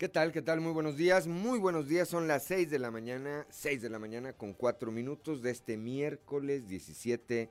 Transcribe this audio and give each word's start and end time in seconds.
¿Qué 0.00 0.08
tal? 0.08 0.32
¿Qué 0.32 0.40
tal? 0.40 0.62
Muy 0.62 0.72
buenos 0.72 0.96
días. 0.96 1.26
Muy 1.26 1.58
buenos 1.58 1.86
días. 1.86 2.08
Son 2.08 2.26
las 2.26 2.44
6 2.44 2.70
de 2.70 2.78
la 2.78 2.90
mañana, 2.90 3.46
6 3.50 3.82
de 3.82 3.90
la 3.90 3.98
mañana 3.98 4.32
con 4.32 4.54
4 4.54 4.90
minutos 4.90 5.42
de 5.42 5.50
este 5.50 5.76
miércoles 5.76 6.66
17 6.68 7.50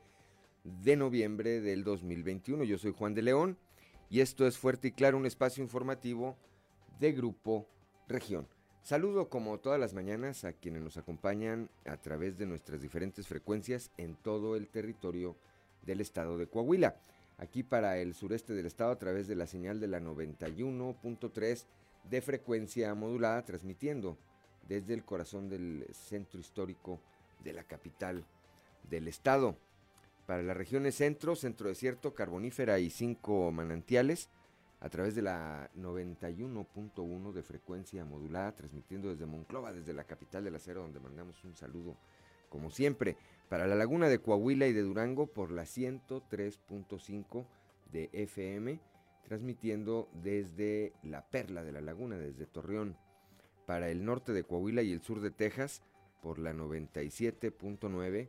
de 0.63 0.95
noviembre 0.95 1.61
del 1.61 1.83
2021. 1.83 2.63
Yo 2.63 2.79
soy 2.79 2.91
Juan 2.91 3.13
de 3.13 3.21
León 3.21 3.59
y 4.09 4.21
esto 4.21 4.47
es 4.47 4.57
Fuerte 4.57 4.87
y 4.87 4.91
Claro, 4.93 5.17
un 5.17 5.27
espacio 5.27 5.63
informativo 5.63 6.37
de 6.99 7.11
Grupo 7.11 7.67
Región. 8.07 8.47
Saludo 8.81 9.29
como 9.29 9.59
todas 9.59 9.79
las 9.79 9.93
mañanas 9.93 10.43
a 10.43 10.53
quienes 10.53 10.81
nos 10.81 10.97
acompañan 10.97 11.69
a 11.85 11.97
través 11.97 12.39
de 12.39 12.47
nuestras 12.47 12.81
diferentes 12.81 13.27
frecuencias 13.27 13.91
en 13.97 14.15
todo 14.15 14.55
el 14.55 14.69
territorio 14.69 15.35
del 15.83 16.01
estado 16.01 16.39
de 16.39 16.47
Coahuila. 16.47 16.95
Aquí 17.37 17.61
para 17.61 17.99
el 17.99 18.15
sureste 18.15 18.53
del 18.53 18.65
estado 18.65 18.89
a 18.89 18.97
través 18.97 19.27
de 19.27 19.35
la 19.35 19.45
señal 19.45 19.79
de 19.79 19.87
la 19.87 19.99
91.3 20.01 21.67
de 22.09 22.21
frecuencia 22.21 22.93
modulada, 22.95 23.43
transmitiendo 23.43 24.17
desde 24.67 24.93
el 24.93 25.03
corazón 25.03 25.49
del 25.49 25.85
centro 25.91 26.39
histórico 26.39 26.99
de 27.43 27.53
la 27.53 27.63
capital 27.63 28.25
del 28.89 29.07
estado. 29.07 29.55
Para 30.25 30.43
las 30.43 30.55
regiones 30.55 30.95
centro, 30.95 31.35
centro 31.35 31.69
desierto, 31.69 32.13
carbonífera 32.13 32.79
y 32.79 32.89
cinco 32.89 33.51
manantiales, 33.51 34.29
a 34.81 34.89
través 34.89 35.15
de 35.15 35.21
la 35.21 35.69
91.1 35.75 37.33
de 37.33 37.43
frecuencia 37.43 38.05
modulada, 38.05 38.55
transmitiendo 38.55 39.09
desde 39.09 39.25
Monclova, 39.25 39.73
desde 39.73 39.93
la 39.93 40.05
capital 40.05 40.43
del 40.43 40.55
acero, 40.55 40.83
donde 40.83 40.99
mandamos 40.99 41.43
un 41.43 41.55
saludo, 41.55 41.97
como 42.49 42.71
siempre. 42.71 43.17
Para 43.49 43.67
la 43.67 43.75
laguna 43.75 44.07
de 44.07 44.19
Coahuila 44.19 44.67
y 44.67 44.73
de 44.73 44.81
Durango, 44.81 45.27
por 45.27 45.51
la 45.51 45.63
103.5 45.63 47.45
de 47.91 48.09
FM 48.13 48.79
transmitiendo 49.29 50.09
desde 50.11 50.91
la 51.03 51.25
Perla 51.27 51.63
de 51.63 51.71
la 51.71 51.81
Laguna, 51.81 52.17
desde 52.17 52.47
Torreón, 52.47 52.97
para 53.67 53.91
el 53.91 54.03
norte 54.03 54.33
de 54.33 54.43
Coahuila 54.43 54.81
y 54.81 54.91
el 54.91 55.03
sur 55.03 55.21
de 55.21 55.29
Texas, 55.29 55.83
por 56.23 56.39
la 56.39 56.51
97.9 56.51 58.27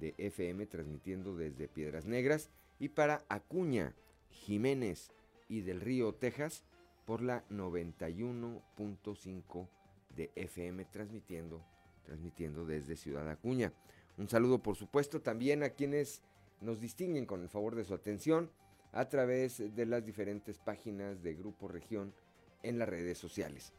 de 0.00 0.14
FM, 0.18 0.66
transmitiendo 0.66 1.36
desde 1.36 1.68
Piedras 1.68 2.06
Negras, 2.06 2.50
y 2.80 2.88
para 2.88 3.24
Acuña, 3.28 3.94
Jiménez 4.30 5.12
y 5.48 5.60
del 5.60 5.80
Río, 5.80 6.12
Texas, 6.12 6.64
por 7.04 7.22
la 7.22 7.46
91.5 7.48 9.68
de 10.16 10.32
FM, 10.34 10.84
transmitiendo, 10.86 11.64
transmitiendo 12.04 12.64
desde 12.64 12.96
Ciudad 12.96 13.30
Acuña. 13.30 13.72
Un 14.18 14.28
saludo, 14.28 14.60
por 14.60 14.74
supuesto, 14.74 15.22
también 15.22 15.62
a 15.62 15.70
quienes 15.70 16.20
nos 16.60 16.80
distinguen 16.80 17.26
con 17.26 17.42
el 17.42 17.48
favor 17.48 17.76
de 17.76 17.84
su 17.84 17.94
atención 17.94 18.50
a 18.92 19.08
través 19.08 19.74
de 19.74 19.86
las 19.86 20.04
diferentes 20.04 20.58
páginas 20.58 21.22
de 21.22 21.34
Grupo 21.34 21.66
Región 21.66 22.14
en 22.62 22.78
las 22.78 22.88
redes 22.88 23.18
sociales. 23.18 23.72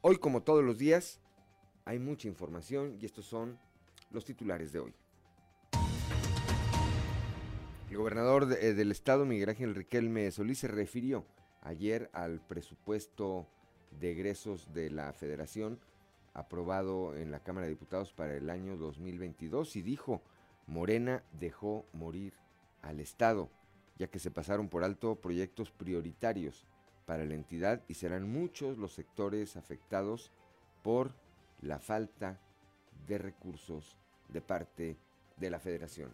Hoy, 0.00 0.16
como 0.16 0.42
todos 0.42 0.64
los 0.64 0.78
días, 0.78 1.20
hay 1.84 1.98
mucha 1.98 2.28
información 2.28 2.96
y 3.00 3.06
estos 3.06 3.26
son 3.26 3.58
los 4.10 4.24
titulares 4.24 4.72
de 4.72 4.78
hoy. 4.78 4.94
El 7.90 7.96
gobernador 7.96 8.56
eh, 8.60 8.72
del 8.72 8.92
estado, 8.92 9.26
Miguel 9.26 9.48
Ángel 9.48 9.74
Riquelme 9.74 10.30
Solís, 10.30 10.60
se 10.60 10.68
refirió 10.68 11.26
ayer 11.62 12.08
al 12.12 12.40
presupuesto 12.40 13.48
de 13.98 14.12
egresos 14.12 14.72
de 14.72 14.90
la 14.90 15.12
federación 15.12 15.80
aprobado 16.32 17.16
en 17.16 17.32
la 17.32 17.40
Cámara 17.40 17.66
de 17.66 17.72
Diputados 17.72 18.12
para 18.12 18.36
el 18.36 18.50
año 18.50 18.76
2022 18.76 19.74
y 19.74 19.82
dijo, 19.82 20.22
Morena 20.68 21.24
dejó 21.32 21.84
morir 21.92 22.34
al 22.82 23.00
Estado 23.00 23.50
ya 24.00 24.06
que 24.06 24.18
se 24.18 24.30
pasaron 24.30 24.70
por 24.70 24.82
alto 24.82 25.16
proyectos 25.16 25.70
prioritarios 25.70 26.64
para 27.04 27.26
la 27.26 27.34
entidad 27.34 27.82
y 27.86 27.94
serán 27.94 28.32
muchos 28.32 28.78
los 28.78 28.94
sectores 28.94 29.58
afectados 29.58 30.32
por 30.82 31.12
la 31.60 31.78
falta 31.78 32.40
de 33.06 33.18
recursos 33.18 33.98
de 34.28 34.40
parte 34.40 34.96
de 35.36 35.50
la 35.50 35.60
federación. 35.60 36.10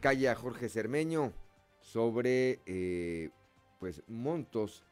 Calla 0.00 0.36
Jorge 0.36 0.68
Cermeño 0.68 1.32
sobre 1.80 2.60
eh, 2.64 3.30
pues 3.80 4.00
montos 4.06 4.84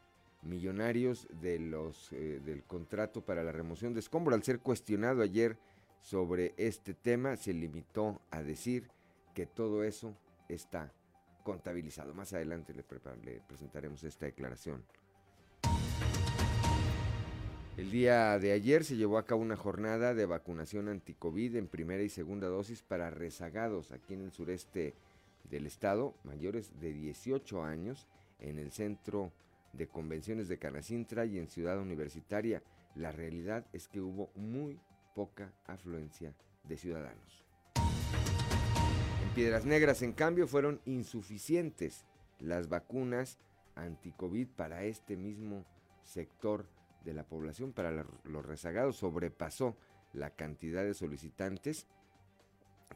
millonarios 0.43 1.29
eh, 1.31 2.41
del 2.45 2.65
contrato 2.65 3.25
para 3.25 3.45
la 3.45 3.53
remoción 3.53 3.95
de 3.95 4.01
escombro. 4.01 4.35
Al 4.35 4.43
ser 4.43 4.59
cuestionado 4.59 5.23
ayer 5.23 5.59
sobre 6.01 6.55
este 6.57 6.93
tema, 6.93 7.37
se 7.37 7.53
limitó 7.53 8.21
a 8.33 8.43
decir 8.43 8.91
que 9.35 9.47
todo 9.47 9.85
eso 9.85 10.17
está 10.49 10.93
contabilizado. 11.43 12.15
Más 12.15 12.33
adelante 12.33 12.75
le, 12.75 12.83
presentaremos 12.83 14.05
esta 14.05 14.27
declaración. 14.27 14.85
El 17.77 17.91
día 17.91 18.39
de 18.39 18.53
ayer 18.53 18.85
se 18.85 18.97
llevó 18.97 19.17
a 19.17 19.25
cabo 19.25 19.41
una 19.41 19.57
jornada 19.57 20.13
de 20.13 20.27
vacunación 20.27 20.89
anti-COVID 20.89 21.57
en 21.57 21.69
primera 21.69 22.03
y 22.03 22.11
segunda 22.11 22.49
dosis 22.49 22.83
para 22.83 23.11
rezagados 23.11 23.93
aquí 23.93 24.13
en 24.13 24.21
el 24.21 24.31
sureste 24.31 24.95
del 25.51 25.67
estado, 25.67 26.15
mayores 26.23 26.79
de 26.81 26.93
18 26.93 27.65
años, 27.65 28.09
en 28.41 28.59
el 28.59 28.73
centro 28.73 29.33
de 29.73 29.87
convenciones 29.87 30.49
de 30.49 30.59
Canacintra 30.59 31.25
y 31.25 31.39
en 31.39 31.49
Ciudad 31.49 31.79
Universitaria. 31.79 32.63
La 32.95 33.11
realidad 33.11 33.65
es 33.73 33.89
que 33.89 34.03
hubo 34.03 34.31
muy 34.35 34.79
poca 35.15 35.51
afluencia 35.67 36.35
de 36.65 36.77
ciudadanos. 36.77 37.43
Piedras 39.35 39.65
Negras, 39.65 40.03
en 40.03 40.13
cambio, 40.13 40.47
fueron 40.47 40.83
insuficientes 40.85 42.05
las 42.39 42.69
vacunas 42.69 43.39
anti-COVID 43.77 44.47
para 44.49 44.85
este 44.85 45.17
mismo 45.17 45.65
sector 46.05 46.67
de 47.03 47.15
la 47.15 47.25
población, 47.25 47.73
para 47.73 48.05
los 48.25 48.45
rezagados. 48.45 48.97
Sobrepasó 48.97 49.75
la 50.13 50.31
cantidad 50.31 50.85
de 50.85 50.93
solicitantes, 50.93 51.87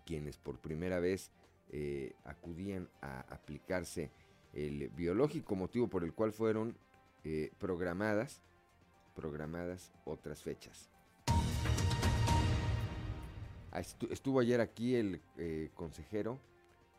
quienes 0.04 0.36
por 0.36 0.60
primera 0.60 1.00
vez 1.00 1.30
eh, 1.70 2.12
acudían 2.24 2.90
a 3.00 3.20
aplicarse 3.20 4.10
el 4.52 4.90
biológico, 4.90 5.56
motivo 5.56 5.88
por 5.88 6.04
el 6.04 6.12
cual 6.12 6.32
fueron 6.32 6.76
eh, 7.24 7.50
programadas, 7.58 8.42
programadas 9.14 9.90
otras 10.04 10.42
fechas. 10.42 10.90
Ah, 13.72 13.80
estuvo 13.80 14.40
ayer 14.40 14.60
aquí 14.60 14.94
el 14.94 15.20
eh, 15.36 15.70
consejero 15.74 16.38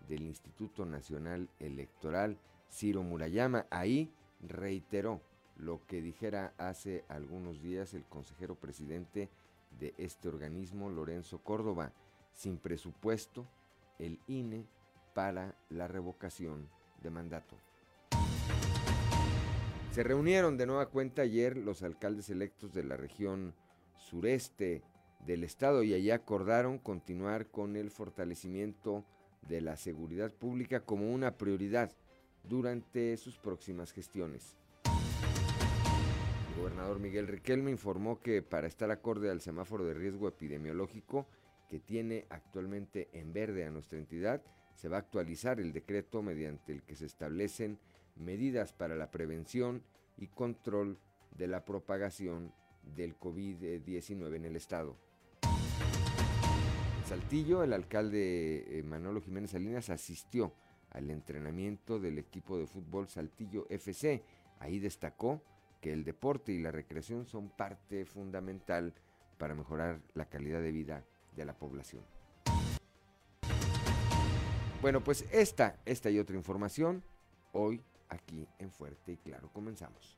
del 0.08 0.24
Instituto 0.24 0.86
Nacional 0.86 1.50
Electoral, 1.60 2.38
Ciro 2.72 3.04
Murayama. 3.04 3.66
Ahí 3.70 4.12
reiteró 4.42 5.22
lo 5.58 5.82
que 5.88 6.02
dijera 6.02 6.54
hace 6.58 7.04
algunos 7.08 7.62
días 7.62 7.94
el 7.94 8.04
consejero 8.06 8.56
presidente 8.56 9.30
de 9.80 9.94
este 9.98 10.28
organismo, 10.28 10.90
Lorenzo 10.90 11.40
Córdoba. 11.40 11.92
Sin 12.34 12.58
presupuesto, 12.58 13.48
el 13.98 14.20
INE 14.28 14.66
para 15.14 15.56
la 15.70 15.88
revocación 15.88 16.70
de 17.02 17.10
mandato. 17.10 17.56
Se 19.92 20.04
reunieron 20.04 20.58
de 20.58 20.68
nueva 20.68 20.90
cuenta 20.90 21.24
ayer 21.24 21.58
los 21.58 21.82
alcaldes 21.82 22.30
electos 22.30 22.72
de 22.72 22.84
la 22.84 22.98
región 22.98 23.56
sureste 23.96 24.84
del 25.20 25.44
Estado 25.44 25.84
y 25.84 25.94
allí 25.94 26.12
acordaron 26.12 26.78
continuar 26.78 27.48
con 27.48 27.76
el 27.76 27.92
fortalecimiento 27.92 29.06
de 29.48 29.62
la 29.62 29.78
seguridad 29.78 30.34
pública 30.34 30.82
como 30.82 31.14
una 31.14 31.38
prioridad 31.38 31.92
durante 32.44 33.18
sus 33.18 33.38
próximas 33.38 33.92
gestiones. 33.92 34.56
El 36.50 36.62
gobernador 36.62 37.00
Miguel 37.00 37.28
Riquelme 37.28 37.72
informó 37.72 38.20
que 38.20 38.42
para 38.42 38.68
estar 38.68 38.90
acorde 38.90 39.30
al 39.30 39.42
semáforo 39.42 39.86
de 39.86 39.94
riesgo 39.94 40.28
epidemiológico 40.28 41.28
que 41.70 41.80
tiene 41.80 42.26
actualmente 42.30 43.10
en 43.14 43.34
verde 43.34 43.66
a 43.66 43.72
nuestra 43.72 44.00
entidad, 44.00 44.42
se 44.74 44.90
va 44.90 44.98
a 44.98 45.02
actualizar 45.02 45.60
el 45.60 45.74
decreto 45.74 46.22
mediante 46.22 46.72
el 46.72 46.84
que 46.84 46.96
se 46.96 47.06
establecen 47.06 47.80
medidas 48.16 48.74
para 48.74 48.96
la 48.96 49.12
prevención 49.12 49.84
y 50.18 50.28
control 50.28 50.98
de 51.36 51.48
la 51.48 51.66
propagación 51.66 52.54
del 52.96 53.18
COVID-19 53.20 54.36
en 54.36 54.46
el 54.46 54.56
estado. 54.56 54.98
Saltillo, 57.08 57.64
el 57.64 57.72
alcalde 57.72 58.80
eh, 58.80 58.84
Manolo 58.84 59.22
Jiménez 59.22 59.52
Salinas 59.52 59.90
asistió 59.90 60.52
al 60.92 61.10
entrenamiento 61.10 62.00
del 62.00 62.18
equipo 62.18 62.58
de 62.58 62.68
fútbol 62.68 63.08
Saltillo 63.08 63.66
FC. 63.70 64.22
Ahí 64.60 64.80
destacó 64.80 65.42
que 65.80 65.94
el 65.94 66.04
deporte 66.04 66.52
y 66.52 66.60
la 66.60 66.70
recreación 66.70 67.26
son 67.26 67.48
parte 67.48 68.06
fundamental 68.06 68.94
para 69.38 69.56
mejorar 69.56 70.02
la 70.16 70.26
calidad 70.26 70.60
de 70.60 70.74
vida 70.74 71.06
de 71.34 71.46
la 71.46 71.54
población. 71.54 72.04
Bueno, 74.82 75.02
pues 75.02 75.26
esta, 75.32 75.80
esta 75.86 76.10
y 76.10 76.20
otra 76.20 76.36
información 76.36 77.04
hoy 77.54 77.82
aquí 78.10 78.46
en 78.60 78.70
Fuerte 78.70 79.14
y 79.14 79.18
Claro. 79.18 79.50
Comenzamos. 79.54 80.18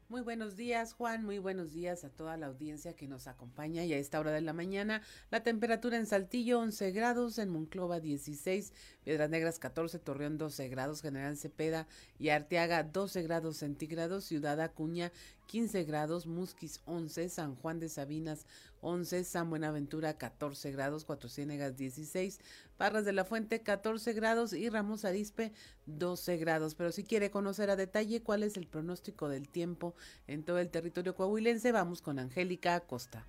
Muy 0.11 0.19
buenos 0.19 0.57
días, 0.57 0.91
Juan. 0.91 1.23
Muy 1.23 1.39
buenos 1.39 1.71
días 1.71 2.03
a 2.03 2.09
toda 2.09 2.35
la 2.35 2.47
audiencia 2.47 2.97
que 2.97 3.07
nos 3.07 3.27
acompaña. 3.27 3.85
Y 3.85 3.93
a 3.93 3.97
esta 3.97 4.19
hora 4.19 4.31
de 4.31 4.41
la 4.41 4.51
mañana, 4.51 5.01
la 5.29 5.41
temperatura 5.41 5.95
en 5.95 6.05
Saltillo 6.05 6.59
11 6.59 6.91
grados, 6.91 7.37
en 7.37 7.47
Monclova 7.47 8.01
16, 8.01 8.73
Piedras 9.05 9.29
Negras 9.29 9.57
14, 9.57 9.99
Torreón 9.99 10.37
12 10.37 10.67
grados, 10.67 11.01
General 11.01 11.37
Cepeda 11.37 11.87
y 12.19 12.27
Arteaga 12.27 12.83
12 12.83 13.21
grados 13.21 13.55
centígrados, 13.55 14.25
Ciudad 14.25 14.59
Acuña 14.59 15.13
15 15.51 15.83
grados, 15.83 16.27
Musquis 16.27 16.81
11, 16.85 17.27
San 17.27 17.55
Juan 17.55 17.79
de 17.79 17.89
Sabinas 17.89 18.45
11, 18.79 19.25
San 19.25 19.49
Buenaventura 19.49 20.17
14 20.17 20.71
grados, 20.71 21.03
Cuatro 21.03 21.29
Ciénegas 21.29 21.75
16, 21.75 22.39
Parras 22.77 23.03
de 23.05 23.11
la 23.11 23.25
Fuente 23.25 23.61
14 23.61 24.13
grados 24.13 24.53
y 24.53 24.69
Ramos 24.69 25.03
Arispe 25.03 25.51
12 25.87 26.37
grados. 26.37 26.75
Pero 26.75 26.93
si 26.93 27.03
quiere 27.03 27.31
conocer 27.31 27.69
a 27.69 27.75
detalle 27.75 28.23
cuál 28.23 28.43
es 28.43 28.55
el 28.55 28.65
pronóstico 28.65 29.27
del 29.27 29.49
tiempo 29.49 29.93
en 30.27 30.43
todo 30.43 30.59
el 30.59 30.69
territorio 30.69 31.15
coahuilense, 31.15 31.71
vamos 31.71 32.01
con 32.01 32.19
Angélica 32.19 32.75
Acosta. 32.75 33.27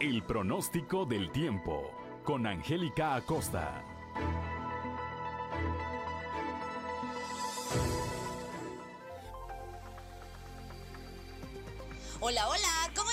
El 0.00 0.22
pronóstico 0.24 1.06
del 1.06 1.30
tiempo 1.30 1.92
con 2.24 2.46
Angélica 2.46 3.14
Acosta. 3.14 3.84
Hola, 12.24 12.48
hola, 12.48 12.92
¿cómo 12.94 13.10
están 13.10 13.11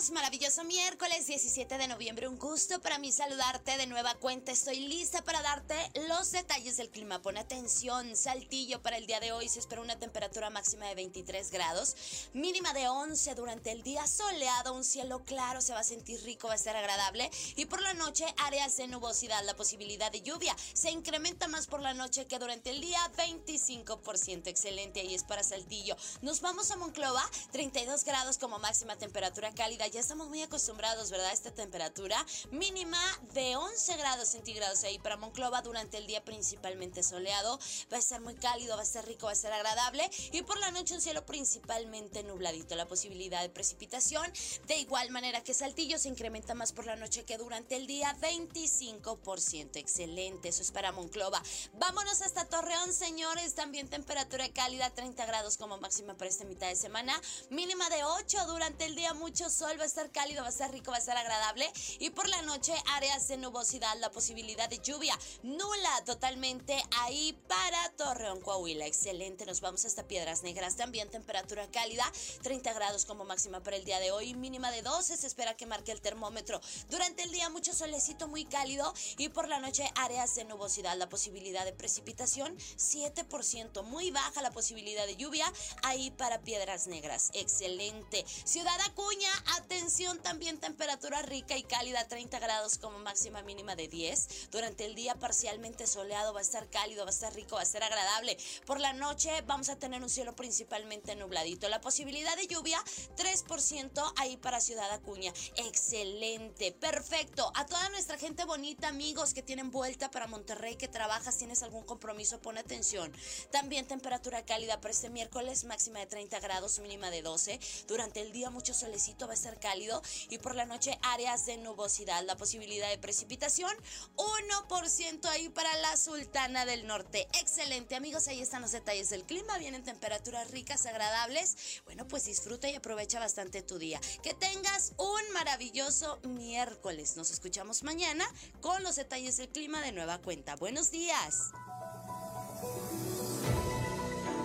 amigos? 0.00 0.10
Maravilloso 0.10 0.64
miércoles 0.64 1.26
17 1.26 1.76
de 1.76 1.88
noviembre, 1.88 2.28
un 2.28 2.38
gusto 2.38 2.80
para 2.80 2.98
mí 2.98 3.12
saludarte 3.12 3.76
de 3.76 3.86
nueva 3.86 4.14
cuenta. 4.14 4.52
Estoy 4.52 4.80
lista 4.80 5.22
para 5.22 5.42
darte 5.42 5.74
los 6.08 6.32
detalles 6.32 6.76
del 6.76 6.90
clima. 6.90 7.20
Pon 7.20 7.36
atención, 7.36 8.16
Saltillo 8.16 8.80
para 8.82 8.96
el 8.96 9.06
día 9.06 9.20
de 9.20 9.32
hoy 9.32 9.48
se 9.48 9.58
espera 9.58 9.80
una 9.80 9.98
temperatura 9.98 10.48
máxima 10.50 10.86
de 10.86 10.94
23 10.94 11.50
grados, 11.50 11.96
mínima 12.32 12.72
de 12.72 12.88
11 12.88 13.34
durante 13.34 13.72
el 13.72 13.82
día 13.82 14.06
soleado, 14.06 14.74
un 14.74 14.84
cielo 14.84 15.24
claro, 15.24 15.60
se 15.60 15.72
va 15.72 15.80
a 15.80 15.84
sentir 15.84 16.22
rico, 16.22 16.48
va 16.48 16.54
a 16.54 16.58
ser 16.58 16.76
agradable 16.76 17.30
y 17.56 17.66
por 17.66 17.80
la 17.82 17.94
noche 17.94 18.26
áreas 18.38 18.76
de 18.76 18.86
nubosidad, 18.86 19.44
la 19.44 19.56
posibilidad 19.56 20.12
de 20.12 20.22
lluvia 20.22 20.56
se 20.72 20.90
incrementa 20.90 21.48
más 21.48 21.66
por 21.66 21.80
la 21.80 21.94
noche 21.94 22.26
que 22.26 22.38
durante 22.38 22.70
el 22.70 22.80
día, 22.80 23.00
25%, 23.16 24.46
excelente, 24.46 25.00
ahí 25.00 25.14
es 25.14 25.24
para 25.24 25.42
Saltillo. 25.42 25.96
Nos 26.22 26.40
vamos 26.40 26.70
a 26.70 26.76
Monclova, 26.76 27.28
32 27.52 28.04
grados 28.04 28.38
como 28.38 28.58
máxima 28.58 28.96
temperatura 28.96 29.52
cálida. 29.52 29.89
Ya 29.92 29.98
estamos 29.98 30.28
muy 30.28 30.40
acostumbrados, 30.40 31.10
¿verdad? 31.10 31.26
A 31.26 31.32
esta 31.32 31.50
temperatura 31.50 32.24
mínima 32.52 33.00
de 33.34 33.56
11 33.56 33.96
grados 33.96 34.28
centígrados 34.28 34.84
ahí 34.84 35.00
para 35.00 35.16
Monclova 35.16 35.62
durante 35.62 35.98
el 35.98 36.06
día 36.06 36.24
principalmente 36.24 37.02
soleado. 37.02 37.58
Va 37.92 37.96
a 37.96 37.98
estar 38.00 38.20
muy 38.20 38.36
cálido, 38.36 38.76
va 38.76 38.82
a 38.82 38.84
estar 38.84 39.04
rico, 39.04 39.26
va 39.26 39.32
a 39.32 39.34
ser 39.34 39.52
agradable. 39.52 40.08
Y 40.30 40.42
por 40.42 40.60
la 40.60 40.70
noche 40.70 40.94
un 40.94 41.00
cielo 41.00 41.26
principalmente 41.26 42.22
nubladito. 42.22 42.76
La 42.76 42.86
posibilidad 42.86 43.42
de 43.42 43.48
precipitación 43.48 44.32
de 44.68 44.76
igual 44.76 45.10
manera 45.10 45.42
que 45.42 45.54
Saltillo 45.54 45.98
se 45.98 46.08
incrementa 46.08 46.54
más 46.54 46.72
por 46.72 46.86
la 46.86 46.94
noche 46.94 47.24
que 47.24 47.36
durante 47.36 47.74
el 47.74 47.88
día 47.88 48.16
25%. 48.20 49.70
Excelente, 49.74 50.50
eso 50.50 50.62
es 50.62 50.70
para 50.70 50.92
Monclova. 50.92 51.42
Vámonos 51.74 52.22
hasta 52.22 52.44
Torreón, 52.44 52.92
señores. 52.92 53.56
También 53.56 53.88
temperatura 53.88 54.48
cálida, 54.52 54.90
30 54.90 55.26
grados 55.26 55.56
como 55.56 55.78
máxima 55.78 56.14
para 56.14 56.30
esta 56.30 56.44
mitad 56.44 56.68
de 56.68 56.76
semana. 56.76 57.20
Mínima 57.50 57.88
de 57.90 58.04
8 58.04 58.46
durante 58.46 58.84
el 58.84 58.94
día 58.94 59.14
mucho 59.14 59.50
sol, 59.50 59.79
va 59.80 59.84
a 59.84 59.86
estar 59.86 60.10
cálido, 60.12 60.42
va 60.42 60.48
a 60.48 60.50
estar 60.50 60.70
rico, 60.70 60.90
va 60.90 60.98
a 60.98 61.00
estar 61.00 61.16
agradable. 61.16 61.70
Y 61.98 62.10
por 62.10 62.28
la 62.28 62.42
noche 62.42 62.74
áreas 62.92 63.26
de 63.28 63.38
nubosidad, 63.38 63.96
la 63.98 64.10
posibilidad 64.10 64.68
de 64.68 64.78
lluvia 64.78 65.18
nula 65.42 66.04
totalmente 66.04 66.80
ahí 66.98 67.32
para 67.48 67.88
Torreón, 67.96 68.42
Coahuila. 68.42 68.86
Excelente, 68.86 69.46
nos 69.46 69.62
vamos 69.62 69.86
hasta 69.86 70.06
Piedras 70.06 70.42
Negras. 70.42 70.76
También 70.76 71.10
temperatura 71.10 71.66
cálida, 71.70 72.04
30 72.42 72.72
grados 72.74 73.06
como 73.06 73.24
máxima 73.24 73.62
para 73.62 73.76
el 73.76 73.84
día 73.84 74.00
de 74.00 74.12
hoy, 74.12 74.34
mínima 74.34 74.70
de 74.70 74.82
12. 74.82 75.16
Se 75.16 75.26
espera 75.26 75.56
que 75.56 75.64
marque 75.64 75.92
el 75.92 76.02
termómetro. 76.02 76.60
Durante 76.90 77.22
el 77.22 77.30
día 77.30 77.48
mucho 77.48 77.72
solecito 77.72 78.28
muy 78.28 78.44
cálido 78.44 78.92
y 79.16 79.30
por 79.30 79.48
la 79.48 79.60
noche 79.60 79.90
áreas 79.94 80.34
de 80.34 80.44
nubosidad, 80.44 80.96
la 80.98 81.08
posibilidad 81.08 81.64
de 81.64 81.72
precipitación 81.72 82.54
7%, 82.58 83.82
muy 83.84 84.10
baja 84.10 84.42
la 84.42 84.50
posibilidad 84.50 85.06
de 85.06 85.16
lluvia 85.16 85.50
ahí 85.82 86.10
para 86.10 86.42
Piedras 86.42 86.86
Negras. 86.86 87.30
Excelente. 87.32 88.26
Ciudad 88.44 88.78
Acuña, 88.82 89.30
atención, 89.70 90.18
también 90.18 90.58
temperatura 90.58 91.22
rica 91.22 91.56
y 91.56 91.62
cálida, 91.62 92.04
30 92.08 92.40
grados 92.40 92.76
como 92.76 92.98
máxima 92.98 93.40
mínima 93.42 93.76
de 93.76 93.86
10. 93.86 94.50
Durante 94.50 94.84
el 94.84 94.96
día 94.96 95.14
parcialmente 95.14 95.86
soleado, 95.86 96.32
va 96.34 96.40
a 96.40 96.42
estar 96.42 96.68
cálido, 96.68 97.04
va 97.04 97.10
a 97.10 97.14
estar 97.14 97.32
rico, 97.32 97.54
va 97.54 97.62
a 97.62 97.64
ser 97.64 97.84
agradable. 97.84 98.36
Por 98.66 98.80
la 98.80 98.92
noche 98.94 99.30
vamos 99.46 99.68
a 99.68 99.76
tener 99.76 100.02
un 100.02 100.10
cielo 100.10 100.34
principalmente 100.34 101.14
nubladito. 101.14 101.68
La 101.68 101.80
posibilidad 101.80 102.36
de 102.36 102.48
lluvia, 102.48 102.82
3% 103.16 104.12
ahí 104.16 104.36
para 104.36 104.60
Ciudad 104.60 104.90
Acuña. 104.90 105.32
Excelente, 105.54 106.72
perfecto. 106.72 107.52
A 107.54 107.64
toda 107.64 107.90
nuestra 107.90 108.18
gente 108.18 108.44
bonita, 108.44 108.88
amigos 108.88 109.34
que 109.34 109.42
tienen 109.44 109.70
vuelta 109.70 110.10
para 110.10 110.26
Monterrey, 110.26 110.74
que 110.74 110.88
trabajas, 110.88 111.38
tienes 111.38 111.62
algún 111.62 111.84
compromiso, 111.84 112.40
pon 112.40 112.58
atención. 112.58 113.12
También 113.52 113.86
temperatura 113.86 114.44
cálida 114.44 114.80
para 114.80 114.90
este 114.90 115.10
miércoles, 115.10 115.62
máxima 115.62 116.00
de 116.00 116.06
30 116.06 116.40
grados, 116.40 116.80
mínima 116.80 117.12
de 117.12 117.22
12. 117.22 117.60
Durante 117.86 118.20
el 118.20 118.32
día 118.32 118.50
mucho 118.50 118.74
solecito, 118.74 119.28
va 119.28 119.34
a 119.34 119.36
estar 119.36 119.59
cálido 119.60 120.02
y 120.28 120.38
por 120.38 120.54
la 120.54 120.66
noche 120.66 120.98
áreas 121.02 121.46
de 121.46 121.56
nubosidad. 121.58 122.24
La 122.24 122.36
posibilidad 122.36 122.88
de 122.88 122.98
precipitación 122.98 123.70
1% 124.16 125.26
ahí 125.26 125.48
para 125.48 125.74
la 125.78 125.96
Sultana 125.96 126.64
del 126.64 126.86
Norte. 126.86 127.28
Excelente 127.40 127.94
amigos, 127.94 128.26
ahí 128.28 128.40
están 128.40 128.62
los 128.62 128.72
detalles 128.72 129.10
del 129.10 129.24
clima. 129.24 129.58
Vienen 129.58 129.84
temperaturas 129.84 130.50
ricas, 130.50 130.86
agradables. 130.86 131.82
Bueno, 131.84 132.08
pues 132.08 132.24
disfruta 132.24 132.68
y 132.68 132.74
aprovecha 132.74 133.20
bastante 133.20 133.62
tu 133.62 133.78
día. 133.78 134.00
Que 134.22 134.34
tengas 134.34 134.92
un 134.96 135.32
maravilloso 135.32 136.18
miércoles. 136.24 137.16
Nos 137.16 137.30
escuchamos 137.30 137.82
mañana 137.82 138.24
con 138.60 138.82
los 138.82 138.96
detalles 138.96 139.36
del 139.36 139.48
clima 139.50 139.80
de 139.82 139.92
nueva 139.92 140.18
cuenta. 140.18 140.56
Buenos 140.56 140.90
días. 140.90 141.52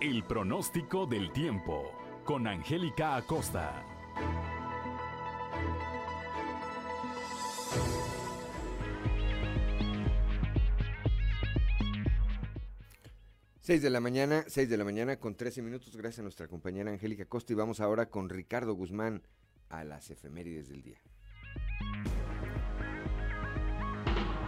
El 0.02 0.24
pronóstico 0.26 1.06
del 1.06 1.32
tiempo 1.32 1.92
con 2.26 2.48
Angélica 2.48 3.16
Acosta. 3.16 3.84
Seis 13.66 13.82
de 13.82 13.90
la 13.90 14.00
mañana, 14.00 14.46
6 14.48 14.70
de 14.70 14.78
la 14.78 14.84
mañana 14.84 15.20
con 15.20 15.34
13 15.34 15.64
minutos, 15.64 15.98
gracias 15.98 16.20
a 16.20 16.22
nuestra 16.22 16.48
compañera 16.48 16.92
Angélica 16.92 17.24
Acosta 17.24 17.52
y 17.52 17.56
vamos 17.56 17.80
ahora 17.80 18.12
con 18.12 18.30
Ricardo 18.30 18.76
Guzmán 18.76 19.24
a 19.70 19.84
las 19.84 20.12
efemérides 20.12 20.70
del 20.70 20.84
día. 20.84 21.02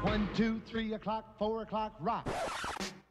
One, 0.03 0.27
two, 0.37 0.61
three 0.71 0.93
o'clock, 0.93 1.35
four 1.39 1.63
o'clock, 1.63 1.99
rock. 1.99 2.27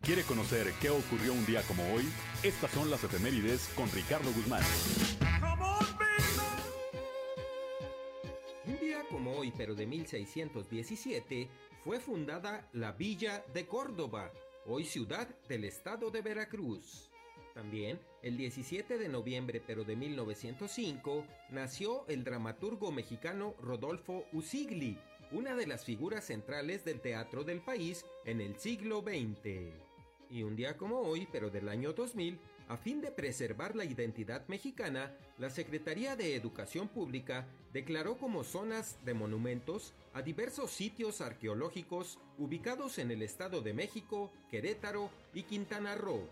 ¿Quiere 0.00 0.22
conocer 0.22 0.72
qué 0.80 0.90
ocurrió 0.90 1.32
un 1.32 1.44
día 1.44 1.62
como 1.62 1.82
hoy? 1.92 2.04
Estas 2.44 2.70
son 2.70 2.88
las 2.88 3.02
efemérides 3.02 3.68
con 3.74 3.90
Ricardo 3.90 4.30
Guzmán. 4.32 4.62
Un 8.64 8.78
día 8.78 9.02
como 9.10 9.32
hoy, 9.32 9.52
pero 9.56 9.74
de 9.74 9.86
1617, 9.86 11.48
fue 11.82 11.98
fundada 11.98 12.68
la 12.74 12.92
Villa 12.92 13.44
de 13.52 13.66
Córdoba, 13.66 14.30
hoy 14.68 14.84
ciudad 14.84 15.28
del 15.48 15.64
estado 15.64 16.10
de 16.10 16.22
Veracruz. 16.22 17.10
También, 17.54 17.98
el 18.22 18.36
17 18.36 18.98
de 18.98 19.08
noviembre 19.08 19.62
pero 19.66 19.84
de 19.84 19.96
1905, 19.96 21.24
nació 21.50 22.06
el 22.08 22.24
dramaturgo 22.24 22.92
mexicano 22.92 23.54
Rodolfo 23.60 24.26
Usigli, 24.32 24.98
una 25.32 25.54
de 25.56 25.66
las 25.66 25.84
figuras 25.84 26.26
centrales 26.26 26.84
del 26.84 27.00
teatro 27.00 27.44
del 27.44 27.60
país 27.60 28.04
en 28.24 28.40
el 28.40 28.58
siglo 28.58 29.02
XX. 29.02 29.72
Y 30.28 30.42
un 30.42 30.56
día 30.56 30.76
como 30.76 31.00
hoy, 31.00 31.28
pero 31.30 31.48
del 31.48 31.68
año 31.68 31.92
2000, 31.92 32.38
a 32.68 32.76
fin 32.76 33.00
de 33.00 33.10
preservar 33.10 33.76
la 33.76 33.84
identidad 33.84 34.46
mexicana, 34.48 35.12
la 35.38 35.50
Secretaría 35.50 36.16
de 36.16 36.34
Educación 36.34 36.88
Pública 36.88 37.46
declaró 37.72 38.16
como 38.18 38.44
zonas 38.44 38.96
de 39.04 39.14
monumentos 39.14 39.92
a 40.14 40.22
diversos 40.22 40.70
sitios 40.70 41.20
arqueológicos 41.20 42.18
ubicados 42.38 42.98
en 42.98 43.10
el 43.10 43.22
Estado 43.22 43.60
de 43.60 43.74
México, 43.74 44.32
Querétaro 44.50 45.10
y 45.34 45.44
Quintana 45.44 45.94
Roo. 45.94 46.28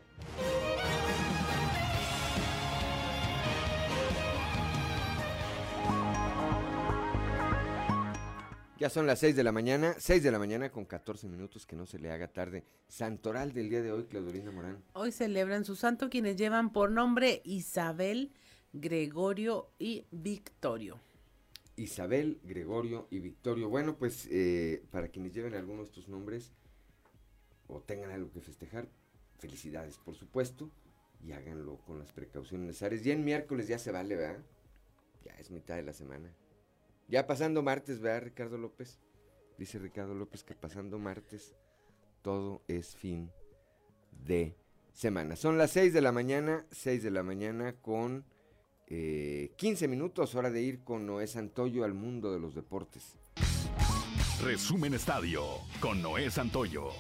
Ya 8.81 8.90
son 8.90 9.07
las 9.07 9.21
6 9.21 9.37
de 9.37 9.45
la 9.45 9.52
mañana, 9.52 9.95
6 9.99 10.21
de 10.21 10.33
la 10.33 10.38
mañana 10.40 10.73
con 10.73 10.85
14 10.85 11.28
minutos, 11.28 11.64
que 11.64 11.76
no 11.76 11.87
se 11.87 12.00
le 12.00 12.11
haga 12.11 12.26
tarde. 12.26 12.64
Santoral 12.88 13.52
del 13.52 13.71
día 13.71 13.83
de 13.83 13.93
hoy, 13.93 14.04
Claudolina 14.07 14.50
Morán. 14.50 14.83
Hoy 14.95 15.12
celebran 15.12 15.64
su 15.64 15.76
santo 15.76 16.11
quienes 16.11 16.35
llevan 16.35 16.73
por 16.73 16.90
nombre 16.90 17.40
Isabel, 17.45 18.33
Gregorio 18.73 19.71
y 19.78 20.07
Victorio. 20.11 20.99
Isabel, 21.76 22.40
Gregorio 22.43 23.07
y 23.11 23.21
Victorio. 23.21 23.69
Bueno, 23.69 23.97
pues 23.97 24.26
eh, 24.33 24.83
para 24.90 25.07
quienes 25.07 25.33
lleven 25.33 25.54
alguno 25.54 25.83
de 25.83 25.87
estos 25.87 26.09
nombres 26.09 26.52
o 27.69 27.81
tengan 27.81 28.11
algo 28.11 28.33
que 28.33 28.40
festejar, 28.40 28.88
felicidades, 29.38 29.99
por 29.99 30.16
supuesto, 30.16 30.69
y 31.23 31.31
háganlo 31.31 31.78
con 31.87 32.00
las 32.00 32.11
precauciones 32.11 32.66
necesarias. 32.66 33.07
Y 33.07 33.12
en 33.12 33.25
miércoles 33.25 33.69
ya 33.69 33.78
se 33.78 33.93
vale, 33.93 34.16
¿verdad? 34.16 34.43
Ya 35.25 35.33
es 35.38 35.52
mitad 35.52 35.76
de 35.76 35.83
la 35.83 35.93
semana. 35.93 36.35
Ya 37.08 37.26
pasando 37.26 37.62
martes, 37.62 38.00
¿verdad, 38.00 38.23
Ricardo 38.25 38.58
López? 38.58 38.99
Dice 39.58 39.78
Ricardo 39.78 40.14
López 40.14 40.42
que 40.42 40.54
pasando 40.54 40.99
martes 40.99 41.54
todo 42.23 42.62
es 42.66 42.96
fin 42.96 43.30
de 44.25 44.56
semana. 44.92 45.37
Son 45.37 45.58
las 45.58 45.70
6 45.73 45.92
de 45.92 46.00
la 46.00 46.11
mañana, 46.11 46.66
6 46.70 47.02
de 47.02 47.11
la 47.11 47.23
mañana 47.23 47.75
con 47.82 48.25
eh, 48.87 49.52
15 49.56 49.88
minutos, 49.88 50.34
hora 50.34 50.50
de 50.50 50.62
ir 50.62 50.82
con 50.82 51.06
Noé 51.06 51.26
Santoyo 51.26 51.84
al 51.84 51.94
mundo 51.94 52.32
de 52.32 52.40
los 52.40 52.54
deportes. 52.54 53.16
Resumen 54.42 54.94
Estadio 54.94 55.42
con 55.80 56.02
Noé 56.02 56.30
Santoyo. 56.30 56.90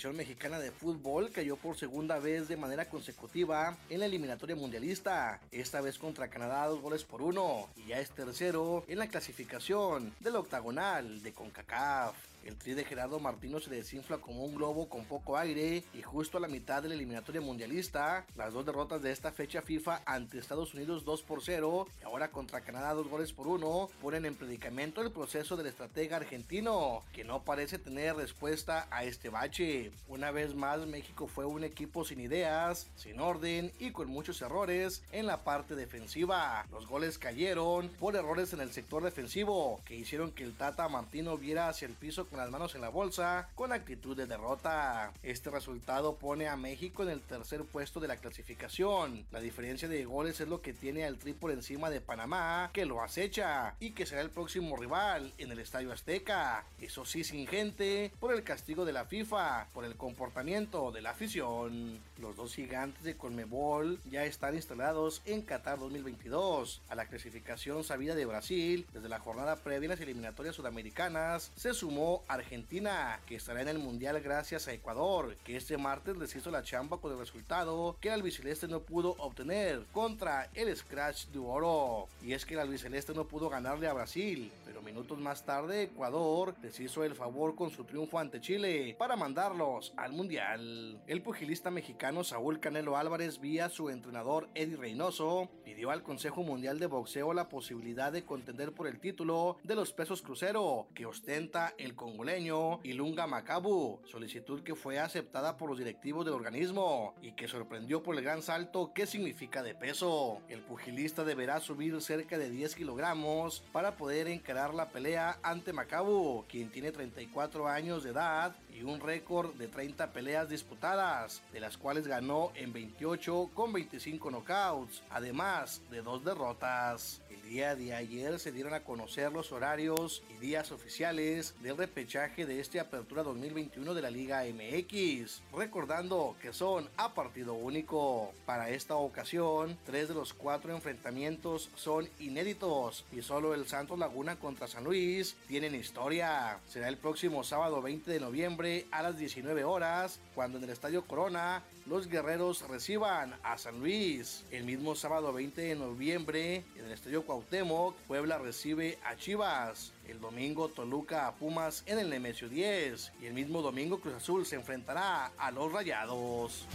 Selección 0.00 0.16
mexicana 0.16 0.58
de 0.58 0.70
fútbol 0.70 1.30
cayó 1.30 1.56
por 1.56 1.76
segunda 1.76 2.18
vez 2.18 2.48
de 2.48 2.56
manera 2.56 2.88
consecutiva 2.88 3.76
en 3.90 4.00
la 4.00 4.06
eliminatoria 4.06 4.56
mundialista, 4.56 5.38
esta 5.52 5.82
vez 5.82 5.98
contra 5.98 6.30
Canadá 6.30 6.68
dos 6.68 6.80
goles 6.80 7.04
por 7.04 7.20
uno, 7.20 7.68
y 7.76 7.88
ya 7.88 8.00
es 8.00 8.08
tercero 8.10 8.82
en 8.88 8.98
la 8.98 9.08
clasificación 9.08 10.14
del 10.20 10.36
octagonal 10.36 11.22
de 11.22 11.34
CONCACAF. 11.34 12.29
El 12.44 12.56
tri 12.56 12.74
de 12.74 12.84
Gerardo 12.84 13.20
Martino 13.20 13.60
se 13.60 13.70
desinfla 13.70 14.18
como 14.18 14.44
un 14.44 14.54
globo 14.54 14.88
con 14.88 15.04
poco 15.04 15.36
aire 15.36 15.84
y 15.92 16.02
justo 16.02 16.38
a 16.38 16.40
la 16.40 16.48
mitad 16.48 16.82
de 16.82 16.88
la 16.88 16.94
eliminatoria 16.94 17.40
mundialista, 17.40 18.24
las 18.36 18.52
dos 18.52 18.64
derrotas 18.64 19.02
de 19.02 19.12
esta 19.12 19.30
fecha 19.30 19.62
FIFA 19.62 20.02
ante 20.06 20.38
Estados 20.38 20.74
Unidos 20.74 21.04
2 21.04 21.22
por 21.22 21.42
0 21.42 21.86
y 22.00 22.04
ahora 22.04 22.30
contra 22.30 22.62
Canadá 22.62 22.94
2 22.94 23.08
goles 23.08 23.32
por 23.32 23.46
1 23.46 23.90
ponen 24.00 24.24
en 24.24 24.34
predicamento 24.34 25.02
el 25.02 25.12
proceso 25.12 25.56
del 25.56 25.66
estratega 25.66 26.16
argentino, 26.16 27.02
que 27.12 27.24
no 27.24 27.42
parece 27.42 27.78
tener 27.78 28.16
respuesta 28.16 28.86
a 28.90 29.04
este 29.04 29.28
bache. 29.28 29.92
Una 30.08 30.30
vez 30.30 30.54
más 30.54 30.86
México 30.86 31.26
fue 31.26 31.44
un 31.44 31.62
equipo 31.64 32.04
sin 32.04 32.20
ideas, 32.20 32.88
sin 32.96 33.20
orden 33.20 33.70
y 33.78 33.90
con 33.90 34.08
muchos 34.08 34.40
errores 34.40 35.02
en 35.12 35.26
la 35.26 35.44
parte 35.44 35.74
defensiva. 35.74 36.66
Los 36.70 36.86
goles 36.86 37.18
cayeron 37.18 37.88
por 38.00 38.16
errores 38.16 38.52
en 38.52 38.60
el 38.60 38.72
sector 38.72 39.02
defensivo 39.02 39.80
que 39.84 39.96
hicieron 39.96 40.32
que 40.32 40.44
el 40.44 40.56
Tata 40.56 40.88
Martino 40.88 41.36
viera 41.36 41.68
hacia 41.68 41.86
el 41.86 41.94
piso 41.94 42.26
con 42.30 42.38
las 42.38 42.50
manos 42.50 42.74
en 42.74 42.80
la 42.80 42.88
bolsa 42.88 43.48
con 43.54 43.72
actitud 43.72 44.16
de 44.16 44.26
derrota. 44.26 45.12
Este 45.22 45.50
resultado 45.50 46.16
pone 46.16 46.48
a 46.48 46.56
México 46.56 47.02
en 47.02 47.10
el 47.10 47.20
tercer 47.20 47.64
puesto 47.64 48.00
de 48.00 48.08
la 48.08 48.16
clasificación. 48.16 49.26
La 49.32 49.40
diferencia 49.40 49.88
de 49.88 50.04
goles 50.04 50.40
es 50.40 50.48
lo 50.48 50.62
que 50.62 50.72
tiene 50.72 51.04
al 51.04 51.18
Tri 51.18 51.32
por 51.32 51.50
encima 51.50 51.90
de 51.90 52.00
Panamá, 52.00 52.70
que 52.72 52.86
lo 52.86 53.02
acecha 53.02 53.74
y 53.80 53.90
que 53.90 54.06
será 54.06 54.20
el 54.20 54.30
próximo 54.30 54.76
rival 54.76 55.32
en 55.38 55.50
el 55.50 55.58
Estadio 55.58 55.92
Azteca. 55.92 56.64
Eso 56.80 57.04
sí, 57.04 57.24
sin 57.24 57.46
gente, 57.46 58.12
por 58.20 58.32
el 58.32 58.44
castigo 58.44 58.84
de 58.84 58.92
la 58.92 59.04
FIFA, 59.04 59.66
por 59.74 59.84
el 59.84 59.96
comportamiento 59.96 60.92
de 60.92 61.02
la 61.02 61.10
afición. 61.10 62.00
Los 62.18 62.36
dos 62.36 62.54
gigantes 62.54 63.02
de 63.02 63.16
Colmebol 63.16 63.98
ya 64.10 64.24
están 64.24 64.54
instalados 64.54 65.22
en 65.24 65.42
Qatar 65.42 65.78
2022. 65.78 66.82
A 66.88 66.94
la 66.94 67.06
clasificación 67.06 67.82
sabida 67.82 68.14
de 68.14 68.26
Brasil, 68.26 68.86
desde 68.92 69.08
la 69.08 69.18
jornada 69.18 69.56
previa 69.56 69.86
en 69.86 69.90
las 69.90 70.00
eliminatorias 70.00 70.54
sudamericanas, 70.54 71.50
se 71.56 71.74
sumó 71.74 72.19
Argentina, 72.28 73.20
que 73.26 73.36
estará 73.36 73.62
en 73.62 73.68
el 73.68 73.78
Mundial 73.78 74.20
gracias 74.20 74.68
a 74.68 74.72
Ecuador, 74.72 75.36
que 75.44 75.56
este 75.56 75.78
martes 75.78 76.16
les 76.16 76.34
hizo 76.36 76.50
la 76.50 76.62
chamba 76.62 76.98
con 76.98 77.12
el 77.12 77.18
resultado 77.18 77.96
que 78.00 78.08
el 78.08 78.14
albiceleste 78.14 78.68
no 78.68 78.80
pudo 78.80 79.16
obtener 79.18 79.84
contra 79.92 80.50
el 80.54 80.74
Scratch 80.76 81.26
de 81.26 81.38
Oro. 81.38 82.08
Y 82.22 82.32
es 82.32 82.44
que 82.44 82.54
el 82.54 82.60
albiceleste 82.60 83.14
no 83.14 83.26
pudo 83.26 83.48
ganarle 83.48 83.88
a 83.88 83.92
Brasil, 83.92 84.52
pero 84.64 84.82
minutos 84.82 85.18
más 85.18 85.44
tarde 85.44 85.84
Ecuador 85.84 86.54
les 86.62 86.78
hizo 86.80 87.04
el 87.04 87.14
favor 87.14 87.54
con 87.54 87.70
su 87.70 87.84
triunfo 87.84 88.18
ante 88.18 88.40
Chile 88.40 88.94
para 88.98 89.16
mandarlos 89.16 89.92
al 89.96 90.12
Mundial. 90.12 91.00
El 91.06 91.22
pugilista 91.22 91.70
mexicano 91.70 92.24
Saúl 92.24 92.60
Canelo 92.60 92.96
Álvarez, 92.96 93.40
vía 93.40 93.68
su 93.68 93.90
entrenador 93.90 94.48
Eddie 94.54 94.76
Reynoso, 94.76 95.48
pidió 95.64 95.90
al 95.90 96.02
Consejo 96.02 96.42
Mundial 96.42 96.78
de 96.78 96.86
Boxeo 96.86 97.32
la 97.34 97.48
posibilidad 97.48 98.12
de 98.12 98.24
contender 98.24 98.72
por 98.72 98.86
el 98.86 99.00
título 99.00 99.56
de 99.62 99.74
los 99.74 99.92
pesos 99.92 100.22
crucero 100.22 100.86
que 100.94 101.06
ostenta 101.06 101.74
el 101.78 101.94
congoleño 102.10 102.80
Ilunga 102.82 103.28
Macabu, 103.28 104.00
solicitud 104.04 104.62
que 104.62 104.74
fue 104.74 104.98
aceptada 104.98 105.56
por 105.56 105.68
los 105.68 105.78
directivos 105.78 106.24
del 106.24 106.34
organismo 106.34 107.14
y 107.22 107.32
que 107.32 107.46
sorprendió 107.46 108.02
por 108.02 108.16
el 108.16 108.24
gran 108.24 108.42
salto 108.42 108.92
que 108.92 109.06
significa 109.06 109.62
de 109.62 109.76
peso. 109.76 110.40
El 110.48 110.60
pugilista 110.60 111.24
deberá 111.24 111.60
subir 111.60 112.00
cerca 112.00 112.36
de 112.36 112.50
10 112.50 112.74
kilogramos 112.74 113.62
para 113.72 113.96
poder 113.96 114.26
encarar 114.26 114.74
la 114.74 114.88
pelea 114.88 115.38
ante 115.42 115.72
Macabu, 115.72 116.44
quien 116.48 116.70
tiene 116.70 116.90
34 116.90 117.68
años 117.68 118.02
de 118.02 118.10
edad 118.10 118.56
y 118.80 118.84
un 118.84 119.00
récord 119.00 119.54
de 119.54 119.68
30 119.68 120.12
peleas 120.12 120.48
disputadas, 120.48 121.42
de 121.52 121.60
las 121.60 121.76
cuales 121.76 122.06
ganó 122.06 122.50
en 122.54 122.72
28 122.72 123.50
con 123.54 123.72
25 123.72 124.30
knockouts, 124.30 125.02
además 125.10 125.82
de 125.90 126.00
dos 126.00 126.24
derrotas. 126.24 127.20
El 127.28 127.42
día 127.42 127.74
de 127.76 127.94
ayer 127.94 128.38
se 128.38 128.52
dieron 128.52 128.74
a 128.74 128.84
conocer 128.84 129.32
los 129.32 129.52
horarios 129.52 130.22
y 130.30 130.38
días 130.38 130.72
oficiales 130.72 131.54
del 131.62 131.76
repechaje 131.76 132.46
de 132.46 132.60
este 132.60 132.80
Apertura 132.80 133.22
2021 133.22 133.92
de 133.92 134.02
la 134.02 134.10
Liga 134.10 134.44
MX, 134.44 135.42
recordando 135.52 136.36
que 136.40 136.52
son 136.52 136.88
a 136.96 137.12
partido 137.12 137.54
único. 137.54 138.32
Para 138.46 138.70
esta 138.70 138.94
ocasión, 138.94 139.76
tres 139.84 140.08
de 140.08 140.14
los 140.14 140.32
cuatro 140.32 140.72
enfrentamientos 140.72 141.70
son 141.74 142.08
inéditos 142.20 143.04
y 143.12 143.20
solo 143.22 143.52
el 143.52 143.66
Santos 143.66 143.98
Laguna 143.98 144.36
contra 144.36 144.68
San 144.68 144.84
Luis 144.84 145.36
tienen 145.48 145.74
historia. 145.74 146.58
Será 146.68 146.88
el 146.88 146.96
próximo 146.96 147.42
sábado 147.42 147.82
20 147.82 148.10
de 148.10 148.20
noviembre 148.20 148.69
a 148.90 149.02
las 149.02 149.18
19 149.18 149.64
horas, 149.64 150.20
cuando 150.34 150.58
en 150.58 150.64
el 150.64 150.70
Estadio 150.70 151.04
Corona 151.06 151.62
los 151.86 152.08
guerreros 152.08 152.66
reciban 152.68 153.34
a 153.42 153.58
San 153.58 153.80
Luis. 153.80 154.44
El 154.50 154.64
mismo 154.64 154.94
sábado 154.94 155.32
20 155.32 155.60
de 155.60 155.74
noviembre, 155.74 156.64
en 156.76 156.84
el 156.84 156.92
Estadio 156.92 157.24
Cuauhtémoc, 157.24 157.96
Puebla 158.06 158.38
recibe 158.38 158.98
a 159.04 159.16
Chivas. 159.16 159.92
El 160.08 160.20
domingo 160.20 160.68
Toluca 160.68 161.26
a 161.26 161.34
Pumas 161.34 161.82
en 161.86 161.98
el 161.98 162.10
Nemesio 162.10 162.48
10. 162.48 163.12
Y 163.22 163.26
el 163.26 163.34
mismo 163.34 163.62
domingo 163.62 164.00
Cruz 164.00 164.14
Azul 164.14 164.46
se 164.46 164.56
enfrentará 164.56 165.32
a 165.38 165.50
los 165.50 165.72
Rayados. 165.72 166.66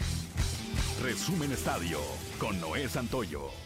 Resumen 1.02 1.52
Estadio 1.52 2.00
con 2.40 2.60
Noé 2.60 2.88
Santoyo. 2.88 3.65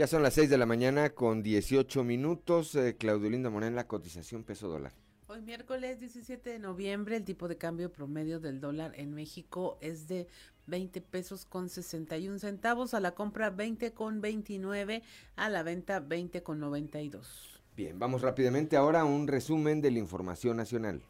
Ya 0.00 0.06
son 0.06 0.22
las 0.22 0.32
6 0.32 0.48
de 0.48 0.56
la 0.56 0.64
mañana 0.64 1.10
con 1.10 1.42
18 1.42 2.04
minutos. 2.04 2.74
Eh, 2.74 2.96
Claudio 2.96 3.28
Linda 3.28 3.50
Morán, 3.50 3.74
la 3.74 3.86
cotización 3.86 4.44
peso 4.44 4.66
dólar. 4.66 4.94
Hoy 5.26 5.42
miércoles 5.42 6.00
17 6.00 6.48
de 6.48 6.58
noviembre 6.58 7.16
el 7.16 7.24
tipo 7.26 7.48
de 7.48 7.58
cambio 7.58 7.92
promedio 7.92 8.40
del 8.40 8.62
dólar 8.62 8.92
en 8.94 9.12
México 9.12 9.76
es 9.82 10.08
de 10.08 10.26
20 10.68 11.02
pesos 11.02 11.44
con 11.44 11.68
61 11.68 12.38
centavos, 12.38 12.94
a 12.94 13.00
la 13.00 13.10
compra 13.10 13.50
20 13.50 13.92
con 13.92 14.22
29, 14.22 15.02
a 15.36 15.50
la 15.50 15.62
venta 15.62 16.00
20 16.00 16.42
con 16.42 16.60
92. 16.60 17.60
Bien, 17.76 17.98
vamos 17.98 18.22
rápidamente 18.22 18.78
ahora 18.78 19.02
a 19.02 19.04
un 19.04 19.28
resumen 19.28 19.82
de 19.82 19.90
la 19.90 19.98
información 19.98 20.56
nacional 20.56 21.02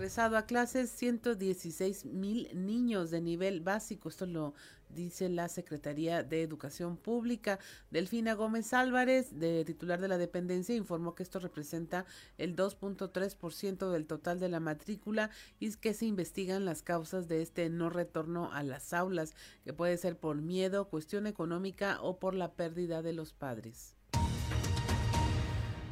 regresado 0.00 0.38
a 0.38 0.46
clases 0.46 0.88
116 0.92 2.06
mil 2.06 2.48
niños 2.54 3.10
de 3.10 3.20
nivel 3.20 3.60
básico. 3.60 4.08
Esto 4.08 4.24
lo 4.24 4.54
dice 4.94 5.28
la 5.28 5.48
Secretaría 5.48 6.22
de 6.22 6.42
Educación 6.42 6.96
Pública. 6.96 7.58
Delfina 7.90 8.34
Gómez 8.34 8.72
Álvarez, 8.72 9.38
de 9.38 9.64
titular 9.64 10.00
de 10.00 10.08
la 10.08 10.18
dependencia, 10.18 10.74
informó 10.74 11.14
que 11.14 11.22
esto 11.22 11.38
representa 11.38 12.06
el 12.38 12.56
2.3% 12.56 13.90
del 13.90 14.06
total 14.06 14.40
de 14.40 14.48
la 14.48 14.60
matrícula 14.60 15.30
y 15.58 15.74
que 15.76 15.94
se 15.94 16.06
investigan 16.06 16.64
las 16.64 16.82
causas 16.82 17.28
de 17.28 17.42
este 17.42 17.68
no 17.68 17.90
retorno 17.90 18.52
a 18.52 18.62
las 18.62 18.92
aulas, 18.92 19.34
que 19.64 19.72
puede 19.72 19.96
ser 19.96 20.18
por 20.18 20.36
miedo, 20.40 20.88
cuestión 20.88 21.26
económica 21.26 22.00
o 22.02 22.18
por 22.18 22.34
la 22.34 22.52
pérdida 22.52 23.02
de 23.02 23.12
los 23.12 23.32
padres. 23.32 23.99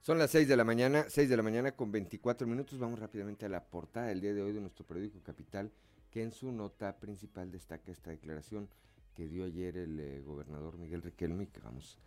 Son 0.00 0.18
las 0.18 0.32
6 0.32 0.48
de 0.48 0.56
la 0.56 0.64
mañana, 0.64 1.04
6 1.06 1.28
de 1.28 1.36
la 1.36 1.44
mañana 1.44 1.76
con 1.76 1.92
24 1.92 2.44
minutos. 2.44 2.80
Vamos 2.80 2.98
rápidamente 2.98 3.46
a 3.46 3.48
la 3.48 3.62
portada 3.62 4.08
del 4.08 4.20
día 4.20 4.34
de 4.34 4.42
hoy 4.42 4.52
de 4.52 4.60
nuestro 4.60 4.84
periódico 4.84 5.20
Capital, 5.22 5.70
que 6.10 6.24
en 6.24 6.32
su 6.32 6.50
nota 6.50 6.98
principal 6.98 7.52
destaca 7.52 7.92
esta 7.92 8.10
declaración 8.10 8.68
que 9.20 9.28
dio 9.28 9.44
ayer 9.44 9.76
el 9.76 10.00
eh, 10.00 10.22
gobernador 10.22 10.78
Miguel 10.78 11.02
Riquelme, 11.02 11.46
que 11.48 11.60
vamos 11.60 11.98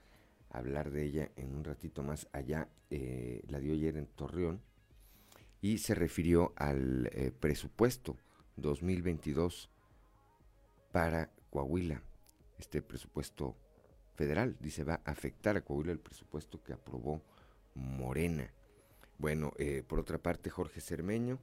a 0.50 0.58
hablar 0.58 0.90
de 0.90 1.04
ella 1.04 1.30
en 1.36 1.54
un 1.54 1.64
ratito 1.64 2.02
más 2.02 2.28
allá, 2.34 2.70
eh, 2.90 3.44
la 3.50 3.60
dio 3.60 3.74
ayer 3.74 3.98
en 3.98 4.08
Torreón, 4.08 4.64
y 5.62 5.78
se 5.78 5.94
refirió 5.94 6.54
al 6.56 7.12
eh, 7.14 7.32
presupuesto 7.40 8.18
2022 8.56 9.70
para 10.92 11.30
Coahuila, 11.52 12.02
este 12.58 12.82
presupuesto 12.82 13.56
federal, 14.16 14.58
dice 14.60 14.84
va 14.84 15.00
a 15.06 15.12
afectar 15.12 15.56
a 15.56 15.62
Coahuila 15.62 15.92
el 15.92 16.00
presupuesto 16.00 16.64
que 16.64 16.74
aprobó 16.74 17.22
Morena. 17.76 18.52
Bueno, 19.20 19.54
por 19.88 20.00
otra 20.00 20.18
parte, 20.18 20.50
Jorge 20.50 20.82
Cermeño 20.82 21.38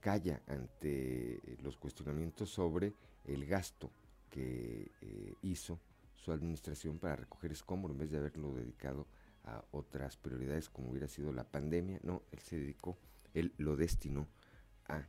calla 0.00 0.40
ante 0.46 1.40
los 1.62 1.76
cuestionamientos 1.76 2.48
sobre 2.50 2.94
el 3.24 3.44
gasto 3.44 3.90
que 4.30 4.90
eh, 5.00 5.34
hizo 5.42 5.80
su 6.14 6.32
administración 6.32 6.98
para 6.98 7.16
recoger 7.16 7.52
escombro 7.52 7.92
en 7.92 7.98
vez 7.98 8.10
de 8.10 8.18
haberlo 8.18 8.54
dedicado 8.54 9.06
a 9.44 9.64
otras 9.70 10.16
prioridades 10.16 10.68
como 10.68 10.90
hubiera 10.90 11.08
sido 11.08 11.32
la 11.32 11.44
pandemia. 11.44 12.00
No, 12.02 12.22
él 12.32 12.40
se 12.40 12.58
dedicó, 12.58 12.98
él 13.34 13.52
lo 13.58 13.76
destinó 13.76 14.26
a 14.88 15.06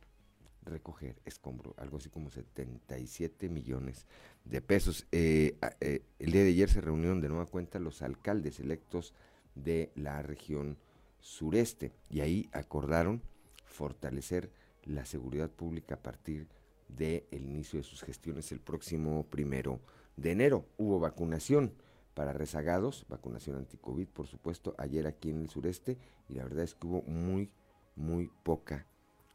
recoger 0.64 1.16
escombro, 1.24 1.74
algo 1.78 1.96
así 1.96 2.08
como 2.08 2.30
77 2.30 3.48
millones 3.48 4.06
de 4.44 4.60
pesos. 4.60 5.06
Eh, 5.12 5.58
eh, 5.80 6.02
el 6.18 6.32
día 6.32 6.42
de 6.42 6.50
ayer 6.50 6.70
se 6.70 6.80
reunieron 6.80 7.20
de 7.20 7.28
nueva 7.28 7.46
cuenta 7.46 7.78
los 7.78 8.02
alcaldes 8.02 8.60
electos 8.60 9.14
de 9.54 9.90
la 9.94 10.22
región 10.22 10.78
sureste 11.20 11.92
y 12.10 12.20
ahí 12.20 12.48
acordaron 12.52 13.22
fortalecer 13.64 14.50
la 14.84 15.04
seguridad 15.04 15.50
pública 15.50 15.96
a 15.96 16.02
partir 16.02 16.48
del 16.88 17.26
inicio 17.30 17.78
de 17.78 17.84
sus 17.84 18.02
gestiones 18.02 18.50
el 18.52 18.60
próximo 18.60 19.26
primero 19.26 19.80
de 20.16 20.32
enero. 20.32 20.66
Hubo 20.76 20.98
vacunación 20.98 21.74
para 22.14 22.32
rezagados, 22.32 23.06
vacunación 23.08 23.56
anti-COVID, 23.56 24.08
por 24.08 24.26
supuesto, 24.26 24.74
ayer 24.78 25.06
aquí 25.06 25.30
en 25.30 25.42
el 25.42 25.50
sureste, 25.50 25.98
y 26.28 26.34
la 26.34 26.44
verdad 26.44 26.64
es 26.64 26.74
que 26.74 26.86
hubo 26.86 27.02
muy, 27.02 27.52
muy 27.94 28.30
poca, 28.42 28.86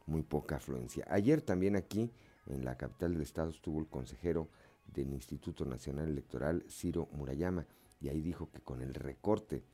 muy 0.06 0.22
poca 0.22 0.56
afluencia. 0.56 1.06
Ayer 1.08 1.40
también 1.40 1.76
aquí, 1.76 2.12
en 2.46 2.64
la 2.64 2.76
capital 2.76 3.14
del 3.14 3.22
estado, 3.22 3.50
estuvo 3.50 3.80
el 3.80 3.88
consejero 3.88 4.50
del 4.86 5.14
Instituto 5.14 5.64
Nacional 5.64 6.08
Electoral, 6.08 6.64
Ciro 6.68 7.08
Murayama, 7.12 7.66
y 8.00 8.08
ahí 8.08 8.20
dijo 8.20 8.50
que 8.50 8.60
con 8.60 8.82
el 8.82 8.92
recorte 8.92 9.64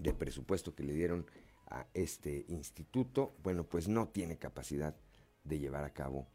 de 0.00 0.12
presupuesto 0.12 0.74
que 0.74 0.82
le 0.82 0.94
dieron 0.94 1.26
a 1.70 1.86
este 1.94 2.46
instituto, 2.48 3.36
bueno, 3.44 3.64
pues 3.64 3.86
no 3.86 4.08
tiene 4.08 4.38
capacidad 4.38 4.96
de 5.44 5.58
llevar 5.58 5.84
a 5.84 5.92
cabo 5.92 6.26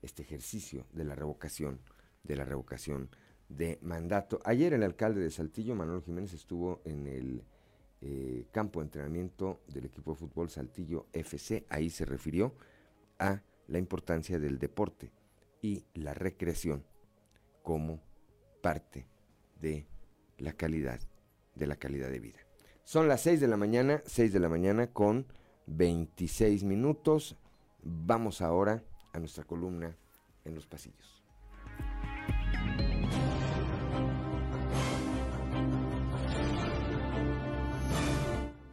este 0.00 0.22
ejercicio 0.22 0.86
de 0.92 1.04
la 1.04 1.14
revocación, 1.14 1.80
de 2.22 2.36
la 2.36 2.44
revocación 2.44 3.10
de 3.48 3.78
mandato. 3.82 4.40
Ayer 4.44 4.72
el 4.72 4.82
alcalde 4.82 5.20
de 5.20 5.30
Saltillo, 5.30 5.74
Manuel 5.74 6.02
Jiménez, 6.02 6.32
estuvo 6.32 6.80
en 6.84 7.06
el 7.06 7.44
eh, 8.00 8.46
campo 8.50 8.80
de 8.80 8.86
entrenamiento 8.86 9.60
del 9.68 9.86
equipo 9.86 10.12
de 10.12 10.18
fútbol 10.18 10.50
Saltillo 10.50 11.06
FC. 11.12 11.66
Ahí 11.68 11.90
se 11.90 12.04
refirió 12.04 12.54
a 13.18 13.42
la 13.68 13.78
importancia 13.78 14.38
del 14.38 14.58
deporte 14.58 15.12
y 15.60 15.84
la 15.94 16.14
recreación 16.14 16.84
como 17.62 18.00
parte 18.60 19.06
de 19.60 19.86
la 20.38 20.52
calidad, 20.54 21.00
de 21.54 21.66
la 21.66 21.76
calidad 21.76 22.10
de 22.10 22.20
vida. 22.20 22.40
Son 22.84 23.06
las 23.06 23.20
6 23.20 23.40
de 23.40 23.48
la 23.48 23.56
mañana, 23.56 24.02
6 24.06 24.32
de 24.32 24.40
la 24.40 24.48
mañana 24.48 24.88
con 24.88 25.26
26 25.66 26.64
minutos. 26.64 27.36
Vamos 27.82 28.40
ahora 28.40 28.82
a 29.12 29.18
nuestra 29.18 29.44
columna 29.44 29.96
en 30.44 30.54
los 30.54 30.66
pasillos. 30.66 31.22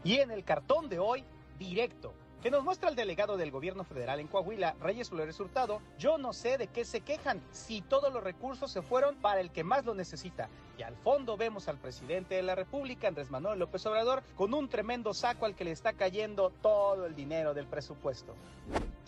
Y 0.04 0.16
en 0.16 0.32
el 0.32 0.44
cartón 0.44 0.90
de 0.90 0.98
hoy, 0.98 1.24
directo, 1.60 2.14
que 2.42 2.50
nos 2.50 2.64
muestra 2.64 2.90
el 2.90 2.96
delegado 2.96 3.36
del 3.36 3.52
gobierno 3.52 3.84
federal 3.84 4.22
en 4.22 4.28
Coahuila, 4.28 4.76
Reyes 4.80 5.10
Flores 5.10 5.40
Hurtado, 5.40 5.82
yo 5.98 6.18
no 6.18 6.32
sé 6.32 6.58
de 6.58 6.68
qué 6.68 6.86
se 6.86 7.02
quejan 7.02 7.42
si 7.52 7.82
todos 7.82 8.14
los 8.14 8.24
recursos 8.24 8.72
se 8.72 8.82
fueron 8.82 9.16
para 9.18 9.42
el 9.42 9.52
que 9.52 9.66
más 9.66 9.86
lo 9.86 9.94
necesita. 9.94 10.48
Y 10.78 10.84
al 10.84 10.96
fondo 10.96 11.36
vemos 11.36 11.68
al 11.68 11.78
presidente 11.78 12.36
de 12.36 12.44
la 12.44 12.56
República, 12.56 13.10
Andrés 13.10 13.30
Manuel 13.30 13.60
López 13.60 13.86
Obrador, 13.86 14.24
con 14.38 14.54
un 14.54 14.70
tremendo 14.70 15.14
saco 15.14 15.46
al 15.46 15.56
que 15.56 15.66
le 15.66 15.72
está 15.72 15.92
cayendo 15.92 16.52
todo 16.62 17.06
el 17.06 17.14
dinero 17.14 17.54
del 17.54 17.68
presupuesto. 17.68 18.34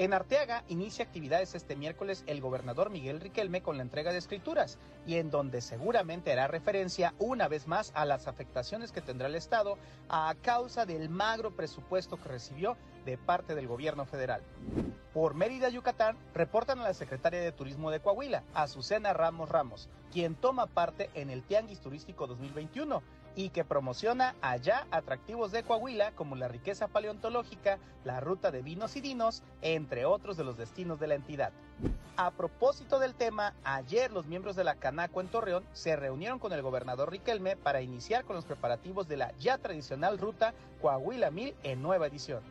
En 0.02 0.14
Arteaga 0.14 0.64
inicia 0.68 1.06
actividades 1.06 1.54
este 1.54 1.76
miércoles 1.76 2.24
el 2.26 2.42
gobernador 2.42 2.90
Miguel 2.90 3.20
Riquelme 3.22 3.62
con 3.62 3.78
la 3.78 3.84
entrega 3.84 4.12
de 4.12 4.18
escrituras 4.18 4.80
y 5.06 5.18
en 5.18 5.30
donde 5.30 5.62
seguramente 5.62 6.32
hará 6.32 6.48
referencia 6.48 7.14
una 7.20 7.48
vez 7.48 7.68
más 7.68 7.92
a 7.94 8.04
las 8.06 8.26
afectaciones 8.26 8.92
que 8.92 9.02
tendrá 9.02 9.28
el 9.28 9.36
Estado 9.36 9.78
a 10.10 10.34
causa 10.42 10.88
del 10.88 11.10
magro 11.10 11.52
presupuesto 11.52 12.18
que 12.18 12.30
recibió 12.30 12.78
de 13.06 13.20
parte 13.20 13.54
del 13.54 13.68
gobierno 13.68 14.08
federal. 14.08 14.42
Por 15.14 15.36
Mérida, 15.36 15.70
Yucatán, 15.70 16.18
reportan 16.34 16.80
a 16.80 16.86
la 16.86 16.96
secretaria 16.96 17.40
de 17.40 17.52
Turismo 17.52 17.92
de 17.92 18.00
Coahuila, 18.00 18.42
Azucena 18.56 19.14
Ramos 19.14 19.50
Ramos, 19.50 19.88
quien 20.12 20.34
toma 20.34 20.66
parte 20.66 21.12
en 21.14 21.30
el 21.30 21.44
Tianguis 21.44 21.80
Turístico 21.80 22.26
2021 22.26 23.04
y 23.36 23.50
que 23.50 23.63
promociona 23.63 24.36
allá 24.41 24.88
atractivos 24.91 25.52
de 25.52 25.63
Coahuila 25.63 26.12
como 26.12 26.36
la 26.36 26.48
riqueza 26.48 26.88
paleontológica, 26.88 27.80
la 28.04 28.20
ruta 28.20 28.52
de 28.52 28.62
vinos 28.62 28.96
y 28.96 29.02
dinos, 29.02 29.44
entre 29.62 30.06
otros 30.06 30.38
de 30.38 30.44
los 30.44 30.58
destinos 30.58 31.00
de 31.00 31.08
la 31.08 31.15
entidad. 31.15 31.52
A 32.17 32.32
propósito 32.32 33.00
del 33.00 33.15
tema, 33.15 33.54
ayer 33.63 34.12
los 34.12 34.26
miembros 34.26 34.56
de 34.56 34.63
la 34.63 34.76
Canaco 34.76 35.22
en 35.22 35.28
Torreón 35.28 35.63
se 35.74 35.96
reunieron 35.96 36.39
con 36.39 36.54
el 36.54 36.62
gobernador 36.62 37.12
Riquelme 37.12 37.56
para 37.56 37.82
iniciar 37.82 38.26
con 38.26 38.36
los 38.36 38.46
preparativos 38.46 39.08
de 39.08 39.17
la 39.17 39.32
ya 39.39 39.58
tradicional 39.58 40.17
ruta 40.17 40.54
Coahuila 40.82 41.32
1000 41.32 41.56
en 41.63 41.82
nueva 41.82 42.08
edición. 42.08 42.41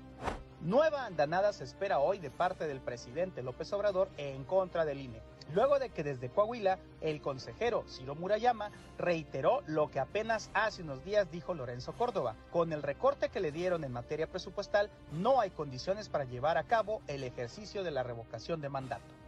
Nueva 0.63 1.07
andanada 1.07 1.53
se 1.53 1.65
espera 1.65 2.01
hoy 2.01 2.19
de 2.19 2.31
parte 2.31 2.67
del 2.67 2.81
presidente 2.81 3.43
López 3.43 3.73
Obrador 3.73 4.09
en 4.19 4.45
contra 4.45 4.85
del 4.85 5.01
INE 5.01 5.30
luego 5.55 5.79
de 5.79 5.91
que 5.91 6.05
desde 6.05 6.29
Coahuila 6.29 6.79
el 7.01 7.21
consejero 7.21 7.85
Ciro 7.89 8.15
Murayama 8.15 8.71
reiteró 8.99 9.63
lo 9.67 9.91
que 9.91 10.01
apenas 10.01 10.51
hace 10.55 10.83
unos 10.83 11.05
días 11.05 11.31
dijo 11.31 11.55
Lorenzo 11.55 11.93
Córdoba. 11.93 12.37
Con 12.51 12.73
el 12.73 12.83
recorte 12.83 13.29
que 13.29 13.41
le 13.41 13.53
dieron 13.53 13.85
en 13.85 13.93
materia 13.93 14.27
presupuestal, 14.27 14.91
no 15.13 15.41
hay 15.41 15.51
condiciones 15.51 16.09
para 16.09 16.25
llevar 16.25 16.59
a 16.59 16.65
cabo 16.65 17.03
el 17.07 17.25
ejercicio 17.25 17.85
de 17.85 17.91
la 17.91 18.03
revocación 18.03 18.61
de 18.61 18.69
mandato. 18.69 19.20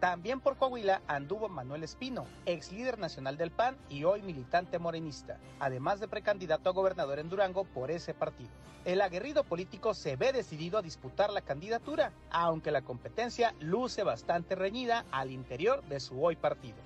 También 0.00 0.40
por 0.40 0.56
Coahuila 0.56 1.02
anduvo 1.06 1.48
Manuel 1.48 1.84
Espino, 1.84 2.26
ex 2.44 2.72
líder 2.72 2.98
nacional 2.98 3.36
del 3.36 3.50
PAN 3.50 3.76
y 3.88 4.04
hoy 4.04 4.22
militante 4.22 4.78
morenista, 4.78 5.38
además 5.60 6.00
de 6.00 6.08
precandidato 6.08 6.70
a 6.70 6.72
gobernador 6.72 7.18
en 7.18 7.28
Durango 7.28 7.64
por 7.64 7.90
ese 7.90 8.12
partido. 8.12 8.50
El 8.84 9.00
aguerrido 9.00 9.44
político 9.44 9.94
se 9.94 10.16
ve 10.16 10.32
decidido 10.32 10.78
a 10.78 10.82
disputar 10.82 11.30
la 11.30 11.42
candidatura, 11.42 12.12
aunque 12.30 12.72
la 12.72 12.82
competencia 12.82 13.54
luce 13.60 14.02
bastante 14.02 14.56
reñida 14.56 15.04
al 15.12 15.30
interior 15.30 15.84
de 15.84 16.00
su 16.00 16.20
hoy 16.20 16.34
partido. 16.34 16.76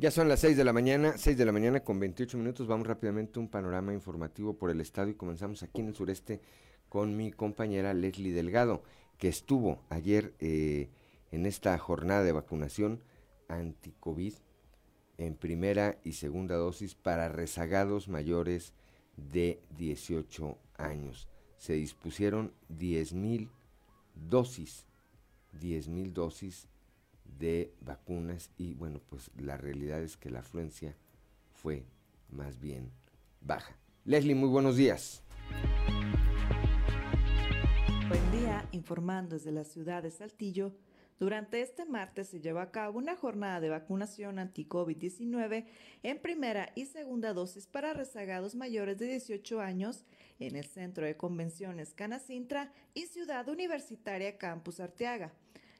Ya 0.00 0.12
son 0.12 0.28
las 0.28 0.40
6 0.40 0.56
de 0.56 0.64
la 0.64 0.72
mañana, 0.72 1.14
6 1.16 1.36
de 1.36 1.44
la 1.44 1.50
mañana 1.50 1.80
con 1.80 1.98
28 1.98 2.38
minutos. 2.38 2.68
Vamos 2.68 2.86
rápidamente 2.86 3.38
a 3.38 3.42
un 3.42 3.48
panorama 3.48 3.92
informativo 3.92 4.56
por 4.56 4.70
el 4.70 4.80
estado 4.80 5.08
y 5.08 5.14
comenzamos 5.14 5.64
aquí 5.64 5.80
en 5.80 5.88
el 5.88 5.94
sureste 5.94 6.40
con 6.88 7.16
mi 7.16 7.30
compañera 7.30 7.94
Leslie 7.94 8.32
Delgado, 8.32 8.82
que 9.18 9.28
estuvo 9.28 9.82
ayer 9.88 10.34
eh, 10.40 10.88
en 11.30 11.46
esta 11.46 11.76
jornada 11.78 12.22
de 12.22 12.32
vacunación 12.32 13.02
anti-COVID 13.48 14.34
en 15.18 15.34
primera 15.34 15.98
y 16.04 16.12
segunda 16.12 16.56
dosis 16.56 16.94
para 16.94 17.28
rezagados 17.28 18.08
mayores 18.08 18.72
de 19.16 19.60
18 19.76 20.56
años. 20.76 21.28
Se 21.56 21.72
dispusieron 21.72 22.52
10 22.68 23.14
mil 23.14 23.50
dosis, 24.14 24.86
10 25.60 25.88
mil 25.88 26.14
dosis 26.14 26.68
de 27.38 27.74
vacunas 27.80 28.50
y 28.56 28.74
bueno, 28.74 29.00
pues 29.08 29.30
la 29.36 29.56
realidad 29.56 30.02
es 30.02 30.16
que 30.16 30.30
la 30.30 30.40
afluencia 30.40 30.96
fue 31.52 31.84
más 32.30 32.60
bien 32.60 32.92
baja. 33.40 33.76
Leslie, 34.04 34.34
muy 34.34 34.48
buenos 34.48 34.76
días. 34.76 35.22
Informando 38.72 39.36
desde 39.36 39.52
la 39.52 39.64
ciudad 39.64 40.02
de 40.02 40.10
Saltillo. 40.10 40.72
Durante 41.18 41.60
este 41.60 41.84
martes 41.84 42.28
se 42.28 42.40
lleva 42.40 42.62
a 42.62 42.70
cabo 42.70 42.98
una 42.98 43.16
jornada 43.16 43.60
de 43.60 43.68
vacunación 43.68 44.38
anti-COVID-19 44.38 45.66
en 46.02 46.18
primera 46.20 46.70
y 46.74 46.86
segunda 46.86 47.32
dosis 47.32 47.66
para 47.66 47.92
rezagados 47.92 48.54
mayores 48.54 48.98
de 48.98 49.06
18 49.08 49.60
años 49.60 50.04
en 50.38 50.54
el 50.54 50.64
Centro 50.64 51.04
de 51.04 51.16
Convenciones 51.16 51.92
Canacintra 51.94 52.72
y 52.94 53.06
Ciudad 53.06 53.48
Universitaria 53.48 54.38
Campus 54.38 54.80
Arteaga. 54.80 55.32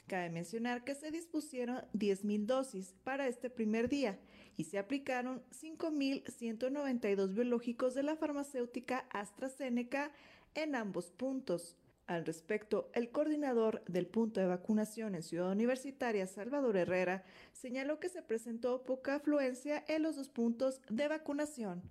Cabe 0.09 0.31
mencionar 0.31 0.85
que 0.85 0.95
se 0.95 1.11
dispusieron 1.11 1.83
10.000 1.95 2.47
dosis 2.47 2.95
para 3.05 3.29
este 3.29 3.51
primer 3.51 3.89
día 3.89 4.19
y 4.57 4.65
se 4.65 4.79
aplicaron 4.79 5.43
5.192 5.53 7.35
biológicos 7.35 7.95
de 7.95 8.03
la 8.03 8.17
farmacéutica 8.17 9.07
AstraZeneca 9.11 10.11
en 10.55 10.75
ambos 10.75 11.11
puntos. 11.13 11.77
Al 12.09 12.25
respecto, 12.25 12.89
el 12.95 13.11
coordinador 13.13 13.85
del 13.85 14.07
punto 14.07 14.41
de 14.41 14.47
vacunación 14.47 15.15
en 15.15 15.23
Ciudad 15.23 15.51
Universitaria, 15.51 16.27
Salvador 16.27 16.79
Herrera, 16.79 17.23
señaló 17.53 18.01
que 18.01 18.09
se 18.09 18.23
presentó 18.23 18.83
poca 18.83 19.17
afluencia 19.17 19.85
en 19.89 20.05
los 20.05 20.17
dos 20.17 20.31
puntos 20.31 20.81
de 20.89 21.07
vacunación. 21.07 21.83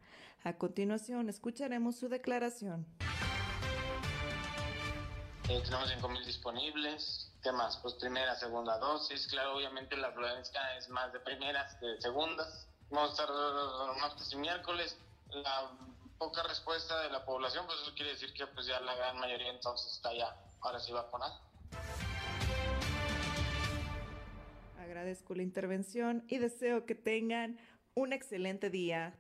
A 0.44 0.58
continuación, 0.58 1.30
escucharemos 1.30 1.98
su 1.98 2.10
declaración. 2.10 2.88
Eh, 5.50 5.62
tenemos 5.64 5.94
5.000 5.96 6.26
disponibles. 6.26 7.32
¿Qué 7.44 7.52
más? 7.52 7.78
Pues 7.78 7.94
primera, 7.94 8.34
segunda 8.34 8.80
dosis. 8.80 9.28
Claro, 9.28 9.56
obviamente 9.56 9.96
la 9.98 10.08
afluencia 10.08 10.60
es 10.78 10.90
más 10.90 11.14
de 11.14 11.20
primeras 11.20 11.76
que 11.76 11.86
de 11.86 12.02
segundas. 12.02 12.68
Vamos 12.90 13.12
a 13.12 13.22
estar 13.22 14.02
martes 14.02 14.34
y 14.34 14.36
miércoles. 14.38 14.98
La 15.30 15.70
poca 16.18 16.44
respuesta 16.44 17.02
de 17.02 17.10
la 17.10 17.26
población, 17.26 17.66
pues 17.66 17.80
eso 17.82 17.94
quiere 17.96 18.12
decir 18.12 18.34
que 18.34 18.48
pues 18.48 18.66
ya 18.68 18.80
la 18.80 18.96
gran 18.96 19.18
mayoría 19.20 19.52
entonces 19.52 19.94
está 19.94 20.14
ya, 20.14 20.36
ahora 20.62 20.80
sí 20.80 20.92
vacunada. 20.92 21.42
Agradezco 24.80 25.36
la 25.36 25.44
intervención 25.44 26.24
y 26.28 26.38
deseo 26.38 26.86
que 26.86 26.96
tengan 26.96 27.60
un 27.94 28.14
excelente 28.14 28.70
día. 28.70 29.20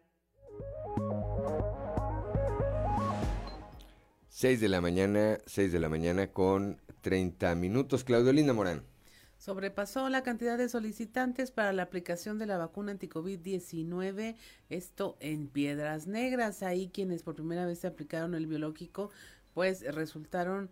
6 4.30 4.62
de 4.62 4.70
la 4.70 4.82
mañana, 4.82 5.40
6 5.46 5.72
de 5.72 5.80
la 5.80 5.90
mañana 5.90 6.32
con 6.32 6.82
30 7.02 7.56
minutos. 7.56 8.04
Claudio 8.04 8.32
Linda 8.34 8.54
Morán 8.54 8.97
sobrepasó 9.38 10.10
la 10.10 10.24
cantidad 10.24 10.58
de 10.58 10.70
solicitantes 10.70 11.52
para 11.52 11.74
la 11.74 11.84
aplicación 11.84 12.38
de 12.38 12.46
la 12.46 12.58
vacuna 12.58 12.92
anti-COVID-19, 12.92 14.36
esto 14.70 15.18
en 15.20 15.48
Piedras 15.48 16.08
Negras. 16.08 16.64
Ahí 16.64 16.90
quienes 16.90 17.24
por 17.24 17.36
primera 17.36 17.66
vez 17.66 17.80
se 17.80 17.88
aplicaron 17.88 18.36
el 18.36 18.48
biológico, 18.48 19.12
pues 19.54 19.82
resultaron 19.94 20.70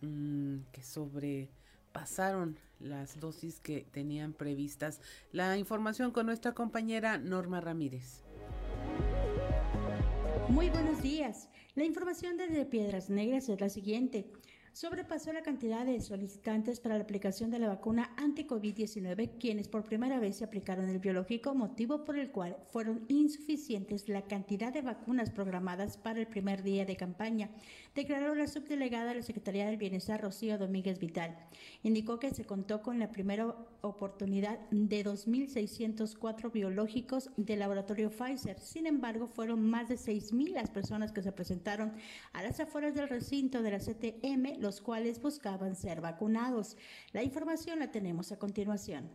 mm, 0.00 0.58
que 0.72 0.82
sobrepasaron 0.82 2.58
las 2.80 3.18
dosis 3.20 3.60
que 3.60 3.86
tenían 3.90 4.32
previstas. 4.32 5.00
La 5.32 5.56
información 5.58 6.10
con 6.10 6.26
nuestra 6.26 6.52
compañera 6.52 7.18
Norma 7.18 7.60
Ramírez. 7.60 8.22
Muy 10.48 10.70
buenos 10.70 11.02
días. 11.02 11.48
La 11.74 11.84
información 11.84 12.36
desde 12.36 12.66
Piedras 12.66 13.10
Negras 13.10 13.48
es 13.48 13.60
la 13.60 13.68
siguiente 13.68 14.26
sobrepasó 14.74 15.32
la 15.32 15.42
cantidad 15.42 15.86
de 15.86 16.00
solicitantes 16.00 16.80
para 16.80 16.96
la 16.96 17.04
aplicación 17.04 17.52
de 17.52 17.60
la 17.60 17.68
vacuna 17.68 18.12
anti-COVID-19, 18.16 19.38
quienes 19.38 19.68
por 19.68 19.84
primera 19.84 20.18
vez 20.18 20.38
se 20.38 20.44
aplicaron 20.44 20.88
el 20.88 20.98
biológico, 20.98 21.54
motivo 21.54 22.04
por 22.04 22.18
el 22.18 22.32
cual 22.32 22.56
fueron 22.72 23.04
insuficientes 23.06 24.08
la 24.08 24.22
cantidad 24.22 24.72
de 24.72 24.82
vacunas 24.82 25.30
programadas 25.30 25.96
para 25.96 26.18
el 26.18 26.26
primer 26.26 26.64
día 26.64 26.84
de 26.84 26.96
campaña, 26.96 27.50
declaró 27.94 28.34
la 28.34 28.48
subdelegada 28.48 29.10
de 29.10 29.14
la 29.14 29.22
Secretaría 29.22 29.66
del 29.66 29.76
Bienestar, 29.76 30.20
Rocío 30.20 30.58
Domínguez 30.58 30.98
Vital. 30.98 31.38
Indicó 31.84 32.18
que 32.18 32.34
se 32.34 32.44
contó 32.44 32.82
con 32.82 32.98
la 32.98 33.12
primera 33.12 33.54
oportunidad 33.80 34.58
de 34.70 35.04
2.604 35.04 36.50
biológicos 36.50 37.30
del 37.36 37.60
laboratorio 37.60 38.10
Pfizer. 38.10 38.58
Sin 38.58 38.88
embargo, 38.88 39.28
fueron 39.28 39.62
más 39.70 39.88
de 39.88 39.94
6.000 39.94 40.48
las 40.48 40.70
personas 40.70 41.12
que 41.12 41.22
se 41.22 41.30
presentaron 41.30 41.92
a 42.32 42.42
las 42.42 42.58
afueras 42.58 42.96
del 42.96 43.08
recinto 43.08 43.62
de 43.62 43.70
la 43.70 43.78
CTM 43.78 44.63
los 44.64 44.80
cuales 44.80 45.20
buscaban 45.20 45.76
ser 45.76 46.00
vacunados. 46.00 46.78
La 47.12 47.22
información 47.22 47.78
la 47.78 47.92
tenemos 47.92 48.32
a 48.32 48.38
continuación. 48.38 49.10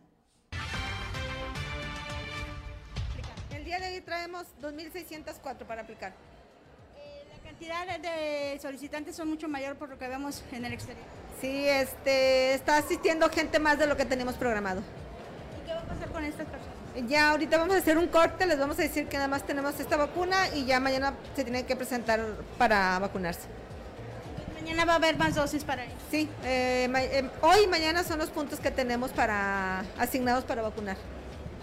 El 3.52 3.64
día 3.64 3.80
de 3.80 3.94
hoy 3.94 4.00
traemos 4.00 4.46
2.604 4.62 5.66
para 5.66 5.82
aplicar. 5.82 6.12
Eh, 6.96 7.24
la 7.32 7.42
cantidad 7.42 7.98
de 7.98 8.60
solicitantes 8.60 9.16
son 9.16 9.28
mucho 9.28 9.48
mayor 9.48 9.76
por 9.76 9.88
lo 9.88 9.98
que 9.98 10.06
vemos 10.06 10.44
en 10.52 10.64
el 10.64 10.72
exterior. 10.72 11.04
Sí, 11.40 11.66
este, 11.66 12.54
está 12.54 12.76
asistiendo 12.76 13.28
gente 13.28 13.58
más 13.58 13.76
de 13.76 13.88
lo 13.88 13.96
que 13.96 14.04
tenemos 14.04 14.36
programado. 14.36 14.82
¿Y 15.60 15.66
qué 15.66 15.74
va 15.74 15.80
a 15.80 15.84
pasar 15.84 16.12
con 16.12 16.24
estas 16.24 16.46
personas? 16.46 17.08
Ya 17.08 17.30
ahorita 17.30 17.58
vamos 17.58 17.74
a 17.74 17.78
hacer 17.78 17.98
un 17.98 18.06
corte, 18.06 18.46
les 18.46 18.58
vamos 18.58 18.78
a 18.78 18.82
decir 18.82 19.08
que 19.08 19.16
nada 19.16 19.28
más 19.28 19.44
tenemos 19.44 19.78
esta 19.80 19.96
vacuna 19.96 20.48
y 20.54 20.64
ya 20.64 20.78
mañana 20.78 21.14
se 21.34 21.42
tienen 21.42 21.66
que 21.66 21.74
presentar 21.74 22.20
para 22.56 23.00
vacunarse 23.00 23.59
mañana 24.60 24.84
va 24.84 24.92
a 24.92 24.96
haber 24.96 25.16
más 25.16 25.34
dosis 25.34 25.64
para 25.64 25.84
ellos. 25.84 25.96
Sí, 26.10 26.28
eh, 26.44 26.88
eh, 26.94 27.30
hoy 27.40 27.60
y 27.64 27.66
mañana 27.66 28.04
son 28.04 28.18
los 28.18 28.28
puntos 28.28 28.60
que 28.60 28.70
tenemos 28.70 29.10
para 29.10 29.80
asignados 29.98 30.44
para 30.44 30.62
vacunar. 30.62 30.96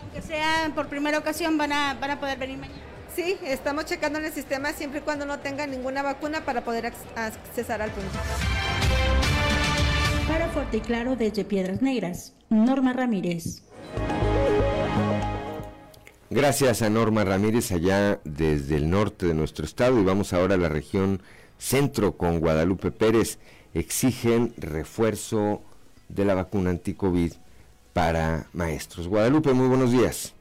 Aunque 0.02 0.22
sea 0.22 0.72
por 0.74 0.88
primera 0.88 1.18
ocasión, 1.20 1.58
van 1.58 1.74
a, 1.74 1.94
van 1.96 2.12
a 2.12 2.20
poder 2.20 2.40
venir 2.40 2.58
mañana. 2.58 2.82
Sí, 3.16 3.38
estamos 3.44 3.86
checando 3.86 4.20
en 4.20 4.26
el 4.26 4.34
sistema 4.34 4.74
siempre 4.74 5.00
y 5.00 5.04
cuando 5.04 5.26
no 5.26 5.40
tengan 5.40 5.72
ninguna 5.72 6.02
vacuna 6.02 6.42
para 6.42 6.62
poder 6.62 6.92
accesar 7.16 7.82
al 7.82 7.92
punto. 7.92 8.18
Para 10.28 10.50
Fuerte 10.50 10.78
y 10.78 10.82
Claro 10.82 11.16
desde 11.16 11.46
Piedras 11.46 11.82
Negras, 11.82 12.34
Norma 12.50 12.94
Ramírez. 12.94 13.64
Gracias 16.30 16.82
a 16.82 16.90
Norma 16.90 17.24
Ramírez 17.24 17.72
allá 17.72 18.20
desde 18.26 18.76
el 18.76 18.90
norte 18.90 19.28
de 19.28 19.34
nuestro 19.34 19.66
estado 19.66 20.00
y 20.00 20.04
vamos 20.04 20.34
ahora 20.34 20.56
a 20.56 20.58
la 20.58 20.68
región 20.68 21.22
Centro 21.58 22.18
con 22.18 22.40
Guadalupe 22.40 22.92
Pérez 22.92 23.40
exigen 23.74 24.54
refuerzo 24.58 25.62
de 26.10 26.26
la 26.26 26.34
vacuna 26.34 26.70
anticovid 26.70 27.34
para 27.94 28.48
maestros. 28.54 29.08
Guadalupe, 29.08 29.54
muy 29.54 29.68
buenos 29.68 29.92
días. 29.92 30.34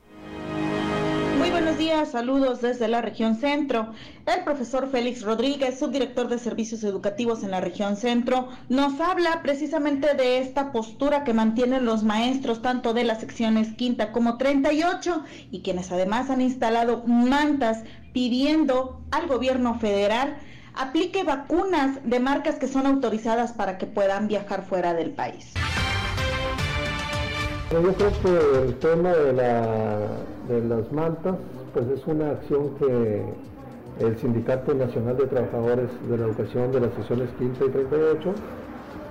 Muy 1.39 1.51
buenos 1.51 1.79
días, 1.79 2.11
saludos 2.11 2.61
desde 2.61 2.89
la 2.89 3.03
región 3.03 3.37
centro. 3.37 3.93
El 4.27 4.43
profesor 4.43 4.91
Félix 4.91 5.23
Rodríguez, 5.23 5.79
subdirector 5.79 6.29
de 6.29 6.39
servicios 6.39 6.83
educativos 6.83 7.43
en 7.45 7.51
la 7.51 7.61
región 7.61 7.97
centro, 7.97 8.49
nos 8.69 9.01
habla 9.01 9.43
precisamente 9.43 10.15
de 10.15 10.39
esta 10.39 10.73
postura 10.73 11.25
que 11.25 11.35
mantienen 11.35 11.85
los 11.85 12.05
maestros 12.05 12.63
tanto 12.63 12.95
de 12.95 13.05
las 13.05 13.21
secciones 13.21 13.75
quinta 13.75 14.13
como 14.13 14.39
38 14.39 15.25
y 15.51 15.61
quienes 15.61 15.93
además 15.93 16.31
han 16.31 16.41
instalado 16.41 17.05
mantas 17.07 17.85
pidiendo 18.13 19.01
al 19.11 19.27
gobierno 19.29 19.79
federal 19.79 20.39
aplique 20.77 21.25
vacunas 21.25 21.99
de 22.05 22.21
marcas 22.21 22.57
que 22.57 22.69
son 22.69 22.87
autorizadas 22.87 23.53
para 23.53 23.79
que 23.79 23.87
puedan 23.87 24.29
viajar 24.29 24.65
fuera 24.65 24.95
del 24.95 25.11
país. 25.11 25.53
Yo 27.71 27.83
creo 27.83 28.13
que 28.23 28.63
el 28.63 28.75
tema 28.77 29.11
de, 29.11 29.33
las 30.69 30.93
mantas 30.93 31.37
pues 31.75 31.89
es 31.89 32.07
una 32.07 32.31
acción 32.31 32.71
que 32.79 33.25
el 34.01 34.19
Sindicato 34.19 34.73
Nacional 34.75 35.17
de 35.17 35.27
Trabajadores 35.27 35.89
de 36.09 36.19
la 36.19 36.27
Educación 36.27 36.71
de 36.71 36.81
las 36.81 36.95
sesiones 36.95 37.29
15 37.39 37.65
y 37.65 37.69
38 37.71 38.35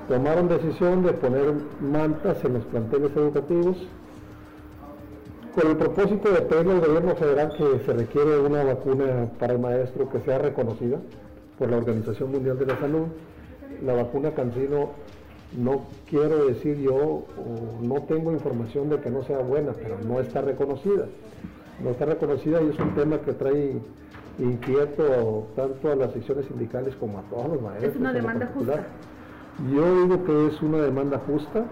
tomaron 0.08 0.48
decisión 0.48 1.04
de 1.04 1.14
poner 1.14 1.54
mantas 1.82 2.38
en 2.46 2.54
los 2.54 2.64
planteles 2.66 3.12
educativos 3.16 3.78
con 5.56 5.72
el 5.72 5.78
propósito 5.78 6.32
de 6.32 6.42
pedirle 6.42 6.74
al 6.74 6.82
gobierno 6.82 7.16
federal 7.16 7.54
que 7.58 7.84
se 7.86 7.94
requiere 7.94 8.40
una 8.40 8.64
vacuna 8.64 9.30
para 9.40 9.54
el 9.54 9.60
maestro 9.60 10.10
que 10.10 10.20
sea 10.22 10.38
reconocida 10.38 11.00
por 11.58 11.70
la 11.70 11.78
Organización 11.78 12.32
Mundial 12.32 12.58
de 12.60 12.66
la 12.66 12.80
Salud. 12.80 13.08
La 13.84 13.94
vacuna 13.94 14.32
Cancino 14.32 14.92
no 15.58 15.86
quiero 16.10 16.46
decir 16.48 16.78
yo, 16.78 16.96
o 16.96 17.26
no 17.82 18.02
tengo 18.04 18.32
información 18.32 18.90
de 18.90 19.00
que 19.00 19.10
no 19.10 19.24
sea 19.24 19.40
buena, 19.40 19.74
pero 19.74 19.98
no 20.06 20.20
está 20.20 20.42
reconocida. 20.42 21.06
No 21.84 21.92
está 21.92 22.06
reconocida 22.06 22.62
y 22.62 22.70
es 22.70 22.80
un 22.80 22.96
tema 22.96 23.20
que 23.20 23.34
trae 23.34 23.78
inquieto 24.40 25.48
tanto 25.56 25.92
a 25.92 25.96
las 25.96 26.12
secciones 26.14 26.46
sindicales 26.46 26.96
como 26.96 27.20
a 27.20 27.22
todos 27.24 27.50
los 27.50 27.62
maestros. 27.62 27.94
Es 27.94 28.00
una 28.00 28.14
demanda 28.14 28.50
justa. 28.54 28.86
Yo 29.74 30.02
digo 30.04 30.24
que 30.26 30.48
es 30.48 30.62
una 30.62 30.80
demanda 30.80 31.22
justa. 31.26 31.66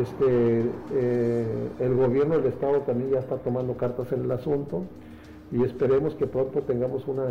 Este, 0.00 0.64
eh, 0.94 1.68
el 1.78 1.94
gobierno 1.94 2.36
del 2.36 2.46
Estado 2.46 2.80
también 2.80 3.10
ya 3.10 3.18
está 3.18 3.36
tomando 3.36 3.76
cartas 3.76 4.10
en 4.12 4.22
el 4.22 4.30
asunto 4.30 4.82
y 5.52 5.62
esperemos 5.62 6.14
que 6.14 6.26
pronto 6.26 6.62
tengamos 6.62 7.06
una, 7.06 7.24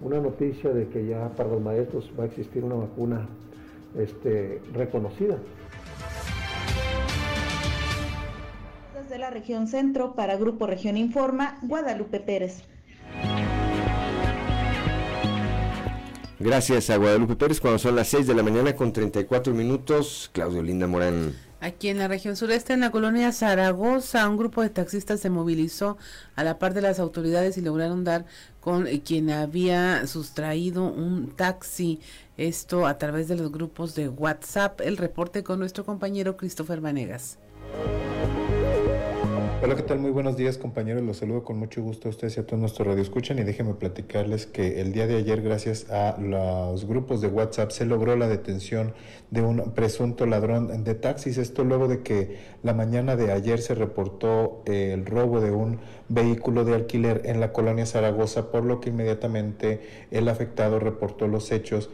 una 0.00 0.18
noticia 0.20 0.70
de 0.70 0.88
que 0.88 1.06
ya 1.06 1.28
para 1.30 1.50
los 1.50 1.60
maestros 1.60 2.10
va 2.18 2.24
a 2.24 2.26
existir 2.26 2.64
una 2.64 2.76
vacuna 2.76 3.28
este, 3.98 4.60
reconocida. 4.72 5.38
Desde 8.94 9.18
la 9.18 9.30
región 9.30 9.66
centro, 9.66 10.14
para 10.14 10.36
Grupo 10.36 10.66
Región 10.66 10.96
Informa, 10.96 11.58
Guadalupe 11.62 12.20
Pérez. 12.20 12.62
Gracias 16.38 16.88
a 16.88 16.96
Guadalupe 16.96 17.36
Pérez 17.36 17.60
cuando 17.60 17.78
son 17.78 17.96
las 17.96 18.08
6 18.08 18.26
de 18.26 18.34
la 18.34 18.42
mañana 18.42 18.74
con 18.74 18.92
34 18.92 19.52
minutos. 19.52 20.30
Claudio 20.32 20.62
Linda 20.62 20.86
Morán. 20.86 21.34
Aquí 21.60 21.88
en 21.88 21.98
la 21.98 22.08
región 22.08 22.36
sureste, 22.36 22.72
en 22.72 22.80
la 22.80 22.90
colonia 22.90 23.32
Zaragoza, 23.32 24.26
un 24.28 24.38
grupo 24.38 24.62
de 24.62 24.70
taxistas 24.70 25.20
se 25.20 25.28
movilizó 25.28 25.98
a 26.34 26.42
la 26.42 26.58
par 26.58 26.72
de 26.72 26.80
las 26.80 26.98
autoridades 26.98 27.58
y 27.58 27.60
lograron 27.60 28.02
dar 28.02 28.24
con 28.60 28.86
quien 29.04 29.28
había 29.30 30.06
sustraído 30.06 30.84
un 30.84 31.36
taxi. 31.36 32.00
Esto 32.38 32.86
a 32.86 32.96
través 32.96 33.28
de 33.28 33.36
los 33.36 33.52
grupos 33.52 33.94
de 33.94 34.08
WhatsApp. 34.08 34.80
El 34.80 34.96
reporte 34.96 35.42
con 35.42 35.58
nuestro 35.58 35.84
compañero 35.84 36.38
Christopher 36.38 36.80
Vanegas. 36.80 37.38
Hola, 39.62 39.76
¿qué 39.76 39.82
tal? 39.82 39.98
Muy 39.98 40.10
buenos 40.10 40.38
días, 40.38 40.56
compañeros. 40.56 41.02
Los 41.02 41.18
saludo 41.18 41.44
con 41.44 41.58
mucho 41.58 41.82
gusto 41.82 42.08
a 42.08 42.10
ustedes 42.12 42.34
y 42.38 42.40
a 42.40 42.46
todos 42.46 42.58
nuestros 42.58 42.88
radioescuchan 42.88 43.38
y 43.38 43.42
déjenme 43.42 43.74
platicarles 43.74 44.46
que 44.46 44.80
el 44.80 44.94
día 44.94 45.06
de 45.06 45.16
ayer, 45.16 45.42
gracias 45.42 45.90
a 45.90 46.16
los 46.18 46.86
grupos 46.86 47.20
de 47.20 47.28
WhatsApp, 47.28 47.70
se 47.70 47.84
logró 47.84 48.16
la 48.16 48.26
detención 48.26 48.94
de 49.30 49.42
un 49.42 49.72
presunto 49.72 50.24
ladrón 50.24 50.82
de 50.82 50.94
taxis. 50.94 51.36
Esto 51.36 51.62
luego 51.62 51.88
de 51.88 52.02
que 52.02 52.38
la 52.62 52.72
mañana 52.72 53.16
de 53.16 53.32
ayer 53.32 53.60
se 53.60 53.74
reportó 53.74 54.62
el 54.64 55.04
robo 55.04 55.42
de 55.42 55.50
un 55.50 55.78
vehículo 56.08 56.64
de 56.64 56.74
alquiler 56.74 57.20
en 57.26 57.38
la 57.38 57.52
colonia 57.52 57.84
Zaragoza, 57.84 58.50
por 58.50 58.64
lo 58.64 58.80
que 58.80 58.88
inmediatamente 58.88 59.82
el 60.10 60.30
afectado 60.30 60.78
reportó 60.78 61.28
los 61.28 61.52
hechos 61.52 61.90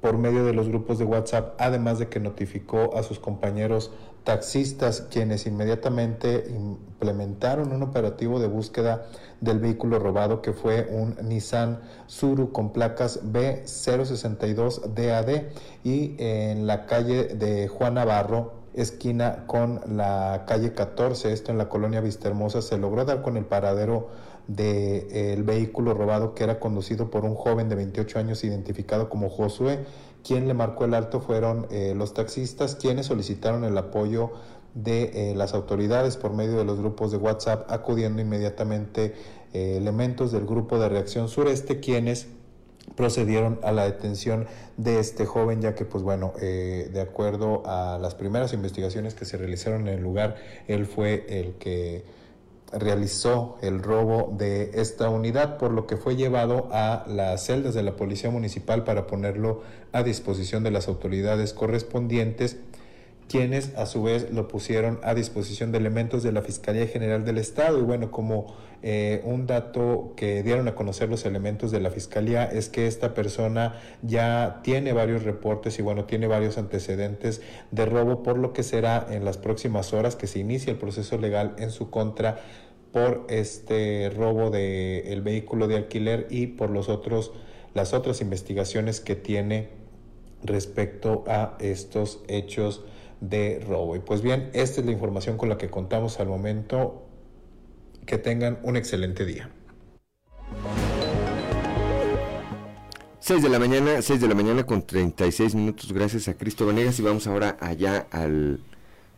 por 0.00 0.16
medio 0.16 0.44
de 0.44 0.54
los 0.54 0.68
grupos 0.68 0.98
de 0.98 1.04
WhatsApp, 1.04 1.54
además 1.58 1.98
de 1.98 2.08
que 2.08 2.20
notificó 2.20 2.96
a 2.96 3.02
sus 3.02 3.18
compañeros 3.18 3.92
taxistas 4.28 5.08
quienes 5.10 5.46
inmediatamente 5.46 6.52
implementaron 6.54 7.72
un 7.72 7.82
operativo 7.82 8.38
de 8.38 8.46
búsqueda 8.46 9.06
del 9.40 9.58
vehículo 9.58 9.98
robado 9.98 10.42
que 10.42 10.52
fue 10.52 10.86
un 10.90 11.16
Nissan 11.22 11.80
Suru 12.08 12.52
con 12.52 12.74
placas 12.74 13.24
B062DAD 13.24 15.44
y 15.82 16.14
en 16.18 16.66
la 16.66 16.84
calle 16.84 17.36
de 17.36 17.68
Juan 17.68 17.94
Navarro 17.94 18.52
esquina 18.74 19.44
con 19.46 19.80
la 19.96 20.44
calle 20.46 20.74
14, 20.74 21.32
esto 21.32 21.50
en 21.50 21.56
la 21.56 21.70
colonia 21.70 22.02
Vistahermosa, 22.02 22.60
se 22.60 22.76
logró 22.76 23.06
dar 23.06 23.22
con 23.22 23.38
el 23.38 23.46
paradero 23.46 24.10
del 24.46 25.42
vehículo 25.42 25.94
robado 25.94 26.34
que 26.34 26.44
era 26.44 26.60
conducido 26.60 27.10
por 27.10 27.24
un 27.24 27.34
joven 27.34 27.70
de 27.70 27.76
28 27.76 28.18
años 28.18 28.44
identificado 28.44 29.08
como 29.08 29.30
Josué 29.30 29.86
quien 30.24 30.48
le 30.48 30.54
marcó 30.54 30.84
el 30.84 30.94
alto 30.94 31.20
fueron 31.20 31.66
eh, 31.70 31.94
los 31.96 32.14
taxistas, 32.14 32.74
quienes 32.74 33.06
solicitaron 33.06 33.64
el 33.64 33.76
apoyo 33.78 34.32
de 34.74 35.30
eh, 35.30 35.34
las 35.34 35.54
autoridades 35.54 36.16
por 36.16 36.32
medio 36.32 36.56
de 36.56 36.64
los 36.64 36.78
grupos 36.78 37.10
de 37.10 37.16
WhatsApp, 37.16 37.70
acudiendo 37.70 38.20
inmediatamente 38.20 39.14
eh, 39.52 39.76
elementos 39.76 40.32
del 40.32 40.46
grupo 40.46 40.78
de 40.78 40.88
reacción 40.88 41.28
sureste, 41.28 41.80
quienes 41.80 42.28
procedieron 42.94 43.58
a 43.62 43.72
la 43.72 43.84
detención 43.84 44.46
de 44.76 44.98
este 44.98 45.26
joven, 45.26 45.60
ya 45.60 45.74
que, 45.74 45.84
pues 45.84 46.02
bueno, 46.02 46.32
de 46.40 47.00
acuerdo 47.00 47.62
a 47.66 47.98
las 48.00 48.14
primeras 48.14 48.54
investigaciones 48.54 49.14
que 49.14 49.26
se 49.26 49.36
realizaron 49.36 49.88
en 49.88 49.94
el 49.94 50.02
lugar, 50.02 50.36
él 50.68 50.86
fue 50.86 51.26
el 51.28 51.54
que 51.56 52.02
realizó 52.72 53.56
el 53.62 53.82
robo 53.82 54.34
de 54.36 54.72
esta 54.74 55.08
unidad, 55.08 55.58
por 55.58 55.72
lo 55.72 55.86
que 55.86 55.96
fue 55.96 56.16
llevado 56.16 56.68
a 56.72 57.04
las 57.08 57.46
celdas 57.46 57.74
de 57.74 57.82
la 57.82 57.96
Policía 57.96 58.30
Municipal 58.30 58.84
para 58.84 59.06
ponerlo 59.06 59.62
a 59.92 60.02
disposición 60.02 60.62
de 60.64 60.70
las 60.70 60.88
autoridades 60.88 61.52
correspondientes, 61.54 62.58
quienes 63.28 63.74
a 63.76 63.86
su 63.86 64.02
vez 64.02 64.30
lo 64.32 64.48
pusieron 64.48 64.98
a 65.02 65.14
disposición 65.14 65.70
de 65.70 65.78
elementos 65.78 66.22
de 66.22 66.32
la 66.32 66.42
Fiscalía 66.42 66.86
General 66.86 67.24
del 67.24 67.38
Estado. 67.38 67.78
Y 67.78 67.82
bueno, 67.82 68.10
como 68.10 68.56
eh, 68.82 69.20
un 69.24 69.46
dato 69.46 70.14
que 70.16 70.42
dieron 70.42 70.66
a 70.66 70.74
conocer 70.74 71.08
los 71.10 71.26
elementos 71.26 71.70
de 71.70 71.80
la 71.80 71.90
Fiscalía 71.90 72.44
es 72.44 72.68
que 72.68 72.86
esta 72.86 73.12
persona 73.12 73.74
ya 74.02 74.60
tiene 74.62 74.92
varios 74.92 75.24
reportes 75.24 75.78
y 75.78 75.82
bueno, 75.82 76.04
tiene 76.04 76.26
varios 76.26 76.56
antecedentes 76.56 77.42
de 77.70 77.84
robo, 77.84 78.22
por 78.22 78.38
lo 78.38 78.52
que 78.52 78.62
será 78.62 79.06
en 79.10 79.24
las 79.24 79.36
próximas 79.36 79.92
horas 79.92 80.16
que 80.16 80.26
se 80.26 80.38
inicie 80.38 80.72
el 80.72 80.78
proceso 80.78 81.18
legal 81.18 81.54
en 81.58 81.70
su 81.70 81.90
contra 81.90 82.40
por 82.92 83.26
este 83.28 84.10
robo 84.16 84.50
del 84.50 85.06
el 85.06 85.20
vehículo 85.20 85.68
de 85.68 85.76
alquiler 85.76 86.26
y 86.30 86.46
por 86.46 86.70
los 86.70 86.88
otros 86.88 87.32
las 87.74 87.92
otras 87.92 88.22
investigaciones 88.22 89.00
que 89.00 89.14
tiene 89.14 89.68
respecto 90.42 91.24
a 91.26 91.56
estos 91.60 92.22
hechos 92.28 92.84
de 93.20 93.64
robo. 93.66 93.96
Y 93.96 94.00
pues 94.00 94.22
bien, 94.22 94.50
esta 94.52 94.80
es 94.80 94.86
la 94.86 94.92
información 94.92 95.36
con 95.36 95.48
la 95.48 95.58
que 95.58 95.70
contamos 95.70 96.20
al 96.20 96.28
momento. 96.28 97.04
Que 98.06 98.16
tengan 98.16 98.58
un 98.62 98.76
excelente 98.76 99.26
día. 99.26 99.50
6 103.20 103.42
de 103.42 103.48
la 103.50 103.58
mañana, 103.58 104.00
6 104.00 104.22
de 104.22 104.28
la 104.28 104.34
mañana 104.34 104.64
con 104.64 104.80
36 104.80 105.54
minutos, 105.54 105.92
gracias 105.92 106.28
a 106.28 106.34
Cristo 106.34 106.64
Vanegas 106.64 106.98
y 106.98 107.02
vamos 107.02 107.26
ahora 107.26 107.58
allá 107.60 108.06
al 108.10 108.60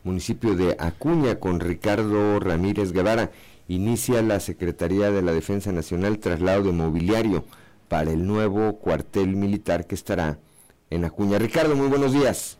municipio 0.02 0.56
de 0.56 0.74
Acuña 0.80 1.38
con 1.38 1.60
Ricardo 1.60 2.40
Ramírez 2.40 2.90
Guevara. 2.90 3.30
Inicia 3.68 4.20
la 4.22 4.40
Secretaría 4.40 5.12
de 5.12 5.22
la 5.22 5.32
Defensa 5.32 5.70
Nacional 5.70 6.18
traslado 6.18 6.64
de 6.64 6.72
mobiliario 6.72 7.44
para 7.86 8.10
el 8.10 8.26
nuevo 8.26 8.78
cuartel 8.80 9.36
militar 9.36 9.86
que 9.86 9.94
estará 9.94 10.38
en 10.90 11.04
Acuña. 11.04 11.38
Ricardo, 11.38 11.76
muy 11.76 11.86
buenos 11.86 12.12
días. 12.12 12.58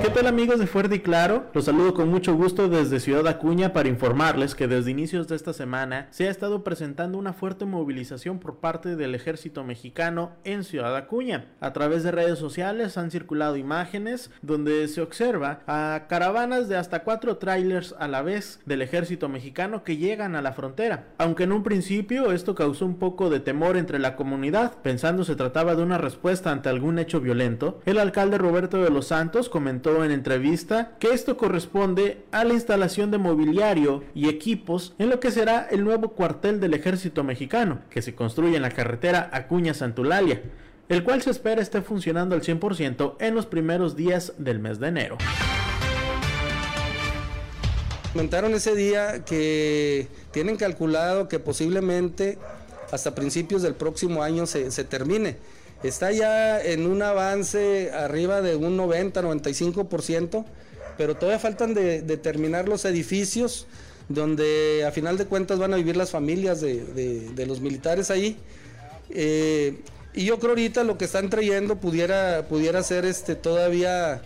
¿Qué 0.00 0.10
tal 0.10 0.28
amigos 0.28 0.60
de 0.60 0.68
Fuerte 0.68 0.94
y 0.94 1.00
Claro? 1.00 1.46
Los 1.52 1.64
saludo 1.64 1.92
con 1.92 2.08
mucho 2.08 2.34
gusto 2.36 2.68
desde 2.68 3.00
Ciudad 3.00 3.26
Acuña 3.26 3.72
para 3.72 3.88
informarles 3.88 4.54
que 4.54 4.68
desde 4.68 4.92
inicios 4.92 5.26
de 5.26 5.34
esta 5.34 5.52
semana 5.52 6.06
se 6.12 6.28
ha 6.28 6.30
estado 6.30 6.62
presentando 6.62 7.18
una 7.18 7.32
fuerte 7.32 7.64
movilización 7.64 8.38
por 8.38 8.58
parte 8.58 8.94
del 8.94 9.16
ejército 9.16 9.64
mexicano 9.64 10.30
en 10.44 10.62
Ciudad 10.62 10.96
Acuña. 10.96 11.46
A 11.60 11.72
través 11.72 12.04
de 12.04 12.12
redes 12.12 12.38
sociales 12.38 12.96
han 12.96 13.10
circulado 13.10 13.56
imágenes 13.56 14.30
donde 14.40 14.86
se 14.86 15.00
observa 15.00 15.60
a 15.66 16.06
caravanas 16.08 16.68
de 16.68 16.76
hasta 16.76 17.02
cuatro 17.02 17.38
trailers 17.38 17.92
a 17.98 18.06
la 18.06 18.22
vez 18.22 18.60
del 18.66 18.82
ejército 18.82 19.28
mexicano 19.28 19.82
que 19.82 19.96
llegan 19.96 20.36
a 20.36 20.42
la 20.42 20.52
frontera. 20.52 21.08
Aunque 21.18 21.42
en 21.42 21.52
un 21.52 21.64
principio 21.64 22.30
esto 22.30 22.54
causó 22.54 22.86
un 22.86 23.00
poco 23.00 23.30
de 23.30 23.40
temor 23.40 23.76
entre 23.76 23.98
la 23.98 24.14
comunidad, 24.14 24.74
pensando 24.80 25.24
se 25.24 25.34
trataba 25.34 25.74
de 25.74 25.82
una 25.82 25.98
respuesta 25.98 26.52
ante 26.52 26.68
algún 26.68 27.00
hecho 27.00 27.20
violento, 27.20 27.80
el 27.84 27.98
alcalde 27.98 28.38
Roberto 28.38 28.82
de 28.82 28.90
los 28.90 29.08
Santos 29.08 29.48
comentó 29.48 29.87
en 30.04 30.10
entrevista 30.10 30.92
que 30.98 31.12
esto 31.12 31.36
corresponde 31.36 32.24
a 32.30 32.44
la 32.44 32.54
instalación 32.54 33.10
de 33.10 33.18
mobiliario 33.18 34.04
y 34.14 34.28
equipos 34.28 34.94
en 34.98 35.08
lo 35.08 35.18
que 35.18 35.30
será 35.30 35.66
el 35.70 35.84
nuevo 35.84 36.10
cuartel 36.10 36.60
del 36.60 36.74
ejército 36.74 37.24
mexicano, 37.24 37.80
que 37.90 38.02
se 38.02 38.14
construye 38.14 38.56
en 38.56 38.62
la 38.62 38.70
carretera 38.70 39.30
Acuña-Santulalia, 39.32 40.42
el 40.88 41.02
cual 41.02 41.22
se 41.22 41.30
espera 41.30 41.60
esté 41.60 41.82
funcionando 41.82 42.34
al 42.34 42.42
100% 42.42 43.16
en 43.18 43.34
los 43.34 43.46
primeros 43.46 43.96
días 43.96 44.34
del 44.38 44.58
mes 44.58 44.78
de 44.78 44.88
enero. 44.88 45.18
Comentaron 48.12 48.54
ese 48.54 48.74
día 48.74 49.24
que 49.24 50.08
tienen 50.30 50.56
calculado 50.56 51.28
que 51.28 51.38
posiblemente 51.38 52.38
hasta 52.90 53.14
principios 53.14 53.62
del 53.62 53.74
próximo 53.74 54.22
año 54.22 54.46
se, 54.46 54.84
termine. 54.84 55.36
Está 55.82 56.10
ya 56.10 56.60
en 56.60 56.86
un 56.86 57.02
avance 57.02 57.92
arriba 57.92 58.42
de 58.42 58.56
un 58.56 58.76
90-95%, 58.76 60.44
pero 60.96 61.14
todavía 61.14 61.38
faltan 61.38 61.72
de, 61.72 62.00
terminar 62.16 62.68
los 62.68 62.84
edificios 62.84 63.66
donde 64.08 64.84
a 64.86 64.90
final 64.90 65.18
de 65.18 65.26
cuentas 65.26 65.58
van 65.58 65.72
a 65.74 65.76
vivir 65.76 65.96
las 65.96 66.10
familias 66.10 66.60
de, 66.60 67.44
los 67.46 67.60
militares 67.60 68.10
ahí. 68.10 68.36
Eh, 69.10 69.78
y 70.14 70.24
yo 70.24 70.38
creo 70.40 70.50
ahorita 70.50 70.82
lo 70.82 70.98
que 70.98 71.04
están 71.04 71.30
trayendo 71.30 71.76
pudiera, 71.76 72.46
pudiera 72.48 72.82
ser 72.82 73.04
este, 73.04 73.36
todavía 73.36 74.20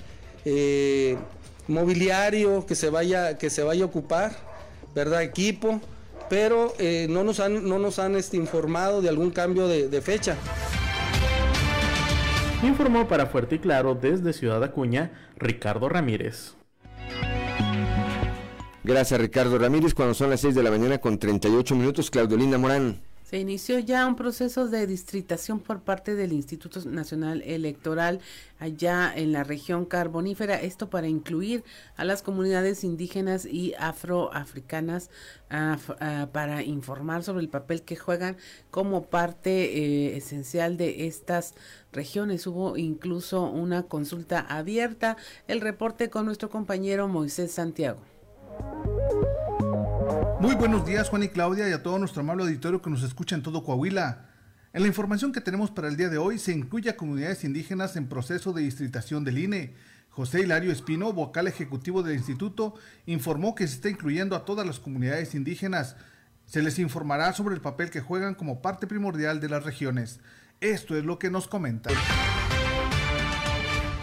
eh, 0.47 1.19
mobiliario 1.69 2.65
que 2.65 2.75
se 2.75 2.89
vaya, 2.89 3.37
que 3.37 3.51
se 3.51 3.63
vaya 3.63 3.83
a 3.83 3.87
ocupar, 3.87 4.35
¿verdad? 4.95 5.23
Equipo, 5.23 5.83
pero 6.31 6.73
eh, 6.79 7.09
no 7.11 7.25
nos 7.25 7.41
han, 7.41 7.69
no 7.69 7.79
nos 7.79 7.99
han 7.99 8.17
este, 8.17 8.39
informado 8.39 9.03
de 9.03 9.11
algún 9.11 9.31
cambio 9.31 9.69
de, 9.69 9.89
de 9.89 10.01
fecha. 10.01 10.37
Informó 12.63 13.09
para 13.09 13.27
Fuerte 13.27 13.57
y 13.57 13.59
Claro 13.59 13.97
desde 13.97 14.33
Ciudad 14.33 14.63
Acuña, 14.63 15.11
Ricardo 15.37 15.89
Ramírez. 15.89 16.55
Gracias 18.85 19.21
Ricardo 19.21 19.59
Ramírez, 19.59 19.95
cuando 19.95 20.15
son 20.15 20.31
las 20.31 20.41
6 20.41 20.55
de 20.55 20.63
la 20.63 20.71
mañana 20.71 20.99
con 20.99 21.19
38 21.19 21.75
minutos, 21.75 22.11
Claudio 22.11 22.37
Linda 22.37 22.59
Morán. 22.59 23.01
Se 23.33 23.39
inició 23.39 23.79
ya 23.79 24.07
un 24.07 24.15
proceso 24.15 24.69
de 24.69 24.87
distritación 24.87 25.59
por 25.59 25.81
parte 25.81 26.15
del 26.15 26.35
Instituto 26.35 26.87
Nacional 26.87 27.41
Electoral 27.41 28.21
allá 28.59 29.11
en 29.17 29.33
la 29.33 29.43
región 29.43 29.87
carbonífera, 29.87 30.61
esto 30.61 30.91
para 30.91 31.09
incluir 31.09 31.65
a 31.97 32.05
las 32.05 32.21
comunidades 32.21 32.85
indígenas 32.85 33.47
y 33.47 33.73
afroafricanas 33.79 35.09
para 35.49 36.63
informar 36.63 37.23
sobre 37.23 37.41
el 37.43 37.49
papel 37.49 37.81
que 37.85 37.97
juegan 37.97 38.37
como 38.71 39.07
parte 39.07 39.79
eh, 39.79 40.17
esencial 40.19 40.77
de 40.77 41.07
estas 41.07 41.55
regiones. 41.91 42.47
Hubo 42.47 42.77
incluso 42.77 43.45
una 43.45 43.85
consulta 43.85 44.41
abierta. 44.41 45.17
El 45.49 45.63
reporte 45.63 46.11
con 46.11 46.27
nuestro 46.27 46.51
compañero 46.51 47.09
Moisés 47.09 47.51
Santiago. 47.51 48.03
Muy 50.41 50.55
buenos 50.55 50.85
días 50.85 51.09
Juan 51.09 51.23
y 51.23 51.29
Claudia 51.29 51.69
y 51.69 51.73
a 51.73 51.83
todo 51.83 51.99
nuestro 51.99 52.23
amable 52.23 52.45
auditorio 52.45 52.83
que 52.83 52.91
nos 52.91 53.03
escucha 53.03 53.35
en 53.35 53.43
todo 53.43 53.63
Coahuila. 53.63 54.27
En 54.73 54.83
la 54.83 54.89
información 54.89 55.33
que 55.33 55.41
tenemos 55.41 55.71
para 55.71 55.89
el 55.89 55.97
día 55.97 56.09
de 56.09 56.19
hoy 56.19 56.39
se 56.39 56.53
incluye 56.53 56.91
a 56.91 56.97
comunidades 56.97 57.45
indígenas 57.45 57.97
en 57.97 58.09
proceso 58.09 58.53
de 58.53 58.63
distritación 58.63 59.25
del 59.25 59.39
INE. 59.39 59.75
José 60.11 60.41
Hilario 60.41 60.73
Espino, 60.73 61.13
vocal 61.13 61.47
ejecutivo 61.47 62.03
del 62.03 62.17
instituto, 62.17 62.75
informó 63.07 63.55
que 63.55 63.67
se 63.67 63.75
está 63.75 63.89
incluyendo 63.89 64.37
a 64.37 64.45
todas 64.45 64.67
las 64.67 64.81
comunidades 64.81 65.35
indígenas. 65.35 65.97
Se 66.47 66.63
les 66.63 66.79
informará 66.79 67.33
sobre 67.33 67.55
el 67.55 67.61
papel 67.61 67.91
que 67.91 68.01
juegan 68.01 68.35
como 68.35 68.61
parte 68.61 68.87
primordial 68.87 69.41
de 69.41 69.49
las 69.49 69.65
regiones. 69.65 70.21
Esto 70.61 70.97
es 70.97 71.05
lo 71.05 71.19
que 71.19 71.31
nos 71.31 71.49
comenta 71.49 71.91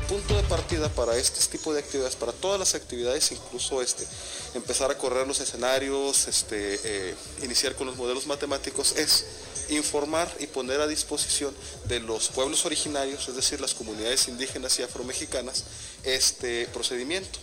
punto 0.09 0.35
de 0.35 0.41
partida 0.41 0.89
para 0.89 1.15
este 1.17 1.39
tipo 1.55 1.71
de 1.71 1.81
actividades, 1.81 2.15
para 2.15 2.31
todas 2.31 2.57
las 2.57 2.73
actividades, 2.73 3.31
incluso 3.31 3.79
este, 3.79 4.07
empezar 4.55 4.89
a 4.89 4.97
correr 4.97 5.27
los 5.27 5.39
escenarios, 5.39 6.27
este, 6.27 6.79
eh, 6.83 7.15
iniciar 7.43 7.75
con 7.75 7.85
los 7.85 7.95
modelos 7.95 8.25
matemáticos, 8.25 8.93
es 8.93 9.25
informar 9.69 10.27
y 10.39 10.47
poner 10.47 10.81
a 10.81 10.87
disposición 10.87 11.53
de 11.85 11.99
los 11.99 12.29
pueblos 12.29 12.65
originarios, 12.65 13.29
es 13.29 13.35
decir, 13.35 13.61
las 13.61 13.75
comunidades 13.75 14.27
indígenas 14.27 14.79
y 14.79 14.81
afromexicanas, 14.81 15.65
este 16.03 16.65
procedimiento. 16.73 17.37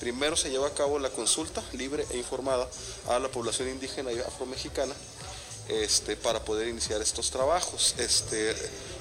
Primero 0.00 0.34
se 0.36 0.50
lleva 0.50 0.66
a 0.66 0.74
cabo 0.74 0.98
la 0.98 1.10
consulta 1.10 1.62
libre 1.74 2.04
e 2.10 2.16
informada 2.16 2.68
a 3.06 3.20
la 3.20 3.28
población 3.28 3.68
indígena 3.68 4.10
y 4.12 4.18
afromexicana 4.18 4.94
este, 5.68 6.16
para 6.16 6.44
poder 6.44 6.66
iniciar 6.66 7.00
estos 7.02 7.30
trabajos. 7.30 7.94
Este, 7.98 8.50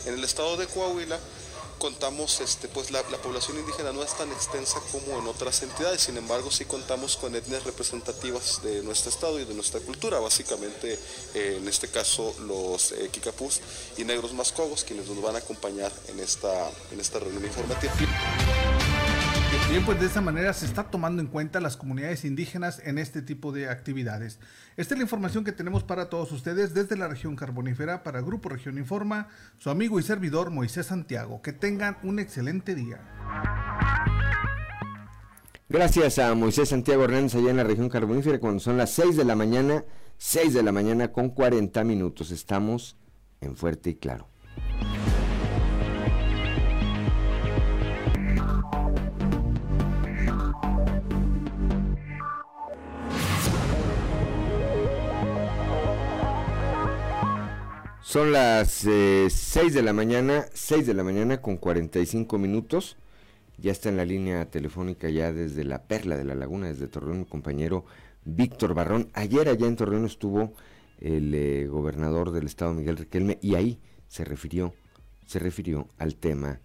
en 0.06 0.14
el 0.14 0.24
estado 0.24 0.58
de 0.58 0.68
Coahuila 0.68 1.18
contamos, 1.80 2.42
este, 2.42 2.68
pues 2.68 2.92
la, 2.92 3.02
población 3.24 3.58
indígena 3.58 3.92
no 3.92 4.04
es 4.04 4.16
tan 4.16 4.32
extensa 4.32 4.80
como 4.92 5.18
en 5.18 5.28
otras 5.28 5.64
entidades, 5.64 6.02
sin 6.02 6.18
embargo 6.18 6.52
sí 6.52 6.66
contamos 6.66 7.18
con 7.18 7.36
etnias 7.36 7.64
representativas 7.64 8.62
de 8.62 8.84
nuestro 8.84 9.10
estado 9.10 9.40
y 9.40 9.46
de 9.46 9.54
nuestra 9.56 9.80
cultura, 9.80 10.20
básicamente 10.20 11.00
eh, 11.34 11.58
en 11.60 11.68
este 11.68 11.88
caso 11.88 12.36
los 12.42 12.92
eh, 12.92 13.10
y 13.98 14.04
negros 14.04 14.34
mascogos, 14.34 14.84
quienes 14.84 15.08
nos 15.08 15.22
van 15.22 15.36
a 15.36 15.40
acompañar 15.40 15.92
en 16.08 16.20
esta, 16.20 16.70
en 16.92 17.00
esta 17.00 17.20
reunión 17.20 17.46
informativa. 17.46 17.94
Bien, 19.70 19.86
pues 19.86 20.00
de 20.00 20.08
esa 20.08 20.22
manera 20.22 20.52
se 20.54 20.66
está 20.66 20.84
tomando 20.86 21.22
en 21.22 21.28
cuenta 21.28 21.60
las 21.60 21.78
comunidades 21.78 22.26
indígenas 22.26 22.82
en 22.86 22.98
este 22.98 23.22
tipo 23.22 23.52
de 23.52 23.70
actividades. 23.70 24.40
Esta 24.78 24.94
es 24.94 24.98
la 24.98 25.04
información 25.04 25.44
que 25.44 25.52
tenemos 25.52 25.84
para 25.84 26.10
todos 26.10 26.32
ustedes 26.32 26.74
desde 26.74 26.98
la 26.98 27.08
región 27.08 27.36
carbonífera 27.36 28.02
para 28.02 28.22
Grupo 28.22 28.50
Región 28.50 28.78
Informa, 28.78 29.28
su 29.58 29.70
amigo 29.70 30.00
y 30.00 30.04
servidor 30.04 30.50
Moisés 30.50 30.88
Santiago. 30.88 31.42
Que 31.42 31.54
tengan 31.54 31.98
un 32.02 32.20
excelente 32.20 32.74
día. 32.74 33.00
Gracias 35.70 36.18
a 36.18 36.34
Moisés 36.34 36.70
Santiago 36.70 37.04
Hernández 37.04 37.36
allá 37.36 37.52
en 37.52 37.58
la 37.58 37.64
región 37.64 37.90
carbonífera 37.90 38.40
cuando 38.40 38.60
son 38.60 38.76
las 38.78 38.90
6 38.92 39.18
de 39.18 39.24
la 39.24 39.36
mañana, 39.36 39.84
6 40.18 40.56
de 40.56 40.64
la 40.64 40.72
mañana 40.72 41.12
con 41.12 41.30
40 41.30 41.84
minutos. 41.84 42.32
Estamos 42.32 42.98
en 43.40 43.56
Fuerte 43.56 43.92
y 43.92 43.96
Claro. 43.96 44.28
Son 58.10 58.32
las 58.32 58.88
eh, 58.88 59.28
6 59.30 59.72
de 59.72 59.84
la 59.84 59.94
mañana, 59.94 60.48
6 60.56 60.88
de 60.88 60.96
la 60.96 61.04
mañana 61.04 61.44
con 61.44 61.58
45 61.58 62.40
minutos. 62.40 62.98
Ya 63.60 63.72
está 63.72 63.90
en 63.90 63.98
la 63.98 64.06
línea 64.06 64.50
telefónica 64.50 65.10
ya 65.10 65.32
desde 65.32 65.64
la 65.64 65.84
Perla 65.84 66.18
de 66.18 66.26
la 66.26 66.34
Laguna, 66.34 66.70
desde 66.70 66.88
Torreón, 66.88 67.20
mi 67.20 67.26
compañero 67.26 67.86
Víctor 68.26 68.74
Barrón. 68.74 69.12
Ayer 69.14 69.48
allá 69.48 69.68
en 69.68 69.76
Torreón 69.76 70.06
estuvo 70.06 70.54
el 71.00 71.36
eh, 71.36 71.68
gobernador 71.68 72.32
del 72.32 72.48
estado 72.48 72.74
Miguel 72.74 72.98
Riquelme 72.98 73.38
y 73.44 73.54
ahí 73.54 73.80
se 74.08 74.26
refirió, 74.26 74.74
se 75.28 75.38
refirió 75.38 75.88
al 76.00 76.16
tema 76.16 76.62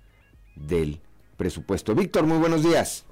del 0.57 1.03
presupuesto. 1.37 1.95
Víctor, 1.95 2.25
muy 2.25 2.39
buenos 2.39 2.63
días. 2.63 3.05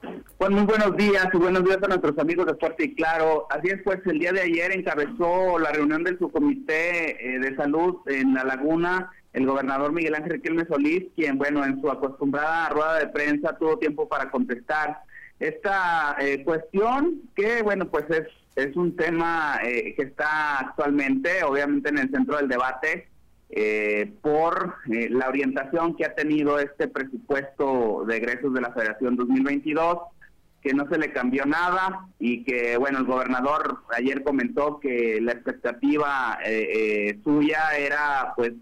Pues 0.00 0.50
muy 0.50 0.62
buenos 0.62 0.96
días 0.96 1.28
y 1.32 1.36
buenos 1.36 1.64
días 1.64 1.78
a 1.82 1.88
nuestros 1.88 2.18
amigos 2.18 2.46
de 2.46 2.54
Fuerte 2.54 2.84
y 2.84 2.94
Claro. 2.94 3.46
Así 3.50 3.68
es, 3.68 3.82
pues 3.82 3.98
el 4.06 4.18
día 4.18 4.32
de 4.32 4.42
ayer 4.42 4.72
encabezó 4.72 5.58
la 5.58 5.72
reunión 5.72 6.04
del 6.04 6.18
subcomité 6.18 7.34
eh, 7.34 7.38
de 7.40 7.56
salud 7.56 7.96
en 8.06 8.34
La 8.34 8.44
Laguna 8.44 9.10
el 9.32 9.46
gobernador 9.46 9.92
Miguel 9.92 10.14
Ángel 10.14 10.32
Riquelme 10.32 10.66
Solís, 10.66 11.04
quien, 11.14 11.38
bueno, 11.38 11.64
en 11.64 11.80
su 11.80 11.90
acostumbrada 11.90 12.70
rueda 12.70 12.98
de 12.98 13.08
prensa 13.08 13.56
tuvo 13.58 13.78
tiempo 13.78 14.08
para 14.08 14.30
contestar 14.30 15.02
esta 15.38 16.16
eh, 16.18 16.42
cuestión 16.44 17.22
que, 17.36 17.62
bueno, 17.62 17.88
pues 17.88 18.04
es, 18.10 18.26
es 18.56 18.74
un 18.74 18.96
tema 18.96 19.60
eh, 19.62 19.94
que 19.94 20.02
está 20.02 20.60
actualmente, 20.60 21.44
obviamente, 21.44 21.90
en 21.90 21.98
el 21.98 22.10
centro 22.10 22.36
del 22.36 22.48
debate 22.48 23.08
eh, 23.50 24.12
por 24.20 24.74
eh, 24.92 25.08
la 25.10 25.28
orientación 25.28 25.96
que 25.96 26.04
ha 26.04 26.14
tenido 26.14 26.58
este 26.58 26.86
presupuesto 26.86 28.04
de 28.06 28.18
egresos 28.18 28.52
de 28.52 28.60
la 28.60 28.72
Federación 28.72 29.16
2022, 29.16 29.98
que 30.60 30.74
no 30.74 30.86
se 30.90 30.98
le 30.98 31.12
cambió 31.12 31.46
nada 31.46 32.08
y 32.18 32.44
que, 32.44 32.76
bueno, 32.76 32.98
el 32.98 33.04
gobernador 33.04 33.78
ayer 33.96 34.22
comentó 34.22 34.80
que 34.80 35.18
la 35.22 35.32
expectativa 35.32 36.38
eh, 36.44 37.18
suya 37.24 37.76
era, 37.78 38.34
pues, 38.36 38.52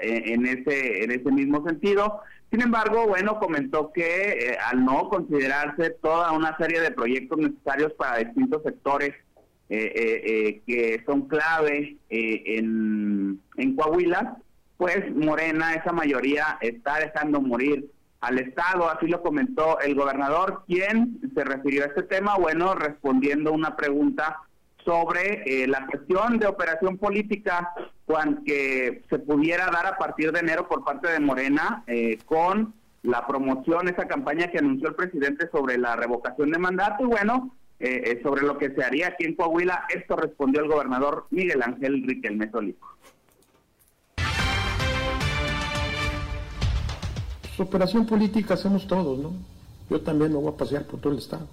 en 0.00 0.46
ese 0.46 1.04
en 1.04 1.10
ese 1.10 1.30
mismo 1.30 1.64
sentido. 1.66 2.20
Sin 2.50 2.62
embargo, 2.62 3.06
bueno, 3.06 3.38
comentó 3.38 3.92
que 3.92 4.56
al 4.70 4.84
no 4.84 5.10
considerarse 5.10 5.90
toda 5.90 6.32
una 6.32 6.56
serie 6.56 6.80
de 6.80 6.90
proyectos 6.90 7.38
necesarios 7.38 7.92
para 7.92 8.18
distintos 8.18 8.62
sectores 8.62 9.14
eh, 9.14 9.14
eh, 9.14 9.14
eh, 9.14 9.27
que 9.68 11.02
son 11.04 11.28
clave 11.28 11.96
en, 12.08 13.40
en 13.56 13.76
Coahuila, 13.76 14.36
pues 14.76 15.14
Morena, 15.14 15.74
esa 15.74 15.92
mayoría, 15.92 16.58
está 16.60 16.98
dejando 17.00 17.40
morir 17.40 17.90
al 18.20 18.38
Estado, 18.38 18.90
así 18.90 19.06
lo 19.06 19.22
comentó 19.22 19.78
el 19.80 19.94
gobernador, 19.94 20.64
quien 20.66 21.20
se 21.34 21.44
refirió 21.44 21.84
a 21.84 21.86
este 21.86 22.02
tema, 22.02 22.36
bueno, 22.36 22.74
respondiendo 22.74 23.52
una 23.52 23.76
pregunta 23.76 24.40
sobre 24.84 25.66
la 25.66 25.86
cuestión 25.86 26.38
de 26.38 26.46
operación 26.46 26.96
política 26.96 27.72
que 28.46 29.04
se 29.10 29.18
pudiera 29.18 29.66
dar 29.66 29.86
a 29.86 29.98
partir 29.98 30.32
de 30.32 30.40
enero 30.40 30.66
por 30.66 30.84
parte 30.84 31.08
de 31.08 31.20
Morena 31.20 31.84
con 32.24 32.74
la 33.02 33.26
promoción, 33.26 33.88
esa 33.88 34.08
campaña 34.08 34.50
que 34.50 34.58
anunció 34.58 34.88
el 34.88 34.94
presidente 34.94 35.48
sobre 35.50 35.78
la 35.78 35.94
revocación 35.94 36.50
de 36.50 36.58
mandato 36.58 37.04
y 37.04 37.06
bueno, 37.06 37.54
eh, 37.80 38.02
eh, 38.04 38.20
sobre 38.22 38.42
lo 38.42 38.58
que 38.58 38.70
se 38.74 38.82
haría 38.82 39.08
aquí 39.08 39.24
en 39.24 39.34
Coahuila, 39.34 39.84
esto 39.94 40.16
respondió 40.16 40.62
el 40.62 40.68
gobernador 40.68 41.26
Miguel 41.30 41.62
Ángel 41.62 42.02
Riquelme 42.06 42.50
Solico. 42.50 42.88
Operación 47.58 48.06
política 48.06 48.54
hacemos 48.54 48.86
todos, 48.86 49.18
¿no? 49.18 49.32
Yo 49.90 50.00
también 50.00 50.32
me 50.32 50.38
voy 50.38 50.52
a 50.52 50.56
pasear 50.56 50.86
por 50.86 51.00
todo 51.00 51.12
el 51.12 51.18
estado 51.18 51.48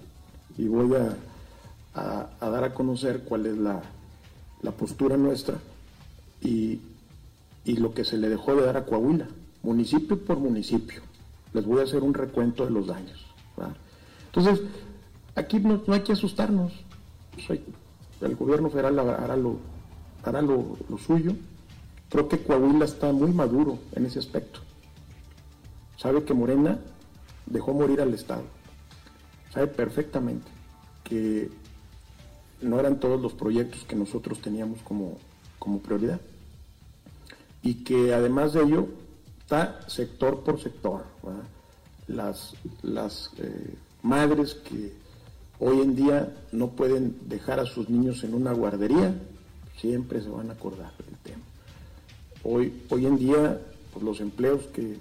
y 0.56 0.68
voy 0.68 0.94
a, 0.96 2.28
dar 2.40 2.64
a 2.64 2.74
conocer 2.74 3.22
cuál 3.24 3.46
es 3.46 3.56
la, 3.56 3.82
postura 4.78 5.16
nuestra 5.16 5.56
y, 6.40 6.80
y 7.64 7.76
lo 7.76 7.94
que 7.94 8.04
se 8.04 8.16
le 8.18 8.28
dejó 8.28 8.54
de 8.54 8.66
dar 8.66 8.76
a 8.76 8.84
Coahuila, 8.84 9.26
municipio 9.62 10.18
por 10.18 10.38
municipio 10.38 11.02
les 11.56 11.64
voy 11.64 11.80
a 11.80 11.84
hacer 11.84 12.02
un 12.02 12.12
recuento 12.12 12.66
de 12.66 12.70
los 12.70 12.86
daños. 12.86 13.24
Entonces, 14.26 14.60
aquí 15.36 15.60
no, 15.60 15.80
hay 15.92 16.00
que 16.00 16.12
asustarnos. 16.12 16.72
el 18.20 18.36
gobierno 18.36 18.70
federal 18.70 18.98
hará, 18.98 19.36
lo, 19.36 19.58
hará 20.24 20.42
lo, 20.42 20.76
suyo. 20.98 21.32
Creo 22.08 22.28
que 22.28 22.42
Coahuila 22.42 22.84
está 22.84 23.12
muy 23.12 23.30
maduro 23.32 23.78
en 23.92 24.06
ese 24.06 24.18
aspecto. 24.18 24.60
Sabe 25.96 26.24
que 26.24 26.34
Morena 26.34 26.78
dejó 27.46 27.72
morir 27.72 28.00
al 28.00 28.14
Estado. 28.14 28.42
Sabe 29.52 29.68
perfectamente 29.68 30.50
que 31.04 31.50
no 32.62 32.80
eran 32.80 32.98
todos 32.98 33.20
los 33.20 33.32
proyectos 33.32 33.84
que 33.84 33.96
nosotros 33.96 34.40
teníamos 34.40 34.80
como, 34.82 35.18
como 35.58 35.80
prioridad. 35.80 36.20
Y 37.62 37.84
que 37.84 38.14
además 38.14 38.52
de 38.52 38.62
ello, 38.62 38.88
está 39.40 39.80
sector 39.88 40.42
por 40.42 40.60
sector. 40.60 41.04
Las, 42.06 42.54
las 42.82 43.30
eh, 43.38 43.74
madres 44.02 44.54
que 44.54 44.92
hoy 45.58 45.80
en 45.80 45.96
día 45.96 46.32
no 46.52 46.68
pueden 46.70 47.16
dejar 47.28 47.60
a 47.60 47.66
sus 47.66 47.88
niños 47.88 48.24
en 48.24 48.34
una 48.34 48.52
guardería, 48.52 49.14
siempre 49.78 50.22
se 50.22 50.28
van 50.28 50.50
a 50.50 50.54
acordar 50.54 50.92
del 50.98 51.16
tema. 51.22 51.42
Hoy, 52.42 52.82
hoy 52.90 53.06
en 53.06 53.18
día, 53.18 53.60
por 53.92 54.02
los 54.02 54.20
empleos 54.20 54.62
que, 54.72 54.96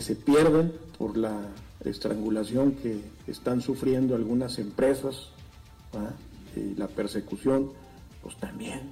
se 0.00 0.14
pierden, 0.14 0.74
por 0.98 1.16
la 1.16 1.40
estrangulación 1.82 2.72
que 2.72 3.00
están 3.26 3.62
sufriendo 3.62 4.14
algunas 4.14 4.58
empresas, 4.58 5.30
y 6.54 6.74
la 6.74 6.86
persecución, 6.88 7.70
pues 8.22 8.36
también. 8.36 8.90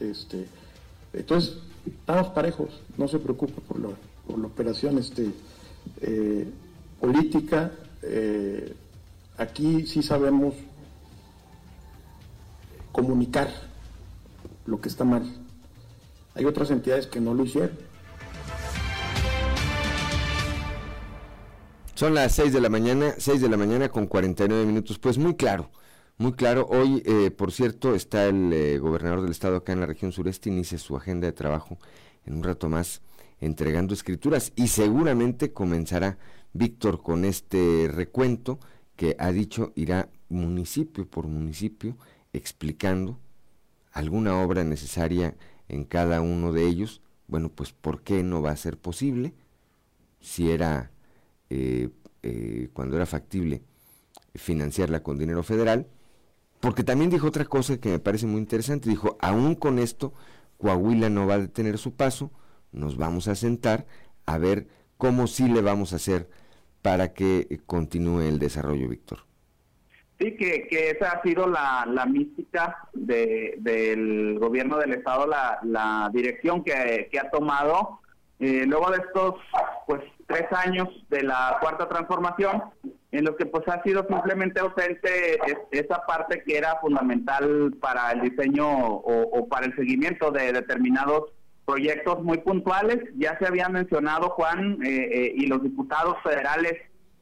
Este, 0.00 0.46
entonces, 1.12 1.58
estamos 1.86 2.28
parejos, 2.28 2.70
no 2.96 3.06
se 3.06 3.18
preocupe 3.18 3.60
por 3.60 3.78
lo, 3.78 3.94
por 4.26 4.38
la 4.38 4.46
operación 4.46 4.98
este, 4.98 5.30
eh, 6.00 6.48
política. 7.00 7.72
Eh, 8.02 8.74
aquí 9.42 9.86
sí 9.86 10.02
sabemos 10.02 10.54
comunicar 12.92 13.48
lo 14.66 14.80
que 14.80 14.88
está 14.88 15.04
mal. 15.04 15.24
Hay 16.34 16.44
otras 16.44 16.70
entidades 16.70 17.06
que 17.06 17.20
no 17.20 17.34
lo 17.34 17.44
hicieron. 17.44 17.76
Son 21.94 22.14
las 22.14 22.32
6 22.32 22.52
de 22.52 22.60
la 22.60 22.68
mañana, 22.68 23.14
6 23.18 23.40
de 23.40 23.48
la 23.48 23.56
mañana 23.56 23.88
con 23.90 24.06
49 24.06 24.64
minutos. 24.64 24.98
Pues 24.98 25.18
muy 25.18 25.36
claro, 25.36 25.70
muy 26.16 26.32
claro. 26.32 26.66
Hoy, 26.70 27.02
eh, 27.04 27.30
por 27.30 27.52
cierto, 27.52 27.94
está 27.94 28.26
el 28.26 28.80
gobernador 28.80 29.22
del 29.22 29.30
estado 29.30 29.56
acá 29.56 29.72
en 29.72 29.80
la 29.80 29.86
región 29.86 30.12
sureste, 30.12 30.48
inicia 30.48 30.78
su 30.78 30.96
agenda 30.96 31.26
de 31.26 31.32
trabajo 31.32 31.78
en 32.24 32.34
un 32.34 32.42
rato 32.42 32.68
más 32.68 33.02
entregando 33.40 33.92
escrituras 33.92 34.52
y 34.54 34.68
seguramente 34.68 35.52
comenzará 35.52 36.16
Víctor 36.52 37.02
con 37.02 37.24
este 37.24 37.88
recuento 37.92 38.60
que 39.02 39.16
ha 39.18 39.32
dicho 39.32 39.72
irá 39.74 40.10
municipio 40.28 41.08
por 41.08 41.26
municipio 41.26 41.96
explicando 42.32 43.18
alguna 43.90 44.40
obra 44.40 44.62
necesaria 44.62 45.34
en 45.66 45.82
cada 45.82 46.20
uno 46.20 46.52
de 46.52 46.68
ellos. 46.68 47.02
Bueno, 47.26 47.48
pues 47.48 47.72
¿por 47.72 48.02
qué 48.02 48.22
no 48.22 48.42
va 48.42 48.52
a 48.52 48.56
ser 48.56 48.78
posible? 48.78 49.34
Si 50.20 50.52
era, 50.52 50.92
eh, 51.50 51.88
eh, 52.22 52.68
cuando 52.74 52.94
era 52.94 53.04
factible 53.04 53.64
financiarla 54.36 55.02
con 55.02 55.18
dinero 55.18 55.42
federal, 55.42 55.88
porque 56.60 56.84
también 56.84 57.10
dijo 57.10 57.26
otra 57.26 57.46
cosa 57.46 57.78
que 57.78 57.88
me 57.88 57.98
parece 57.98 58.28
muy 58.28 58.38
interesante, 58.38 58.88
dijo, 58.88 59.16
aún 59.20 59.56
con 59.56 59.80
esto, 59.80 60.14
Coahuila 60.58 61.10
no 61.10 61.26
va 61.26 61.34
a 61.34 61.38
detener 61.40 61.76
su 61.78 61.94
paso, 61.94 62.30
nos 62.70 62.96
vamos 62.96 63.26
a 63.26 63.34
sentar 63.34 63.84
a 64.26 64.38
ver 64.38 64.68
cómo 64.96 65.26
sí 65.26 65.48
le 65.48 65.60
vamos 65.60 65.92
a 65.92 65.96
hacer 65.96 66.30
para 66.82 67.14
que 67.14 67.60
continúe 67.64 68.22
el 68.22 68.38
desarrollo, 68.38 68.88
Víctor. 68.88 69.20
Sí, 70.18 70.36
que, 70.36 70.68
esa 70.70 71.12
ha 71.12 71.22
sido 71.22 71.48
la, 71.48 72.06
mística 72.06 72.88
del 72.92 74.38
gobierno 74.38 74.76
del 74.78 74.92
Estado, 74.92 75.26
la, 75.26 76.10
dirección 76.12 76.62
que, 76.62 77.08
ha 77.18 77.30
tomado. 77.30 78.00
Eh, 78.38 78.64
luego 78.66 78.90
de 78.90 78.98
estos 78.98 79.34
pues 79.86 80.00
tres 80.26 80.46
años 80.52 80.88
de 81.10 81.22
la 81.22 81.58
cuarta 81.60 81.88
transformación, 81.88 82.64
en 83.12 83.24
los 83.24 83.36
que 83.36 83.46
pues 83.46 83.66
ha 83.68 83.80
sido 83.84 84.04
simplemente 84.08 84.58
ausente 84.58 85.38
esa 85.70 86.04
parte 86.06 86.42
que 86.44 86.56
era 86.56 86.80
fundamental 86.80 87.74
para 87.80 88.10
el 88.10 88.22
diseño 88.22 88.66
o 88.68 89.48
para 89.48 89.66
el 89.66 89.76
seguimiento 89.76 90.32
de 90.32 90.52
determinados 90.52 91.32
proyectos 91.64 92.22
muy 92.22 92.38
puntuales. 92.38 92.98
Ya 93.16 93.38
se 93.38 93.46
había 93.46 93.68
mencionado, 93.68 94.30
Juan, 94.30 94.78
eh, 94.82 95.08
eh, 95.12 95.32
y 95.36 95.46
los 95.46 95.62
diputados 95.62 96.16
federales, 96.22 96.74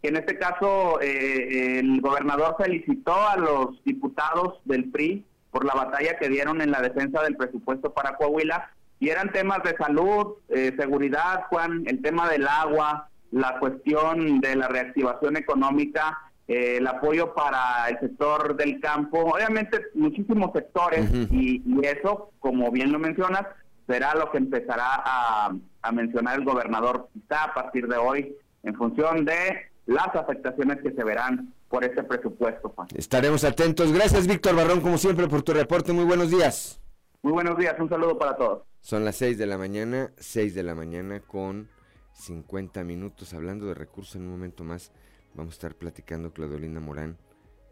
que 0.02 0.08
en 0.08 0.16
este 0.16 0.38
caso 0.38 1.00
eh, 1.00 1.78
el 1.78 2.00
gobernador 2.00 2.56
felicitó 2.58 3.14
a 3.14 3.36
los 3.36 3.82
diputados 3.84 4.60
del 4.64 4.90
PRI 4.90 5.24
por 5.50 5.64
la 5.64 5.74
batalla 5.74 6.16
que 6.18 6.28
dieron 6.28 6.62
en 6.62 6.70
la 6.70 6.80
defensa 6.80 7.22
del 7.22 7.36
presupuesto 7.36 7.92
para 7.92 8.16
Coahuila. 8.16 8.70
Y 8.98 9.08
eran 9.08 9.32
temas 9.32 9.62
de 9.62 9.74
salud, 9.76 10.34
seguridad, 10.76 11.44
Juan, 11.48 11.84
el 11.86 12.02
tema 12.02 12.28
del 12.28 12.46
agua, 12.46 13.08
la 13.30 13.58
cuestión 13.58 14.42
de 14.42 14.56
la 14.56 14.68
reactivación 14.68 15.38
económica, 15.38 16.18
el 16.46 16.86
apoyo 16.86 17.32
para 17.32 17.88
el 17.88 17.98
sector 17.98 18.56
del 18.56 18.78
campo, 18.78 19.20
obviamente 19.20 19.80
muchísimos 19.94 20.50
sectores 20.52 21.08
y, 21.30 21.62
y, 21.64 21.86
eso, 21.86 22.30
como 22.40 22.70
bien 22.70 22.92
lo 22.92 22.98
mencionas, 22.98 23.46
será 23.90 24.14
lo 24.14 24.30
que 24.30 24.38
empezará 24.38 25.02
a, 25.04 25.92
mencionar 25.92 26.38
el 26.38 26.44
gobernador 26.44 27.08
quizá 27.12 27.44
a 27.44 27.54
partir 27.54 27.88
de 27.88 27.96
hoy 27.96 28.36
en 28.62 28.76
función 28.76 29.24
de 29.24 29.66
las 29.86 30.14
afectaciones 30.14 30.78
que 30.80 30.92
se 30.92 31.02
verán 31.02 31.52
por 31.68 31.82
ese 31.82 32.04
presupuesto, 32.04 32.68
Juan. 32.68 32.86
Estaremos 32.94 33.42
atentos. 33.42 33.92
Gracias, 33.92 34.28
Víctor 34.28 34.54
Barrón, 34.54 34.80
como 34.80 34.96
siempre, 34.96 35.26
por 35.26 35.42
tu 35.42 35.52
reporte. 35.52 35.92
Muy 35.92 36.04
buenos 36.04 36.30
días. 36.30 36.80
Muy 37.22 37.32
buenos 37.32 37.58
días, 37.58 37.74
un 37.80 37.88
saludo 37.88 38.16
para 38.16 38.36
todos. 38.36 38.62
Son 38.80 39.04
las 39.04 39.16
6 39.16 39.38
de 39.38 39.46
la 39.46 39.58
mañana, 39.58 40.12
6 40.18 40.54
de 40.54 40.62
la 40.62 40.76
mañana 40.76 41.20
con 41.20 41.68
50 42.12 42.84
minutos. 42.84 43.34
Hablando 43.34 43.66
de 43.66 43.74
recursos, 43.74 44.14
en 44.16 44.22
un 44.22 44.30
momento 44.30 44.62
más 44.62 44.92
vamos 45.34 45.54
a 45.54 45.56
estar 45.56 45.74
platicando 45.74 46.32
Claudelina 46.32 46.78
Morán 46.78 47.18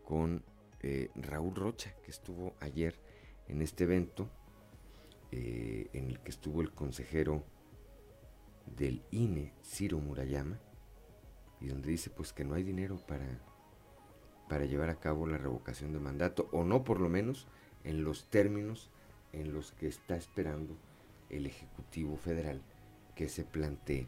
con 0.05 0.43
eh, 0.81 1.11
Raúl 1.14 1.55
Rocha, 1.55 1.95
que 2.03 2.11
estuvo 2.11 2.57
ayer 2.61 3.01
en 3.47 3.62
este 3.62 3.85
evento 3.85 4.29
eh, 5.33 5.89
en 5.93 6.11
el 6.11 6.20
que 6.20 6.31
estuvo 6.31 6.61
el 6.61 6.72
consejero 6.72 7.45
del 8.76 9.03
INE, 9.11 9.53
Ciro 9.62 9.99
Murayama, 9.99 10.59
y 11.61 11.68
donde 11.68 11.91
dice 11.91 12.11
pues 12.11 12.33
que 12.33 12.45
no 12.45 12.55
hay 12.55 12.62
dinero 12.62 12.99
para, 13.07 13.26
para 14.49 14.64
llevar 14.64 14.91
a 14.91 15.01
cabo 15.01 15.26
la 15.26 15.39
revocación 15.39 15.93
de 15.93 16.01
mandato, 16.01 16.49
o 16.53 16.64
no 16.64 16.85
por 16.85 17.01
lo 17.01 17.09
menos 17.09 17.47
en 17.85 18.05
los 18.05 18.29
términos 18.31 18.91
en 19.33 19.53
los 19.53 19.72
que 19.72 19.87
está 19.87 20.16
esperando 20.16 20.76
el 21.31 21.47
Ejecutivo 21.47 22.16
Federal 22.16 22.62
que 23.14 23.29
se 23.29 23.45
plantee 23.45 24.07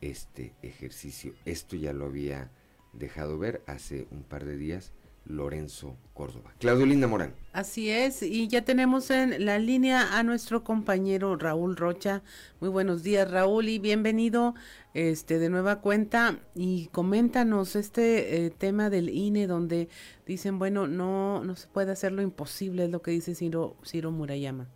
este 0.00 0.54
ejercicio. 0.62 1.34
Esto 1.44 1.76
ya 1.76 1.92
lo 1.92 2.06
había 2.06 2.50
dejado 2.92 3.38
ver 3.38 3.62
hace 3.66 4.06
un 4.10 4.22
par 4.22 4.44
de 4.44 4.56
días 4.56 4.92
Lorenzo 5.24 5.96
Córdoba. 6.14 6.52
Claudio 6.58 6.86
Linda 6.86 7.06
Morán. 7.06 7.34
Así 7.52 7.90
es, 7.90 8.22
y 8.22 8.48
ya 8.48 8.62
tenemos 8.62 9.10
en 9.10 9.44
la 9.44 9.58
línea 9.58 10.18
a 10.18 10.22
nuestro 10.22 10.64
compañero 10.64 11.36
Raúl 11.36 11.76
Rocha. 11.76 12.22
Muy 12.60 12.68
buenos 12.68 13.02
días, 13.02 13.30
Raúl, 13.30 13.68
y 13.68 13.78
bienvenido 13.78 14.54
este 14.94 15.38
de 15.38 15.48
nueva 15.48 15.80
cuenta. 15.80 16.36
Y 16.54 16.88
coméntanos 16.88 17.76
este 17.76 18.44
eh, 18.44 18.50
tema 18.50 18.90
del 18.90 19.08
INE, 19.08 19.46
donde 19.46 19.88
dicen, 20.26 20.58
bueno, 20.58 20.86
no, 20.86 21.44
no 21.44 21.56
se 21.56 21.68
puede 21.68 21.92
hacer 21.92 22.12
lo 22.12 22.22
imposible, 22.22 22.84
es 22.84 22.90
lo 22.90 23.02
que 23.02 23.10
dice 23.10 23.34
Ciro, 23.34 23.76
Ciro 23.84 24.10
Murayama. 24.10 24.68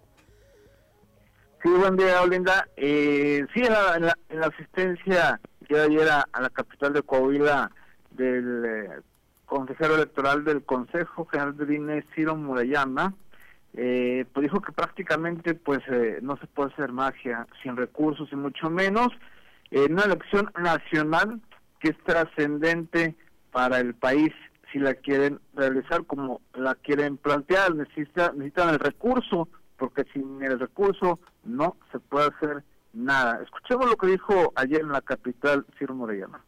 Sí, 1.62 1.70
buen 1.70 1.96
día, 1.96 2.24
Linda. 2.26 2.68
Eh, 2.76 3.46
sí, 3.54 3.60
en 3.60 3.72
la, 3.72 4.16
en, 4.28 4.40
la, 4.40 4.46
asistencia 4.46 5.40
que 5.66 5.80
ayer 5.80 6.08
a, 6.10 6.26
a 6.32 6.42
la 6.42 6.50
capital 6.50 6.92
de 6.92 7.02
Coahuila 7.02 7.70
del 8.10 8.64
eh, 8.66 9.00
consejero 9.54 9.94
electoral 9.94 10.42
del 10.42 10.64
Consejo 10.64 11.26
General 11.26 11.56
de 11.56 11.76
INE, 11.76 12.04
Ciro 12.12 12.34
Murayama, 12.34 13.14
eh, 13.74 14.24
pues 14.32 14.42
dijo 14.42 14.60
que 14.60 14.72
prácticamente 14.72 15.54
pues 15.54 15.78
eh, 15.86 16.18
no 16.22 16.36
se 16.38 16.48
puede 16.48 16.72
hacer 16.72 16.90
magia 16.90 17.46
sin 17.62 17.76
recursos 17.76 18.28
y 18.32 18.36
mucho 18.36 18.68
menos 18.68 19.08
en 19.70 19.92
una 19.92 20.06
elección 20.06 20.50
nacional 20.60 21.40
que 21.78 21.90
es 21.90 21.98
trascendente 22.04 23.14
para 23.52 23.78
el 23.78 23.94
país 23.94 24.32
si 24.72 24.80
la 24.80 24.94
quieren 24.94 25.38
realizar 25.54 26.04
como 26.04 26.40
la 26.54 26.74
quieren 26.74 27.16
plantear. 27.16 27.76
Necesita, 27.76 28.32
necesitan 28.32 28.70
el 28.70 28.80
recurso, 28.80 29.48
porque 29.76 30.04
sin 30.12 30.42
el 30.42 30.58
recurso 30.58 31.20
no 31.44 31.76
se 31.92 32.00
puede 32.00 32.26
hacer 32.26 32.64
nada. 32.92 33.40
Escuchemos 33.40 33.88
lo 33.88 33.96
que 33.96 34.08
dijo 34.08 34.52
ayer 34.56 34.80
en 34.80 34.90
la 34.90 35.00
capital 35.00 35.64
Ciro 35.78 35.94
Morellana. 35.94 36.40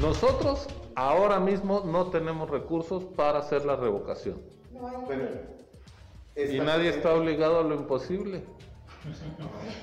Nosotros 0.00 0.66
ahora 0.94 1.38
mismo 1.38 1.82
no 1.84 2.06
tenemos 2.06 2.48
recursos 2.48 3.04
para 3.04 3.40
hacer 3.40 3.66
la 3.66 3.76
revocación. 3.76 4.40
y 6.36 6.58
nadie 6.58 6.88
está 6.88 7.14
obligado 7.14 7.60
a 7.60 7.62
lo 7.62 7.74
imposible. 7.74 8.42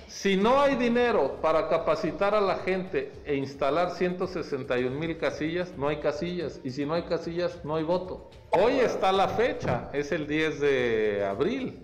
Si 0.08 0.36
no 0.36 0.60
hay 0.60 0.76
dinero 0.76 1.38
para 1.42 1.70
capacitar 1.70 2.34
a 2.34 2.42
la 2.42 2.58
gente 2.58 3.12
e 3.26 3.36
instalar 3.36 3.92
161 3.92 4.90
mil 4.98 5.18
casillas, 5.18 5.76
no 5.78 5.88
hay 5.88 5.98
casillas. 5.98 6.60
Y 6.64 6.72
si 6.72 6.86
no 6.86 6.96
hay 6.96 7.04
casillas, 7.04 7.64
no 7.64 7.76
hay 7.76 7.84
voto. 7.84 8.30
Hoy 8.52 8.80
está 8.80 9.12
la 9.12 9.28
fecha, 9.28 9.90
es 9.94 10.12
el 10.12 10.28
10 10.28 10.60
de 10.60 11.26
abril. 11.26 11.84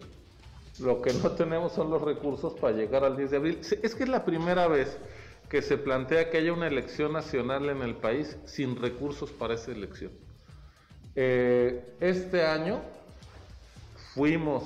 Lo 0.80 1.02
que 1.04 1.14
no 1.14 1.32
tenemos 1.32 1.74
son 1.74 1.92
los 1.92 2.02
recursos 2.02 2.54
para 2.54 2.76
llegar 2.76 3.04
al 3.04 3.16
10 3.16 3.32
de 3.32 3.38
abril. 3.38 3.60
Es 3.82 3.94
que 3.94 4.04
es 4.04 4.10
la 4.10 4.26
primera 4.26 4.68
vez 4.68 4.98
que 5.54 5.62
se 5.62 5.78
plantea 5.78 6.32
que 6.32 6.40
haya 6.40 6.52
una 6.52 6.66
elección 6.66 7.14
nacional 7.14 7.70
en 7.70 7.84
el 7.84 7.94
país 7.94 8.38
sin 8.44 8.76
recursos 8.76 9.30
para 9.30 9.54
esa 9.54 9.70
elección. 9.70 10.12
Eh, 11.14 11.94
este 12.00 12.44
año 12.44 12.82
fuimos 14.16 14.64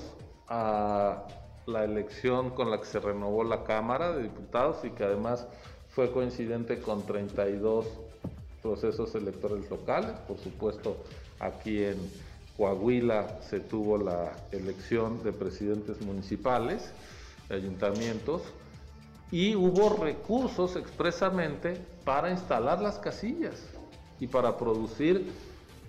a 0.48 1.28
la 1.66 1.84
elección 1.84 2.52
con 2.52 2.72
la 2.72 2.78
que 2.80 2.86
se 2.86 3.02
renovó 3.02 3.44
la 3.44 3.66
Cámara 3.66 4.14
de 4.14 4.24
Diputados 4.24 4.78
y 4.86 4.92
que 4.92 5.04
además 5.04 5.46
fue 5.90 6.10
coincidente 6.14 6.80
con 6.80 7.06
32 7.06 7.86
procesos 8.62 9.14
electorales 9.14 9.70
locales. 9.70 10.12
Por 10.26 10.38
supuesto, 10.38 10.96
aquí 11.42 11.84
en 11.84 11.98
Coahuila 12.56 13.42
se 13.42 13.60
tuvo 13.60 13.98
la 13.98 14.32
elección 14.54 15.22
de 15.22 15.34
presidentes 15.34 16.00
municipales, 16.00 16.94
de 17.50 17.56
ayuntamientos, 17.58 18.42
y 19.32 19.56
hubo 19.56 19.90
recursos 19.90 20.76
expresamente 20.76 21.78
para 22.06 22.32
instalar 22.32 22.82
las 22.82 22.98
casillas 23.00 23.62
y 24.20 24.28
para 24.28 24.58
producir 24.58 25.32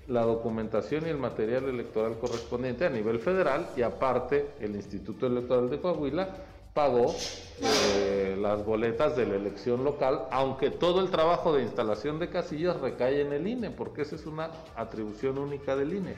la 0.08 0.22
documentación 0.22 1.06
y 1.06 1.10
el 1.10 1.18
material 1.18 1.64
electoral 1.68 2.18
correspondiente 2.18 2.86
a 2.86 2.90
nivel 2.90 3.20
federal 3.20 3.68
y 3.76 3.82
aparte 3.82 4.50
el 4.60 4.74
Instituto 4.74 5.26
Electoral 5.26 5.68
de 5.68 5.80
Coahuila 5.80 6.28
pagó 6.72 7.14
eh, 7.60 8.36
las 8.40 8.64
boletas 8.64 9.16
de 9.16 9.26
la 9.26 9.36
elección 9.36 9.84
local, 9.84 10.26
aunque 10.30 10.70
todo 10.70 11.00
el 11.00 11.10
trabajo 11.10 11.52
de 11.52 11.62
instalación 11.62 12.18
de 12.18 12.30
casillas 12.30 12.80
recae 12.80 13.20
en 13.20 13.32
el 13.32 13.46
INE, 13.46 13.70
porque 13.70 14.02
esa 14.02 14.14
es 14.14 14.26
una 14.26 14.50
atribución 14.76 15.38
única 15.38 15.76
del 15.76 15.92
INE. 15.94 16.14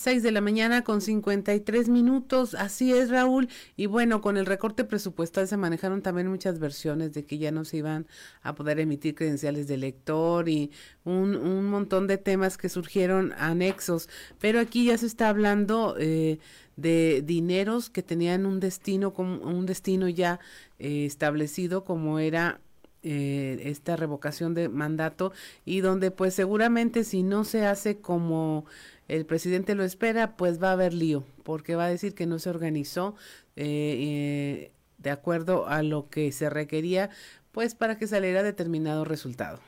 6 0.00 0.22
de 0.22 0.32
la 0.32 0.40
mañana 0.40 0.82
con 0.82 1.02
53 1.02 1.88
minutos, 1.88 2.54
así 2.54 2.92
es 2.92 3.10
Raúl, 3.10 3.48
y 3.76 3.84
bueno, 3.86 4.22
con 4.22 4.38
el 4.38 4.46
recorte 4.46 4.84
presupuestal 4.84 5.46
se 5.46 5.58
manejaron 5.58 6.00
también 6.00 6.28
muchas 6.28 6.58
versiones 6.58 7.12
de 7.12 7.24
que 7.24 7.36
ya 7.36 7.50
no 7.52 7.64
se 7.66 7.76
iban 7.76 8.06
a 8.42 8.54
poder 8.54 8.80
emitir 8.80 9.14
credenciales 9.14 9.68
de 9.68 9.76
lector 9.76 10.48
y 10.48 10.70
un, 11.04 11.36
un 11.36 11.66
montón 11.66 12.06
de 12.06 12.16
temas 12.16 12.56
que 12.56 12.70
surgieron 12.70 13.34
anexos, 13.36 14.08
pero 14.38 14.58
aquí 14.58 14.86
ya 14.86 14.96
se 14.96 15.06
está 15.06 15.28
hablando 15.28 15.96
eh, 15.98 16.38
de 16.76 17.22
dineros 17.22 17.90
que 17.90 18.02
tenían 18.02 18.46
un 18.46 18.58
destino, 18.58 19.12
un 19.16 19.66
destino 19.66 20.08
ya 20.08 20.40
eh, 20.78 21.04
establecido 21.04 21.84
como 21.84 22.18
era 22.18 22.60
eh, 23.02 23.62
esta 23.64 23.96
revocación 23.96 24.52
de 24.52 24.68
mandato 24.68 25.32
y 25.64 25.80
donde 25.80 26.10
pues 26.10 26.34
seguramente 26.34 27.02
si 27.04 27.22
no 27.22 27.44
se 27.44 27.64
hace 27.64 27.96
como 27.96 28.66
el 29.10 29.26
presidente 29.26 29.74
lo 29.74 29.84
espera, 29.84 30.36
pues 30.36 30.62
va 30.62 30.70
a 30.70 30.72
haber 30.72 30.94
lío, 30.94 31.24
porque 31.42 31.74
va 31.74 31.86
a 31.86 31.88
decir 31.88 32.14
que 32.14 32.26
no 32.26 32.38
se 32.38 32.50
organizó 32.50 33.16
eh, 33.56 33.64
eh, 33.66 34.70
de 34.98 35.10
acuerdo 35.10 35.66
a 35.66 35.82
lo 35.82 36.08
que 36.08 36.30
se 36.32 36.48
requería, 36.48 37.10
pues 37.52 37.74
para 37.74 37.98
que 37.98 38.06
saliera 38.06 38.42
determinado 38.42 39.04
resultado. 39.04 39.58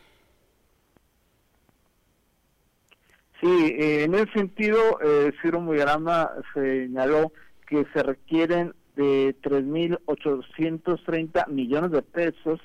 Sí, 3.41 3.75
eh, 3.77 4.05
en 4.05 4.15
ese 4.15 4.33
sentido, 4.33 5.01
eh, 5.03 5.33
Ciro 5.43 5.61
Muyarama 5.61 6.31
señaló 6.55 7.33
que 7.67 7.85
se 7.93 8.03
requieren 8.05 8.73
de 8.95 9.35
3.830 9.43 11.49
millones 11.49 11.91
de 11.91 12.03
pesos 12.03 12.61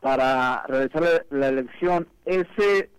para 0.00 0.64
realizar 0.66 1.26
la, 1.30 1.48
elección. 1.48 2.08
Ese 2.24 2.90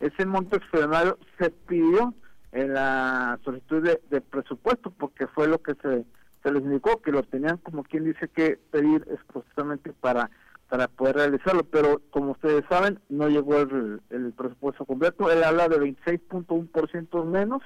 ese 0.00 0.26
monto 0.26 0.56
extraordinario 0.56 1.18
se 1.38 1.50
pidió 1.50 2.14
en 2.52 2.74
la 2.74 3.38
solicitud 3.44 3.82
de, 3.82 4.20
presupuesto, 4.20 4.90
porque 4.90 5.26
fue 5.26 5.48
lo 5.48 5.62
que 5.62 5.74
se, 5.74 6.04
se 6.42 6.52
les 6.52 6.62
indicó, 6.62 7.00
que 7.00 7.12
lo 7.12 7.22
tenían 7.22 7.56
como 7.58 7.82
quien 7.82 8.04
dice 8.04 8.28
que 8.28 8.58
pedir 8.70 9.06
exclusivamente 9.10 9.92
para 9.92 10.30
para 10.68 10.88
poder 10.88 11.16
realizarlo, 11.16 11.64
pero 11.64 12.00
como 12.08 12.32
ustedes 12.32 12.64
saben, 12.66 12.98
no 13.10 13.28
llegó 13.28 13.58
el, 13.58 14.00
el 14.08 14.32
presupuesto 14.32 14.86
completo. 14.86 15.30
Él 15.30 15.44
habla 15.44 15.68
de 15.68 15.78
26.1% 15.78 17.26
menos 17.26 17.60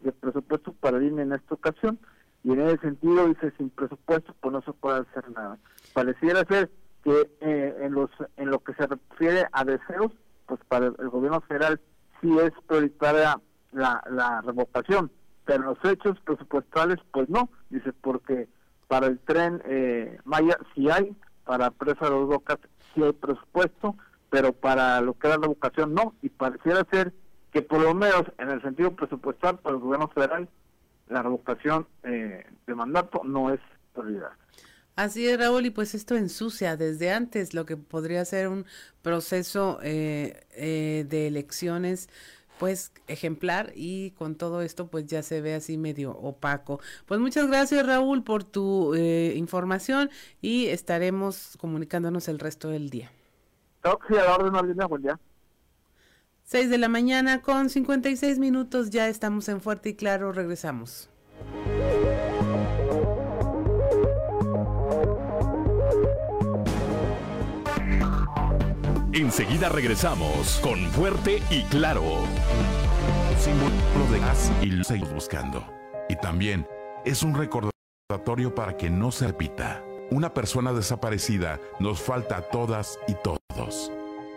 de 0.00 0.10
presupuesto 0.10 0.72
para 0.72 0.98
el 0.98 1.04
INE 1.04 1.22
en 1.22 1.34
esta 1.34 1.54
ocasión, 1.54 2.00
y 2.42 2.50
en 2.50 2.62
ese 2.62 2.78
sentido 2.78 3.28
dice, 3.28 3.52
sin 3.58 3.70
presupuesto, 3.70 4.34
pues 4.40 4.52
no 4.52 4.62
se 4.62 4.72
puede 4.72 5.00
hacer 5.00 5.30
nada. 5.30 5.56
Pareciera 5.92 6.44
ser 6.46 6.68
que 7.04 7.30
eh, 7.40 7.76
en, 7.80 7.92
los, 7.92 8.10
en 8.36 8.50
lo 8.50 8.58
que 8.58 8.74
se 8.74 8.88
refiere 8.88 9.46
a 9.52 9.64
deseos, 9.64 10.10
pues 10.46 10.58
para 10.66 10.86
el 10.86 11.08
gobierno 11.10 11.40
federal 11.42 11.80
sí 12.20 12.36
es 12.38 12.52
prioritaria 12.66 13.40
la, 13.72 14.02
la 14.10 14.40
revocación, 14.40 15.10
pero 15.44 15.64
los 15.64 15.78
hechos 15.84 16.18
presupuestales, 16.20 16.98
pues 17.12 17.28
no, 17.28 17.50
dice, 17.70 17.92
porque 17.92 18.48
para 18.86 19.06
el 19.06 19.18
tren 19.20 19.62
eh, 19.66 20.18
Maya 20.24 20.58
sí 20.74 20.90
hay, 20.90 21.14
para 21.44 21.70
Presa 21.70 22.06
de 22.06 22.10
los 22.10 22.28
Bocas 22.28 22.58
sí 22.94 23.02
hay 23.02 23.12
presupuesto, 23.12 23.96
pero 24.30 24.52
para 24.52 25.00
lo 25.00 25.14
que 25.14 25.28
es 25.28 25.34
la 25.34 25.40
revocación 25.40 25.94
no, 25.94 26.14
y 26.22 26.28
pareciera 26.28 26.86
ser 26.90 27.12
que 27.52 27.62
por 27.62 27.80
lo 27.80 27.94
menos 27.94 28.24
en 28.38 28.50
el 28.50 28.60
sentido 28.62 28.94
presupuestal 28.94 29.58
para 29.58 29.76
el 29.76 29.80
gobierno 29.80 30.08
federal, 30.08 30.48
la 31.08 31.22
revocación 31.22 31.86
eh, 32.02 32.44
de 32.66 32.74
mandato 32.74 33.22
no 33.24 33.52
es 33.52 33.60
prioridad. 33.94 34.32
Así 34.96 35.28
es, 35.28 35.38
Raúl, 35.38 35.64
y 35.64 35.70
pues 35.70 35.94
esto 35.94 36.16
ensucia 36.16 36.76
desde 36.76 37.12
antes 37.12 37.54
lo 37.54 37.64
que 37.64 37.76
podría 37.76 38.24
ser 38.24 38.48
un 38.48 38.66
proceso 39.00 39.78
eh, 39.80 40.44
eh, 40.50 41.06
de 41.08 41.28
elecciones 41.28 42.08
pues 42.58 42.92
ejemplar 43.06 43.72
y 43.74 44.10
con 44.12 44.34
todo 44.34 44.62
esto 44.62 44.88
pues 44.88 45.06
ya 45.06 45.22
se 45.22 45.40
ve 45.40 45.54
así 45.54 45.78
medio 45.78 46.12
opaco. 46.12 46.80
Pues 47.06 47.20
muchas 47.20 47.46
gracias 47.46 47.86
Raúl 47.86 48.22
por 48.22 48.44
tu 48.44 48.94
eh, 48.94 49.34
información 49.36 50.10
y 50.40 50.66
estaremos 50.66 51.56
comunicándonos 51.60 52.28
el 52.28 52.38
resto 52.38 52.68
del 52.68 52.90
día. 52.90 53.10
Buen 54.86 55.02
día. 55.02 55.18
6 56.44 56.70
de 56.70 56.78
la 56.78 56.88
mañana 56.88 57.42
con 57.42 57.68
56 57.68 58.38
minutos, 58.38 58.88
ya 58.88 59.08
estamos 59.08 59.48
en 59.50 59.60
Fuerte 59.60 59.90
y 59.90 59.94
Claro, 59.94 60.32
regresamos. 60.32 61.10
Enseguida 69.18 69.68
regresamos 69.68 70.60
con 70.62 70.78
Fuerte 70.92 71.42
y 71.50 71.64
Claro. 71.64 72.04
Símbolo 73.36 74.12
de 74.12 74.20
gas 74.20 74.52
y 74.62 74.66
lo 74.66 74.84
seguimos 74.84 75.12
buscando. 75.12 75.66
Y 76.08 76.14
también 76.14 76.68
es 77.04 77.24
un 77.24 77.34
recordatorio 77.34 78.54
para 78.54 78.76
que 78.76 78.90
no 78.90 79.10
se 79.10 79.26
repita. 79.26 79.82
Una 80.12 80.32
persona 80.32 80.72
desaparecida 80.72 81.58
nos 81.80 82.00
falta 82.00 82.36
a 82.36 82.42
todas 82.42 82.96
y 83.08 83.14
todos. 83.14 83.90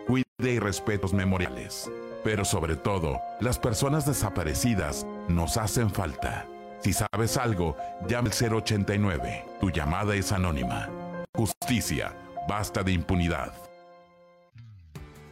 Cuide 0.08 0.24
y 0.52 0.58
respetos 0.58 1.12
memoriales. 1.12 1.88
Pero 2.24 2.44
sobre 2.44 2.74
todo, 2.74 3.20
las 3.40 3.60
personas 3.60 4.04
desaparecidas 4.04 5.06
nos 5.28 5.58
hacen 5.58 5.90
falta. 5.90 6.48
Si 6.80 6.92
sabes 6.92 7.36
algo, 7.36 7.76
llama 8.08 8.30
al 8.30 8.52
089. 8.52 9.44
Tu 9.60 9.70
llamada 9.70 10.16
es 10.16 10.32
anónima. 10.32 10.90
Justicia. 11.36 12.16
Basta 12.48 12.82
de 12.82 12.90
impunidad. 12.90 13.61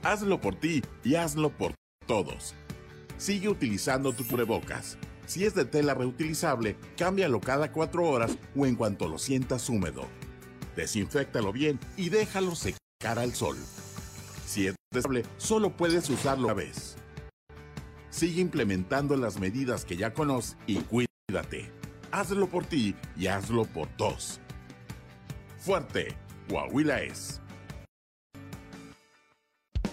Hazlo 0.02 0.40
por 0.40 0.54
ti 0.54 0.82
y 1.04 1.16
hazlo 1.16 1.50
por 1.50 1.74
todos. 2.06 2.54
Sigue 3.18 3.48
utilizando 3.48 4.12
tu 4.12 4.26
cubrebocas. 4.26 4.96
Si 5.26 5.44
es 5.44 5.54
de 5.54 5.66
tela 5.66 5.92
reutilizable, 5.92 6.76
cámbialo 6.96 7.40
cada 7.40 7.70
cuatro 7.70 8.08
horas 8.08 8.38
o 8.56 8.64
en 8.64 8.76
cuanto 8.76 9.08
lo 9.08 9.18
sientas 9.18 9.68
húmedo. 9.68 10.08
Desinféctalo 10.74 11.52
bien 11.52 11.78
y 11.98 12.08
déjalo 12.08 12.54
secar 12.54 13.18
al 13.18 13.34
sol. 13.34 13.58
Si 14.46 14.68
es 14.68 14.74
desechable, 14.90 15.24
solo 15.36 15.76
puedes 15.76 16.08
usarlo 16.08 16.46
una 16.46 16.54
vez. 16.54 16.96
Sigue 18.08 18.40
implementando 18.40 19.16
las 19.16 19.38
medidas 19.38 19.84
que 19.84 19.98
ya 19.98 20.14
conoces 20.14 20.56
y 20.66 20.76
cuídate. 20.76 21.70
Hazlo 22.10 22.48
por 22.48 22.64
ti 22.64 22.96
y 23.16 23.26
hazlo 23.26 23.66
por 23.66 23.86
todos. 23.96 24.40
Fuerte, 25.58 26.16
Coahuila 26.48 27.02
es. 27.02 27.40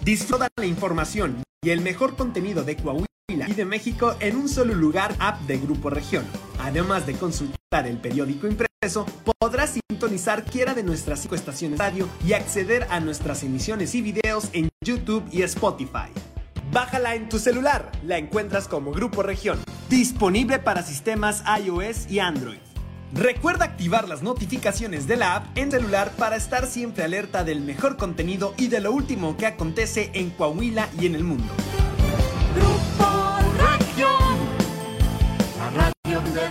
Disfruta 0.07 0.47
la 0.55 0.65
información 0.65 1.43
y 1.61 1.71
el 1.71 1.81
mejor 1.81 2.15
contenido 2.15 2.63
de 2.63 2.77
Coahuila 2.77 3.05
y 3.27 3.53
de 3.53 3.65
México 3.65 4.15
en 4.21 4.37
un 4.37 4.47
solo 4.47 4.73
lugar 4.73 5.13
app 5.19 5.41
de 5.41 5.57
Grupo 5.57 5.89
Región. 5.89 6.23
Además 6.59 7.05
de 7.05 7.15
consultar 7.15 7.85
el 7.85 7.97
periódico 7.97 8.47
impreso, 8.47 9.05
podrás 9.37 9.77
sintonizar 9.89 10.45
quiera 10.45 10.73
de 10.73 10.83
nuestras 10.83 11.19
cinco 11.19 11.35
estaciones 11.35 11.77
radio 11.77 12.07
y 12.25 12.31
acceder 12.31 12.87
a 12.89 13.01
nuestras 13.01 13.43
emisiones 13.43 13.95
y 13.95 14.01
videos 14.01 14.47
en 14.53 14.69
YouTube 14.81 15.25
y 15.29 15.41
Spotify. 15.41 16.07
Bájala 16.71 17.15
en 17.15 17.27
tu 17.27 17.37
celular, 17.37 17.91
la 18.05 18.17
encuentras 18.17 18.69
como 18.69 18.93
Grupo 18.93 19.23
Región, 19.23 19.59
disponible 19.89 20.59
para 20.59 20.83
sistemas 20.83 21.43
iOS 21.61 22.09
y 22.09 22.19
Android. 22.19 22.59
Recuerda 23.13 23.65
activar 23.65 24.07
las 24.09 24.21
notificaciones 24.21 25.07
de 25.07 25.15
la 25.15 25.35
app 25.35 25.57
en 25.57 25.71
celular 25.71 26.11
para 26.17 26.35
estar 26.35 26.65
siempre 26.65 27.03
alerta 27.03 27.43
del 27.43 27.61
mejor 27.61 27.95
contenido 27.95 28.53
y 28.57 28.67
de 28.67 28.81
lo 28.81 28.91
último 28.91 29.37
que 29.37 29.45
acontece 29.45 30.11
en 30.13 30.29
Coahuila 30.31 30.89
y 30.99 31.05
en 31.05 31.15
el 31.15 31.23
mundo. 31.23 31.45
Grupo 32.53 33.27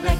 de 0.02 0.15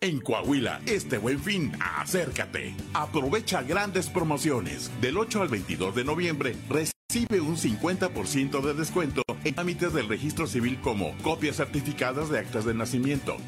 En 0.00 0.20
Coahuila, 0.20 0.80
este 0.86 1.18
buen 1.18 1.40
fin, 1.40 1.72
acércate. 1.80 2.72
Aprovecha 2.94 3.62
grandes 3.62 4.08
promociones. 4.08 4.92
Del 5.00 5.18
8 5.18 5.42
al 5.42 5.48
22 5.48 5.92
de 5.92 6.04
noviembre, 6.04 6.54
recibe 6.68 7.40
un 7.40 7.56
50% 7.56 8.60
de 8.60 8.74
descuento 8.74 9.22
en 9.42 9.54
trámites 9.56 9.92
del 9.92 10.08
registro 10.08 10.46
civil 10.46 10.78
como 10.82 11.16
copias 11.24 11.56
certificadas 11.56 12.30
de 12.30 12.38
actas 12.38 12.64
de 12.64 12.74
nacimiento, 12.74 13.38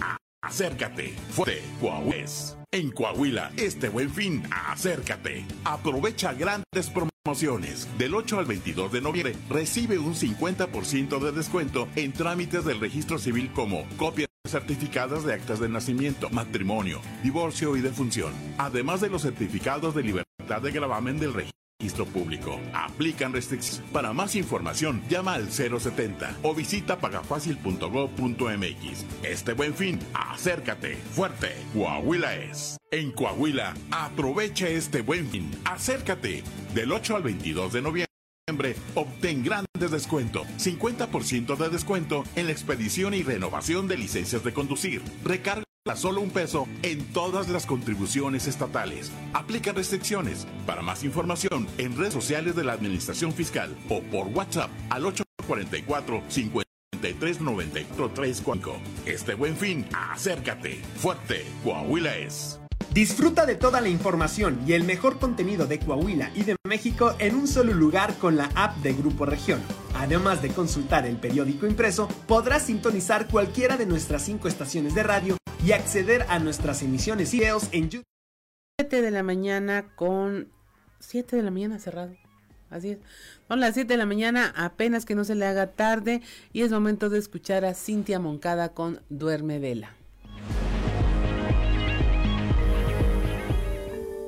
acércate. 0.42 1.14
Fuerte, 1.30 1.62
Coahuila. 1.80 2.60
En 2.72 2.92
Coahuila, 2.92 3.50
este 3.56 3.88
buen 3.88 4.10
fin, 4.10 4.44
acércate. 4.50 5.44
Aprovecha 5.64 6.32
grandes 6.34 6.90
promociones. 6.90 7.88
Del 7.98 8.14
8 8.14 8.38
al 8.38 8.46
22 8.46 8.92
de 8.92 9.00
noviembre, 9.00 9.34
recibe 9.48 9.98
un 9.98 10.14
50% 10.14 11.18
de 11.18 11.32
descuento 11.32 11.88
en 11.96 12.12
trámites 12.12 12.64
del 12.64 12.78
registro 12.80 13.18
civil 13.18 13.50
como 13.52 13.84
copias 13.96 14.29
certificadas 14.50 15.24
de 15.24 15.32
actas 15.34 15.60
de 15.60 15.68
nacimiento, 15.68 16.28
matrimonio, 16.30 17.00
divorcio 17.22 17.76
y 17.76 17.80
defunción, 17.80 18.32
además 18.58 19.00
de 19.00 19.08
los 19.08 19.22
certificados 19.22 19.94
de 19.94 20.02
libertad 20.02 20.60
de 20.62 20.72
gravamen 20.72 21.18
del 21.18 21.32
registro 21.32 22.04
público. 22.06 22.58
Aplican 22.74 23.32
restricciones. 23.32 23.88
Para 23.92 24.12
más 24.12 24.34
información, 24.34 25.02
llama 25.08 25.34
al 25.34 25.50
070 25.50 26.38
o 26.42 26.54
visita 26.54 26.98
pagafacil.gov.mx. 26.98 29.06
Este 29.22 29.52
buen 29.52 29.74
fin, 29.74 30.00
acércate. 30.14 30.96
Fuerte, 30.96 31.54
Coahuila 31.72 32.34
es. 32.36 32.76
En 32.90 33.12
Coahuila, 33.12 33.74
aprovecha 33.90 34.68
este 34.68 35.02
buen 35.02 35.28
fin. 35.28 35.50
Acércate. 35.64 36.42
Del 36.74 36.92
8 36.92 37.16
al 37.16 37.22
22 37.22 37.72
de 37.72 37.82
noviembre 37.82 38.09
obtén 38.94 39.42
grandes 39.42 39.90
descuentos, 39.90 40.46
50% 40.58 41.56
de 41.56 41.68
descuento 41.68 42.24
en 42.36 42.46
la 42.46 42.52
expedición 42.52 43.14
y 43.14 43.22
renovación 43.22 43.88
de 43.88 43.96
licencias 43.96 44.44
de 44.44 44.52
conducir. 44.52 45.02
Recarga 45.24 45.64
solo 45.94 46.20
un 46.20 46.30
peso 46.30 46.68
en 46.82 47.04
todas 47.12 47.48
las 47.48 47.66
contribuciones 47.66 48.46
estatales. 48.46 49.10
Aplica 49.32 49.72
restricciones. 49.72 50.46
Para 50.66 50.82
más 50.82 51.04
información, 51.04 51.66
en 51.78 51.96
redes 51.96 52.14
sociales 52.14 52.54
de 52.54 52.64
la 52.64 52.72
Administración 52.72 53.32
Fiscal 53.32 53.76
o 53.88 54.02
por 54.02 54.26
WhatsApp 54.28 54.70
al 54.90 55.06
844 55.06 56.22
539435 56.28 58.76
Este 59.06 59.34
buen 59.34 59.56
fin, 59.56 59.86
acércate. 59.92 60.80
Fuerte, 60.96 61.46
Coahuila 61.64 62.16
es. 62.16 62.59
Disfruta 62.92 63.46
de 63.46 63.54
toda 63.54 63.80
la 63.80 63.88
información 63.88 64.60
y 64.66 64.72
el 64.72 64.82
mejor 64.82 65.20
contenido 65.20 65.66
de 65.66 65.78
Coahuila 65.78 66.32
y 66.34 66.42
de 66.42 66.56
México 66.66 67.14
en 67.20 67.36
un 67.36 67.46
solo 67.46 67.72
lugar 67.72 68.16
con 68.18 68.36
la 68.36 68.50
app 68.56 68.76
de 68.78 68.92
Grupo 68.94 69.26
Región. 69.26 69.60
Además 69.94 70.42
de 70.42 70.48
consultar 70.48 71.06
el 71.06 71.16
periódico 71.16 71.66
impreso, 71.66 72.08
podrás 72.26 72.64
sintonizar 72.64 73.28
cualquiera 73.28 73.76
de 73.76 73.86
nuestras 73.86 74.22
cinco 74.22 74.48
estaciones 74.48 74.94
de 74.96 75.04
radio 75.04 75.36
y 75.64 75.72
acceder 75.72 76.26
a 76.28 76.40
nuestras 76.40 76.82
emisiones 76.82 77.32
y 77.32 77.38
videos 77.38 77.68
en 77.70 77.90
YouTube. 77.90 78.04
7 78.80 79.02
de 79.02 79.10
la 79.10 79.22
mañana 79.22 79.94
con 79.94 80.48
7 80.98 81.36
de 81.36 81.42
la 81.42 81.50
mañana 81.50 81.78
cerrado. 81.78 82.16
Así 82.70 82.90
es. 82.90 82.98
Son 83.46 83.60
las 83.60 83.74
7 83.74 83.92
de 83.92 83.98
la 83.98 84.06
mañana, 84.06 84.52
apenas 84.56 85.04
que 85.04 85.14
no 85.14 85.24
se 85.24 85.34
le 85.34 85.46
haga 85.46 85.72
tarde 85.72 86.22
y 86.52 86.62
es 86.62 86.72
momento 86.72 87.08
de 87.08 87.18
escuchar 87.18 87.64
a 87.64 87.74
Cintia 87.74 88.18
Moncada 88.18 88.70
con 88.70 89.00
Duerme 89.10 89.58
Vela. 89.58 89.99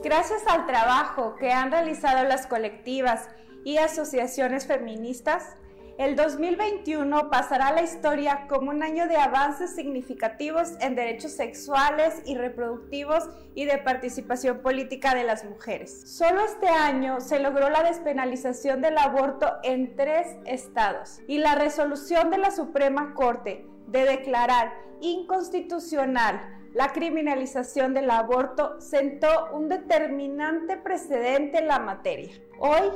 Gracias 0.03 0.43
al 0.49 0.67
trabajo 0.67 1.37
que 1.37 1.53
han 1.53 1.71
realizado 1.71 2.25
las 2.25 2.49
colectivas 2.49 3.29
y 3.65 3.77
asociaciones 3.77 4.67
feministas, 4.67 5.57
el 5.97 6.17
2021 6.17 7.31
pasará 7.31 7.69
a 7.69 7.73
la 7.73 7.83
historia 7.83 8.49
como 8.49 8.71
un 8.71 8.83
año 8.83 9.07
de 9.07 9.17
avances 9.17 9.77
significativos 9.77 10.73
en 10.81 10.97
derechos 10.97 11.31
sexuales 11.33 12.21
y 12.27 12.37
reproductivos 12.37 13.29
y 13.55 13.65
de 13.65 13.79
participación 13.79 14.61
política 14.61 15.15
de 15.15 15.23
las 15.23 15.45
mujeres. 15.45 16.03
Solo 16.17 16.41
este 16.45 16.67
año 16.67 17.21
se 17.21 17.39
logró 17.39 17.71
la 17.71 17.85
despenalización 17.85 18.81
del 18.81 18.99
aborto 18.99 19.53
en 19.63 19.95
tres 19.95 20.27
estados 20.47 21.21
y 21.29 21.39
la 21.39 21.55
resolución 21.55 22.31
de 22.31 22.39
la 22.39 22.51
Suprema 22.51 23.15
Corte 23.15 23.65
de 23.87 24.05
declarar 24.05 24.73
inconstitucional 25.01 26.62
la 26.75 26.93
criminalización 26.93 27.93
del 27.95 28.11
aborto 28.11 28.81
sentó 28.81 29.51
un 29.53 29.69
determinante 29.69 30.77
precedente 30.77 31.59
en 31.59 31.69
la 31.69 31.79
materia. 31.79 32.33
Hoy 32.59 32.91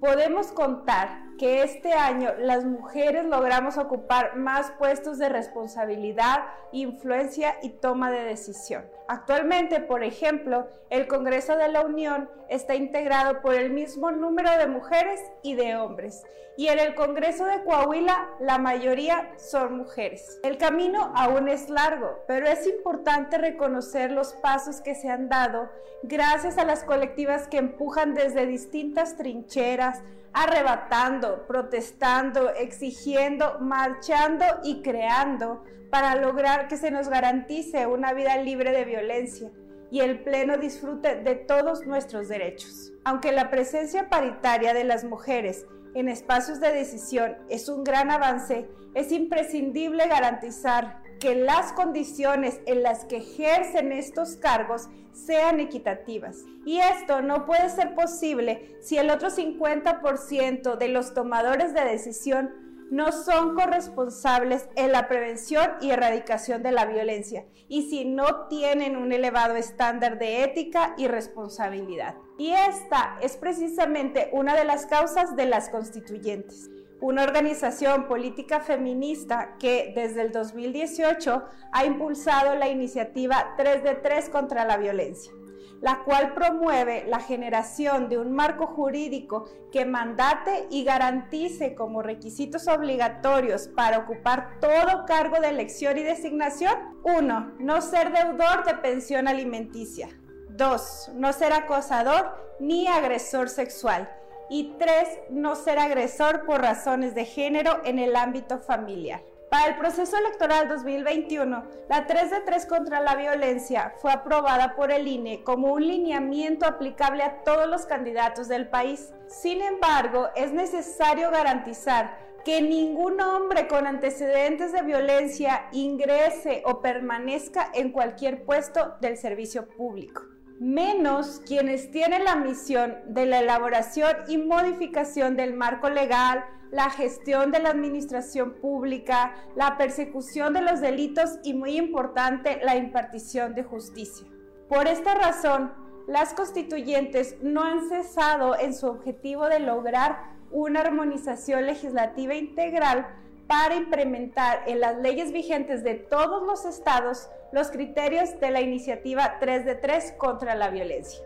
podemos 0.00 0.48
contar 0.52 1.22
que 1.38 1.62
este 1.62 1.92
año 1.94 2.30
las 2.38 2.64
mujeres 2.64 3.24
logramos 3.24 3.78
ocupar 3.78 4.36
más 4.36 4.70
puestos 4.72 5.18
de 5.18 5.28
responsabilidad, 5.28 6.40
influencia 6.72 7.56
y 7.62 7.70
toma 7.70 8.10
de 8.10 8.24
decisión. 8.24 8.84
Actualmente, 9.08 9.80
por 9.80 10.04
ejemplo, 10.04 10.68
el 10.90 11.06
Congreso 11.06 11.56
de 11.56 11.68
la 11.68 11.82
Unión 11.82 12.30
está 12.48 12.74
integrado 12.74 13.40
por 13.42 13.54
el 13.54 13.70
mismo 13.70 14.10
número 14.10 14.50
de 14.58 14.66
mujeres 14.66 15.20
y 15.42 15.54
de 15.54 15.76
hombres. 15.76 16.22
Y 16.56 16.68
en 16.68 16.78
el 16.78 16.94
Congreso 16.94 17.46
de 17.46 17.64
Coahuila 17.64 18.28
la 18.40 18.58
mayoría 18.58 19.32
son 19.38 19.78
mujeres. 19.78 20.38
El 20.42 20.58
camino 20.58 21.12
aún 21.16 21.48
es 21.48 21.70
largo, 21.70 22.18
pero 22.26 22.46
es 22.46 22.66
importante 22.66 23.38
reconocer 23.38 24.12
los 24.12 24.34
pasos 24.34 24.80
que 24.80 24.94
se 24.94 25.08
han 25.08 25.28
dado 25.28 25.70
gracias 26.02 26.58
a 26.58 26.64
las 26.64 26.84
colectivas 26.84 27.48
que 27.48 27.58
empujan 27.58 28.14
desde 28.14 28.46
distintas 28.46 29.16
trincheras, 29.16 30.02
arrebatando, 30.32 31.46
protestando, 31.46 32.50
exigiendo, 32.50 33.58
marchando 33.60 34.44
y 34.64 34.82
creando 34.82 35.64
para 35.90 36.16
lograr 36.16 36.68
que 36.68 36.76
se 36.76 36.90
nos 36.90 37.08
garantice 37.08 37.86
una 37.86 38.12
vida 38.14 38.38
libre 38.38 38.72
de 38.72 38.84
violencia 38.84 39.50
y 39.90 40.00
el 40.00 40.22
pleno 40.22 40.56
disfrute 40.56 41.16
de 41.16 41.34
todos 41.34 41.86
nuestros 41.86 42.28
derechos. 42.28 42.92
Aunque 43.04 43.30
la 43.30 43.50
presencia 43.50 44.08
paritaria 44.08 44.72
de 44.72 44.84
las 44.84 45.04
mujeres 45.04 45.66
en 45.94 46.08
espacios 46.08 46.60
de 46.60 46.72
decisión 46.72 47.36
es 47.50 47.68
un 47.68 47.84
gran 47.84 48.10
avance, 48.10 48.66
es 48.94 49.12
imprescindible 49.12 50.08
garantizar 50.08 51.02
que 51.20 51.34
las 51.34 51.72
condiciones 51.74 52.60
en 52.64 52.82
las 52.82 53.04
que 53.04 53.18
ejercen 53.18 53.92
estos 53.92 54.36
cargos 54.36 54.88
sean 55.12 55.60
equitativas. 55.60 56.44
Y 56.64 56.78
esto 56.78 57.22
no 57.22 57.46
puede 57.46 57.68
ser 57.70 57.94
posible 57.94 58.76
si 58.80 58.98
el 58.98 59.10
otro 59.10 59.28
50% 59.30 60.76
de 60.76 60.88
los 60.88 61.14
tomadores 61.14 61.74
de 61.74 61.84
decisión 61.84 62.50
no 62.90 63.10
son 63.10 63.54
corresponsables 63.54 64.68
en 64.76 64.92
la 64.92 65.08
prevención 65.08 65.70
y 65.80 65.90
erradicación 65.90 66.62
de 66.62 66.72
la 66.72 66.84
violencia 66.84 67.46
y 67.66 67.88
si 67.88 68.04
no 68.04 68.48
tienen 68.48 68.96
un 68.96 69.12
elevado 69.12 69.56
estándar 69.56 70.18
de 70.18 70.44
ética 70.44 70.94
y 70.98 71.08
responsabilidad. 71.08 72.16
Y 72.36 72.52
esta 72.52 73.16
es 73.22 73.38
precisamente 73.38 74.28
una 74.32 74.54
de 74.54 74.66
las 74.66 74.84
causas 74.84 75.36
de 75.36 75.46
las 75.46 75.70
constituyentes 75.70 76.68
una 77.02 77.24
organización 77.24 78.06
política 78.06 78.60
feminista 78.60 79.56
que 79.58 79.92
desde 79.94 80.22
el 80.22 80.30
2018 80.30 81.42
ha 81.72 81.84
impulsado 81.84 82.54
la 82.54 82.68
iniciativa 82.68 83.54
3 83.56 83.82
de 83.82 83.94
3 83.96 84.30
contra 84.30 84.64
la 84.64 84.76
violencia, 84.76 85.32
la 85.80 86.04
cual 86.04 86.32
promueve 86.32 87.04
la 87.08 87.18
generación 87.18 88.08
de 88.08 88.18
un 88.18 88.32
marco 88.32 88.68
jurídico 88.68 89.46
que 89.72 89.84
mandate 89.84 90.68
y 90.70 90.84
garantice 90.84 91.74
como 91.74 92.02
requisitos 92.02 92.68
obligatorios 92.68 93.66
para 93.66 93.98
ocupar 93.98 94.60
todo 94.60 95.04
cargo 95.04 95.40
de 95.40 95.48
elección 95.48 95.98
y 95.98 96.04
designación 96.04 96.72
1. 97.02 97.54
No 97.58 97.82
ser 97.82 98.12
deudor 98.12 98.64
de 98.64 98.74
pensión 98.74 99.26
alimenticia. 99.26 100.08
2. 100.50 101.12
No 101.14 101.32
ser 101.32 101.52
acosador 101.52 102.56
ni 102.60 102.86
agresor 102.86 103.48
sexual 103.48 104.08
y 104.52 104.74
tres, 104.78 105.08
no 105.30 105.56
ser 105.56 105.78
agresor 105.78 106.44
por 106.44 106.60
razones 106.60 107.14
de 107.14 107.24
género 107.24 107.80
en 107.86 107.98
el 107.98 108.14
ámbito 108.14 108.58
familiar. 108.58 109.22
Para 109.48 109.68
el 109.68 109.78
proceso 109.78 110.14
electoral 110.18 110.68
2021, 110.68 111.64
la 111.88 112.06
3 112.06 112.30
de 112.30 112.40
3 112.40 112.66
contra 112.66 113.00
la 113.00 113.16
violencia 113.16 113.94
fue 113.96 114.12
aprobada 114.12 114.76
por 114.76 114.92
el 114.92 115.08
INE 115.08 115.42
como 115.42 115.72
un 115.72 115.86
lineamiento 115.86 116.66
aplicable 116.66 117.22
a 117.22 117.42
todos 117.44 117.66
los 117.66 117.86
candidatos 117.86 118.46
del 118.46 118.68
país. 118.68 119.14
Sin 119.26 119.62
embargo, 119.62 120.28
es 120.36 120.52
necesario 120.52 121.30
garantizar 121.30 122.18
que 122.44 122.60
ningún 122.60 123.22
hombre 123.22 123.68
con 123.68 123.86
antecedentes 123.86 124.72
de 124.72 124.82
violencia 124.82 125.66
ingrese 125.72 126.62
o 126.66 126.82
permanezca 126.82 127.70
en 127.72 127.90
cualquier 127.90 128.44
puesto 128.44 128.96
del 129.00 129.16
servicio 129.16 129.66
público 129.66 130.22
menos 130.60 131.40
quienes 131.46 131.90
tienen 131.90 132.24
la 132.24 132.36
misión 132.36 132.96
de 133.08 133.26
la 133.26 133.40
elaboración 133.40 134.16
y 134.28 134.38
modificación 134.38 135.36
del 135.36 135.54
marco 135.54 135.90
legal, 135.90 136.44
la 136.70 136.88
gestión 136.88 137.50
de 137.50 137.58
la 137.58 137.70
administración 137.70 138.54
pública, 138.54 139.34
la 139.54 139.76
persecución 139.76 140.54
de 140.54 140.62
los 140.62 140.80
delitos 140.80 141.38
y, 141.44 141.54
muy 141.54 141.76
importante, 141.76 142.60
la 142.64 142.76
impartición 142.76 143.54
de 143.54 143.62
justicia. 143.62 144.26
Por 144.68 144.86
esta 144.86 145.14
razón, 145.14 145.72
las 146.06 146.32
constituyentes 146.32 147.36
no 147.42 147.62
han 147.62 147.88
cesado 147.88 148.58
en 148.58 148.74
su 148.74 148.86
objetivo 148.86 149.48
de 149.48 149.60
lograr 149.60 150.32
una 150.50 150.80
armonización 150.80 151.66
legislativa 151.66 152.34
integral 152.34 153.06
para 153.52 153.74
implementar 153.74 154.62
en 154.66 154.80
las 154.80 154.96
leyes 154.96 155.30
vigentes 155.30 155.84
de 155.84 155.92
todos 155.92 156.42
los 156.42 156.64
estados 156.64 157.28
los 157.52 157.70
criterios 157.70 158.40
de 158.40 158.50
la 158.50 158.62
iniciativa 158.62 159.36
3 159.40 159.66
de 159.66 159.74
3 159.74 160.14
contra 160.16 160.54
la 160.54 160.70
violencia. 160.70 161.22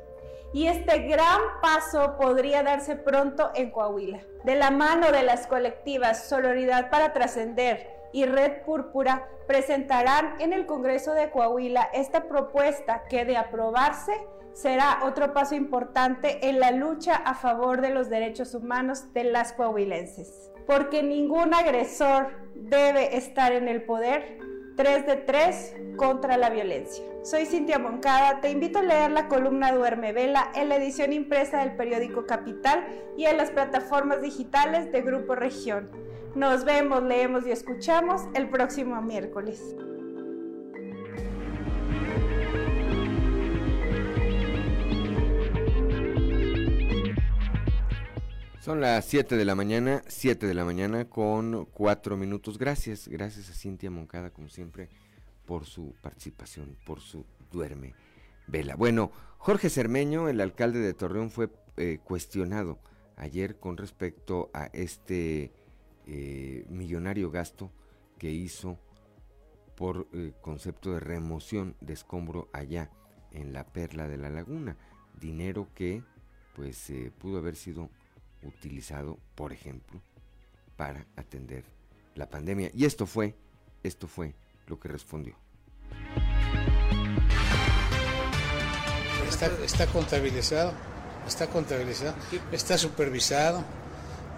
Y 0.52 0.66
este 0.66 1.06
gran 1.06 1.40
paso 1.62 2.16
podría 2.16 2.64
darse 2.64 2.96
pronto 2.96 3.52
en 3.54 3.70
Coahuila. 3.70 4.22
De 4.42 4.56
la 4.56 4.72
mano 4.72 5.12
de 5.12 5.22
las 5.22 5.46
colectivas 5.46 6.24
Sororidad 6.28 6.90
para 6.90 7.12
Trascender 7.12 7.88
y 8.12 8.24
Red 8.24 8.64
Púrpura 8.64 9.28
presentarán 9.46 10.34
en 10.40 10.52
el 10.52 10.66
Congreso 10.66 11.12
de 11.12 11.30
Coahuila 11.30 11.90
esta 11.94 12.24
propuesta 12.24 13.04
que 13.08 13.24
de 13.24 13.36
aprobarse 13.36 14.12
será 14.52 15.02
otro 15.04 15.32
paso 15.32 15.54
importante 15.54 16.48
en 16.48 16.58
la 16.58 16.72
lucha 16.72 17.14
a 17.14 17.36
favor 17.36 17.82
de 17.82 17.90
los 17.90 18.10
derechos 18.10 18.52
humanos 18.52 19.12
de 19.12 19.22
las 19.22 19.52
coahuilenses. 19.52 20.50
Porque 20.66 21.02
ningún 21.02 21.54
agresor 21.54 22.28
debe 22.54 23.16
estar 23.16 23.52
en 23.52 23.68
el 23.68 23.82
poder 23.82 24.38
3 24.76 25.06
de 25.06 25.16
3 25.16 25.74
contra 25.96 26.36
la 26.36 26.50
violencia. 26.50 27.04
Soy 27.22 27.46
Cintia 27.46 27.78
Moncada, 27.78 28.40
te 28.40 28.50
invito 28.50 28.80
a 28.80 28.82
leer 28.82 29.10
la 29.10 29.26
columna 29.26 29.72
Duerme 29.72 30.12
Vela 30.12 30.50
en 30.54 30.68
la 30.68 30.76
edición 30.76 31.12
impresa 31.12 31.60
del 31.60 31.76
periódico 31.76 32.26
Capital 32.26 32.86
y 33.16 33.24
en 33.24 33.38
las 33.38 33.50
plataformas 33.50 34.20
digitales 34.20 34.92
de 34.92 35.02
Grupo 35.02 35.34
Región. 35.34 35.90
Nos 36.34 36.64
vemos, 36.64 37.02
leemos 37.02 37.46
y 37.46 37.50
escuchamos 37.50 38.22
el 38.34 38.50
próximo 38.50 39.00
miércoles. 39.00 39.74
Son 48.66 48.80
las 48.80 49.04
7 49.04 49.36
de 49.36 49.44
la 49.44 49.54
mañana, 49.54 50.02
7 50.08 50.44
de 50.44 50.52
la 50.52 50.64
mañana 50.64 51.04
con 51.04 51.66
4 51.66 52.16
minutos. 52.16 52.58
Gracias, 52.58 53.06
gracias 53.06 53.48
a 53.48 53.54
Cintia 53.54 53.92
Moncada, 53.92 54.30
como 54.30 54.48
siempre, 54.48 54.88
por 55.44 55.66
su 55.66 55.94
participación, 56.02 56.76
por 56.84 56.98
su 56.98 57.24
duerme 57.52 57.94
vela. 58.48 58.74
Bueno, 58.74 59.12
Jorge 59.38 59.70
Cermeño, 59.70 60.28
el 60.28 60.40
alcalde 60.40 60.80
de 60.80 60.94
Torreón, 60.94 61.30
fue 61.30 61.48
eh, 61.76 62.00
cuestionado 62.02 62.80
ayer 63.14 63.60
con 63.60 63.76
respecto 63.76 64.50
a 64.52 64.64
este 64.72 65.52
eh, 66.08 66.66
millonario 66.68 67.30
gasto 67.30 67.70
que 68.18 68.32
hizo 68.32 68.80
por 69.76 70.08
eh, 70.12 70.32
concepto 70.40 70.92
de 70.92 70.98
remoción 70.98 71.76
de 71.80 71.92
escombro 71.92 72.48
allá 72.52 72.90
en 73.30 73.52
la 73.52 73.64
perla 73.64 74.08
de 74.08 74.18
la 74.18 74.28
laguna. 74.28 74.76
Dinero 75.20 75.68
que 75.72 76.02
pues 76.56 76.92
pudo 77.20 77.38
haber 77.38 77.54
sido 77.54 77.90
utilizado, 78.42 79.18
por 79.34 79.52
ejemplo, 79.52 80.00
para 80.76 81.06
atender 81.16 81.64
la 82.14 82.28
pandemia. 82.28 82.70
Y 82.74 82.84
esto 82.84 83.06
fue, 83.06 83.34
esto 83.82 84.08
fue 84.08 84.34
lo 84.66 84.78
que 84.78 84.88
respondió. 84.88 85.34
Está, 89.64 89.86
contabilizado, 89.88 90.72
está 91.26 91.46
contabilizado, 91.48 92.14
está 92.52 92.78
supervisado. 92.78 93.62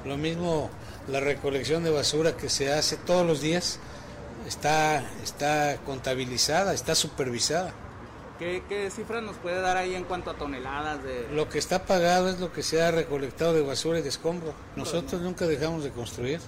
Lo 0.05 0.17
mismo 0.17 0.71
la 1.09 1.21
recolección 1.21 1.85
de 1.85 1.91
basura 1.91 2.37
que 2.37 2.49
se 2.49 2.73
hace 2.73 2.97
todos 2.97 3.27
los 3.27 3.41
días 3.41 3.79
está, 4.47 4.99
está 5.23 5.79
contabilizada, 5.85 6.75
está 6.75 6.95
supervisada. 6.95 7.73
¿Qué, 8.39 8.63
¿Qué 8.69 8.89
cifra 8.91 9.21
nos 9.21 9.37
puede 9.37 9.61
dar 9.61 9.77
ahí 9.77 9.97
en 9.97 10.05
cuanto 10.05 10.31
a 10.31 10.35
toneladas 10.35 11.03
de...? 11.03 11.27
Lo 11.33 11.49
que 11.49 11.59
está 11.59 11.85
pagado 11.85 12.29
es 12.29 12.39
lo 12.39 12.53
que 12.53 12.63
se 12.63 12.81
ha 12.81 12.93
recolectado 12.93 13.53
de 13.53 13.63
basura 13.63 13.99
y 13.99 14.03
de 14.03 14.11
escombro. 14.11 14.55
Nosotros 14.77 15.21
nunca 15.23 15.45
dejamos 15.47 15.83
de 15.83 15.91
construir. 15.91 16.39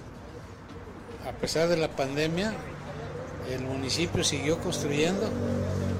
A 1.26 1.32
pesar 1.32 1.68
de 1.68 1.76
la 1.76 1.88
pandemia, 1.88 2.54
el 3.50 3.62
municipio 3.62 4.22
siguió 4.22 4.58
construyendo, 4.58 5.28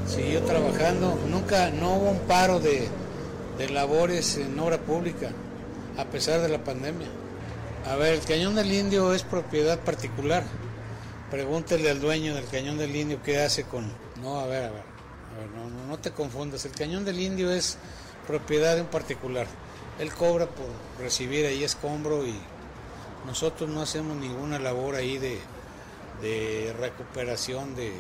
siguió 0.07 0.43
trabajando. 0.43 1.19
Nunca, 1.29 1.71
no 1.71 1.97
hubo 1.97 2.11
un 2.11 2.21
paro 2.21 2.61
de, 2.61 2.87
de 3.59 3.69
labores 3.71 4.37
en 4.37 4.57
obra 4.61 4.79
pública, 4.79 5.33
a 5.99 6.05
pesar 6.05 6.41
de 6.41 6.51
la 6.51 6.63
pandemia. 6.63 7.09
A 7.91 7.97
ver, 7.97 8.15
el 8.15 8.21
Cañón 8.21 8.55
del 8.55 8.71
Indio 8.71 9.13
es 9.13 9.25
propiedad 9.25 9.81
particular. 9.81 10.45
Pregúntele 11.33 11.91
al 11.91 12.01
dueño 12.01 12.37
del 12.37 12.47
Cañón 12.47 12.79
del 12.79 12.95
Indio 12.95 13.21
qué 13.25 13.43
hace 13.43 13.65
con... 13.65 13.91
No, 14.23 14.39
a 14.39 14.47
ver, 14.47 14.65
a 14.67 14.71
ver 14.71 14.90
no, 15.89 15.99
te 15.99 16.11
confundas. 16.11 16.65
El 16.65 16.73
cañón 16.73 17.05
del 17.05 17.21
indio 17.21 17.51
es 17.51 17.79
propiedad 18.27 18.75
de 18.75 18.83
un 18.83 18.89
particular. 18.89 19.47
Él 19.99 20.13
cobra 20.13 20.47
por 20.47 20.67
recibir 20.99 21.47
ahí 21.47 21.65
escombro 21.65 22.27
y 22.27 22.35
nosotros 23.27 23.69
no 23.69 23.83
hacemos 23.83 24.17
ninguna 24.17 24.59
labor 24.59 24.95
ahí 24.95 25.19
de, 25.19 26.75
recuperación 26.79 27.75
de, 27.75 27.93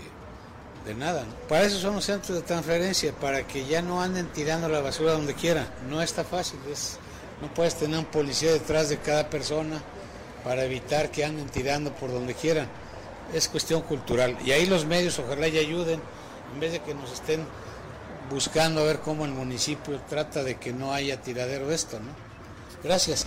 nada. 0.96 1.24
Para 1.48 1.64
eso 1.64 1.78
son 1.78 1.96
los 1.96 2.04
centros 2.04 2.36
de 2.38 2.42
transferencia, 2.42 3.12
para 3.12 3.46
que 3.46 3.66
ya 3.66 3.82
no 3.82 4.02
anden 4.02 4.26
tirando 4.28 4.68
la 4.68 4.80
basura 4.80 5.12
donde 5.12 5.34
quiera. 5.34 5.66
No 5.88 6.02
está 6.02 6.24
fácil, 6.24 6.58
no 7.40 7.52
puedes 7.54 7.76
tener 7.76 7.98
un 7.98 8.06
policía 8.06 8.52
detrás 8.52 8.88
de 8.88 8.98
cada 8.98 9.30
persona 9.30 9.80
para 10.42 10.64
evitar 10.64 11.10
que 11.10 11.24
anden 11.24 11.48
tirando 11.48 11.94
por 11.94 12.10
donde 12.10 12.34
quieran. 12.34 12.68
Es 13.32 13.48
cuestión 13.48 13.82
cultural. 13.82 14.36
Y 14.44 14.52
ahí 14.52 14.66
los 14.66 14.84
medios 14.86 15.18
ojalá 15.18 15.46
y 15.48 15.58
ayuden 15.58 16.00
en 16.54 16.60
vez 16.60 16.72
de 16.72 16.80
que 16.80 16.94
nos 16.94 17.12
estén 17.12 17.44
buscando 18.30 18.80
a 18.80 18.84
ver 18.84 19.00
cómo 19.00 19.24
el 19.24 19.32
municipio 19.32 20.00
trata 20.08 20.44
de 20.44 20.56
que 20.56 20.72
no 20.72 20.92
haya 20.92 21.20
tiradero 21.20 21.66
de 21.68 21.74
esto, 21.74 21.98
¿no? 21.98 22.12
Gracias. 22.82 23.26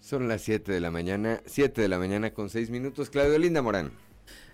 Son 0.00 0.26
las 0.26 0.42
7 0.42 0.72
de 0.72 0.80
la 0.80 0.90
mañana, 0.90 1.40
7 1.46 1.80
de 1.82 1.88
la 1.88 1.98
mañana 1.98 2.34
con 2.34 2.50
6 2.50 2.70
minutos. 2.70 3.10
Claudio 3.10 3.38
Linda 3.38 3.62
Morán. 3.62 3.92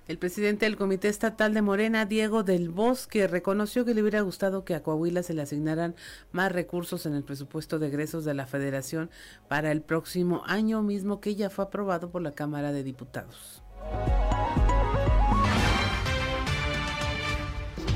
El 0.07 0.18
presidente 0.18 0.66
del 0.66 0.77
Comité 0.77 1.09
Estatal 1.09 1.53
de 1.53 1.62
Morena, 1.62 2.05
Diego 2.05 2.45
del 2.45 2.68
Bosque, 2.68 3.27
reconoció 3.27 3.85
que 3.85 3.93
le 3.93 4.03
hubiera 4.03 4.20
gustado 4.20 4.64
que 4.64 4.77
a 4.77 4.83
Coahuila 4.85 5.24
se 5.24 5.35
le 5.35 5.43
asignaran 5.43 5.97
más 6.31 6.53
recursos 6.53 7.07
en 7.07 7.14
el 7.14 7.24
presupuesto 7.24 7.81
de 7.81 7.89
egresos 7.89 8.24
de 8.24 8.35
la 8.35 8.47
Federación 8.47 9.11
para 9.49 9.72
el 9.72 9.83
próximo 9.83 10.43
año 10.47 10.81
mismo 10.83 11.20
que 11.20 11.35
ya 11.35 11.51
fue 11.51 11.64
aprobado 11.64 12.11
por 12.11 12.22
la 12.22 12.37
Cámara 12.37 12.70
de 12.70 12.85
Diputados. 12.85 13.64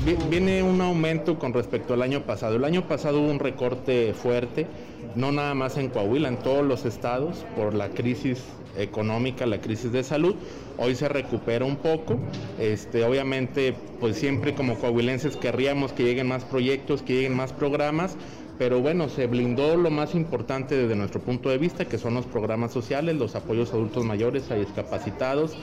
Vi- 0.05 0.17
viene 0.29 0.63
un 0.63 0.81
aumento 0.81 1.37
con 1.37 1.53
respecto 1.53 1.93
al 1.93 2.01
año 2.01 2.21
pasado. 2.23 2.55
El 2.55 2.65
año 2.65 2.87
pasado 2.87 3.21
hubo 3.21 3.29
un 3.29 3.39
recorte 3.39 4.13
fuerte, 4.13 4.67
no 5.15 5.31
nada 5.31 5.53
más 5.53 5.77
en 5.77 5.89
Coahuila, 5.89 6.27
en 6.27 6.37
todos 6.37 6.65
los 6.65 6.85
estados, 6.85 7.45
por 7.55 7.73
la 7.73 7.89
crisis 7.89 8.43
económica, 8.77 9.45
la 9.45 9.59
crisis 9.59 9.91
de 9.91 10.03
salud. 10.03 10.35
Hoy 10.77 10.95
se 10.95 11.09
recupera 11.09 11.65
un 11.65 11.75
poco. 11.75 12.17
Este, 12.57 13.03
obviamente, 13.03 13.75
pues 13.99 14.15
siempre 14.17 14.55
como 14.55 14.75
coahuilenses 14.75 15.35
querríamos 15.35 15.91
que 15.91 16.03
lleguen 16.03 16.27
más 16.27 16.45
proyectos, 16.45 17.01
que 17.01 17.13
lleguen 17.15 17.35
más 17.35 17.51
programas, 17.53 18.15
pero 18.61 18.79
bueno, 18.79 19.09
se 19.09 19.25
blindó 19.25 19.75
lo 19.75 19.89
más 19.89 20.13
importante 20.13 20.75
desde 20.77 20.95
nuestro 20.95 21.19
punto 21.19 21.49
de 21.49 21.57
vista, 21.57 21.85
que 21.85 21.97
son 21.97 22.13
los 22.13 22.27
programas 22.27 22.71
sociales, 22.71 23.15
los 23.15 23.33
apoyos 23.35 23.73
a 23.73 23.75
adultos 23.75 24.05
mayores, 24.05 24.51
a 24.51 24.55
discapacitados, 24.55 25.57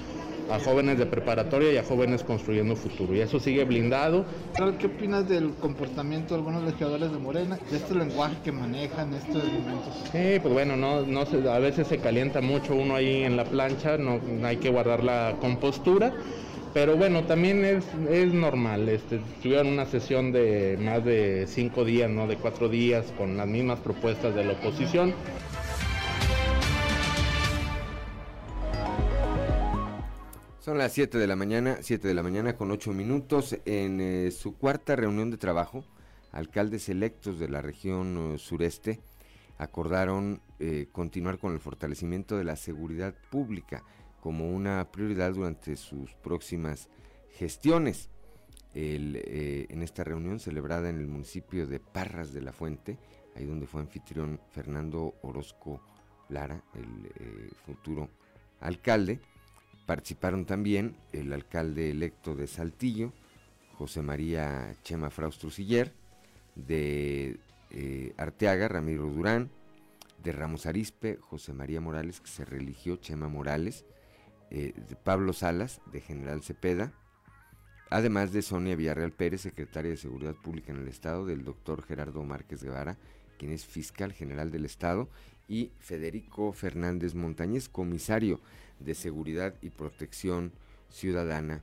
a 0.49 0.59
jóvenes 0.59 0.99
de 0.99 1.07
preparatoria 1.07 1.72
y 1.72 1.76
a 1.76 1.84
jóvenes 1.84 2.24
construyendo 2.24 2.74
futuro. 2.74 3.14
Y 3.14 3.20
eso 3.20 3.38
sigue 3.38 3.62
blindado. 3.62 4.24
¿Qué 4.80 4.88
opinas 4.88 5.28
del 5.28 5.55
comportamiento 5.59 6.34
de 6.34 6.40
algunos 6.40 6.64
legisladores 6.64 7.12
de 7.12 7.18
Morena, 7.18 7.61
de 7.70 7.76
este 7.76 7.94
lenguaje 7.94 8.38
que 8.42 8.51
manejan 8.51 9.14
estos 9.14 9.49
momentos? 9.53 9.94
Sí, 10.11 10.40
pues 10.42 10.53
bueno, 10.53 10.76
no, 10.76 11.07
no 11.07 11.24
se- 11.24 11.49
a 11.49 11.61
veces 11.61 11.86
se 11.86 12.01
calienta 12.01 12.40
mucho 12.40 12.74
uno 12.74 12.96
ahí 12.96 13.22
en 13.22 13.36
la 13.36 13.44
plancha, 13.44 13.96
no 13.96 14.20
hay 14.44 14.57
que 14.57 14.70
guardar 14.70 15.05
la 15.05 15.36
compostura, 15.40 16.16
pero 16.81 16.97
bueno, 16.97 17.24
también 17.24 17.64
es, 17.64 17.85
es 18.09 18.33
normal. 18.33 18.89
Este, 18.89 19.18
tuvieron 19.43 19.66
una 19.66 19.85
sesión 19.85 20.31
de 20.31 20.79
más 20.81 21.05
de 21.05 21.49
cinco 21.49 21.85
días, 21.85 22.09
no 22.09 22.29
de 22.29 22.37
cuatro 22.37 22.68
días, 22.68 23.12
con 23.18 23.37
las 23.37 23.49
mismas 23.49 23.81
propuestas 23.81 24.33
de 24.37 24.45
la 24.45 24.53
oposición. 24.53 25.12
Son 30.61 30.79
las 30.79 30.93
7 30.93 31.18
de 31.18 31.26
la 31.26 31.35
mañana, 31.35 31.79
7 31.81 32.07
de 32.07 32.14
la 32.14 32.22
mañana 32.22 32.55
con 32.55 32.70
8 32.70 32.93
minutos. 32.93 33.59
En 33.64 34.01
eh, 34.01 34.31
su 34.31 34.57
cuarta 34.57 34.95
reunión 34.95 35.33
de 35.33 35.37
trabajo, 35.37 35.85
alcaldes 36.31 36.89
electos 36.89 37.41
de 37.41 37.49
la 37.49 37.61
región 37.61 38.35
eh, 38.35 38.39
sureste 38.39 39.01
acordaron 39.59 40.41
eh, 40.61 40.87
continuar 40.93 41.39
con 41.39 41.55
el 41.55 41.59
fortalecimiento 41.59 42.37
de 42.37 42.45
la 42.45 42.55
seguridad 42.55 43.14
pública 43.31 43.83
como 44.21 44.51
una 44.51 44.91
prioridad 44.91 45.33
durante 45.35 45.77
sus 45.77 46.14
próximas 46.14 46.89
gestiones. 47.33 48.11
Eh, 48.75 49.66
en 49.71 49.83
esta 49.83 50.05
reunión 50.05 50.39
celebrada 50.39 50.91
en 50.91 50.99
el 50.99 51.09
municipio 51.09 51.66
de 51.66 51.81
Parras 51.81 52.33
de 52.33 52.43
la 52.43 52.53
Fuente, 52.53 52.99
ahí 53.35 53.45
donde 53.45 53.66
fue 53.66 53.81
anfitrión 53.81 54.41
Fernando 54.51 55.14
Orozco 55.23 55.81
Lara, 56.29 56.62
el 56.75 57.07
eh, 57.07 57.51
futuro 57.64 58.09
alcalde, 58.61 59.21
Participaron 59.89 60.45
también 60.45 60.99
el 61.14 61.33
alcalde 61.33 61.91
electo 61.91 62.35
de 62.35 62.47
Saltillo, 62.47 63.14
José 63.73 64.03
María 64.03 64.77
Chema 64.83 65.09
Fraustro 65.09 65.49
Siller, 65.49 65.95
de 66.57 67.41
eh, 67.71 68.12
Arteaga, 68.19 68.69
Ramiro 68.69 69.07
Durán, 69.07 69.51
de 70.23 70.33
Ramos 70.33 70.66
Arispe, 70.66 71.16
José 71.16 71.55
María 71.55 71.81
Morales, 71.81 72.21
que 72.21 72.29
se 72.29 72.45
religió, 72.45 72.97
Chema 72.97 73.29
Morales, 73.29 73.87
eh, 74.51 74.72
de 74.88 74.96
Pablo 74.96 75.32
Salas, 75.32 75.80
de 75.92 76.01
General 76.01 76.42
Cepeda, 76.42 76.92
además 77.90 78.32
de 78.32 78.42
Sonia 78.42 78.76
Villarreal 78.76 79.12
Pérez, 79.12 79.42
secretaria 79.42 79.90
de 79.90 79.96
Seguridad 79.96 80.34
Pública 80.34 80.72
en 80.72 80.78
el 80.78 80.88
Estado, 80.88 81.26
del 81.26 81.44
doctor 81.44 81.82
Gerardo 81.82 82.22
Márquez 82.24 82.62
Guevara, 82.62 82.99
quien 83.38 83.53
es 83.53 83.64
fiscal 83.64 84.12
general 84.12 84.51
del 84.51 84.64
Estado, 84.64 85.09
y 85.49 85.72
Federico 85.78 86.53
Fernández 86.53 87.14
Montañez, 87.14 87.68
comisario 87.68 88.40
de 88.80 88.94
Seguridad 88.94 89.55
y 89.62 89.70
Protección 89.70 90.53
Ciudadana 90.90 91.62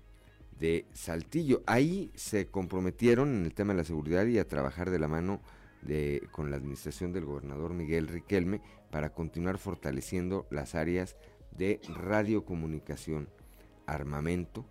de 0.59 0.85
Saltillo. 0.93 1.63
Ahí 1.67 2.11
se 2.15 2.47
comprometieron 2.47 3.35
en 3.35 3.45
el 3.45 3.53
tema 3.53 3.73
de 3.73 3.79
la 3.79 3.83
seguridad 3.83 4.25
y 4.25 4.39
a 4.39 4.47
trabajar 4.47 4.89
de 4.89 4.99
la 4.99 5.07
mano 5.07 5.41
de, 5.81 6.27
con 6.31 6.49
la 6.49 6.57
administración 6.57 7.13
del 7.13 7.25
gobernador 7.25 7.73
Miguel 7.73 8.07
Riquelme 8.07 8.61
para 8.89 9.09
continuar 9.09 9.57
fortaleciendo 9.57 10.47
las 10.49 10.73
áreas 10.73 11.15
de 11.57 11.79
radiocomunicación, 11.87 13.29
armamento, 13.85 14.65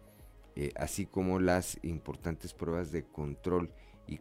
eh, 0.56 0.72
así 0.76 1.06
como 1.06 1.40
las 1.40 1.78
importantes 1.82 2.54
pruebas 2.54 2.92
de 2.92 3.04
control 3.04 3.70
y, 4.06 4.18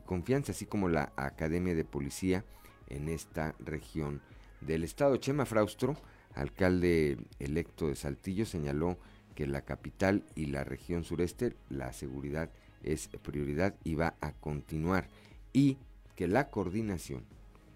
confianza, 0.00 0.52
así 0.52 0.66
como 0.66 0.88
la 0.88 1.12
Academia 1.16 1.74
de 1.74 1.84
Policía 1.84 2.44
en 2.88 3.08
esta 3.08 3.54
región 3.58 4.20
del 4.60 4.84
estado. 4.84 5.16
Chema 5.16 5.46
Fraustro, 5.46 5.96
alcalde 6.34 7.18
electo 7.38 7.88
de 7.88 7.96
Saltillo, 7.96 8.46
señaló 8.46 8.98
que 9.34 9.46
la 9.46 9.62
capital 9.62 10.24
y 10.34 10.46
la 10.46 10.64
región 10.64 11.04
sureste 11.04 11.56
la 11.68 11.92
seguridad 11.92 12.50
es 12.82 13.08
prioridad 13.22 13.74
y 13.84 13.94
va 13.94 14.14
a 14.20 14.32
continuar 14.32 15.08
y 15.52 15.78
que 16.14 16.28
la 16.28 16.50
coordinación, 16.50 17.24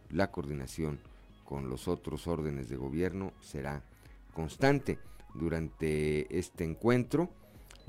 la 0.09 0.31
coordinación 0.31 1.01
con 1.45 1.69
los 1.69 1.89
otros 1.89 2.27
órdenes 2.27 2.69
de 2.69 2.77
gobierno 2.77 3.33
será 3.41 3.83
constante. 4.31 4.99
Durante 5.35 6.39
este 6.39 6.65
encuentro, 6.65 7.31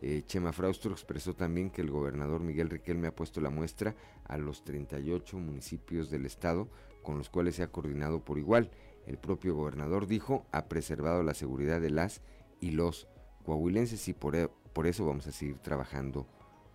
eh, 0.02 0.24
Chema 0.26 0.52
Fraustro 0.52 0.92
expresó 0.92 1.34
también 1.36 1.70
que 1.70 1.82
el 1.82 1.92
gobernador 1.92 2.42
Miguel 2.42 2.70
Riquelme 2.70 3.08
ha 3.08 3.16
puesto 3.16 3.42
la 3.42 3.50
muestra 3.50 3.96
a 4.26 4.38
los 4.38 4.64
38 4.64 5.38
municipios 5.38 6.10
del 6.10 6.26
estado 6.26 6.70
con 7.04 7.18
los 7.18 7.30
cuales 7.30 7.56
se 7.56 7.64
ha 7.64 7.72
coordinado 7.72 8.24
por 8.24 8.38
igual. 8.38 8.72
El 9.06 9.18
propio 9.18 9.56
gobernador 9.56 10.08
dijo 10.08 10.46
ha 10.52 10.66
preservado 10.66 11.24
la 11.24 11.34
seguridad 11.34 11.82
de 11.82 11.90
las 11.90 12.22
y 12.60 12.72
los 12.72 13.08
coahuilenses 13.46 14.08
y 14.08 14.14
por, 14.14 14.36
e- 14.36 14.50
por 14.74 14.88
eso 14.88 15.06
vamos 15.06 15.28
a 15.28 15.32
seguir 15.32 15.58
trabajando 15.58 16.28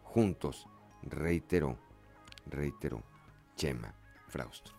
juntos, 0.02 0.68
reiteró, 1.02 1.78
reiteró 2.46 3.02
Chema 3.56 3.94
Fraustro. 4.28 4.74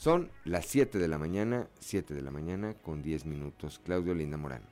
Son 0.00 0.30
las 0.46 0.64
7 0.64 0.98
de 0.98 1.08
la 1.08 1.18
mañana, 1.18 1.68
7 1.80 2.14
de 2.14 2.22
la 2.22 2.30
mañana 2.30 2.72
con 2.72 3.02
10 3.02 3.26
minutos. 3.26 3.78
Claudio 3.84 4.14
Linda 4.14 4.38
Morán. 4.38 4.62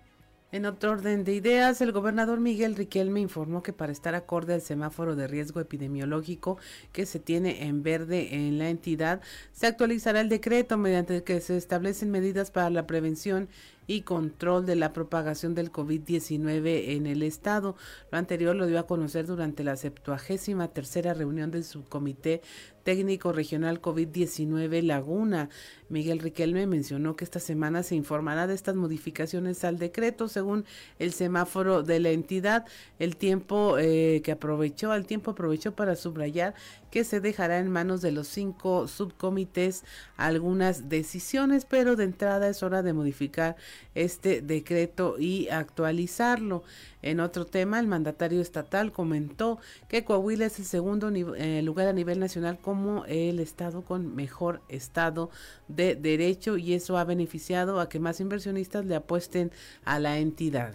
En 0.52 0.64
otro 0.64 0.92
orden 0.92 1.22
de 1.24 1.34
ideas, 1.34 1.82
el 1.82 1.92
gobernador 1.92 2.40
Miguel 2.40 2.74
Riquelme 2.74 3.20
informó 3.20 3.62
que 3.62 3.74
para 3.74 3.92
estar 3.92 4.14
acorde 4.14 4.54
al 4.54 4.62
semáforo 4.62 5.16
de 5.16 5.26
riesgo 5.26 5.60
epidemiológico 5.60 6.56
que 6.92 7.04
se 7.04 7.18
tiene 7.18 7.66
en 7.66 7.82
verde 7.82 8.36
en 8.36 8.56
la 8.56 8.70
entidad, 8.70 9.20
se 9.52 9.66
actualizará 9.66 10.22
el 10.22 10.30
decreto 10.30 10.78
mediante 10.78 11.16
el 11.16 11.24
que 11.24 11.42
se 11.42 11.58
establecen 11.58 12.10
medidas 12.10 12.50
para 12.50 12.70
la 12.70 12.86
prevención 12.86 13.50
y 13.88 14.02
control 14.02 14.66
de 14.66 14.76
la 14.76 14.92
propagación 14.92 15.54
del 15.56 15.72
COVID-19 15.72 16.90
en 16.90 17.06
el 17.08 17.24
estado. 17.24 17.74
Lo 18.12 18.18
anterior 18.18 18.54
lo 18.54 18.66
dio 18.66 18.78
a 18.78 18.86
conocer 18.86 19.26
durante 19.26 19.64
la 19.64 19.76
73 19.76 20.70
tercera 20.72 21.14
reunión 21.14 21.50
del 21.50 21.64
subcomité 21.64 22.42
técnico 22.84 23.32
regional 23.32 23.82
COVID-19 23.82 24.82
Laguna. 24.82 25.48
Miguel 25.88 26.20
Riquelme 26.20 26.66
mencionó 26.66 27.16
que 27.16 27.24
esta 27.24 27.40
semana 27.40 27.82
se 27.82 27.94
informará 27.94 28.46
de 28.46 28.54
estas 28.54 28.76
modificaciones 28.76 29.64
al 29.64 29.78
decreto 29.78 30.28
según 30.28 30.64
el 30.98 31.12
semáforo 31.12 31.82
de 31.82 32.00
la 32.00 32.10
entidad. 32.10 32.66
El 32.98 33.16
tiempo 33.16 33.76
eh, 33.78 34.22
que 34.22 34.32
aprovechó, 34.32 34.94
el 34.94 35.06
tiempo 35.06 35.32
aprovechó 35.32 35.72
para 35.72 35.96
subrayar 35.96 36.54
que 36.90 37.04
se 37.04 37.20
dejará 37.20 37.58
en 37.58 37.70
manos 37.70 38.00
de 38.00 38.12
los 38.12 38.28
cinco 38.28 38.88
subcomités 38.88 39.84
algunas 40.16 40.88
decisiones, 40.88 41.64
pero 41.64 41.96
de 41.96 42.04
entrada 42.04 42.48
es 42.48 42.62
hora 42.62 42.82
de 42.82 42.92
modificar 42.92 43.56
este 43.94 44.40
decreto 44.40 45.16
y 45.18 45.48
actualizarlo. 45.48 46.62
En 47.02 47.20
otro 47.20 47.46
tema, 47.46 47.78
el 47.78 47.86
mandatario 47.86 48.40
estatal 48.40 48.92
comentó 48.92 49.58
que 49.88 50.04
Coahuila 50.04 50.46
es 50.46 50.58
el 50.58 50.64
segundo 50.64 51.10
eh, 51.10 51.62
lugar 51.62 51.88
a 51.88 51.92
nivel 51.92 52.18
nacional 52.18 52.58
como 52.58 53.04
el 53.04 53.38
estado 53.38 53.82
con 53.82 54.14
mejor 54.16 54.62
estado 54.68 55.30
de 55.68 55.94
derecho 55.94 56.56
y 56.56 56.74
eso 56.74 56.98
ha 56.98 57.04
beneficiado 57.04 57.80
a 57.80 57.88
que 57.88 58.00
más 58.00 58.20
inversionistas 58.20 58.84
le 58.84 58.96
apuesten 58.96 59.52
a 59.84 59.98
la 59.98 60.18
entidad. 60.18 60.74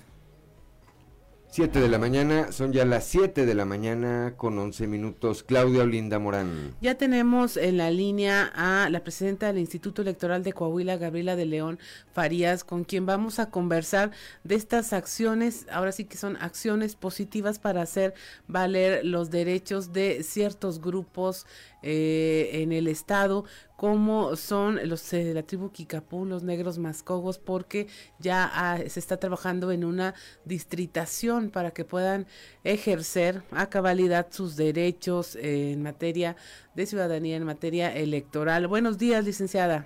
7 1.54 1.82
de 1.82 1.88
la 1.88 2.00
mañana, 2.00 2.52
son 2.52 2.74
ya 2.74 2.84
las 2.84 3.04
7 3.04 3.46
de 3.46 3.54
la 3.54 3.64
mañana 3.64 4.34
con 4.38 4.58
11 4.58 4.88
minutos. 4.88 5.44
Claudia 5.44 5.84
Olinda 5.84 6.18
Morán. 6.18 6.74
Ya 6.82 6.96
tenemos 6.96 7.58
en 7.58 7.78
la 7.78 7.92
línea 7.92 8.52
a 8.56 8.90
la 8.90 9.04
presidenta 9.04 9.46
del 9.46 9.60
Instituto 9.60 10.02
Electoral 10.02 10.42
de 10.42 10.52
Coahuila, 10.52 10.98
Gabriela 10.98 11.36
de 11.36 11.46
León 11.46 11.78
Farías, 12.12 12.64
con 12.64 12.86
quien 12.86 13.06
vamos 13.06 13.38
a 13.38 13.52
conversar 13.52 14.10
de 14.44 14.56
estas 14.56 14.94
acciones, 14.94 15.68
ahora 15.72 15.92
sí 15.92 16.06
que 16.06 16.18
son 16.18 16.38
acciones 16.38 16.96
positivas 16.96 17.60
para 17.60 17.84
hacer 17.84 18.16
valer 18.48 19.06
los 19.06 19.30
derechos 19.30 19.94
de 19.94 20.24
ciertos 20.24 20.82
grupos 20.82 21.46
eh, 21.84 22.50
en 22.54 22.72
el 22.72 22.88
estado, 22.88 23.46
como 23.76 24.36
son 24.36 24.80
los 24.88 25.12
eh, 25.14 25.24
de 25.24 25.34
la 25.34 25.44
tribu 25.44 25.72
Kikapú, 25.72 26.26
los 26.26 26.42
negros 26.42 26.80
mascogos, 26.80 27.38
porque 27.38 27.88
ya 28.20 28.50
ah, 28.54 28.80
se 28.88 29.00
está 29.00 29.18
trabajando 29.18 29.72
en 29.72 29.84
una 29.84 30.16
distritación 30.46 31.50
para 31.50 31.72
que 31.72 31.86
puedan 31.86 32.26
ejercer 32.64 33.44
a 33.52 33.70
cabalidad 33.70 34.28
sus 34.32 34.56
derechos 34.56 35.36
en 35.36 35.84
materia 35.84 36.36
de 36.74 36.86
ciudadanía, 36.86 37.36
en 37.36 37.44
materia 37.44 37.94
electoral. 37.94 38.68
Buenos 38.68 38.98
días, 38.98 39.26
licenciada. 39.26 39.86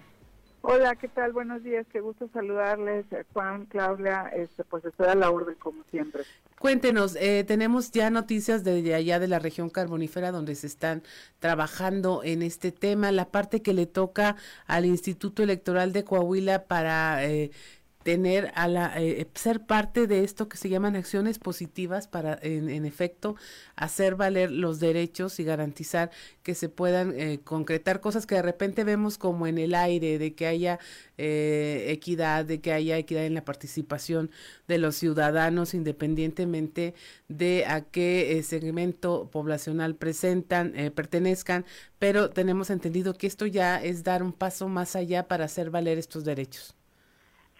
Hola, 0.69 0.97
¿qué 0.97 1.07
tal? 1.07 1.31
Buenos 1.31 1.63
días, 1.63 1.87
qué 1.93 2.01
gusto 2.01 2.29
saludarles, 2.33 3.05
eh, 3.13 3.23
Juan, 3.31 3.67
Claudia, 3.67 4.29
este, 4.35 4.65
pues 4.65 4.83
estoy 4.83 5.07
a 5.07 5.15
la 5.15 5.31
orden 5.31 5.55
como 5.55 5.81
siempre. 5.91 6.23
Cuéntenos, 6.59 7.15
eh, 7.15 7.45
tenemos 7.47 7.89
ya 7.91 8.09
noticias 8.09 8.65
de 8.65 8.93
allá 8.93 9.17
de 9.17 9.29
la 9.29 9.39
región 9.39 9.69
carbonífera 9.69 10.33
donde 10.33 10.55
se 10.55 10.67
están 10.67 11.03
trabajando 11.39 12.21
en 12.21 12.41
este 12.41 12.73
tema, 12.73 13.13
la 13.13 13.29
parte 13.29 13.61
que 13.61 13.73
le 13.73 13.85
toca 13.85 14.35
al 14.65 14.83
Instituto 14.83 15.41
Electoral 15.41 15.93
de 15.93 16.03
Coahuila 16.03 16.65
para 16.65 17.23
eh, 17.23 17.51
tener 18.07 18.53
a 18.55 18.69
la 18.69 18.93
eh, 18.95 19.27
ser 19.33 19.65
parte 19.65 20.07
de 20.07 20.23
esto 20.23 20.47
que 20.47 20.55
se 20.55 20.69
llaman 20.69 20.95
acciones 20.95 21.39
positivas 21.39 22.07
para 22.07 22.39
en, 22.41 22.85
efecto 22.85 23.35
hacer 23.75 24.15
valer 24.15 24.49
los 24.49 24.79
derechos 24.79 25.41
y 25.41 25.43
garantizar 25.43 26.09
que 26.41 26.55
se 26.55 26.69
puedan 26.69 27.13
eh, 27.19 27.41
concretar 27.43 27.99
cosas 27.99 28.25
que 28.25 28.35
de 28.35 28.43
repente 28.43 28.85
vemos 28.85 29.17
como 29.17 29.45
en 29.45 29.57
el 29.57 29.75
aire 29.75 30.19
de 30.19 30.35
que 30.35 30.47
haya 30.47 30.79
eh, 31.19 31.87
equidad 31.89 32.45
de 32.45 32.61
que 32.61 32.71
haya 32.71 32.95
equidad 32.95 33.25
en 33.25 33.33
la 33.33 33.43
participación 33.43 34.29
de 34.67 34.77
los 34.77 34.95
ciudadanos 34.95 35.73
independientemente 35.73 36.93
de 37.27 37.65
a 37.65 37.81
qué 37.81 38.37
eh, 38.37 38.43
segmento 38.43 39.27
poblacional 39.31 39.95
presentan 39.95 40.73
eh, 40.75 40.91
pertenezcan. 40.91 41.65
Pero 41.99 42.29
tenemos 42.29 42.69
entendido 42.69 43.15
que 43.15 43.25
esto 43.25 43.47
ya 43.47 43.83
es 43.83 44.03
dar 44.03 44.21
un 44.21 44.31
paso 44.31 44.69
más 44.69 44.95
allá 44.95 45.27
para 45.27 45.45
hacer 45.45 45.71
valer 45.71 45.97
estos 45.97 46.23
derechos 46.23 46.75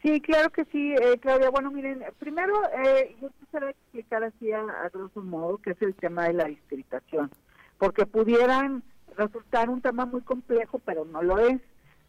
Sí, 0.07 0.21
claro 0.21 0.49
que 0.51 0.63
sí, 0.71 0.93
eh, 0.93 1.17
Claudia. 1.19 1.49
Bueno, 1.49 1.69
miren, 1.69 2.01
primero 2.17 2.53
eh, 2.71 3.13
yo 3.21 3.29
quisiera 3.41 3.69
explicar 3.71 4.23
así 4.23 4.53
a, 4.53 4.61
a 4.61 4.87
grosso 4.87 5.21
modo 5.21 5.57
qué 5.57 5.71
es 5.71 5.81
el 5.81 5.95
tema 5.95 6.27
de 6.27 6.33
la 6.33 6.45
distritación, 6.45 7.29
porque 7.77 8.05
pudieran 8.05 8.83
resultar 9.17 9.69
un 9.69 9.81
tema 9.81 10.05
muy 10.05 10.21
complejo, 10.21 10.79
pero 10.79 11.03
no 11.03 11.21
lo 11.21 11.39
es. 11.39 11.59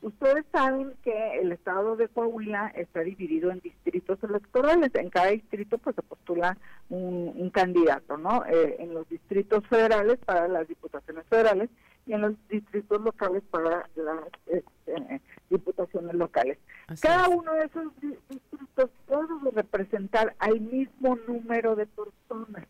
Ustedes 0.01 0.45
saben 0.53 0.95
que 1.03 1.41
el 1.41 1.51
estado 1.51 1.97
de 1.97 2.09
Coahuila 2.09 2.69
está 2.77 3.01
dividido 3.01 3.51
en 3.51 3.59
distritos 3.61 4.23
electorales. 4.23 4.95
En 4.95 5.11
cada 5.11 5.29
distrito 5.29 5.77
pues 5.79 5.97
se 5.97 6.03
postula 6.03 6.57
un, 6.89 7.33
un 7.37 7.51
candidato, 7.51 8.17
¿no? 8.17 8.45
Eh, 8.47 8.77
en 8.79 8.95
los 8.95 9.09
distritos 9.09 9.67
federales 9.67 10.19
para 10.25 10.47
las 10.47 10.69
diputaciones 10.69 11.27
federales 11.27 11.69
y 12.07 12.13
en 12.13 12.21
los 12.23 12.35
distritos 12.49 13.01
locales 13.03 13.43
para 13.51 13.89
las 13.97 14.25
este, 14.47 15.21
diputaciones 15.51 16.15
locales. 16.15 16.59
Cada 17.03 17.29
uno 17.29 17.53
de 17.55 17.65
esos 17.65 18.01
di- 18.01 18.17
distritos 18.31 18.91
puede 19.07 19.51
representar 19.53 20.35
al 20.39 20.61
mismo 20.61 21.19
número 21.27 21.75
de 21.75 21.87
personas, 21.87 22.65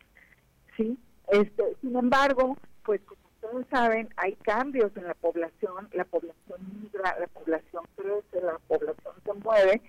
¿sí? 0.77 0.99
Este, 1.29 1.63
sin 1.83 1.95
embargo, 1.95 2.57
pues 2.85 3.03
ustedes 3.49 3.67
saben, 3.71 4.09
hay 4.17 4.35
cambios 4.37 4.91
en 4.97 5.05
la 5.07 5.15
población, 5.15 5.89
la 5.93 6.05
población 6.05 6.61
migra, 6.81 7.17
la 7.19 7.27
población 7.29 7.85
crece, 7.97 8.45
la 8.45 8.59
población 8.67 9.15
se 9.25 9.33
mueve 9.35 9.83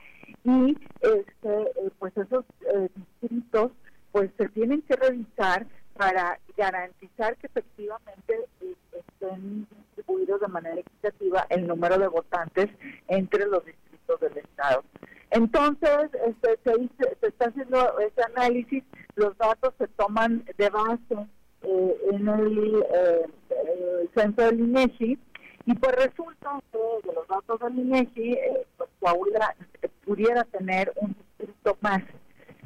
y 0.43 0.77
este, 1.01 1.61
eh, 1.61 1.91
pues 1.99 2.15
esos 2.17 2.45
eh, 2.73 2.89
distritos 2.95 3.71
pues 4.11 4.31
se 4.37 4.47
tienen 4.49 4.81
que 4.83 4.95
revisar 4.95 5.67
para 5.95 6.39
garantizar 6.55 7.35
que 7.37 7.47
efectivamente 7.47 8.45
eh, 8.61 8.75
estén 8.93 9.67
distribuidos 9.95 10.41
de 10.41 10.47
manera 10.47 10.79
equitativa 10.79 11.45
el 11.49 11.67
número 11.67 11.97
de 11.97 12.07
votantes 12.07 12.69
entre 13.07 13.45
los 13.45 13.63
distritos 13.65 14.19
del 14.21 14.37
estado. 14.37 14.83
Entonces, 15.31 16.09
este, 16.25 16.57
se, 16.63 16.89
se 17.19 17.27
está 17.27 17.49
haciendo 17.49 17.99
ese 17.99 18.23
análisis, 18.23 18.83
los 19.15 19.37
datos 19.37 19.73
se 19.77 19.87
toman 19.89 20.43
de 20.57 20.69
base 20.69 21.27
eh, 21.63 21.97
en 22.11 22.27
el, 22.27 22.83
eh, 22.93 23.25
el 24.01 24.09
censo 24.13 24.41
del 24.43 24.59
INEGI 24.59 25.17
y 25.65 25.73
pues 25.75 25.95
resulta 25.95 26.59
que 26.71 26.77
de 27.07 27.13
los 27.13 27.27
datos 27.27 27.59
del 27.59 27.79
INEGI, 27.79 28.33
eh, 28.33 28.65
pues 28.77 28.89
Coahuila 28.99 29.55
pudiera 30.05 30.43
tener 30.45 30.91
un 30.95 31.15
distrito 31.37 31.77
más. 31.81 32.01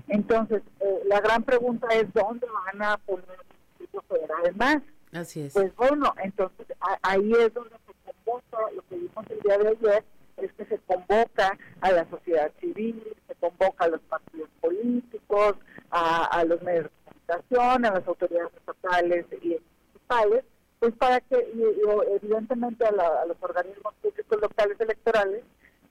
Entonces, 0.08 0.62
eh, 0.80 1.00
la 1.08 1.20
gran 1.22 1.44
pregunta 1.44 1.88
es 1.94 2.12
dónde 2.14 2.48
van 2.66 2.82
a 2.82 2.98
poner 2.98 3.26
un 3.30 3.78
distrito 3.80 4.02
federal 4.08 4.56
más. 4.56 4.78
Así 5.14 5.42
es. 5.42 5.54
Pues 5.54 5.76
bueno, 5.76 6.14
entonces 6.24 6.66
a- 6.80 7.00
ahí 7.04 7.32
es 7.34 7.54
donde 7.54 7.76
se 7.86 7.94
convoca, 8.06 8.72
lo 8.76 8.82
que 8.90 8.96
vimos 8.96 9.26
el 9.30 9.40
día 9.42 9.58
de 9.58 9.68
ayer, 9.70 10.04
es 10.38 10.52
que 10.54 10.66
se 10.66 10.78
convoca 10.80 11.58
a 11.82 11.92
la 11.92 12.10
sociedad 12.10 12.52
civil, 12.60 13.04
se 13.28 13.36
convoca 13.36 13.86
a 13.86 13.88
los 13.90 14.02
partidos 14.02 14.50
políticos, 14.62 15.56
a, 15.92 16.26
a 16.26 16.44
los 16.46 16.62
medios 16.64 16.90
de 17.38 17.44
comunicación, 17.44 17.86
a 17.86 17.92
las 18.00 18.08
autoridades 18.08 18.52
estatales 18.56 19.26
y 19.42 19.48
municipales, 19.50 20.44
pues 20.80 20.94
para 20.96 21.20
que, 21.22 21.36
y- 21.54 21.62
y 21.62 22.16
evidentemente 22.16 22.86
a, 22.86 22.92
la- 22.92 23.22
a 23.22 23.26
los 23.26 23.38
organismos 23.42 23.94
públicos 24.02 24.42
locales 24.42 24.80
electorales, 24.80 25.44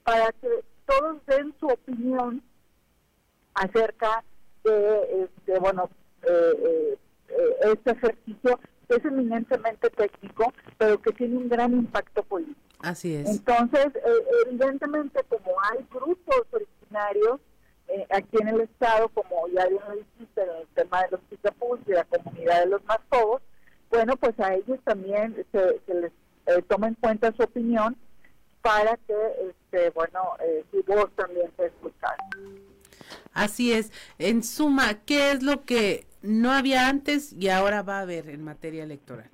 para 0.03 0.31
que 0.33 0.47
todos 0.85 1.25
den 1.25 1.53
su 1.59 1.67
opinión 1.67 2.41
acerca 3.55 4.23
de, 4.63 5.23
este, 5.23 5.59
bueno, 5.59 5.89
eh, 6.23 6.53
eh, 6.57 6.97
eh, 7.29 7.55
este 7.73 7.91
ejercicio 7.91 8.59
que 8.87 8.95
es 8.97 9.05
eminentemente 9.05 9.89
técnico, 9.89 10.53
pero 10.77 11.01
que 11.01 11.11
tiene 11.13 11.37
un 11.37 11.49
gran 11.49 11.73
impacto 11.73 12.23
político. 12.23 12.59
Así 12.81 13.15
es. 13.15 13.29
Entonces, 13.29 13.87
eh, 13.95 14.25
evidentemente, 14.45 15.23
como 15.29 15.51
hay 15.71 15.85
grupos 15.89 16.41
originarios 16.51 17.39
eh, 17.87 18.05
aquí 18.09 18.37
en 18.39 18.47
el 18.49 18.61
Estado, 18.61 19.09
como 19.09 19.47
ya 19.49 19.67
bien 19.67 19.81
lo 19.87 19.95
dijiste, 19.95 20.41
en 20.41 20.49
el 20.61 20.67
tema 20.75 21.01
de 21.03 21.11
los 21.11 21.21
Picapús 21.21 21.79
y 21.87 21.91
la 21.91 22.03
comunidad 22.05 22.61
de 22.61 22.65
los 22.67 22.83
más 22.85 22.99
pobres, 23.09 23.43
bueno, 23.89 24.15
pues 24.17 24.39
a 24.39 24.53
ellos 24.55 24.79
también 24.83 25.45
se, 25.51 25.79
se 25.85 25.93
les 25.93 26.11
eh, 26.47 26.61
toma 26.67 26.87
en 26.87 26.95
cuenta 26.95 27.31
su 27.33 27.43
opinión 27.43 27.95
para 28.61 28.97
que, 28.97 29.13
este, 29.49 29.89
bueno, 29.91 30.31
eh, 30.39 30.63
su 30.71 30.83
voz 30.83 31.11
también 31.15 31.51
sea 31.57 31.67
escuchada. 31.67 32.17
Así 33.33 33.73
es. 33.73 33.91
En 34.17 34.43
suma, 34.43 34.93
¿qué 35.05 35.31
es 35.31 35.43
lo 35.43 35.63
que 35.63 36.05
no 36.21 36.51
había 36.51 36.87
antes 36.87 37.33
y 37.33 37.49
ahora 37.49 37.83
va 37.83 37.97
a 37.99 38.01
haber 38.01 38.29
en 38.29 38.43
materia 38.43 38.83
electoral? 38.83 39.29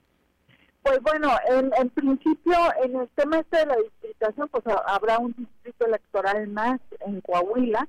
Pues 0.82 1.00
bueno, 1.02 1.30
en, 1.50 1.72
en 1.78 1.90
principio, 1.90 2.56
en 2.84 2.96
el 2.96 3.08
tema 3.10 3.40
este 3.40 3.58
de 3.58 3.66
la 3.68 3.76
distritación, 3.76 4.48
pues 4.50 4.66
ha- 4.68 4.84
habrá 4.96 5.20
un 5.20 5.34
distrito 5.38 5.86
electoral 5.86 6.48
más 6.48 6.80
en 7.02 7.22
Coahuila. 7.22 7.88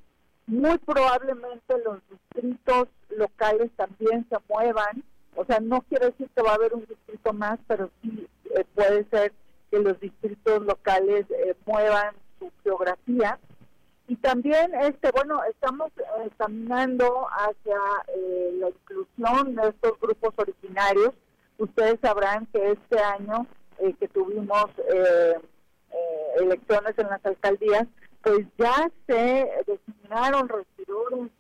Muy 0.51 0.78
probablemente 0.78 1.78
los 1.84 1.98
distritos 2.11 2.88
locales 3.09 3.70
también 3.76 4.26
se 4.28 4.36
muevan. 4.48 5.05
O 5.36 5.44
sea, 5.44 5.61
no 5.61 5.80
quiere 5.82 6.07
decir 6.07 6.28
que 6.34 6.42
va 6.42 6.51
a 6.51 6.55
haber 6.55 6.74
un 6.74 6.84
distrito 6.86 7.32
más, 7.32 7.61
pero 7.68 7.88
sí 8.03 8.26
eh, 8.57 8.64
puede 8.74 9.05
ser 9.11 9.32
que 9.70 9.78
los 9.78 10.01
distritos 10.01 10.61
locales 10.62 11.24
eh, 11.30 11.55
muevan 11.66 12.16
su 12.40 12.51
geografía. 12.64 13.38
Y 14.09 14.16
también, 14.16 14.74
este, 14.74 15.12
bueno, 15.12 15.40
estamos 15.44 15.92
eh, 15.98 16.28
caminando 16.36 17.28
hacia 17.30 17.78
eh, 18.09 18.51
la 18.55 18.70
inclusión 18.70 19.55
de 19.55 19.68
estos 19.68 20.01
grupos 20.01 20.34
originarios. 20.36 21.11
Ustedes 21.59 22.01
sabrán 22.03 22.46
que 22.46 22.72
este 22.72 22.98
año 22.98 23.46
eh, 23.78 23.94
que 24.01 24.09
tuvimos 24.09 24.66
eh, 24.92 25.34
elecciones 26.40 26.98
en 26.98 27.07
las 27.07 27.24
alcaldías, 27.24 27.86
pues 28.22 28.46
ya 28.59 28.90
se 29.07 29.48
designaron 30.11 30.48
regidores 30.48 31.30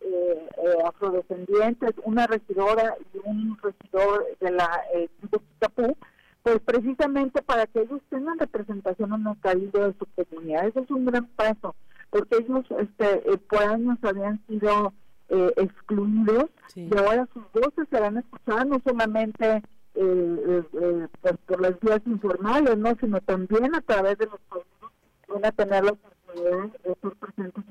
eh, 0.00 0.48
eh, 0.58 0.82
afrodescendientes, 0.84 1.92
una 2.04 2.26
regidora 2.26 2.96
y 3.14 3.18
un 3.24 3.56
regidor 3.62 4.26
de 4.40 4.50
la 4.50 4.68
eh, 4.94 5.08
tribu 5.18 5.38
Quitapú, 5.38 5.96
pues 6.42 6.60
precisamente 6.60 7.42
para 7.42 7.66
que 7.66 7.80
ellos 7.80 8.00
tengan 8.08 8.38
representación 8.38 9.12
en 9.14 9.26
el 9.26 9.40
cabildo 9.40 9.80
de 9.80 9.94
su 9.98 10.06
comunidad. 10.14 10.66
Eso 10.66 10.80
es 10.80 10.90
un 10.90 11.06
gran 11.06 11.26
paso, 11.28 11.74
porque 12.10 12.36
ellos 12.36 12.64
este, 12.78 13.32
eh, 13.32 13.38
por 13.48 13.62
años 13.62 13.98
habían 14.02 14.40
sido 14.46 14.92
eh, 15.28 15.52
excluidos 15.56 16.50
y 16.74 16.96
ahora 16.96 17.28
sus 17.32 17.42
voces 17.52 17.88
serán 17.90 18.18
escuchadas 18.18 18.66
no 18.66 18.80
solamente 18.86 19.56
eh, 19.56 19.62
eh, 19.94 20.62
eh, 20.72 21.08
pues, 21.20 21.34
por 21.46 21.60
las 21.60 21.80
vías 21.80 22.02
informales, 22.06 22.76
no 22.76 22.94
sino 23.00 23.20
también 23.22 23.74
a 23.74 23.80
través 23.80 24.18
de 24.18 24.26
los 24.26 24.38
cabildos 24.48 24.92
van 25.28 25.44
a 25.44 25.52
tener 25.52 25.84
la 25.84 25.92
oportunidad 25.92 26.68
de 26.84 26.94
presentes 26.94 27.64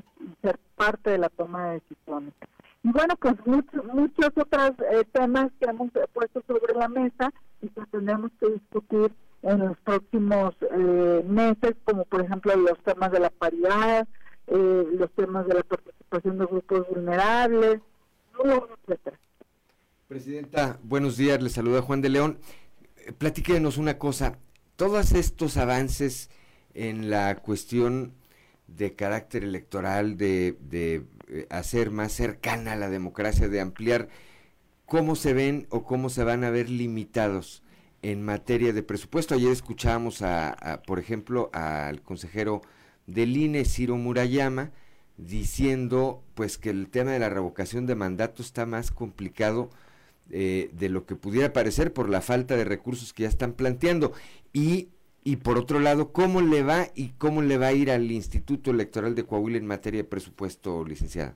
parte 0.76 1.12
de 1.12 1.18
la 1.18 1.30
toma 1.30 1.70
de 1.70 1.82
decisiones. 1.82 2.34
Y 2.84 2.92
bueno, 2.92 3.16
pues 3.20 3.36
muchos, 3.46 3.84
muchos 3.86 4.30
otros 4.36 4.72
eh, 4.92 5.04
temas 5.12 5.52
que 5.60 5.70
hemos 5.70 5.90
puesto 6.14 6.44
sobre 6.48 6.74
la 6.76 6.88
mesa 6.88 7.34
y 7.62 7.70
que 7.70 7.82
tenemos 7.92 8.32
que 8.40 8.52
discutir 8.52 9.12
en 9.42 9.60
los 9.60 9.78
próximos 9.80 10.56
eh, 10.62 11.24
meses, 11.28 11.76
como 11.84 12.04
por 12.06 12.22
ejemplo 12.22 12.56
los 12.56 12.78
temas 12.84 13.12
de 13.12 13.20
la 13.20 13.30
paridad, 13.30 14.08
eh, 14.48 14.88
los 14.94 15.12
temas 15.12 15.48
de 15.48 15.56
la 15.56 15.64
participación 15.64 16.38
de 16.40 16.46
grupos 16.46 16.88
vulnerables, 16.90 17.80
etcétera. 18.84 19.20
Presidenta, 20.08 20.80
buenos 20.84 21.18
días, 21.18 21.42
le 21.42 21.50
saluda 21.50 21.82
Juan 21.82 22.02
de 22.02 22.10
León. 22.10 22.40
Eh, 22.98 23.12
Platíquenos 23.12 23.78
una 23.78 23.98
cosa, 23.98 24.38
todos 24.76 25.14
estos 25.14 25.58
avances 25.58 26.30
en 26.74 27.10
la 27.10 27.36
cuestión 27.36 28.14
de 28.68 28.96
carácter 28.96 29.44
electoral, 29.44 30.18
de, 30.18 30.58
de, 30.62 31.06
eh, 31.28 31.48
hacer 31.50 31.92
más 31.92 32.12
cercana 32.12 32.76
la 32.76 32.90
democracia, 32.90 33.48
de 33.48 33.62
ampliar, 33.62 34.10
¿cómo 34.86 35.16
se 35.16 35.34
ven 35.34 35.68
o 35.70 35.84
cómo 35.84 36.10
se 36.10 36.24
van 36.24 36.44
a 36.44 36.50
ver 36.50 36.70
limitados 36.70 37.64
en 38.02 38.24
materia 38.24 38.74
de 38.74 38.84
presupuesto? 38.84 39.36
Ayer 39.36 39.52
escuchábamos, 39.52 40.22
a, 40.22 40.82
por 40.86 41.00
ejemplo, 41.00 41.50
al 41.54 42.02
consejero 42.02 42.62
del 43.08 43.38
INE, 43.38 43.66
Ciro 43.66 43.98
Murayama, 43.98 44.72
diciendo 45.18 46.24
pues 46.34 46.58
que 46.58 46.70
el 46.70 46.90
tema 46.90 47.12
de 47.12 47.20
la 47.20 47.30
revocación 47.30 47.86
de 47.86 47.96
mandato 47.96 48.42
está 48.42 48.66
más 48.66 48.92
complicado 48.92 49.70
eh, 50.30 50.70
de 50.74 50.90
lo 50.90 51.06
que 51.06 51.16
pudiera 51.16 51.54
parecer 51.54 51.94
por 51.94 52.10
la 52.10 52.22
falta 52.22 52.56
de 52.58 52.66
recursos 52.66 53.14
que 53.14 53.24
ya 53.24 53.30
están 53.30 53.54
planteando. 53.54 54.14
Y, 54.54 54.90
y 55.26 55.38
por 55.38 55.58
otro 55.58 55.80
lado, 55.80 56.14
¿cómo 56.14 56.40
le 56.40 56.62
va 56.64 56.86
y 56.94 57.10
cómo 57.18 57.42
le 57.42 57.58
va 57.58 57.68
a 57.68 57.74
ir 57.74 57.90
al 57.92 58.10
Instituto 58.12 58.70
Electoral 58.72 59.16
de 59.16 59.26
Coahuila 59.26 59.58
en 59.58 59.66
materia 59.66 60.02
de 60.04 60.08
presupuesto, 60.08 60.86
licenciada? 60.86 61.34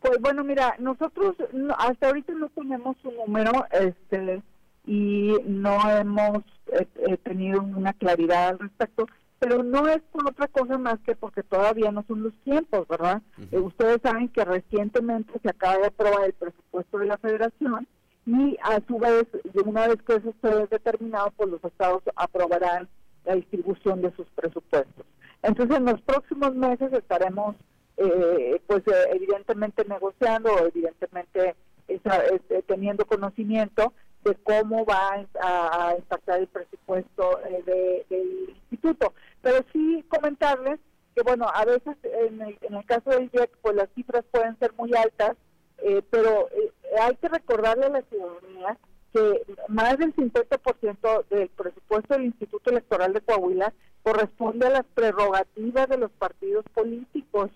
Pues 0.00 0.20
bueno, 0.20 0.44
mira, 0.44 0.76
nosotros 0.78 1.34
no- 1.52 1.74
hasta 1.76 2.06
ahorita 2.06 2.32
no 2.34 2.48
tenemos 2.50 2.96
un 3.04 3.16
número 3.16 3.50
este 3.72 4.40
y 4.86 5.32
no 5.46 5.78
hemos 5.90 6.44
eh, 6.72 6.86
eh, 7.08 7.16
tenido 7.24 7.60
una 7.62 7.92
claridad 7.94 8.50
al 8.50 8.58
respecto, 8.60 9.06
pero 9.40 9.64
no 9.64 9.88
es 9.88 10.00
por 10.12 10.28
otra 10.28 10.46
cosa 10.46 10.78
más 10.78 11.00
que 11.00 11.16
porque 11.16 11.42
todavía 11.42 11.90
no 11.90 12.04
son 12.06 12.22
los 12.22 12.34
tiempos, 12.44 12.86
¿verdad? 12.86 13.20
Eh, 13.50 13.58
ustedes 13.58 13.98
saben 14.02 14.28
que 14.28 14.44
recientemente 14.44 15.32
se 15.42 15.48
acaba 15.50 15.78
de 15.78 15.86
aprobar 15.86 16.26
el 16.26 16.34
presupuesto 16.34 16.98
de 16.98 17.06
la 17.06 17.18
federación 17.18 17.88
y 18.26 18.56
a 18.62 18.80
su 18.86 18.98
vez, 18.98 19.26
una 19.64 19.88
vez 19.88 19.96
que 20.06 20.14
eso 20.16 20.30
esté 20.30 20.66
determinado, 20.70 21.32
pues 21.36 21.48
los 21.50 21.64
estados 21.64 22.02
aprobarán 22.14 22.88
la 23.24 23.34
distribución 23.36 24.02
de 24.02 24.12
sus 24.14 24.26
presupuestos. 24.34 25.04
Entonces, 25.42 25.76
en 25.76 25.84
los 25.84 26.00
próximos 26.02 26.54
meses 26.54 26.92
estaremos, 26.92 27.56
eh, 27.96 28.60
pues, 28.66 28.86
eh, 28.88 29.08
evidentemente 29.12 29.84
negociando, 29.84 30.50
evidentemente 30.66 31.54
este, 31.86 32.62
teniendo 32.62 33.04
conocimiento 33.04 33.92
de 34.24 34.34
cómo 34.36 34.86
va 34.86 35.26
a, 35.40 35.88
a 35.90 35.96
impactar 35.98 36.40
el 36.40 36.46
presupuesto 36.46 37.40
eh, 37.46 37.62
de- 37.66 38.06
del 38.08 38.50
instituto. 38.70 39.12
Pero 39.42 39.64
sí 39.72 40.02
comentarles 40.08 40.80
que, 41.14 41.22
bueno, 41.22 41.46
a 41.52 41.64
veces 41.66 41.94
en 42.04 42.40
el, 42.40 42.58
en 42.62 42.74
el 42.74 42.84
caso 42.86 43.10
del 43.10 43.28
IEC, 43.32 43.50
pues 43.60 43.76
las 43.76 43.88
cifras 43.94 44.24
pueden 44.30 44.58
ser 44.58 44.72
muy 44.78 44.94
altas, 44.94 45.36
eh, 45.78 46.02
pero 46.10 46.48
eh, 46.52 46.72
hay 47.02 47.14
que 47.16 47.28
recordarle 47.28 47.84
a 47.86 47.90
la 47.90 48.02
ciudadanía 48.02 48.78
que 49.14 49.44
más 49.68 49.96
del 49.96 50.14
50% 50.16 51.24
del 51.30 51.48
presupuesto 51.50 52.14
del 52.14 52.24
Instituto 52.26 52.70
Electoral 52.70 53.12
de 53.12 53.20
Coahuila 53.20 53.72
corresponde 54.02 54.66
a 54.66 54.70
las 54.70 54.84
prerrogativas 54.94 55.88
de 55.88 55.98
los 55.98 56.10
partidos 56.10 56.64
políticos. 56.74 57.50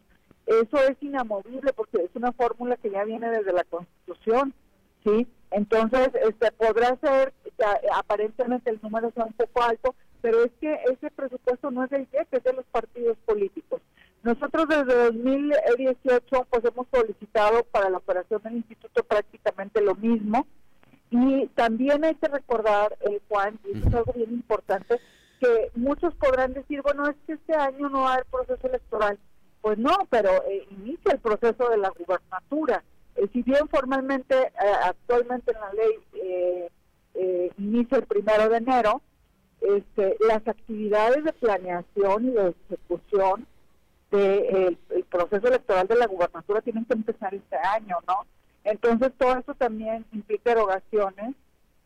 Eso 0.46 0.78
es 0.88 0.96
inamovible 1.02 1.72
porque 1.74 1.98
es 2.04 2.10
una 2.14 2.32
fórmula 2.32 2.76
que 2.76 2.90
ya 2.90 3.04
viene 3.04 3.28
desde 3.28 3.52
la 3.52 3.64
Constitución, 3.64 4.54
¿sí? 5.04 5.26
Entonces, 5.50 6.10
este 6.26 6.52
podrá 6.52 6.96
ser 7.00 7.34
a- 7.64 7.98
aparentemente 7.98 8.70
el 8.70 8.78
número 8.82 9.10
sea 9.10 9.24
un 9.24 9.32
poco 9.32 9.62
alto, 9.62 9.94
pero 10.22 10.44
es 10.44 10.52
que 10.60 10.72
ese 10.90 11.10
presupuesto 11.10 11.70
no 11.70 11.84
es 11.84 11.90
del 11.90 12.06
IEC, 12.12 12.28
es 12.30 12.44
de 12.44 12.52
los 12.52 12.64
partidos 12.66 13.16
políticos. 13.26 13.82
Nosotros 14.22 14.66
desde 14.68 14.94
2018 15.04 16.46
pues 16.50 16.64
hemos 16.64 16.86
solicitado 16.92 17.64
para 17.64 17.90
la 17.90 17.98
operación 17.98 18.40
del 18.42 18.56
instituto 18.56 19.02
prácticamente 19.04 19.80
lo 19.80 19.94
mismo 19.96 20.46
y 21.10 21.46
también 21.48 22.04
hay 22.04 22.14
que 22.16 22.28
recordar, 22.28 22.96
eh, 23.00 23.20
Juan, 23.28 23.58
y 23.64 23.78
eso 23.78 23.88
es 23.88 23.94
algo 23.94 24.12
bien 24.12 24.32
importante, 24.32 25.00
que 25.40 25.70
muchos 25.74 26.14
podrán 26.14 26.52
decir, 26.52 26.82
bueno, 26.82 27.08
es 27.08 27.16
que 27.26 27.34
este 27.34 27.54
año 27.54 27.88
no 27.88 28.08
haber 28.08 28.26
proceso 28.26 28.66
electoral. 28.66 29.18
Pues 29.60 29.78
no, 29.78 29.92
pero 30.10 30.30
eh, 30.48 30.66
inicia 30.70 31.12
el 31.12 31.18
proceso 31.18 31.68
de 31.68 31.78
la 31.78 31.90
gubernatura. 31.90 32.84
Eh, 33.16 33.28
si 33.32 33.42
bien 33.42 33.68
formalmente, 33.68 34.36
eh, 34.36 34.50
actualmente 34.84 35.52
en 35.52 35.60
la 35.60 35.72
ley, 35.72 35.92
eh, 36.14 36.70
eh, 37.14 37.52
inicia 37.58 37.98
el 37.98 38.06
primero 38.06 38.48
de 38.48 38.56
enero, 38.58 39.02
este, 39.60 40.16
las 40.20 40.46
actividades 40.46 41.24
de 41.24 41.32
planeación 41.32 42.28
y 42.28 42.30
de 42.30 42.54
ejecución 42.70 43.46
del 44.10 44.78
el 44.90 45.04
proceso 45.04 45.48
electoral 45.48 45.86
de 45.86 45.96
la 45.96 46.06
gubernatura 46.06 46.62
tienen 46.62 46.84
que 46.84 46.94
empezar 46.94 47.34
este 47.34 47.56
año, 47.56 47.96
¿no? 48.06 48.26
Entonces 48.70 49.12
todo 49.18 49.38
eso 49.38 49.54
también 49.54 50.04
implica 50.12 50.52
erogaciones 50.52 51.34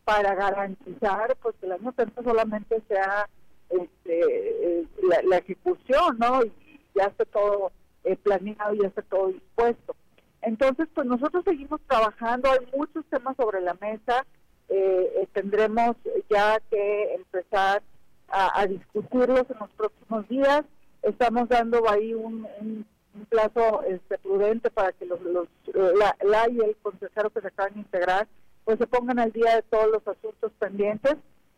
para 0.03 0.35
garantizar 0.35 1.35
pues 1.41 1.55
que 1.59 1.65
el 1.65 1.73
año 1.73 1.93
solamente 2.23 2.81
sea 2.87 3.29
este, 3.69 4.79
eh, 4.79 4.87
la, 5.03 5.21
la 5.23 5.37
ejecución, 5.37 6.17
¿no? 6.19 6.43
Y 6.43 6.51
ya 6.93 7.05
esté 7.05 7.25
todo 7.25 7.71
eh, 8.03 8.17
planeado 8.17 8.73
y 8.73 8.81
ya 8.81 8.87
esté 8.87 9.01
todo 9.03 9.27
dispuesto. 9.27 9.95
Entonces, 10.41 10.89
pues 10.93 11.07
nosotros 11.07 11.43
seguimos 11.45 11.79
trabajando, 11.87 12.51
hay 12.51 12.67
muchos 12.77 13.05
temas 13.05 13.35
sobre 13.37 13.61
la 13.61 13.75
mesa, 13.75 14.25
eh, 14.67 15.13
eh, 15.15 15.27
tendremos 15.31 15.95
ya 16.29 16.59
que 16.69 17.13
empezar 17.15 17.81
a, 18.27 18.65
discutirlos 18.65 19.45
en 19.49 19.57
los 19.59 19.69
próximos 19.71 20.27
días. 20.27 20.63
Estamos 21.03 21.47
dando 21.47 21.87
ahí 21.89 22.13
un- 22.13 22.85
un 23.15 23.25
plazo 23.25 23.83
este, 23.83 24.17
prudente 24.19 24.69
para 24.69 24.91
que 24.93 25.05
los, 25.05 25.21
los- 25.21 25.47
la, 25.73 26.15
y 26.49 26.59
el 26.59 26.75
consejero 26.81 27.29
que 27.29 27.41
se 27.41 27.47
acaban 27.47 27.73
de 27.73 27.79
integrar 27.81 28.27
pues 28.65 28.77
se 28.77 28.87
pongan 28.87 29.19
al 29.19 29.31
día 29.31 29.55
de 29.55 29.61
todos 29.63 29.89
los 29.91 30.07
asuntos 30.07 30.51
pendientes, 30.57 31.15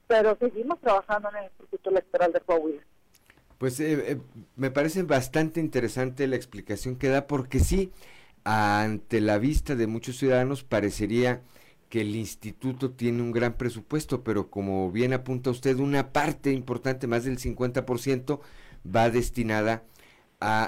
pero 0.08 0.36
seguimos 0.40 0.80
trabajando 0.82 1.30
en 1.30 1.36
el 1.38 1.44
Instituto 1.46 1.90
Electoral 1.92 2.34
de 2.34 2.40
Coahuila. 2.42 2.82
Pues 3.58 3.80
eh, 3.80 4.12
eh, 4.12 4.18
me 4.56 4.72
parece 4.72 5.04
bastante 5.04 5.60
interesante 5.60 6.28
la 6.28 6.36
explicación 6.36 6.98
que 6.98 7.08
da 7.08 7.28
porque 7.28 7.60
sí, 7.60 7.92
ante 8.44 9.22
la 9.22 9.38
vista 9.38 9.76
de 9.76 9.88
muchos 9.88 10.18
ciudadanos 10.18 10.64
parecería 10.64 11.42
que 11.90 12.02
el 12.02 12.16
instituto 12.16 12.92
tiene 12.92 13.22
un 13.22 13.32
gran 13.32 13.54
presupuesto, 13.54 14.24
pero 14.24 14.50
como 14.50 14.92
bien 14.92 15.14
apunta 15.14 15.52
usted, 15.52 15.78
una 15.78 16.12
parte 16.12 16.52
importante, 16.52 17.08
más 17.08 17.24
del 17.24 17.38
50%, 17.38 18.42
va 18.94 19.10
destinada 19.10 19.74
a 19.74 19.82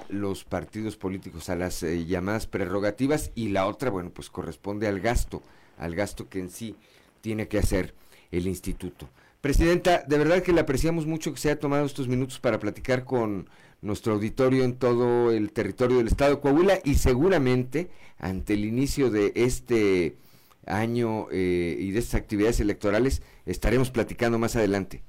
los 0.09 0.43
partidos 0.43 0.97
políticos, 0.97 1.49
a 1.49 1.55
las 1.55 1.84
eh, 1.84 2.05
llamadas 2.05 2.47
prerrogativas 2.47 3.32
y 3.36 3.49
la 3.49 3.68
otra, 3.68 3.89
bueno, 3.89 4.09
pues 4.11 4.30
corresponde 4.30 4.88
al 4.88 4.99
gasto, 4.99 5.43
al 5.78 5.95
gasto 5.95 6.30
que 6.30 6.39
en 6.39 6.49
sí 6.49 6.76
tiene 7.22 7.47
que 7.47 7.59
hacer 7.59 7.93
el 8.32 8.47
instituto. 8.47 9.09
Presidenta, 9.41 10.03
de 10.07 10.18
verdad 10.18 10.41
que 10.41 10.53
le 10.53 10.61
apreciamos 10.61 11.05
mucho 11.05 11.34
que 11.34 11.39
se 11.39 11.49
haya 11.49 11.59
tomado 11.59 11.86
estos 11.86 12.07
minutos 12.07 12.39
para 12.39 12.59
platicar 12.59 13.03
con 13.05 13.49
nuestro 13.82 14.13
auditorio 14.13 14.63
en 14.63 14.76
todo 14.76 15.32
el 15.32 15.51
territorio 15.51 15.97
del 15.97 16.07
estado 16.07 16.36
de 16.36 16.41
Coahuila 16.41 16.80
y 16.84 16.95
seguramente 16.95 17.89
ante 18.18 18.53
el 18.53 18.65
inicio 18.65 19.11
de 19.11 19.32
este 19.36 20.18
año 20.65 21.28
eh, 21.32 21.78
y 21.80 21.91
de 21.91 21.99
estas 21.99 22.15
actividades 22.15 22.59
electorales 22.59 23.22
estaremos 23.45 23.91
platicando 23.91 24.39
más 24.39 24.55
adelante. 24.55 25.03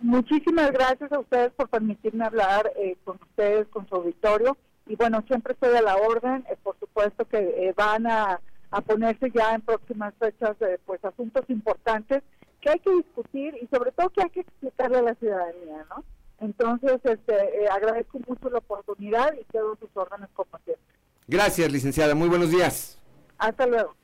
Muchísimas 0.00 0.70
gracias 0.72 1.12
a 1.12 1.18
ustedes 1.18 1.52
por 1.52 1.68
permitirme 1.68 2.24
hablar 2.24 2.72
eh, 2.76 2.96
con 3.04 3.18
ustedes, 3.22 3.68
con 3.68 3.88
su 3.88 3.94
auditorio. 3.96 4.56
Y 4.86 4.96
bueno, 4.96 5.22
siempre 5.26 5.54
estoy 5.54 5.76
a 5.76 5.82
la 5.82 5.96
orden. 5.96 6.44
eh, 6.50 6.56
por 6.62 6.78
supuesto 6.78 7.24
que 7.26 7.38
eh, 7.38 7.72
van 7.76 8.06
a, 8.06 8.40
a 8.70 8.80
ponerse 8.80 9.30
ya 9.34 9.54
en 9.54 9.60
próximas 9.62 10.14
fechas 10.18 10.56
eh, 10.60 10.78
pues 10.84 11.04
asuntos 11.04 11.44
importantes 11.48 12.22
que 12.60 12.70
hay 12.70 12.78
que 12.78 12.90
discutir 12.90 13.54
y 13.60 13.66
sobre 13.74 13.92
todo 13.92 14.10
que 14.10 14.22
hay 14.22 14.30
que 14.30 14.40
explicarle 14.40 14.98
a 14.98 15.02
la 15.02 15.14
ciudadanía, 15.16 15.84
¿no? 15.90 16.04
Entonces, 16.40 17.00
este, 17.04 17.68
agradezco 17.68 18.18
mucho 18.26 18.50
la 18.50 18.58
oportunidad 18.58 19.32
y 19.34 19.44
quedo 19.52 19.76
sus 19.76 19.90
órdenes 19.94 20.28
como 20.34 20.50
siempre. 20.64 20.84
Gracias, 21.28 21.70
licenciada. 21.70 22.14
Muy 22.14 22.28
buenos 22.28 22.50
días. 22.50 22.98
Hasta 23.38 23.66
luego. 23.66 23.94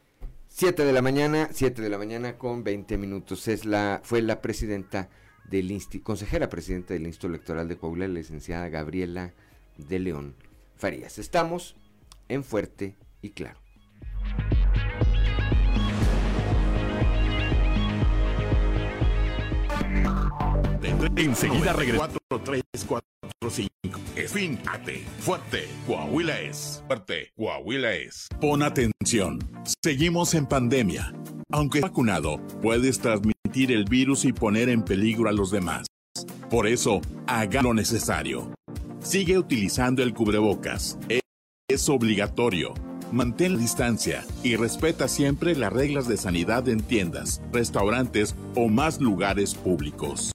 7 0.49 0.85
de 0.85 0.93
la 0.93 1.03
mañana, 1.03 1.49
7 1.51 1.83
de 1.83 1.89
la 1.89 1.99
mañana 1.99 2.39
con 2.39 2.63
20 2.65 2.97
minutos. 2.97 3.49
Es 3.49 3.65
la, 3.65 4.01
fue 4.05 4.23
la 4.23 4.41
presidenta 4.41 5.09
del 5.51 5.71
Insti, 5.71 6.01
consejera 6.01 6.49
presidenta 6.49 6.95
del 6.95 7.07
Instituto 7.07 7.35
Electoral 7.35 7.69
de 7.69 7.77
Coahuila, 7.77 8.09
la 8.09 8.15
licenciada 8.15 8.69
Gabriela 8.69 9.33
de 9.77 9.99
León 9.99 10.35
Farías. 10.77 11.19
Estamos 11.19 11.77
en 12.29 12.45
Fuerte 12.45 12.97
y 13.23 13.31
Claro. 13.31 13.59
Enseguida 21.17 21.73
regresamos. 21.73 22.17
4, 22.29 22.45
3, 22.45 22.63
4, 22.87 23.51
5. 23.51 24.01
Esfínate. 24.17 25.05
Fuerte. 25.21 25.69
Coahuila 25.87 26.41
es. 26.41 26.83
Fuerte. 26.87 27.33
Coahuila 27.37 27.93
es. 27.95 28.29
Pon 28.41 28.63
atención. 28.63 29.39
Seguimos 29.83 30.35
en 30.35 30.47
pandemia. 30.47 31.13
Aunque 31.51 31.81
vacunado, 31.81 32.39
puedes 32.61 32.99
transmitir 33.01 33.73
el 33.73 33.85
virus 33.85 34.27
y 34.27 34.33
poner 34.35 34.69
en 34.69 34.83
peligro 34.83 35.31
a 35.31 35.33
los 35.33 35.51
demás. 35.51 35.87
Por 36.51 36.67
eso, 36.67 37.01
haga 37.27 37.63
lo 37.63 37.73
necesario. 37.73 38.53
Sigue 39.01 39.39
utilizando 39.39 40.03
el 40.03 40.13
cubrebocas. 40.13 40.99
Es- 41.09 41.89
obligatorio. 41.89 42.75
Mantén 43.13 43.55
la 43.55 43.59
distancia 43.61 44.25
y 44.43 44.57
respeta 44.57 45.09
siempre 45.09 45.55
las 45.55 45.73
reglas 45.73 46.07
de 46.09 46.19
sanidad 46.19 46.69
en 46.69 46.83
tiendas, 46.83 47.41
restaurantes 47.53 48.35
o 48.55 48.69
más 48.69 49.01
lugares 49.01 49.55
públicos. 49.55 50.33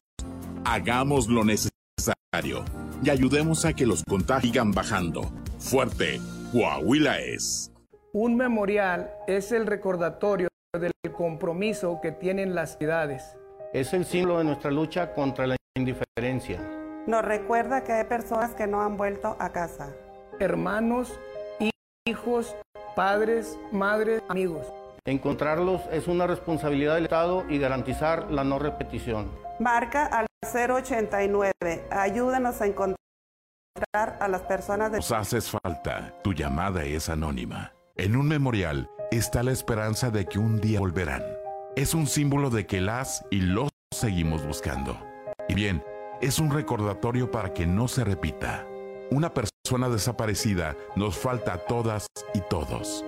Hagamos 0.66 1.28
lo 1.28 1.44
necesario 1.44 2.64
y 3.04 3.10
ayudemos 3.12 3.66
a 3.66 3.74
que 3.74 3.86
los 3.86 4.04
contagios 4.04 4.52
sigan 4.52 4.72
bajando. 4.72 5.32
Fuerte, 5.60 6.20
Coahuila 6.52 7.20
es. 7.20 7.72
Un 8.14 8.36
memorial 8.36 9.12
es 9.28 9.52
el 9.52 9.68
recordatorio 9.68 10.48
del 10.80 10.92
compromiso 11.16 12.00
que 12.02 12.12
tienen 12.12 12.56
las 12.56 12.78
ciudades. 12.78 13.38
Es 13.74 13.94
el 13.94 14.06
símbolo 14.06 14.40
de 14.40 14.46
nuestra 14.46 14.72
lucha 14.72 15.14
contra 15.14 15.46
la 15.46 15.56
indiferencia. 15.76 16.60
Nos 17.06 17.24
recuerda 17.24 17.84
que 17.84 17.92
hay 17.94 18.06
personas 18.06 18.56
que 18.56 18.66
no 18.66 18.82
han 18.82 18.98
vuelto 18.98 19.36
a 19.40 19.52
casa. 19.52 19.94
hermanos, 20.40 21.20
hijos, 22.06 22.56
padres, 22.96 23.58
madres, 23.72 24.22
amigos. 24.28 24.66
Encontrarlos 25.06 25.82
es 25.92 26.08
una 26.08 26.26
responsabilidad 26.26 26.96
del 26.96 27.04
Estado 27.04 27.46
y 27.50 27.60
garantizar 27.60 28.32
la 28.32 28.44
no 28.44 28.58
repetición. 28.58 29.32
Marca 29.60 30.06
al 30.08 30.26
089. 30.42 31.54
Ayúdanos 31.92 32.62
a 32.62 32.66
encontrar 32.66 32.98
a 34.20 34.28
las 34.28 34.42
personas 34.42 34.92
de... 34.92 34.98
Nos 34.98 35.12
haces 35.12 35.52
falta. 35.52 36.14
Tu 36.24 36.34
llamada 36.34 36.84
es 36.84 37.10
anónima. 37.10 37.74
En 37.96 38.16
un 38.16 38.28
memorial 38.28 38.90
está 39.18 39.44
la 39.44 39.52
esperanza 39.52 40.10
de 40.10 40.26
que 40.26 40.40
un 40.40 40.60
día 40.60 40.80
volverán. 40.80 41.24
Es 41.76 41.94
un 41.94 42.08
símbolo 42.08 42.50
de 42.50 42.66
que 42.66 42.82
las 42.82 43.26
y 43.30 43.42
los 43.42 43.70
seguimos 43.92 44.46
buscando. 44.46 44.98
Y 45.48 45.54
bien, 45.54 45.84
es 46.22 46.40
un 46.40 46.52
recordatorio 46.52 47.30
para 47.32 47.54
que 47.54 47.68
no 47.68 47.88
se 47.88 48.04
repita. 48.04 48.66
Una 49.12 49.34
persona 49.34 49.90
desaparecida 49.90 50.76
nos 50.96 51.18
falta 51.18 51.54
a 51.54 51.58
todas 51.60 52.08
y 52.34 52.42
todos. 52.50 53.06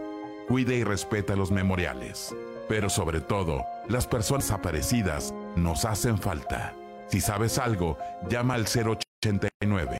Cuide 0.48 0.76
y 0.76 0.84
respeta 0.84 1.36
los 1.36 1.52
memoriales. 1.52 2.36
Pero 2.68 2.90
sobre 2.90 3.22
todo, 3.22 3.64
las 3.88 4.08
personas 4.08 4.46
desaparecidas 4.46 5.34
nos 5.56 5.86
hacen 5.86 6.18
falta. 6.18 6.74
Si 7.08 7.22
sabes 7.22 7.58
algo, 7.58 7.98
llama 8.30 8.56
al 8.56 8.66
089. 8.66 9.98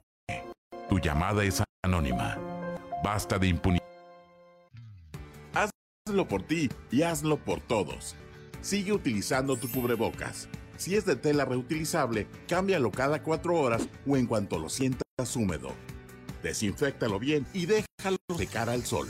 Tu 0.88 0.98
llamada 0.98 1.44
es 1.44 1.62
anónima. 1.84 2.36
Basta 3.02 3.38
de 3.38 3.48
impunidad. 3.48 3.95
Hazlo 6.08 6.28
por 6.28 6.44
ti 6.44 6.68
y 6.92 7.02
hazlo 7.02 7.36
por 7.36 7.60
todos. 7.60 8.14
Sigue 8.60 8.92
utilizando 8.92 9.56
tu 9.56 9.68
cubrebocas. 9.68 10.48
Si 10.76 10.94
es 10.94 11.04
de 11.04 11.16
tela 11.16 11.44
reutilizable, 11.44 12.28
cámbialo 12.46 12.92
cada 12.92 13.24
cuatro 13.24 13.56
horas 13.56 13.88
o 14.06 14.16
en 14.16 14.26
cuanto 14.26 14.60
lo 14.60 14.68
sientas 14.68 15.34
húmedo. 15.34 15.72
Desinféctalo 16.44 17.18
bien 17.18 17.44
y 17.52 17.66
déjalo 17.66 18.18
de 18.38 18.46
cara 18.46 18.70
al 18.70 18.84
sol. 18.84 19.08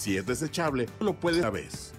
Si 0.00 0.16
es 0.16 0.26
desechable, 0.26 0.88
lo 0.98 1.20
puedes 1.20 1.38
una 1.38 1.50
vez. 1.50 1.92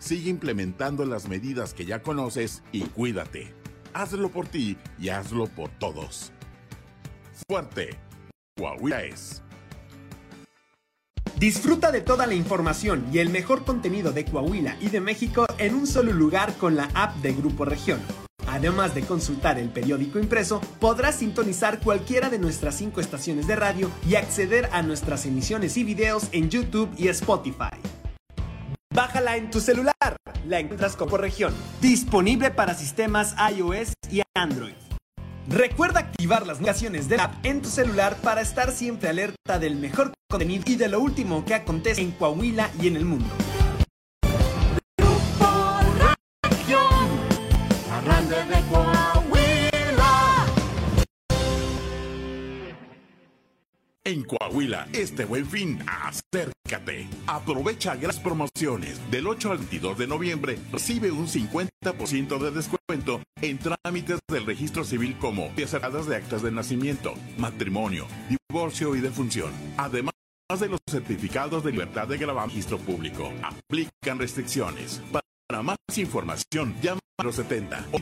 Sigue 0.00 0.28
implementando 0.28 1.04
las 1.04 1.28
medidas 1.28 1.72
que 1.72 1.86
ya 1.86 2.02
conoces 2.02 2.64
y 2.72 2.80
cuídate. 2.80 3.54
Hazlo 3.92 4.28
por 4.28 4.48
ti 4.48 4.76
y 4.98 5.10
hazlo 5.10 5.46
por 5.46 5.70
todos. 5.78 6.32
Fuerte. 7.48 7.90
Coahuila 8.56 9.04
es. 9.04 9.43
Disfruta 11.44 11.92
de 11.92 12.00
toda 12.00 12.24
la 12.26 12.32
información 12.32 13.04
y 13.12 13.18
el 13.18 13.28
mejor 13.28 13.66
contenido 13.66 14.12
de 14.12 14.24
Coahuila 14.24 14.78
y 14.80 14.88
de 14.88 15.02
México 15.02 15.44
en 15.58 15.74
un 15.74 15.86
solo 15.86 16.10
lugar 16.10 16.54
con 16.54 16.74
la 16.74 16.88
app 16.94 17.16
de 17.16 17.34
Grupo 17.34 17.66
Región. 17.66 18.00
Además 18.46 18.94
de 18.94 19.02
consultar 19.02 19.58
el 19.58 19.68
periódico 19.68 20.18
impreso, 20.18 20.62
podrás 20.80 21.16
sintonizar 21.16 21.80
cualquiera 21.80 22.30
de 22.30 22.38
nuestras 22.38 22.76
cinco 22.76 23.02
estaciones 23.02 23.46
de 23.46 23.56
radio 23.56 23.90
y 24.08 24.14
acceder 24.14 24.70
a 24.72 24.80
nuestras 24.80 25.26
emisiones 25.26 25.76
y 25.76 25.84
videos 25.84 26.28
en 26.32 26.48
YouTube 26.48 26.88
y 26.96 27.08
Spotify. 27.08 27.76
Bájala 28.94 29.36
en 29.36 29.50
tu 29.50 29.60
celular. 29.60 30.16
La 30.48 30.60
encuentras 30.60 30.96
como 30.96 31.18
región. 31.18 31.52
Disponible 31.82 32.52
para 32.52 32.72
sistemas 32.72 33.34
iOS 33.54 33.92
y 34.10 34.22
Android. 34.34 34.83
Recuerda 35.48 36.00
activar 36.00 36.46
las 36.46 36.60
notificaciones 36.60 37.08
de 37.08 37.18
la 37.18 37.24
app 37.24 37.44
en 37.44 37.60
tu 37.60 37.68
celular 37.68 38.16
para 38.22 38.40
estar 38.40 38.72
siempre 38.72 39.10
alerta 39.10 39.58
del 39.58 39.76
mejor 39.76 40.12
contenido 40.30 40.64
y 40.66 40.76
de 40.76 40.88
lo 40.88 41.00
último 41.00 41.44
que 41.44 41.54
acontece 41.54 42.00
en 42.00 42.12
Coahuila 42.12 42.70
y 42.80 42.88
en 42.88 42.96
el 42.96 43.04
mundo. 43.04 43.26
Grande 48.04 48.36
En 54.06 54.22
Coahuila, 54.22 54.86
este 54.92 55.24
buen 55.24 55.46
fin, 55.46 55.78
acércate. 55.86 57.08
Aprovecha 57.26 57.94
las 57.94 58.20
promociones. 58.20 59.00
Del 59.10 59.26
8 59.26 59.52
al 59.52 59.58
22 59.58 59.96
de 59.96 60.06
noviembre, 60.06 60.58
recibe 60.70 61.10
un 61.10 61.26
50% 61.26 62.38
de 62.38 62.50
descuento 62.50 63.22
en 63.40 63.58
trámites 63.58 64.20
del 64.28 64.44
registro 64.44 64.84
civil 64.84 65.16
como 65.18 65.50
cerradas 65.56 66.06
de 66.06 66.16
actas 66.16 66.42
de 66.42 66.52
nacimiento, 66.52 67.14
matrimonio, 67.38 68.06
divorcio 68.28 68.94
y 68.94 69.00
defunción. 69.00 69.50
Además, 69.78 70.12
de 70.60 70.68
los 70.68 70.80
certificados 70.88 71.64
de 71.64 71.72
libertad 71.72 72.06
de 72.06 72.18
grabar 72.18 72.48
registro 72.48 72.76
público. 72.76 73.32
Aplican 73.42 74.18
restricciones. 74.18 75.00
Para 75.48 75.62
más 75.62 75.78
información, 75.96 76.76
llama 76.82 77.00
a 77.16 77.24
los 77.24 77.36
70 77.36 77.86
o. 77.92 77.98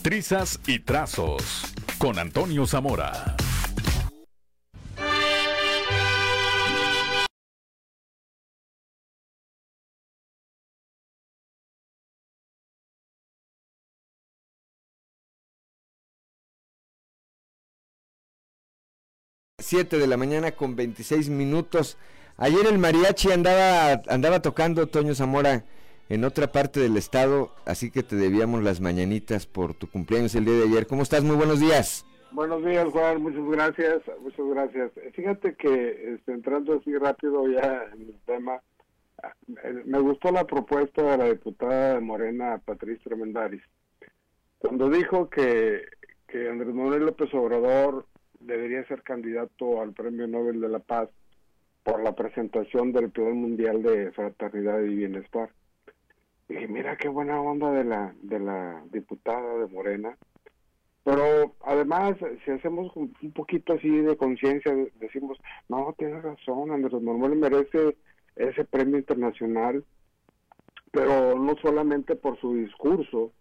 Trizas 0.03 0.61
y 0.67 0.81
trazos 0.81 1.73
con 1.99 2.19
Antonio 2.19 2.67
Zamora. 2.67 3.37
Siete 19.67 19.97
de 19.97 20.07
la 20.07 20.19
mañana 20.19 20.53
con 20.53 20.77
26 20.77 21.31
minutos. 21.31 21.97
Ayer 22.37 22.67
el 22.67 22.79
mariachi 22.79 23.33
andaba, 23.33 24.03
andaba 24.09 24.43
tocando 24.43 24.89
Toño 24.89 25.15
Zamora 25.15 25.65
en 26.11 26.25
otra 26.25 26.53
parte 26.53 26.81
del 26.81 26.99
estado, 26.99 27.51
así 27.65 27.91
que 27.91 28.03
te 28.03 28.15
debíamos 28.15 28.63
las 28.63 28.83
mañanitas 28.83 29.47
por 29.47 29.73
tu 29.73 29.89
cumpleaños 29.89 30.35
el 30.35 30.45
día 30.45 30.53
de 30.53 30.65
ayer. 30.65 30.87
¿Cómo 30.87 31.03
estás? 31.03 31.25
Muy 31.25 31.37
buenos 31.37 31.61
días. 31.61 32.05
Buenos 32.33 32.63
días, 32.63 32.87
Juan. 32.91 33.23
Muchas 33.23 33.49
gracias. 33.49 34.03
Muchas 34.21 34.47
gracias. 34.47 34.91
Fíjate 35.15 35.55
que 35.55 36.15
este, 36.15 36.33
entrando 36.33 36.75
así 36.75 36.95
rápido 36.99 37.49
ya 37.49 37.87
en 37.95 38.03
el 38.03 38.21
tema, 38.27 38.61
eh, 39.23 39.83
me 39.87 39.99
gustó 40.01 40.31
la 40.31 40.45
propuesta 40.45 41.03
de 41.03 41.17
la 41.17 41.25
diputada 41.31 41.95
de 41.95 42.01
Morena, 42.01 42.61
Patricia 42.63 43.03
Tremendaris, 43.05 43.63
cuando 44.59 44.91
dijo 44.91 45.31
que, 45.31 45.87
que 46.29 46.51
Andrés 46.51 46.75
Manuel 46.75 47.07
López 47.07 47.33
Obrador 47.33 48.05
debería 48.47 48.87
ser 48.87 49.03
candidato 49.03 49.81
al 49.81 49.93
Premio 49.93 50.27
Nobel 50.27 50.61
de 50.61 50.69
la 50.69 50.79
Paz 50.79 51.09
por 51.83 52.03
la 52.03 52.13
presentación 52.15 52.93
del 52.93 53.11
Plan 53.11 53.37
Mundial 53.37 53.83
de 53.83 54.13
Fraternidad 54.13 54.81
y 54.83 54.95
Bienestar. 54.95 55.51
Y 56.49 56.55
dije, 56.55 56.69
mira 56.69 56.97
qué 56.97 57.09
buena 57.09 57.41
onda 57.41 57.71
de 57.73 57.85
la, 57.85 58.15
de 58.23 58.39
la 58.39 58.83
diputada 58.91 59.59
de 59.59 59.67
Morena. 59.67 60.17
Pero 61.05 61.55
además, 61.61 62.17
si 62.45 62.51
hacemos 62.51 62.95
un 62.97 63.13
poquito 63.35 63.75
así 63.75 63.91
de 63.91 64.17
conciencia, 64.17 64.75
decimos, 64.99 65.39
no, 65.69 65.95
tienes 65.99 66.23
razón, 66.23 66.71
Andrés 66.71 67.01
Manuel 67.03 67.37
merece 67.37 67.99
ese 68.37 68.65
premio 68.65 68.99
internacional, 68.99 69.85
pero 70.91 71.39
no 71.39 71.57
solamente 71.61 72.17
por 72.17 72.41
su 72.41 72.55
discurso, 72.55 73.33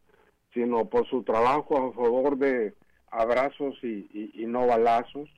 sino 0.54 0.90
por 0.90 1.08
su 1.08 1.24
trabajo 1.24 1.78
a 1.78 1.94
favor 1.94 2.38
de 2.38 2.74
abrazos 3.14 3.76
y, 3.84 4.32
y- 4.34 4.46
no 4.46 4.68
balazos. 4.68 5.30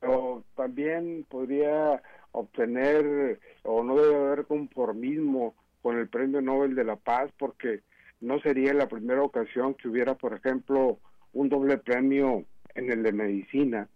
Pero 0.00 0.44
también 0.54 1.26
podría 1.28 2.00
obtener, 2.32 3.40
o 3.64 3.82
no 3.82 3.96
debe 3.96 4.14
haber 4.14 4.46
conformismo 4.46 5.54
con 5.82 5.98
el 5.98 6.08
Premio 6.08 6.40
Nobel 6.40 6.74
de 6.74 6.84
la 6.84 6.96
Paz, 6.96 7.30
porque 7.38 7.80
no 8.20 8.40
sería 8.40 8.72
la 8.74 8.88
primera 8.88 9.22
ocasión 9.22 9.74
que 9.74 9.88
hubiera, 9.88 10.14
por 10.14 10.34
ejemplo, 10.34 10.98
un 11.32 11.48
doble 11.48 11.78
premio 11.78 12.44
en 12.74 12.90
el 12.92 13.02
de 13.02 13.12
medicina. 13.12 13.88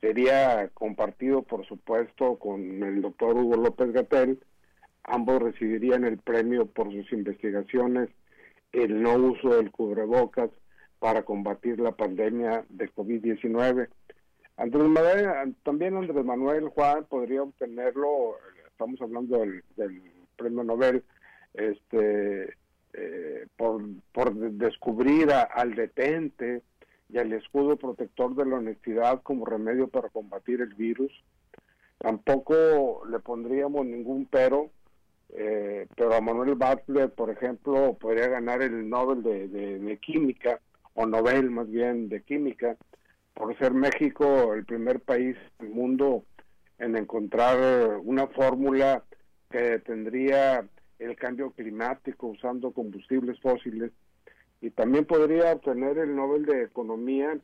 Sería 0.00 0.68
compartido, 0.74 1.42
por 1.42 1.66
supuesto, 1.66 2.38
con 2.38 2.82
el 2.82 3.00
doctor 3.00 3.36
Hugo 3.36 3.56
López 3.56 3.92
Gatel. 3.92 4.38
Ambos 5.04 5.42
recibirían 5.42 6.04
el 6.04 6.18
premio 6.18 6.66
por 6.66 6.92
sus 6.92 7.10
investigaciones, 7.12 8.10
el 8.72 9.02
no 9.02 9.14
uso 9.14 9.56
del 9.56 9.70
cubrebocas 9.70 10.50
para 11.02 11.24
combatir 11.24 11.80
la 11.80 11.90
pandemia 11.90 12.64
de 12.68 12.88
COVID-19. 12.92 13.88
Andrés 14.56 14.88
Manuel, 14.88 15.56
también 15.64 15.96
Andrés 15.96 16.24
Manuel 16.24 16.68
Juan 16.68 17.06
podría 17.06 17.42
obtenerlo, 17.42 18.36
estamos 18.68 19.02
hablando 19.02 19.40
del, 19.40 19.64
premio 20.36 20.62
Nobel, 20.62 21.02
este, 21.54 22.54
eh, 22.92 23.46
por, 23.56 23.82
por 24.12 24.32
de- 24.32 24.50
descubrir 24.64 25.32
al 25.32 25.74
detente 25.74 26.62
y 27.08 27.18
al 27.18 27.32
escudo 27.32 27.76
protector 27.76 28.36
de 28.36 28.46
la 28.46 28.58
honestidad 28.58 29.22
como 29.24 29.44
remedio 29.44 29.88
para 29.88 30.08
combatir 30.08 30.60
el 30.60 30.74
virus. 30.74 31.10
Tampoco 31.98 33.02
le 33.10 33.18
pondríamos 33.18 33.84
ningún 33.86 34.26
pero, 34.26 34.70
eh, 35.30 35.88
pero 35.96 36.14
a 36.14 36.20
Manuel 36.20 36.54
Butler, 36.54 37.10
por 37.10 37.30
ejemplo, 37.30 37.94
podría 38.00 38.28
ganar 38.28 38.62
el 38.62 38.88
Nobel 38.88 39.24
de 39.24 39.98
Química, 40.00 40.60
o 40.94 41.06
Nobel 41.06 41.50
más 41.50 41.70
bien 41.70 42.08
de 42.08 42.22
Química, 42.22 42.76
por 43.34 43.56
ser 43.58 43.72
México 43.72 44.54
el 44.54 44.64
primer 44.64 45.00
país 45.00 45.36
del 45.58 45.70
mundo 45.70 46.24
en 46.78 46.96
encontrar 46.96 47.98
una 48.02 48.26
fórmula 48.28 49.04
que 49.50 49.78
tendría 49.80 50.66
el 50.98 51.16
cambio 51.16 51.50
climático 51.50 52.28
usando 52.28 52.72
combustibles 52.72 53.40
fósiles. 53.40 53.92
Y 54.60 54.70
también 54.70 55.04
podría 55.04 55.52
obtener 55.52 55.98
el 55.98 56.14
Nobel 56.14 56.44
de 56.44 56.62
Economía, 56.62 57.36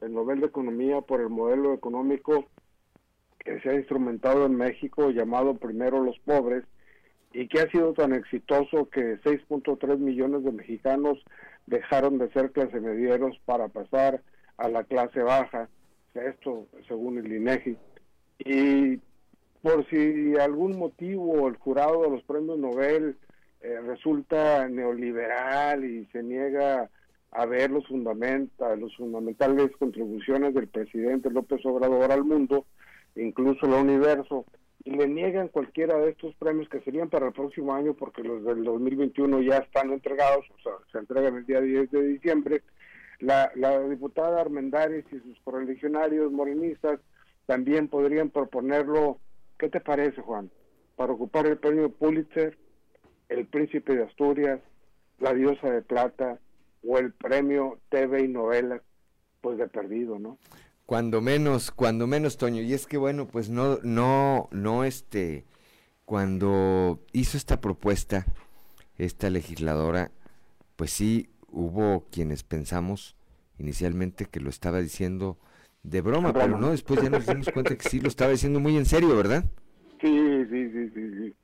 el 0.00 0.12
Nobel 0.12 0.40
de 0.40 0.46
Economía 0.46 1.00
por 1.00 1.20
el 1.20 1.28
modelo 1.28 1.74
económico 1.74 2.46
que 3.38 3.60
se 3.60 3.70
ha 3.70 3.74
instrumentado 3.74 4.46
en 4.46 4.54
México 4.54 5.10
llamado 5.10 5.54
Primero 5.54 6.02
los 6.02 6.18
Pobres 6.20 6.64
y 7.32 7.48
que 7.48 7.60
ha 7.60 7.70
sido 7.70 7.92
tan 7.92 8.12
exitoso 8.12 8.88
que 8.90 9.20
6.3 9.22 9.98
millones 9.98 10.44
de 10.44 10.52
mexicanos 10.52 11.18
dejaron 11.66 12.18
de 12.18 12.30
ser 12.32 12.50
clase 12.50 12.80
medieros 12.80 13.38
para 13.44 13.68
pasar 13.68 14.22
a 14.56 14.68
la 14.68 14.84
clase 14.84 15.22
baja, 15.22 15.68
esto 16.14 16.66
según 16.88 17.18
el 17.18 17.32
INEGI. 17.32 17.76
Y 18.40 19.00
por 19.62 19.88
si 19.88 20.34
algún 20.36 20.78
motivo 20.78 21.48
el 21.48 21.56
jurado 21.56 22.02
de 22.02 22.10
los 22.10 22.22
premios 22.24 22.58
Nobel 22.58 23.16
eh, 23.60 23.80
resulta 23.86 24.68
neoliberal 24.68 25.84
y 25.84 26.06
se 26.06 26.22
niega 26.22 26.90
a 27.32 27.46
ver 27.46 27.70
los 27.70 27.86
fundamenta, 27.86 28.74
los 28.74 28.96
fundamentales 28.96 29.70
contribuciones 29.78 30.54
del 30.54 30.66
presidente 30.66 31.30
López 31.30 31.64
Obrador 31.64 32.10
al 32.10 32.24
mundo, 32.24 32.66
incluso 33.14 33.66
al 33.66 33.84
universo, 33.84 34.46
y 34.84 34.90
le 34.90 35.06
niegan 35.08 35.48
cualquiera 35.48 35.98
de 35.98 36.10
estos 36.10 36.34
premios 36.36 36.68
que 36.68 36.80
serían 36.80 37.10
para 37.10 37.26
el 37.26 37.32
próximo 37.32 37.74
año 37.74 37.94
porque 37.94 38.22
los 38.22 38.44
del 38.44 38.64
2021 38.64 39.42
ya 39.42 39.58
están 39.58 39.92
entregados, 39.92 40.46
o 40.50 40.62
sea, 40.62 40.72
se 40.90 40.98
entregan 40.98 41.36
el 41.36 41.46
día 41.46 41.60
10 41.60 41.90
de 41.90 42.02
diciembre, 42.02 42.62
la, 43.18 43.52
la 43.54 43.80
diputada 43.88 44.40
Armendáriz 44.40 45.04
y 45.12 45.18
sus 45.18 45.38
correligionarios 45.44 46.32
morenistas 46.32 47.00
también 47.46 47.88
podrían 47.88 48.30
proponerlo. 48.30 49.18
¿Qué 49.58 49.68
te 49.68 49.80
parece, 49.80 50.22
Juan? 50.22 50.50
Para 50.96 51.12
ocupar 51.12 51.46
el 51.46 51.58
premio 51.58 51.90
Pulitzer, 51.90 52.56
el 53.28 53.46
Príncipe 53.46 53.94
de 53.94 54.04
Asturias, 54.04 54.60
la 55.18 55.34
Diosa 55.34 55.70
de 55.70 55.82
Plata 55.82 56.38
o 56.86 56.98
el 56.98 57.12
premio 57.12 57.78
TV 57.90 58.24
y 58.24 58.28
Novela, 58.28 58.82
pues 59.42 59.58
de 59.58 59.68
perdido, 59.68 60.18
¿no? 60.18 60.38
Cuando 60.90 61.20
menos, 61.20 61.70
cuando 61.70 62.08
menos, 62.08 62.36
Toño. 62.36 62.62
Y 62.62 62.72
es 62.72 62.88
que 62.88 62.96
bueno, 62.96 63.28
pues 63.28 63.48
no, 63.48 63.78
no, 63.84 64.48
no, 64.50 64.82
este, 64.82 65.44
cuando 66.04 66.98
hizo 67.12 67.36
esta 67.36 67.60
propuesta, 67.60 68.26
esta 68.98 69.30
legisladora, 69.30 70.10
pues 70.74 70.90
sí 70.90 71.28
hubo 71.46 72.06
quienes 72.10 72.42
pensamos 72.42 73.14
inicialmente 73.60 74.24
que 74.24 74.40
lo 74.40 74.50
estaba 74.50 74.80
diciendo 74.80 75.38
de 75.84 76.00
broma, 76.00 76.32
pero 76.32 76.58
no, 76.58 76.72
después 76.72 77.00
ya 77.00 77.08
nos 77.08 77.24
dimos 77.24 77.50
cuenta 77.54 77.76
que 77.76 77.88
sí 77.88 78.00
lo 78.00 78.08
estaba 78.08 78.32
diciendo 78.32 78.58
muy 78.58 78.76
en 78.76 78.84
serio, 78.84 79.14
¿verdad? 79.14 79.44
Sí, 80.00 80.44
sí, 80.50 80.70
sí, 80.72 80.90
sí, 80.92 81.10
sí. 81.18 81.34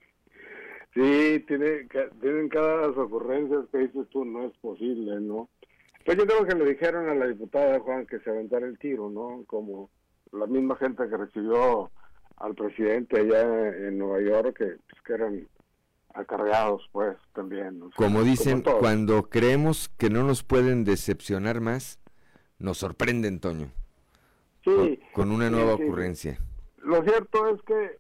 Sí, 0.93 1.44
tiene, 1.47 1.86
tienen 2.20 2.48
cada 2.48 2.89
las 2.89 2.97
ocurrencias 2.97 3.64
que 3.70 3.78
dices 3.78 4.09
tú, 4.10 4.24
no 4.24 4.44
es 4.44 4.56
posible, 4.56 5.20
¿no? 5.20 5.48
Pues 6.06 6.16
yo 6.18 6.24
creo 6.26 6.46
que 6.46 6.54
le 6.54 6.64
dijeron 6.70 7.08
a 7.08 7.14
la 7.14 7.26
diputada 7.26 7.80
Juan 7.80 8.06
que 8.06 8.20
se 8.20 8.30
aventara 8.30 8.64
el 8.66 8.78
tiro, 8.78 9.10
¿no? 9.10 9.42
Como 9.46 9.90
la 10.32 10.46
misma 10.46 10.76
gente 10.76 11.08
que 11.08 11.16
recibió 11.16 11.90
al 12.36 12.54
presidente 12.54 13.20
allá 13.20 13.68
en 13.76 13.98
Nueva 13.98 14.20
York, 14.20 14.56
que, 14.56 14.64
pues, 14.88 15.02
que 15.04 15.12
eran 15.14 15.48
acarreados, 16.14 16.88
pues, 16.92 17.16
también. 17.34 17.82
o 17.82 17.88
sea, 17.88 17.96
Como 17.96 18.22
dicen, 18.22 18.62
cuando 18.62 19.28
creemos 19.28 19.88
que 19.98 20.08
no 20.08 20.22
nos 20.22 20.42
pueden 20.44 20.84
decepcionar 20.84 21.60
más, 21.60 21.98
nos 22.58 22.78
sorprenden, 22.78 23.40
Toño, 23.40 23.70
Sí, 24.64 25.00
con 25.12 25.30
una 25.30 25.50
nueva 25.50 25.76
sí. 25.76 25.82
ocurrencia. 25.82 26.38
Lo 26.78 27.02
cierto 27.02 27.48
es 27.48 27.60
que 27.62 27.98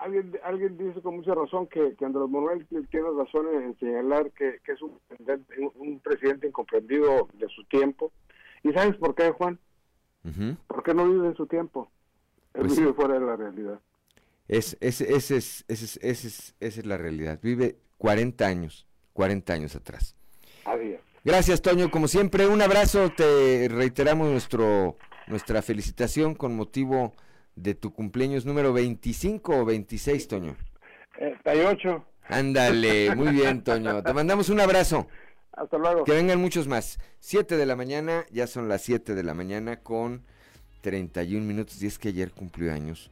alguien, 0.00 0.32
alguien 0.42 0.76
dice 0.78 1.00
con 1.02 1.16
mucha 1.16 1.34
razón 1.34 1.66
que, 1.66 1.94
que 1.96 2.04
Andrés 2.04 2.28
Manuel 2.28 2.66
tiene 2.90 3.08
razón 3.16 3.46
en 3.54 3.78
señalar 3.78 4.30
que, 4.32 4.58
que 4.64 4.72
es 4.72 4.82
un, 4.82 4.98
presidente- 5.08 5.54
un 5.76 6.00
presidente 6.00 6.46
incomprendido 6.48 7.28
de 7.34 7.48
su 7.48 7.64
tiempo. 7.64 8.12
¿Y 8.62 8.72
sabes 8.72 8.96
por 8.96 9.14
qué, 9.14 9.30
Juan? 9.30 9.58
Ujú. 10.24 10.56
Porque 10.66 10.92
no 10.94 11.08
vive 11.08 11.28
en 11.28 11.36
su 11.36 11.46
tiempo. 11.46 11.90
Él 12.54 12.62
Pues 12.62 12.74
sí. 12.74 12.80
vive 12.80 12.92
fuera 12.94 13.14
de 13.14 13.20
la 13.24 13.36
realidad. 13.36 13.80
Es, 14.48 14.76
es, 14.80 15.00
es, 15.00 15.30
ese 15.30 15.36
es, 15.36 15.64
ese 15.68 15.96
es- 16.02 16.54
esa 16.60 16.80
es 16.80 16.86
la 16.86 16.98
realidad. 16.98 17.38
Vive 17.42 17.76
40 17.98 18.44
años, 18.46 18.86
40 19.12 19.52
años 19.52 19.76
atrás. 19.76 20.16
Adiós. 20.64 21.00
Gracias, 21.24 21.62
Toño. 21.62 21.90
Como 21.90 22.08
siempre, 22.08 22.46
un 22.48 22.60
abrazo. 22.60 23.10
Te 23.16 23.68
reiteramos 23.70 24.28
nuestro, 24.30 24.96
nuestra 25.28 25.62
felicitación 25.62 26.34
con 26.34 26.56
motivo 26.56 27.12
de 27.62 27.74
tu 27.74 27.92
cumpleaños 27.92 28.46
número 28.46 28.72
25 28.72 29.58
o 29.58 29.64
26, 29.64 30.28
Toño. 30.28 30.56
38. 31.16 32.06
Ándale, 32.28 33.14
muy 33.14 33.32
bien, 33.32 33.62
Toño. 33.62 34.02
Te 34.02 34.12
mandamos 34.12 34.48
un 34.48 34.60
abrazo. 34.60 35.06
Hasta 35.52 35.76
luego. 35.76 36.04
Que 36.04 36.12
vengan 36.12 36.40
muchos 36.40 36.66
más. 36.68 36.98
7 37.18 37.56
de 37.56 37.66
la 37.66 37.76
mañana, 37.76 38.24
ya 38.30 38.46
son 38.46 38.68
las 38.68 38.82
7 38.82 39.14
de 39.14 39.22
la 39.22 39.34
mañana 39.34 39.80
con 39.80 40.24
31 40.80 41.44
minutos. 41.44 41.82
Y 41.82 41.86
es 41.86 41.98
que 41.98 42.08
ayer 42.08 42.30
cumplió 42.30 42.72
años 42.72 43.10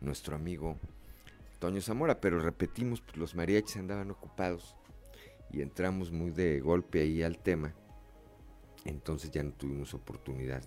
nuestro 0.00 0.34
amigo 0.34 0.76
Toño 1.60 1.80
Zamora, 1.80 2.20
pero 2.20 2.40
repetimos, 2.40 3.00
pues, 3.00 3.16
los 3.16 3.34
mariachis 3.34 3.76
andaban 3.76 4.10
ocupados 4.10 4.76
y 5.50 5.62
entramos 5.62 6.10
muy 6.10 6.30
de 6.30 6.60
golpe 6.60 7.00
ahí 7.00 7.22
al 7.22 7.38
tema. 7.38 7.74
Entonces 8.84 9.30
ya 9.30 9.42
no 9.42 9.52
tuvimos 9.52 9.94
oportunidad 9.94 10.62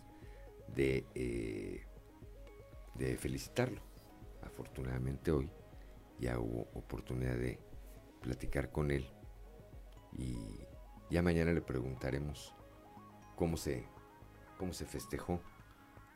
de, 0.74 1.06
eh, 1.14 1.87
de 2.98 3.18
felicitarlo. 3.18 3.82
Afortunadamente 4.42 5.32
hoy 5.32 5.50
ya 6.20 6.40
hubo 6.40 6.68
oportunidad 6.74 7.36
de 7.38 7.60
platicar 8.22 8.72
con 8.72 8.92
él 8.92 9.08
y 10.18 10.38
ya 11.10 11.22
mañana 11.22 11.54
le 11.54 11.62
preguntaremos 11.62 12.54
cómo 13.36 13.58
se, 13.58 13.86
cómo 14.58 14.74
se 14.74 14.86
festejó, 14.86 15.42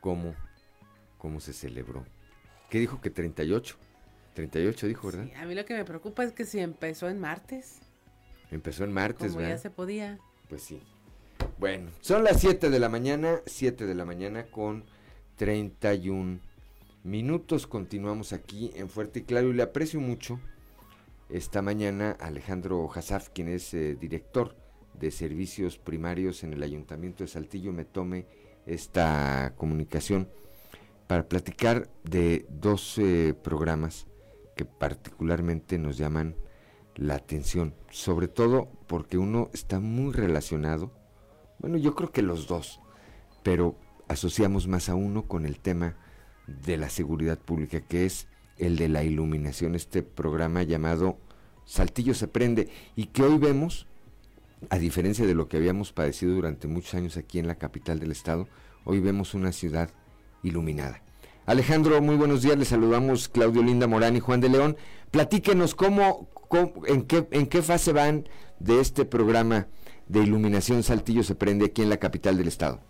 cómo, 0.00 0.34
cómo 1.18 1.40
se 1.40 1.52
celebró. 1.52 2.04
¿Qué 2.68 2.78
dijo 2.78 3.00
que 3.00 3.10
38? 3.10 3.76
38 4.34 4.86
dijo, 4.86 5.06
¿verdad? 5.08 5.28
A 5.36 5.44
mí 5.44 5.54
lo 5.54 5.64
que 5.64 5.74
me 5.74 5.84
preocupa 5.84 6.24
es 6.24 6.32
que 6.32 6.44
si 6.44 6.58
empezó 6.58 7.08
en 7.08 7.20
martes, 7.20 7.80
Empezó 8.52 8.84
en 8.84 8.92
martes, 8.92 9.32
como 9.32 9.40
ya 9.40 9.48
¿verdad? 9.48 9.62
se 9.62 9.70
podía. 9.70 10.18
Pues 10.50 10.62
sí. 10.62 10.82
Bueno, 11.58 11.90
son 12.02 12.22
las 12.22 12.38
7 12.38 12.68
de 12.68 12.78
la 12.78 12.90
mañana, 12.90 13.40
7 13.46 13.86
de 13.86 13.94
la 13.94 14.04
mañana 14.04 14.44
con 14.44 14.84
31 15.36 16.38
minutos. 17.04 17.66
Continuamos 17.66 18.32
aquí 18.32 18.70
en 18.74 18.88
Fuerte 18.88 19.20
y 19.20 19.22
Claro 19.22 19.48
y 19.48 19.54
le 19.54 19.62
aprecio 19.62 20.00
mucho 20.00 20.40
esta 21.28 21.62
mañana 21.62 22.16
a 22.20 22.26
Alejandro 22.26 22.88
Hasaf, 22.92 23.30
quien 23.30 23.48
es 23.48 23.72
eh, 23.74 23.96
director 23.98 24.54
de 24.94 25.10
servicios 25.10 25.78
primarios 25.78 26.44
en 26.44 26.52
el 26.52 26.62
Ayuntamiento 26.62 27.24
de 27.24 27.28
Saltillo, 27.28 27.72
me 27.72 27.84
tome 27.84 28.26
esta 28.66 29.54
comunicación 29.56 30.28
para 31.06 31.28
platicar 31.28 31.90
de 32.04 32.46
dos 32.50 32.98
eh, 32.98 33.34
programas 33.42 34.06
que 34.54 34.64
particularmente 34.64 35.78
nos 35.78 35.96
llaman 35.96 36.36
la 36.94 37.14
atención, 37.14 37.74
sobre 37.90 38.28
todo 38.28 38.68
porque 38.86 39.16
uno 39.16 39.48
está 39.54 39.80
muy 39.80 40.12
relacionado, 40.12 40.92
bueno, 41.58 41.78
yo 41.78 41.94
creo 41.94 42.12
que 42.12 42.22
los 42.22 42.46
dos, 42.46 42.80
pero 43.42 43.76
asociamos 44.08 44.68
más 44.68 44.90
a 44.90 44.94
uno 44.94 45.26
con 45.26 45.46
el 45.46 45.58
tema 45.58 45.96
de 46.46 46.76
la 46.76 46.90
seguridad 46.90 47.38
pública, 47.38 47.80
que 47.80 48.04
es 48.04 48.26
el 48.58 48.76
de 48.76 48.88
la 48.88 49.04
iluminación, 49.04 49.74
este 49.74 50.02
programa 50.02 50.62
llamado 50.62 51.18
Saltillo 51.64 52.14
se 52.14 52.28
prende, 52.28 52.68
y 52.96 53.06
que 53.06 53.22
hoy 53.22 53.38
vemos, 53.38 53.86
a 54.70 54.78
diferencia 54.78 55.26
de 55.26 55.34
lo 55.34 55.48
que 55.48 55.56
habíamos 55.56 55.92
padecido 55.92 56.34
durante 56.34 56.68
muchos 56.68 56.94
años 56.94 57.16
aquí 57.16 57.38
en 57.38 57.46
la 57.46 57.56
capital 57.56 57.98
del 57.98 58.12
estado, 58.12 58.48
hoy 58.84 59.00
vemos 59.00 59.34
una 59.34 59.52
ciudad 59.52 59.90
iluminada. 60.42 61.02
Alejandro, 61.46 62.00
muy 62.00 62.16
buenos 62.16 62.42
días, 62.42 62.56
le 62.56 62.64
saludamos 62.64 63.28
Claudio 63.28 63.62
Linda 63.62 63.86
Morán 63.86 64.16
y 64.16 64.20
Juan 64.20 64.40
de 64.40 64.48
León. 64.48 64.76
Platíquenos 65.10 65.74
cómo, 65.74 66.28
en, 66.86 67.02
qué, 67.02 67.26
en 67.32 67.46
qué 67.46 67.62
fase 67.62 67.92
van 67.92 68.28
de 68.60 68.80
este 68.80 69.04
programa 69.04 69.66
de 70.08 70.20
iluminación 70.20 70.82
Saltillo 70.82 71.24
se 71.24 71.34
prende 71.34 71.66
aquí 71.66 71.82
en 71.82 71.88
la 71.88 71.96
capital 71.96 72.36
del 72.36 72.48
estado. 72.48 72.80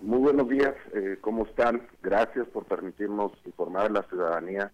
Muy 0.00 0.20
buenos 0.20 0.48
días, 0.48 0.76
eh, 0.94 1.18
¿cómo 1.20 1.44
están? 1.44 1.82
Gracias 2.04 2.46
por 2.48 2.66
permitirnos 2.66 3.32
informar 3.44 3.86
a 3.86 3.88
la 3.88 4.02
ciudadanía 4.04 4.70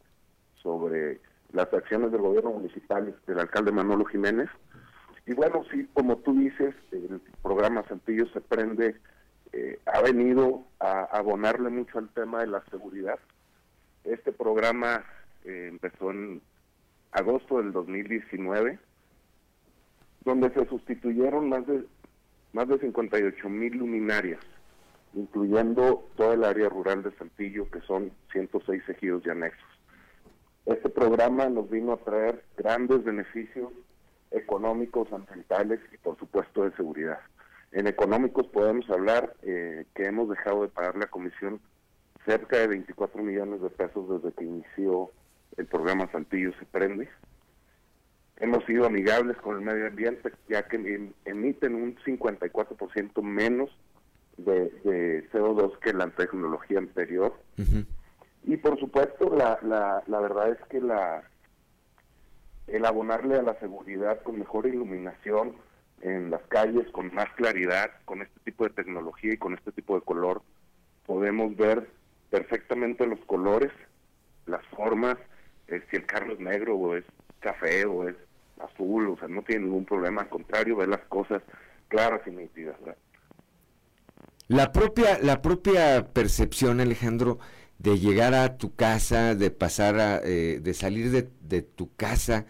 sobre 0.63 1.19
las 1.51 1.73
acciones 1.73 2.13
del 2.13 2.21
gobierno 2.21 2.51
municipal 2.51 3.17
del 3.27 3.39
alcalde 3.39 3.73
Manolo 3.73 4.05
Jiménez. 4.05 4.51
Y 5.25 5.33
bueno, 5.33 5.65
sí, 5.73 5.89
como 5.95 6.19
tú 6.19 6.35
dices, 6.35 6.75
el 6.93 7.23
programa 7.43 7.85
Saltillo 7.89 8.27
se 8.35 8.43
prende 8.43 8.97
eh, 9.55 9.79
ha 9.87 10.03
venido 10.03 10.67
a 10.79 11.05
abonarle 11.05 11.71
mucho 11.71 11.99
al 11.99 12.11
tema 12.11 12.41
de 12.41 12.49
la 12.49 12.63
seguridad. 12.71 13.19
Este 14.05 14.31
programa 14.31 15.07
eh, 15.45 15.69
empezó 15.71 16.11
en 16.11 16.43
agosto 17.13 17.63
del 17.63 17.73
2019, 17.73 18.79
donde 20.23 20.51
se 20.51 20.67
sustituyeron 20.67 21.49
más 21.49 21.67
de 21.67 21.87
más 22.53 22.69
de 22.69 22.79
58 22.79 23.49
mil 23.49 23.79
luminarias 23.79 24.41
incluyendo 25.15 26.09
toda 26.17 26.35
el 26.35 26.45
área 26.45 26.69
rural 26.69 27.03
de 27.03 27.13
Saltillo, 27.17 27.71
que 27.71 27.81
son 27.83 28.13
106 28.33 28.83
ejidos 28.89 29.23
y 29.27 29.31
anexos. 29.31 29.69
Este 30.67 30.89
programa 30.89 31.49
nos 31.49 31.69
vino 31.69 31.93
a 31.93 31.99
traer 31.99 32.43
grandes 32.57 33.05
beneficios 33.05 33.71
económicos, 34.31 35.13
ambientales 35.13 35.81
y 35.93 35.99
por 35.99 36.19
supuesto 36.19 36.65
de 36.65 36.77
seguridad. 36.77 37.21
En 37.73 37.87
económicos 37.87 38.47
podemos 38.49 38.89
hablar 38.91 39.35
eh, 39.43 39.85
que 39.95 40.05
hemos 40.05 40.29
dejado 40.29 40.63
de 40.63 40.69
pagar 40.69 40.97
la 40.97 41.07
comisión 41.07 41.61
cerca 42.25 42.59
de 42.59 42.69
24 42.69 43.23
millones 43.23 43.61
de 43.61 43.71
pesos 43.71 44.09
desde 44.09 44.35
que 44.35 44.45
inició 44.45 45.11
el 45.57 45.67
programa 45.67 46.11
Saltillo 46.11 46.53
se 46.59 46.65
prende. 46.67 47.09
Hemos 48.39 48.65
sido 48.65 48.87
amigables 48.87 49.37
con 49.37 49.57
el 49.57 49.63
medio 49.63 49.87
ambiente 49.87 50.33
ya 50.49 50.67
que 50.67 50.77
em, 50.77 51.13
emiten 51.25 51.75
un 51.75 51.97
54% 51.97 53.23
menos 53.23 53.71
de, 54.37 55.29
CO2 55.33 55.79
que 55.79 55.93
la 55.93 56.09
tecnología 56.11 56.79
anterior. 56.79 57.35
Y 58.45 58.57
por 58.57 58.79
supuesto, 58.79 59.35
la, 59.35 59.59
la, 59.63 60.03
la 60.07 60.21
verdad 60.21 60.51
es 60.51 60.59
que 60.69 60.81
la 60.81 61.25
el 62.67 62.85
abonarle 62.87 63.37
a 63.37 63.43
la 63.43 63.59
seguridad 63.61 64.23
con 64.23 64.39
mejor 64.39 64.67
iluminación 64.67 65.57
en 66.01 66.31
las 66.31 66.43
calles, 66.49 66.91
con 66.93 67.15
más 67.15 67.31
claridad, 67.35 67.91
con 68.05 68.23
este 68.23 68.41
tipo 68.41 68.65
de 68.65 68.71
tecnología 68.71 69.35
y 69.35 69.39
con 69.39 69.55
este 69.55 69.73
tipo 69.73 69.95
de 69.95 70.05
color, 70.05 70.43
podemos 71.07 71.57
ver 71.57 71.89
perfectamente 72.31 73.07
los 73.07 73.21
colores, 73.27 73.71
las 74.47 74.65
formas, 74.69 75.17
eh, 75.69 75.83
si 75.91 75.97
el 75.97 76.07
carro 76.07 76.33
es 76.33 76.41
negro 76.41 76.77
o 76.77 76.97
es 76.97 77.05
café 77.41 77.85
o 77.85 78.09
es 78.09 78.17
azul, 78.61 79.09
o 79.09 79.17
sea, 79.19 79.29
no 79.29 79.43
tiene 79.43 79.65
ningún 79.65 79.85
problema, 79.85 80.23
al 80.23 80.29
contrario, 80.29 80.77
ver 80.77 80.89
las 80.89 81.03
cosas 81.03 81.43
claras 81.89 82.21
y 82.27 82.31
nítidas. 82.31 82.79
¿verdad? 82.81 82.97
La 84.49 84.73
propia, 84.73 85.19
la 85.23 85.41
propia 85.41 86.13
percepción, 86.13 86.81
Alejandro, 86.81 87.39
de 87.79 87.99
llegar 87.99 88.35
a 88.35 88.59
tu 88.59 88.75
casa, 88.75 89.35
de 89.35 89.51
pasar 89.51 89.99
a, 89.99 90.21
eh, 90.23 90.61
de 90.63 90.75
salir 90.75 91.11
de, 91.11 91.63
tu 91.63 91.95
casa, 91.97 92.47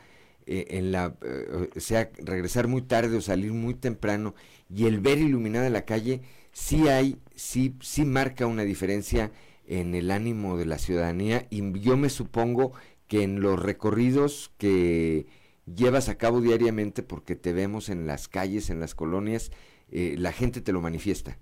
eh, 0.46 0.66
en 0.70 0.92
la, 0.92 1.16
eh, 1.22 1.70
sea, 1.80 2.10
regresar 2.18 2.66
muy 2.68 2.82
tarde 2.82 3.16
o 3.16 3.20
salir 3.20 3.52
muy 3.52 3.74
temprano, 3.74 4.34
y 4.68 4.86
el 4.86 5.00
ver 5.00 5.18
iluminada 5.18 5.70
la 5.70 5.84
calle, 5.84 6.22
sí 6.52 6.88
hay, 6.88 7.18
sí, 7.36 7.76
sí 7.80 8.04
marca 8.04 8.46
una 8.46 8.64
diferencia 8.64 9.30
en 9.66 9.94
el 9.94 10.10
ánimo 10.10 10.56
de 10.56 10.66
la 10.66 10.78
ciudadanía, 10.78 11.46
y 11.50 11.78
yo 11.80 11.96
me 11.96 12.10
supongo 12.10 12.72
que 13.06 13.22
en 13.22 13.40
los 13.40 13.60
recorridos 13.62 14.52
que 14.58 15.26
llevas 15.66 16.08
a 16.08 16.18
cabo 16.18 16.40
diariamente, 16.40 17.02
porque 17.04 17.36
te 17.36 17.52
vemos 17.52 17.88
en 17.88 18.06
las 18.06 18.28
calles, 18.28 18.70
en 18.70 18.80
las 18.80 18.94
colonias, 18.96 19.52
la 19.90 20.32
gente 20.32 20.60
te 20.60 20.72
lo 20.72 20.80
manifiesta. 20.80 21.38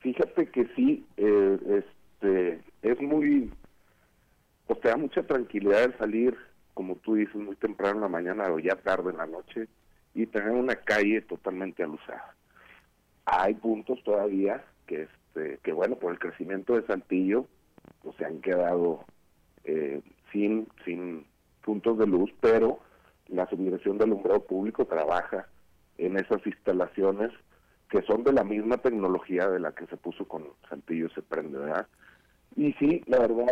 Fíjate 0.00 0.46
que 0.46 0.66
sí, 0.76 1.04
eh, 1.16 1.82
este, 2.20 2.60
es 2.82 3.00
muy, 3.00 3.50
o 4.66 4.74
sea, 4.76 4.96
mucha 4.96 5.22
tranquilidad 5.24 5.84
el 5.84 5.98
salir, 5.98 6.36
como 6.74 6.96
tú 6.96 7.14
dices, 7.14 7.34
muy 7.34 7.56
temprano 7.56 7.96
en 7.96 8.02
la 8.02 8.08
mañana 8.08 8.52
o 8.52 8.58
ya 8.58 8.76
tarde 8.76 9.10
en 9.10 9.16
la 9.16 9.26
noche 9.26 9.68
y 10.14 10.26
tener 10.26 10.50
una 10.50 10.76
calle 10.76 11.20
totalmente 11.22 11.82
alusada. 11.82 12.34
Hay 13.24 13.54
puntos 13.54 14.02
todavía 14.04 14.64
que, 14.86 15.02
este, 15.02 15.58
que 15.62 15.72
bueno, 15.72 15.96
por 15.96 16.12
el 16.12 16.18
crecimiento 16.18 16.74
de 16.74 16.86
Saltillo, 16.86 17.46
pues 18.02 18.16
se 18.16 18.24
han 18.24 18.40
quedado 18.40 19.04
eh, 19.64 20.00
sin, 20.32 20.68
sin 20.84 21.26
puntos 21.64 21.98
de 21.98 22.06
luz, 22.06 22.32
pero 22.40 22.78
la 23.26 23.48
subdirección 23.48 23.98
del 23.98 24.08
alumbrado 24.08 24.44
público 24.44 24.86
trabaja 24.86 25.48
en 25.98 26.16
esas 26.16 26.46
instalaciones 26.46 27.32
que 27.88 28.02
son 28.02 28.24
de 28.24 28.32
la 28.32 28.44
misma 28.44 28.78
tecnología 28.78 29.48
de 29.48 29.60
la 29.60 29.72
que 29.72 29.86
se 29.86 29.96
puso 29.96 30.26
con 30.26 30.44
Santillo 30.68 31.08
se 31.10 31.22
prende, 31.22 31.58
¿verdad? 31.58 31.86
Y 32.56 32.72
sí, 32.74 33.02
la 33.06 33.18
verdad 33.20 33.46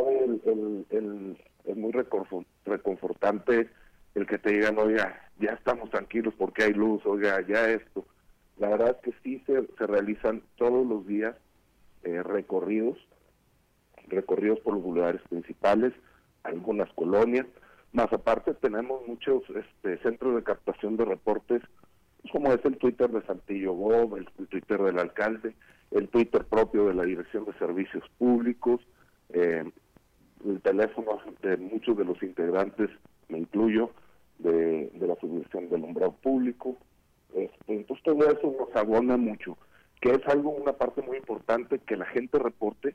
es 0.90 1.76
muy 1.76 1.92
reconfortante 2.64 3.70
el 4.14 4.26
que 4.26 4.38
te 4.38 4.52
digan, 4.52 4.78
oiga, 4.78 5.20
ya 5.38 5.50
estamos 5.50 5.90
tranquilos 5.90 6.34
porque 6.36 6.64
hay 6.64 6.72
luz, 6.72 7.04
oiga, 7.04 7.40
ya 7.46 7.68
esto. 7.68 8.04
La 8.58 8.68
verdad 8.70 8.96
es 8.96 9.02
que 9.02 9.20
sí 9.22 9.42
se, 9.46 9.66
se 9.76 9.86
realizan 9.86 10.42
todos 10.56 10.86
los 10.86 11.06
días 11.06 11.36
eh, 12.04 12.22
recorridos, 12.22 12.96
recorridos 14.08 14.60
por 14.60 14.74
los 14.74 14.82
lugares 14.82 15.20
principales, 15.28 15.92
algunas 16.42 16.90
colonias, 16.94 17.46
más 17.92 18.12
aparte 18.12 18.54
tenemos 18.54 19.06
muchos 19.06 19.42
este, 19.50 19.98
centros 19.98 20.34
de 20.36 20.42
captación 20.42 20.96
de 20.96 21.04
reportes 21.04 21.62
como 22.30 22.52
es 22.52 22.64
el 22.64 22.76
Twitter 22.76 23.10
de 23.10 23.22
Santillo 23.22 23.74
Bob, 23.74 24.16
el, 24.16 24.26
Twitter 24.48 24.82
del 24.82 24.98
alcalde, 24.98 25.54
el 25.90 26.08
Twitter 26.08 26.44
propio 26.44 26.86
de 26.86 26.94
la 26.94 27.04
Dirección 27.04 27.44
de 27.44 27.52
Servicios 27.54 28.04
Públicos, 28.18 28.80
eh, 29.30 29.64
el 30.44 30.60
teléfono 30.60 31.18
de 31.42 31.56
muchos 31.56 31.96
de 31.96 32.04
los 32.04 32.22
integrantes, 32.22 32.90
me 33.28 33.38
incluyo, 33.38 33.90
de, 34.38 34.90
la 35.00 35.16
Subdirección 35.16 35.68
del 35.68 35.84
Umbrado 35.84 36.12
Público. 36.12 36.76
Este, 37.34 37.74
entonces 37.74 38.04
todo 38.04 38.30
eso 38.30 38.54
nos 38.58 38.74
abona 38.76 39.16
mucho, 39.16 39.56
que 40.00 40.10
es 40.12 40.26
algo, 40.28 40.50
una 40.50 40.72
parte 40.72 41.02
muy 41.02 41.16
importante 41.16 41.78
que 41.78 41.96
la 41.96 42.06
gente 42.06 42.38
reporte 42.38 42.94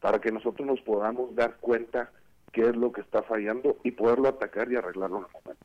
para 0.00 0.20
que 0.20 0.32
nosotros 0.32 0.66
nos 0.66 0.80
podamos 0.80 1.34
dar 1.34 1.56
cuenta 1.60 2.10
qué 2.52 2.62
es 2.62 2.76
lo 2.76 2.92
que 2.92 3.00
está 3.00 3.22
fallando 3.22 3.78
y 3.84 3.92
poderlo 3.92 4.28
atacar 4.28 4.70
y 4.70 4.76
arreglarlo 4.76 5.18
en. 5.18 5.56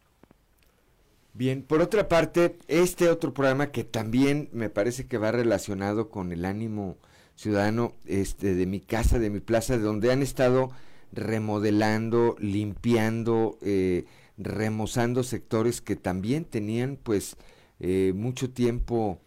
Bien, 1.38 1.61
por 1.61 1.81
otra 1.84 2.07
parte, 2.07 2.57
este 2.68 3.09
otro 3.09 3.31
programa 3.31 3.72
que 3.72 3.84
también 3.84 4.49
me 4.53 4.72
parece 4.72 5.05
que 5.05 5.19
va 5.19 5.31
relacionado 5.31 6.09
con 6.09 6.31
el 6.31 6.45
ánimo 6.45 6.97
ciudadano 7.35 7.93
este, 8.05 8.55
de 8.55 8.65
mi 8.65 8.80
casa, 8.80 9.19
de 9.19 9.30
mi 9.30 9.39
plaza, 9.39 9.77
de 9.77 9.84
donde 9.84 10.11
han 10.11 10.23
estado 10.23 10.72
remodelando, 11.11 12.35
limpiando, 12.39 13.59
eh, 13.61 14.05
remozando 14.39 15.22
sectores 15.22 15.80
que 15.80 15.95
también 15.95 16.43
tenían 16.43 16.97
pues 17.03 17.38
eh, 17.80 18.14
mucho 18.15 18.49
tiempo 18.49 19.22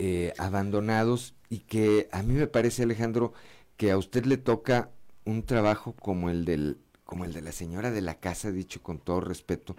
eh, 0.00 0.32
abandonados 0.38 1.36
y 1.50 1.60
que 1.60 2.08
a 2.10 2.24
mí 2.24 2.34
me 2.34 2.48
parece 2.48 2.82
Alejandro 2.82 3.32
que 3.76 3.92
a 3.92 3.96
usted 3.96 4.24
le 4.24 4.38
toca 4.38 4.90
un 5.24 5.44
trabajo 5.44 5.92
como 5.92 6.30
el 6.30 6.44
del 6.44 6.78
como 7.04 7.24
el 7.24 7.32
de 7.32 7.42
la 7.42 7.52
señora 7.52 7.90
de 7.90 8.00
la 8.00 8.14
casa, 8.14 8.50
dicho 8.50 8.82
con 8.82 8.98
todo 8.98 9.20
respeto, 9.20 9.76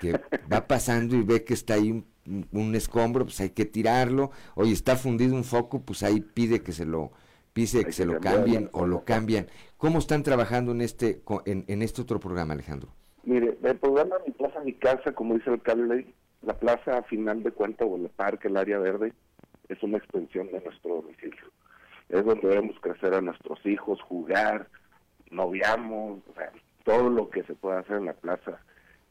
que 0.00 0.20
va 0.52 0.66
pasando 0.66 1.16
y 1.16 1.22
ve 1.22 1.44
que 1.44 1.54
está 1.54 1.74
ahí 1.74 2.04
un, 2.52 2.74
escombro, 2.74 3.24
pues 3.24 3.40
hay 3.40 3.50
que 3.50 3.64
tirarlo, 3.64 4.30
oye, 4.54 4.72
está 4.72 4.96
fundido 4.96 5.34
un 5.34 5.44
foco, 5.44 5.80
pues 5.82 6.02
ahí 6.02 6.20
pide 6.20 6.62
que 6.62 6.72
se 6.72 6.84
lo 6.84 7.12
Hay 7.56 7.84
que 7.84 7.92
se 7.92 8.06
lo 8.06 8.20
cambien 8.20 8.68
o 8.72 8.86
lo 8.86 9.04
cambian. 9.04 9.48
¿Cómo 9.76 9.98
están 9.98 10.22
trabajando 10.22 10.72
en 10.72 10.80
este, 10.80 11.22
en, 11.46 11.64
en 11.66 11.82
este 11.82 12.02
otro 12.02 12.20
programa, 12.20 12.54
Alejandro? 12.54 12.90
Mire, 13.24 13.58
el 13.62 13.76
programa 13.76 14.16
Mi 14.24 14.32
Plaza, 14.32 14.60
Mi 14.60 14.72
Casa, 14.74 15.12
como 15.12 15.34
dice 15.34 15.50
el 15.50 15.54
alcalde, 15.54 16.14
la 16.42 16.54
plaza 16.54 16.98
a 16.98 17.02
final 17.02 17.42
de 17.42 17.50
cuentas 17.50 17.88
o 17.90 17.96
el 17.96 18.08
parque, 18.10 18.48
el 18.48 18.56
área 18.56 18.78
verde, 18.78 19.12
es 19.68 19.82
una 19.82 19.98
extensión 19.98 20.46
de 20.52 20.60
nuestro 20.60 20.96
domicilio. 20.96 21.52
Es 22.08 22.24
donde 22.24 22.48
debemos 22.48 22.78
crecer 22.80 23.12
a 23.12 23.20
nuestros 23.20 23.64
hijos, 23.66 24.00
jugar, 24.02 24.68
noviamos, 25.30 26.20
o 26.28 26.34
sea, 26.34 26.52
todo 26.88 27.10
lo 27.10 27.28
que 27.28 27.42
se 27.42 27.54
puede 27.54 27.80
hacer 27.80 27.96
en 27.96 28.06
la 28.06 28.14
plaza. 28.14 28.60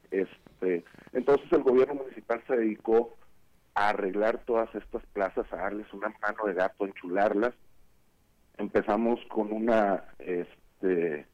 Este, 0.10 0.84
entonces 1.14 1.46
el 1.52 1.62
gobierno 1.62 1.94
municipal 1.94 2.42
se 2.48 2.58
dedicó 2.58 3.16
a 3.76 3.90
arreglar 3.90 4.40
todas 4.46 4.74
estas 4.74 5.06
plazas, 5.14 5.46
a 5.54 5.58
darles 5.58 5.86
una 5.94 6.10
mano 6.20 6.46
de 6.48 6.56
gato, 6.56 6.84
a 6.84 6.88
enchularlas. 6.88 7.54
Empezamos 8.58 9.20
con 9.30 9.54
una, 9.54 10.06
este, 10.18 11.28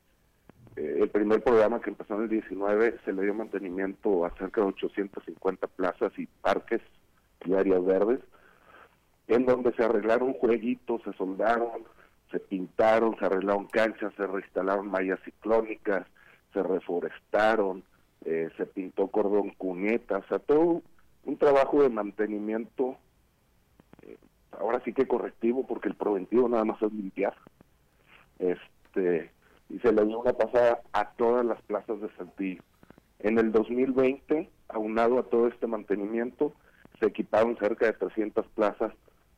eh, 0.76 0.98
el 1.00 1.10
primer 1.10 1.42
programa 1.42 1.80
que 1.80 1.92
empezó 1.92 2.16
en 2.16 2.24
el 2.24 2.30
19 2.30 3.00
se 3.06 3.14
le 3.14 3.22
dio 3.22 3.34
mantenimiento 3.34 4.26
a 4.26 4.36
cerca 4.36 4.60
de 4.60 4.68
850 4.68 5.68
plazas 5.68 6.12
y 6.18 6.26
parques 6.26 6.82
y 7.46 7.54
áreas 7.54 7.86
verdes, 7.86 8.20
en 9.30 9.46
donde 9.46 9.74
se 9.76 9.84
arreglaron 9.86 10.34
jueguitos, 10.34 11.04
se 11.04 11.14
soldaron, 11.14 11.86
se 12.32 12.40
pintaron, 12.42 13.18
se 13.18 13.28
arreglaron 13.28 13.68
canchas, 13.68 14.12
se 14.18 14.28
reinstalaron 14.28 14.92
mallas 14.92 15.22
ciclónicas, 15.24 16.06
se 16.54 16.64
reforestaron, 16.64 17.84
eh, 18.26 18.50
se 18.58 18.66
pintó 18.66 19.08
cordón 19.08 19.50
cuneta, 19.52 20.20
o 20.20 20.24
sea, 20.28 20.40
todo 20.40 20.82
un 21.26 21.38
trabajo 21.38 21.82
de 21.82 21.90
mantenimiento, 21.90 22.98
eh, 24.02 24.18
ahora 24.52 24.82
sí 24.86 24.94
que 24.94 25.08
correctivo, 25.08 25.66
porque 25.66 25.90
el 25.90 25.96
preventivo 25.96 26.48
nada 26.48 26.66
más 26.66 26.82
es 26.82 26.92
limpiar. 26.94 27.34
Este, 28.40 29.32
y 29.70 29.80
se 29.80 29.92
le 29.92 30.06
dio 30.06 30.20
una 30.20 30.34
pasada 30.34 30.82
a 30.92 31.12
todas 31.12 31.46
las 31.46 31.62
plazas 31.64 32.02
de 32.02 32.10
Saltillo. 32.18 32.62
En 33.20 33.40
el 33.40 33.52
2020, 33.52 34.50
aunado 34.70 35.20
a 35.20 35.24
todo 35.24 35.48
este 35.48 35.68
mantenimiento, 35.68 36.54
se 37.00 37.08
equiparon 37.08 37.58
cerca 37.58 37.86
de 37.86 37.94
300 37.94 38.46
plazas 38.50 38.94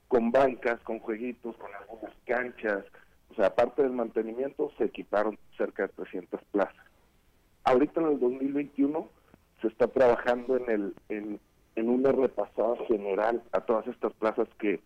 con 0.08 0.32
bancas, 0.32 0.80
con 0.82 1.00
jueguitos, 1.00 1.56
con 1.58 1.74
algunas 1.74 2.14
canchas. 2.26 2.84
O 3.30 3.36
sea, 3.36 3.48
aparte 3.48 3.84
del 3.84 3.92
mantenimiento, 3.92 4.72
se 4.78 4.86
equiparon 4.86 5.38
cerca 5.58 5.84
de 5.84 5.90
300 5.90 6.42
plazas. 6.52 6.85
Ahorita 7.66 8.00
en 8.02 8.08
el 8.08 8.20
2021 8.20 9.10
se 9.62 9.68
está 9.68 9.88
trabajando 9.88 10.58
en 10.58 10.70
el 10.70 10.94
en, 11.10 11.40
en 11.76 11.90
una 11.90 12.12
repasada 12.12 12.76
general 12.88 13.42
a 13.52 13.62
todas 13.62 13.88
estas 13.88 14.14
plazas 14.14 14.48
que 14.60 14.80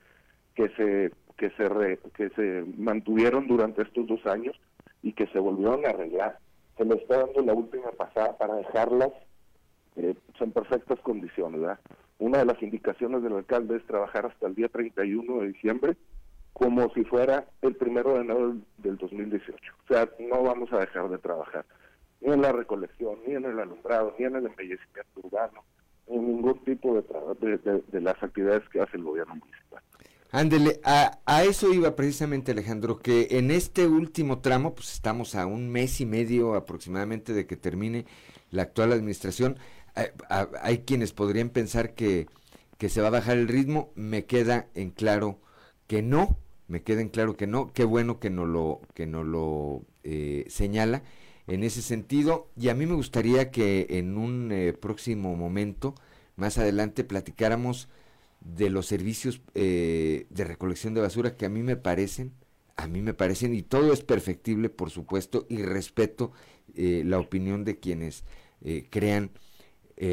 que 0.56 0.69
se 0.69 1.11
que 1.38 1.49
se 1.51 1.69
re- 1.69 1.99
que 2.15 2.30
se 2.31 2.65
mantuvieron 2.77 3.47
durante 3.47 3.81
estos 3.84 4.07
dos 4.07 4.26
años 4.26 4.60
y 5.03 5.14
que 5.14 5.27
se 5.27 5.39
volvieron 5.39 5.85
a 5.85 5.89
arreglar. 5.89 6.39
Se 6.77 6.85
le 6.85 6.95
está 6.95 7.19
dando 7.26 7.41
la 7.41 7.53
última 7.53 7.91
pasada 7.91 8.38
para 8.38 8.56
dejarlas 8.56 9.11
eh, 9.95 10.15
en 10.39 10.51
perfectas 10.51 10.99
condiciones. 11.01 11.61
Una 12.19 12.39
de 12.39 12.45
las 12.45 12.61
indicaciones 12.61 13.23
del 13.23 13.34
alcalde 13.34 13.77
es 13.77 13.85
trabajar 13.85 14.26
hasta 14.26 14.47
el 14.47 14.56
día 14.56 14.68
31 14.69 15.41
de 15.41 15.47
diciembre 15.47 15.95
como 16.53 16.89
si 16.93 17.06
fuera 17.06 17.45
el 17.61 17.76
primero 17.76 18.15
de 18.15 18.22
enero 18.22 18.56
del 18.80 18.97
2018. 18.97 19.73
O 19.85 19.93
sea, 19.93 20.10
no 20.19 20.43
vamos 20.43 20.72
a 20.73 20.80
dejar 20.80 21.07
de 21.10 21.18
trabajar 21.18 21.65
ni 22.21 22.33
en 22.33 22.41
la 22.41 22.51
recolección, 22.51 23.19
ni 23.27 23.35
en 23.35 23.45
el 23.45 23.59
alumbrado, 23.59 24.13
ni 24.17 24.25
en 24.25 24.35
el 24.35 24.45
embellecimiento 24.45 25.19
urbano, 25.23 25.63
en 26.07 26.25
ningún 26.27 26.63
tipo 26.63 26.93
de, 26.95 27.57
de, 27.57 27.81
de- 27.87 28.01
las 28.01 28.21
actividades 28.21 28.67
que 28.69 28.81
hace 28.81 28.97
el 28.97 29.03
gobierno 29.03 29.35
municipal. 29.35 29.81
Ándele, 30.31 30.79
a, 30.83 31.19
a 31.25 31.43
eso 31.43 31.73
iba 31.73 31.95
precisamente 31.95 32.51
Alejandro, 32.51 32.99
que 32.99 33.27
en 33.31 33.49
este 33.49 33.87
último 33.87 34.39
tramo, 34.41 34.75
pues 34.75 34.93
estamos 34.93 35.33
a 35.35 35.45
un 35.47 35.69
mes 35.69 36.01
y 36.01 36.05
medio 36.05 36.53
aproximadamente 36.55 37.33
de 37.33 37.47
que 37.47 37.55
termine 37.55 38.05
la 38.51 38.63
actual 38.63 38.91
administración. 38.93 39.57
Eh, 39.95 40.11
a- 40.29 40.49
hay 40.61 40.79
quienes 40.79 41.13
podrían 41.13 41.49
pensar 41.49 41.95
que, 41.95 42.27
que 42.77 42.89
se 42.89 43.01
va 43.01 43.07
a 43.07 43.11
bajar 43.11 43.37
el 43.37 43.47
ritmo, 43.47 43.91
me 43.95 44.25
queda 44.25 44.67
en 44.75 44.91
claro 44.91 45.39
que 45.87 46.03
no, 46.03 46.37
me 46.67 46.83
queda 46.83 47.01
en 47.01 47.09
claro 47.09 47.35
que 47.35 47.47
no, 47.47 47.73
qué 47.73 47.83
bueno 47.83 48.19
que 48.19 48.29
no 48.29 48.45
lo, 48.45 48.81
que 48.93 49.07
no 49.07 49.23
lo 49.23 49.81
eh, 50.03 50.45
señala 50.47 51.01
en 51.49 51.63
ese 51.63 51.81
sentido, 51.81 52.49
y 52.55 52.69
a 52.69 52.76
mí 52.76 52.85
me 52.85 52.95
gustaría 52.95 53.51
que 53.51 53.88
en 53.89 54.17
un 54.17 54.51
eh, 54.51 54.73
próximo 54.73 55.35
momento, 55.35 55.95
más 56.35 56.57
adelante, 56.57 57.03
platicáramos 57.03 57.89
de 58.41 58.69
los 58.69 58.85
servicios 58.85 59.41
eh, 59.53 60.27
de 60.30 60.43
recolección 60.43 60.93
de 60.93 61.01
basura 61.01 61.35
que 61.35 61.45
a 61.45 61.49
mí 61.49 61.63
me 61.63 61.76
parecen, 61.76 62.34
a 62.77 62.88
mí 62.88 63.01
me 63.01 63.13
parecen, 63.13 63.53
y 63.53 63.61
todo 63.61 63.91
es 63.91 64.01
perfectible, 64.01 64.69
por 64.69 64.89
supuesto, 64.89 65.45
y 65.49 65.63
respeto 65.63 66.31
eh, 66.76 67.03
la 67.05 67.19
opinión 67.19 67.65
de 67.65 67.80
quienes 67.80 68.23
eh, 68.61 68.88
crean 68.89 69.31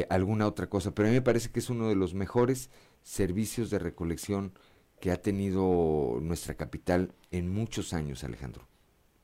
alguna 0.09 0.47
otra 0.47 0.67
cosa, 0.67 0.93
pero 0.93 1.07
a 1.07 1.11
mí 1.11 1.15
me 1.15 1.21
parece 1.21 1.49
que 1.49 1.61
es 1.61 1.69
uno 1.69 1.87
de 1.87 1.95
los 1.95 2.13
mejores 2.13 2.69
servicios 3.03 3.69
de 3.69 3.79
recolección 3.79 4.51
que 4.99 5.11
ha 5.11 5.21
tenido 5.21 6.19
nuestra 6.21 6.55
capital 6.55 7.13
en 7.31 7.49
muchos 7.49 7.93
años, 7.93 8.25
Alejandro. 8.25 8.67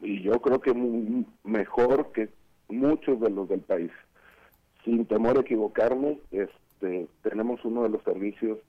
Y 0.04 0.22
yo 0.22 0.40
creo 0.42 0.60
que 0.60 0.74
mu- 0.74 1.26
mejor 1.44 2.12
que 2.12 2.30
muchos 2.70 3.20
de 3.20 3.30
los 3.30 3.48
del 3.50 3.62
país. 3.62 3.92
Sin 4.84 5.06
temor 5.06 5.38
a 5.38 5.42
equivocarme, 5.42 6.20
este, 6.32 7.08
tenemos 7.22 7.64
uno 7.64 7.84
de 7.84 7.90
los 7.90 8.04
servicios 8.04 8.60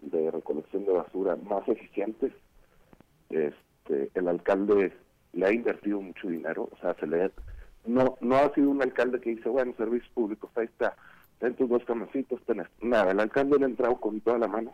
de 0.00 0.30
recolección 0.30 0.84
de 0.84 0.92
basura 0.92 1.36
más 1.36 1.66
eficientes. 1.68 2.32
Este, 3.30 4.10
el 4.14 4.28
alcalde 4.28 4.92
le 5.32 5.46
ha 5.46 5.52
invertido 5.52 6.00
mucho 6.00 6.28
dinero, 6.28 6.68
o 6.72 6.76
sea, 6.80 6.94
se 6.94 7.06
le 7.06 7.30
no 7.86 8.16
no 8.20 8.36
ha 8.36 8.52
sido 8.54 8.70
un 8.70 8.82
alcalde 8.82 9.20
que 9.20 9.30
dice, 9.30 9.48
bueno, 9.48 9.72
servicios 9.76 10.10
públicos, 10.12 10.50
ahí 10.56 10.64
está, 10.64 10.96
ten 11.38 11.54
tus 11.54 11.68
dos 11.68 11.84
camasitos, 11.84 12.42
ten 12.44 12.60
esto. 12.60 12.74
Nada, 12.86 13.12
el 13.12 13.20
alcalde 13.20 13.58
le 13.58 13.64
ha 13.64 13.68
entrado 13.68 13.96
con 13.96 14.20
toda 14.20 14.38
la 14.38 14.48
mano 14.48 14.72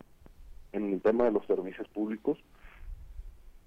en 0.72 0.92
el 0.92 1.00
tema 1.02 1.24
de 1.24 1.32
los 1.32 1.46
servicios 1.46 1.86
públicos. 1.88 2.38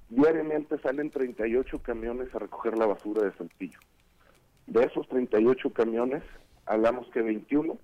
Diariamente 0.10 0.78
salen 0.80 1.10
38 1.10 1.80
camiones 1.80 2.34
a 2.34 2.40
recoger 2.40 2.78
la 2.78 2.86
basura 2.86 3.24
de 3.24 3.34
Saltillo. 3.38 3.80
De 4.68 4.84
esos 4.84 5.08
38 5.10 5.72
camiones, 5.74 6.24
hablamos 6.66 7.08
que 7.10 7.22
21, 7.22 7.78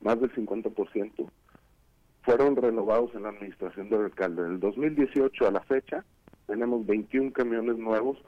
más 0.00 0.20
del 0.20 0.32
50%, 0.34 1.28
fueron 2.22 2.56
renovados 2.56 3.14
en 3.14 3.22
la 3.22 3.30
administración 3.30 3.88
del 3.90 4.02
alcalde. 4.06 4.42
En 4.42 4.52
el 4.52 4.60
2018 4.60 5.46
a 5.46 5.50
la 5.50 5.60
fecha, 5.62 6.04
tenemos 6.46 6.84
21 6.86 7.32
camiones 7.32 7.78
nuevos 7.78 8.18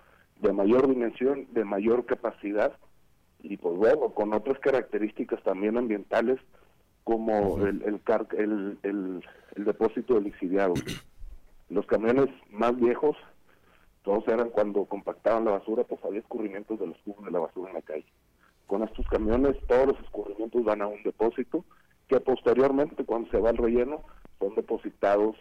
de 0.40 0.52
mayor 0.52 0.88
dimensión, 0.88 1.46
de 1.52 1.64
mayor 1.64 2.06
capacidad 2.06 2.72
y 3.42 3.56
pues 3.56 3.76
bueno, 3.76 4.10
con 4.10 4.32
otras 4.34 4.58
características 4.58 5.42
también 5.42 5.76
ambientales 5.78 6.38
como 7.04 7.64
el, 7.66 7.82
el, 7.82 8.00
car- 8.02 8.28
el, 8.36 8.78
el- 8.82 9.24
el 9.56 9.64
depósito 9.64 10.14
de 10.14 10.20
lixiviado. 10.22 10.74
Los 11.68 11.86
camiones 11.86 12.28
más 12.50 12.76
viejos, 12.78 13.16
todos 14.02 14.26
eran 14.28 14.50
cuando 14.50 14.84
compactaban 14.86 15.44
la 15.44 15.52
basura, 15.52 15.84
pues 15.84 16.02
había 16.04 16.20
escurrimientos 16.20 16.78
de 16.78 16.86
los 16.86 16.96
cubos 16.98 17.24
de 17.24 17.30
la 17.30 17.40
basura 17.40 17.68
en 17.68 17.74
la 17.74 17.82
calle. 17.82 18.06
Con 18.66 18.82
estos 18.82 19.06
camiones 19.08 19.56
todos 19.66 19.88
los 19.88 20.00
escurrimientos 20.00 20.64
van 20.64 20.82
a 20.82 20.86
un 20.86 21.02
depósito 21.02 21.64
que 22.08 22.20
posteriormente 22.20 23.04
cuando 23.04 23.30
se 23.30 23.38
va 23.38 23.50
al 23.50 23.56
relleno 23.56 24.02
son 24.38 24.54
depositados 24.54 25.36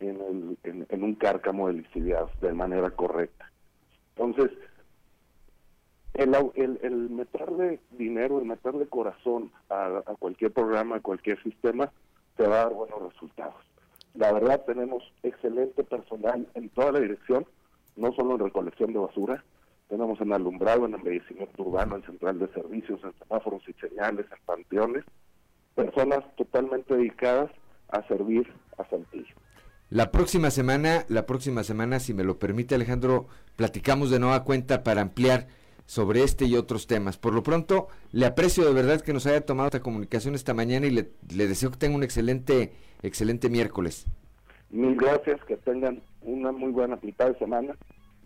en, 0.00 0.58
el, 0.64 0.86
en, 0.88 1.02
un 1.02 1.14
cárcamo 1.14 1.68
de 1.68 1.74
lixiviados 1.74 2.30
de 2.40 2.52
manera 2.52 2.90
correcta. 2.90 3.50
Entonces, 4.16 4.50
el, 6.14 6.34
el, 6.54 6.80
el 6.82 7.10
meterle 7.10 7.80
dinero, 7.92 8.40
el 8.40 8.46
meterle 8.46 8.86
corazón 8.86 9.52
a, 9.70 10.02
a 10.04 10.14
cualquier 10.18 10.52
programa, 10.52 10.96
a 10.96 11.00
cualquier 11.00 11.42
sistema, 11.42 11.90
te 12.36 12.46
va 12.46 12.54
a 12.54 12.64
dar 12.64 12.74
buenos 12.74 13.00
resultados. 13.12 13.54
La 14.14 14.32
verdad, 14.32 14.64
tenemos 14.66 15.02
excelente 15.22 15.84
personal 15.84 16.46
en 16.54 16.68
toda 16.70 16.92
la 16.92 17.00
dirección, 17.00 17.46
no 17.96 18.12
solo 18.12 18.34
en 18.34 18.40
recolección 18.40 18.92
de 18.92 18.98
basura, 18.98 19.44
tenemos 19.88 20.20
en 20.20 20.32
alumbrado, 20.32 20.86
en 20.86 20.94
embellecimiento 20.94 21.62
urbano, 21.62 21.96
en 21.96 22.02
central 22.04 22.38
de 22.38 22.48
servicios, 22.48 23.00
en 23.04 23.12
semáforos 23.18 23.62
y 23.68 23.72
señales, 23.74 24.26
en 24.30 24.38
panteones, 24.46 25.04
personas 25.74 26.24
totalmente 26.36 26.94
dedicadas 26.94 27.50
a 27.88 28.06
servir 28.08 28.50
a 28.78 28.88
Saltillo. 28.88 29.34
La 29.90 30.10
próxima 30.10 30.50
semana, 30.50 31.04
la 31.08 31.26
próxima 31.26 31.62
semana, 31.64 32.00
si 32.00 32.14
me 32.14 32.24
lo 32.24 32.38
permite 32.38 32.74
Alejandro, 32.74 33.26
platicamos 33.56 34.10
de 34.10 34.18
nueva 34.18 34.44
cuenta 34.44 34.82
para 34.82 35.02
ampliar 35.02 35.48
sobre 35.84 36.22
este 36.22 36.46
y 36.46 36.56
otros 36.56 36.86
temas. 36.86 37.18
Por 37.18 37.34
lo 37.34 37.42
pronto, 37.42 37.88
le 38.12 38.24
aprecio 38.24 38.64
de 38.64 38.72
verdad 38.72 39.02
que 39.02 39.12
nos 39.12 39.26
haya 39.26 39.44
tomado 39.44 39.66
esta 39.66 39.80
comunicación 39.80 40.34
esta 40.34 40.54
mañana 40.54 40.86
y 40.86 40.90
le, 40.90 41.10
le 41.34 41.46
deseo 41.46 41.70
que 41.70 41.76
tenga 41.76 41.96
un 41.96 42.02
excelente, 42.02 42.72
excelente 43.02 43.50
miércoles. 43.50 44.06
Mil 44.72 44.96
gracias, 44.96 45.38
que 45.44 45.56
tengan 45.58 46.02
una 46.22 46.50
muy 46.50 46.72
buena 46.72 46.98
mitad 47.02 47.28
de 47.28 47.38
semana 47.38 47.76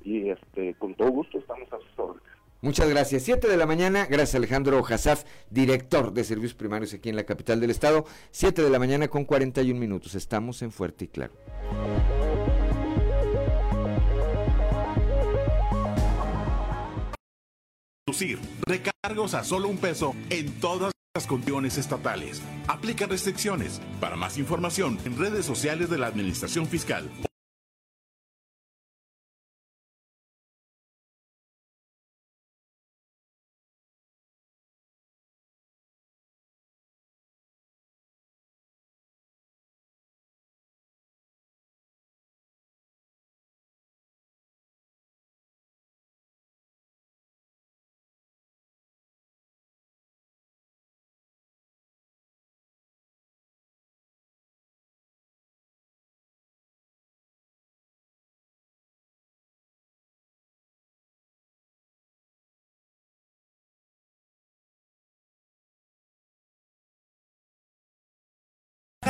y 0.03 0.31
este, 0.31 0.75
con 0.75 0.95
todo 0.95 1.11
gusto 1.11 1.39
estamos 1.39 1.71
a 1.73 1.79
sus 1.79 1.99
órdenes. 1.99 2.23
Muchas 2.63 2.89
gracias. 2.89 3.23
Siete 3.23 3.49
de 3.49 3.57
la 3.57 3.67
mañana, 3.67 4.07
gracias 4.07 4.37
Alejandro 4.37 4.83
Jazaf, 4.83 5.25
director 5.51 6.13
de 6.13 6.25
servicios 6.25 6.55
primarios 6.55 6.95
aquí 6.95 7.09
en 7.09 7.17
la 7.17 7.25
capital 7.25 7.61
del 7.61 7.71
estado. 7.71 8.07
Siete 8.31 8.63
de 8.63 8.71
la 8.71 8.79
mañana 8.79 9.09
con 9.09 9.25
41 9.25 9.79
minutos. 9.79 10.15
Estamos 10.15 10.63
en 10.63 10.71
Fuerte 10.71 11.05
y 11.05 11.09
Claro. 11.09 11.35
Recargos 18.67 19.35
a 19.35 19.45
solo 19.45 19.69
un 19.69 19.77
peso 19.77 20.15
en 20.31 20.59
todas 20.61 20.93
las 21.17 21.27
condiciones 21.27 21.79
estatales. 21.79 22.43
Aplica 22.69 23.07
restricciones. 23.07 23.81
Para 24.01 24.17
más 24.17 24.37
información, 24.37 24.99
en 25.07 25.19
redes 25.19 25.47
sociales 25.47 25.89
de 25.89 25.97
la 25.97 26.09
Administración 26.09 26.67
Fiscal 26.67 27.11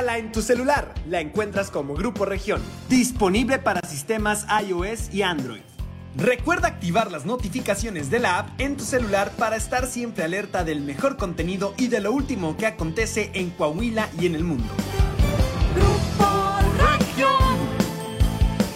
Bájala 0.07 0.19
en 0.19 0.31
tu 0.31 0.41
celular. 0.41 0.95
La 1.09 1.21
encuentras 1.21 1.69
como 1.73 1.95
Grupo 1.95 2.25
Región. 2.25 2.63
Disponible 2.89 3.59
para 3.59 3.81
sistemas 3.81 4.47
iOS 4.65 5.13
y 5.13 5.23
Android. 5.23 5.63
Recuerda 6.17 6.69
activar 6.69 7.11
las 7.11 7.27
notificaciones 7.27 8.09
de 8.09 8.21
la 8.21 8.39
app 8.39 8.61
en 8.61 8.77
tu 8.77 8.85
celular 8.85 9.33
para 9.37 9.57
estar 9.57 9.85
siempre 9.87 10.23
alerta 10.23 10.63
del 10.63 10.81
mejor 10.81 11.17
contenido 11.17 11.75
y 11.77 11.89
de 11.89 12.01
lo 12.01 12.13
último 12.13 12.57
que 12.57 12.67
acontece 12.67 13.33
en 13.35 13.51
Coahuila 13.51 14.09
y 14.21 14.27
en 14.27 14.37
el 14.37 14.45
mundo. 14.45 14.69
Región, 16.79 17.59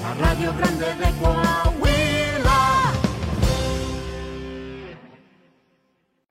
la 0.03 0.15
radio 0.15 0.53
grande 0.59 0.87
de 0.87 1.13
Coahuila. 1.23 2.93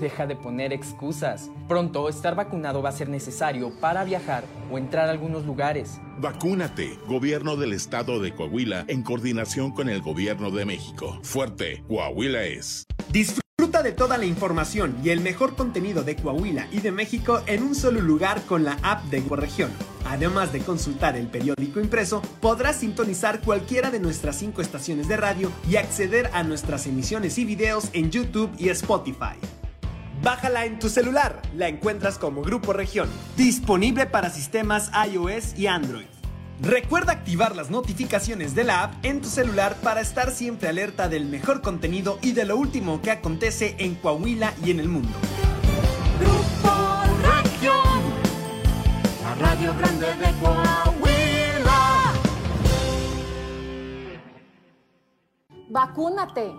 Deja 0.00 0.26
de 0.26 0.36
poner 0.36 0.72
excusas. 0.72 1.50
Pronto 1.68 2.08
estar 2.08 2.34
vacunado 2.34 2.82
va 2.82 2.90
a 2.90 2.92
ser 2.92 3.08
necesario 3.08 3.72
para 3.80 4.04
viajar 4.04 4.44
o 4.70 4.78
entrar 4.78 5.08
a 5.08 5.12
algunos 5.12 5.46
lugares. 5.46 6.00
Vacúnate, 6.18 6.98
Gobierno 7.06 7.56
del 7.56 7.72
Estado 7.72 8.20
de 8.20 8.34
Coahuila, 8.34 8.84
en 8.88 9.02
coordinación 9.02 9.72
con 9.72 9.88
el 9.88 10.02
Gobierno 10.02 10.50
de 10.50 10.64
México. 10.64 11.18
Fuerte, 11.22 11.82
Coahuila 11.88 12.44
es. 12.44 12.86
Disfruta 13.10 13.82
de 13.82 13.92
toda 13.92 14.18
la 14.18 14.26
información 14.26 14.96
y 15.02 15.10
el 15.10 15.20
mejor 15.20 15.56
contenido 15.56 16.02
de 16.02 16.16
Coahuila 16.16 16.68
y 16.70 16.80
de 16.80 16.92
México 16.92 17.40
en 17.46 17.62
un 17.62 17.74
solo 17.74 18.00
lugar 18.00 18.42
con 18.42 18.64
la 18.64 18.78
app 18.82 19.04
de 19.04 19.20
Grupo 19.20 19.36
Región. 19.36 19.70
Además 20.08 20.52
de 20.52 20.60
consultar 20.60 21.16
el 21.16 21.26
periódico 21.26 21.80
impreso, 21.80 22.22
podrás 22.40 22.76
sintonizar 22.76 23.40
cualquiera 23.40 23.90
de 23.90 23.98
nuestras 23.98 24.36
cinco 24.36 24.60
estaciones 24.60 25.08
de 25.08 25.16
radio 25.16 25.50
y 25.68 25.76
acceder 25.76 26.30
a 26.32 26.44
nuestras 26.44 26.86
emisiones 26.86 27.38
y 27.38 27.44
videos 27.44 27.90
en 27.92 28.10
YouTube 28.10 28.50
y 28.56 28.68
Spotify. 28.68 29.36
Bájala 30.26 30.64
en 30.64 30.80
tu 30.80 30.88
celular, 30.88 31.40
la 31.54 31.68
encuentras 31.68 32.18
como 32.18 32.42
Grupo 32.42 32.72
Región, 32.72 33.08
disponible 33.36 34.06
para 34.06 34.28
sistemas 34.28 34.90
iOS 35.08 35.56
y 35.56 35.68
Android. 35.68 36.08
Recuerda 36.60 37.12
activar 37.12 37.54
las 37.54 37.70
notificaciones 37.70 38.56
de 38.56 38.64
la 38.64 38.82
app 38.82 39.04
en 39.04 39.20
tu 39.20 39.28
celular 39.28 39.76
para 39.84 40.00
estar 40.00 40.32
siempre 40.32 40.68
alerta 40.68 41.08
del 41.08 41.26
mejor 41.26 41.62
contenido 41.62 42.18
y 42.22 42.32
de 42.32 42.44
lo 42.44 42.56
último 42.56 43.00
que 43.02 43.12
acontece 43.12 43.76
en 43.78 43.94
Coahuila 43.94 44.52
y 44.64 44.72
en 44.72 44.80
el 44.80 44.88
mundo. 44.88 45.16
Región, 47.22 48.02
la 49.22 49.34
radio 49.36 49.74
grande 49.78 50.06
de 50.08 50.32
Coahuila. 50.40 52.12
Vacúnate. 55.70 56.52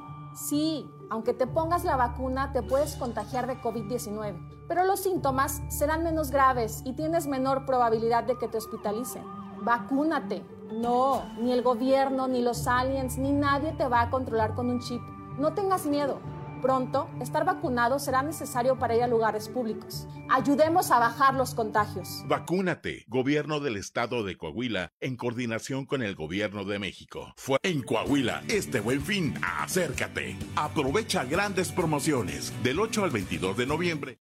Sí, 0.48 0.86
aunque 1.10 1.34
te 1.34 1.48
pongas 1.48 1.84
la 1.84 1.96
vacuna, 1.96 2.52
te 2.52 2.62
puedes 2.64 2.96
contagiar 2.96 3.48
de 3.48 3.60
COVID-19, 3.62 4.66
pero 4.68 4.84
los 4.84 5.02
síntomas 5.02 5.62
serán 5.70 6.04
menos 6.04 6.32
graves 6.32 6.82
y 6.86 6.94
tienes 6.94 7.28
menor 7.28 7.66
probabilidad 7.66 8.24
de 8.24 8.38
que 8.38 8.48
te 8.48 8.58
hospitalicen. 8.58 9.24
Vacúnate. 9.62 10.46
No, 10.72 11.24
ni 11.40 11.54
el 11.54 11.62
gobierno, 11.62 12.28
ni 12.28 12.42
los 12.42 12.68
aliens, 12.68 13.18
ni 13.18 13.32
nadie 13.32 13.72
te 13.74 13.88
va 13.88 14.02
a 14.02 14.10
controlar 14.10 14.54
con 14.54 14.70
un 14.70 14.80
chip. 14.80 15.02
No 15.38 15.54
tengas 15.54 15.86
miedo. 15.86 16.20
Pronto, 16.62 17.10
estar 17.22 17.46
vacunado 17.46 18.00
será 18.00 18.24
necesario 18.24 18.78
para 18.80 18.96
ir 18.96 19.04
a 19.04 19.08
lugares 19.08 19.50
públicos. 19.50 20.08
Ayudemos 20.30 20.92
a 20.92 21.00
bajar 21.00 21.36
los 21.36 21.54
contagios. 21.54 22.24
Vacúnate, 22.28 23.06
Gobierno 23.08 23.60
del 23.60 23.78
Estado 23.78 24.24
de 24.24 24.38
Coahuila, 24.38 24.92
en 25.00 25.16
coordinación 25.16 25.86
con 25.86 26.04
el 26.04 26.16
Gobierno 26.16 26.66
de 26.66 26.80
México. 26.80 27.34
Fue 27.38 27.60
en 27.64 27.84
Coahuila, 27.84 28.44
este 28.48 28.80
buen 28.80 29.02
fin, 29.02 29.34
acércate. 29.42 30.36
Aprovecha 30.56 31.24
grandes 31.26 31.72
promociones 31.72 32.54
del 32.64 32.80
8 32.80 33.04
al 33.04 33.12
22 33.12 33.58
de 33.58 33.66
noviembre. 33.66 34.20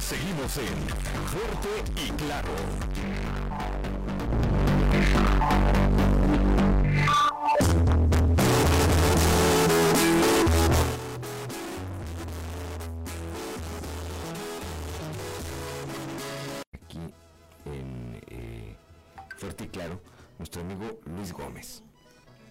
Seguimos 0.00 0.56
en 0.58 0.88
Fuerte 1.28 1.68
y 2.04 2.10
Claro. 2.10 2.48
Fuerte 19.40 19.64
y 19.64 19.68
Claro, 19.68 19.98
nuestro 20.36 20.60
amigo 20.60 21.00
Luis 21.16 21.32
Gómez, 21.32 21.82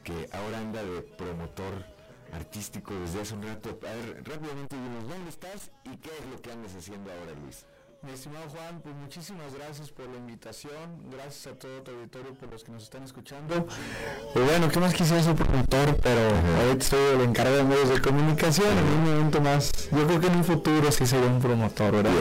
que 0.04 0.28
ahora 0.34 0.58
anda 0.58 0.84
de 0.84 1.02
promotor 1.04 1.86
artístico 2.34 2.96
desde 2.96 3.22
hace 3.22 3.36
un 3.36 3.44
rato. 3.44 3.78
A 3.84 3.94
ver, 3.94 4.24
rápidamente 4.26 4.76
dinos, 4.76 5.08
¿dónde 5.08 5.30
estás 5.30 5.70
y 5.86 5.98
qué 5.98 6.10
es 6.10 6.26
lo 6.32 6.42
que 6.42 6.52
andas 6.52 6.74
haciendo 6.76 7.12
ahora, 7.12 7.40
Luis? 7.44 7.68
Mi 8.02 8.12
estimado 8.14 8.50
Juan, 8.50 8.82
pues 8.82 8.96
muchísimas 8.96 9.54
gracias 9.54 9.92
por 9.92 10.10
la 10.10 10.18
invitación, 10.18 11.12
gracias 11.12 11.54
a 11.54 11.60
todo 11.60 11.84
tu 11.84 11.92
auditorio 11.92 12.34
por 12.34 12.50
los 12.50 12.64
que 12.64 12.72
nos 12.72 12.82
están 12.82 13.04
escuchando. 13.04 13.68
Y 14.34 14.40
bueno, 14.40 14.68
¿qué 14.70 14.80
más 14.80 14.96
quisiera 14.96 15.22
ser 15.22 15.36
promotor? 15.36 15.96
Pero 16.02 16.22
ahorita 16.58 16.84
estoy 16.86 17.16
el 17.16 17.22
encargado 17.22 17.58
de 17.58 17.64
medios 17.66 17.90
de 17.90 18.02
comunicación, 18.02 18.76
en 18.76 18.86
un 18.86 19.04
momento 19.04 19.42
más, 19.42 19.92
yo 19.92 20.08
creo 20.08 20.20
que 20.20 20.28
en 20.28 20.38
un 20.38 20.44
futuro 20.44 20.92
sí 20.92 21.06
sería 21.06 21.28
un 21.28 21.40
promotor, 21.40 21.92
¿verdad? 21.92 22.12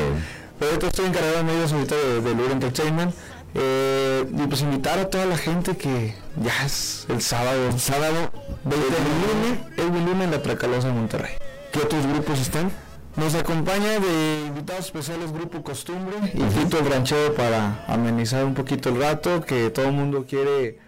Pero 0.58 0.72
ahorita 0.72 0.88
estoy 0.88 1.06
encargado 1.06 1.36
de 1.38 1.44
medios 1.44 1.72
ahorita 1.72 1.94
de, 1.94 2.20
de 2.20 2.34
Lure 2.34 2.52
Entertainment. 2.52 3.14
Eh, 3.54 4.24
y 4.30 4.46
pues 4.46 4.60
invitar 4.62 4.98
a 4.98 5.08
toda 5.08 5.24
la 5.26 5.36
gente 5.36 5.76
que 5.76 6.14
ya 6.42 6.64
es 6.66 7.06
el 7.08 7.20
sábado, 7.22 7.68
el 7.68 7.80
sábado 7.80 8.30
20 8.64 8.86
de 8.86 8.98
lunes, 9.00 9.78
el 9.78 10.04
lunes 10.04 10.24
en 10.24 10.30
la 10.30 10.42
Tracalosa 10.42 10.88
de 10.88 10.94
Monterrey. 10.94 11.32
¿Qué 11.72 11.80
otros 11.80 12.06
grupos 12.06 12.40
están? 12.40 12.70
Nos 13.16 13.34
acompaña 13.34 13.98
de 13.98 14.44
invitados 14.46 14.86
especiales 14.86 15.32
Grupo 15.32 15.62
Costumbre 15.62 16.14
y 16.34 16.40
Tito 16.42 16.78
el 16.78 16.86
Ranchero 16.90 17.34
para 17.34 17.84
amenizar 17.86 18.44
un 18.44 18.54
poquito 18.54 18.90
el 18.90 19.00
rato, 19.00 19.40
que 19.40 19.70
todo 19.70 19.86
el 19.86 19.92
mundo 19.92 20.24
quiere, 20.28 20.78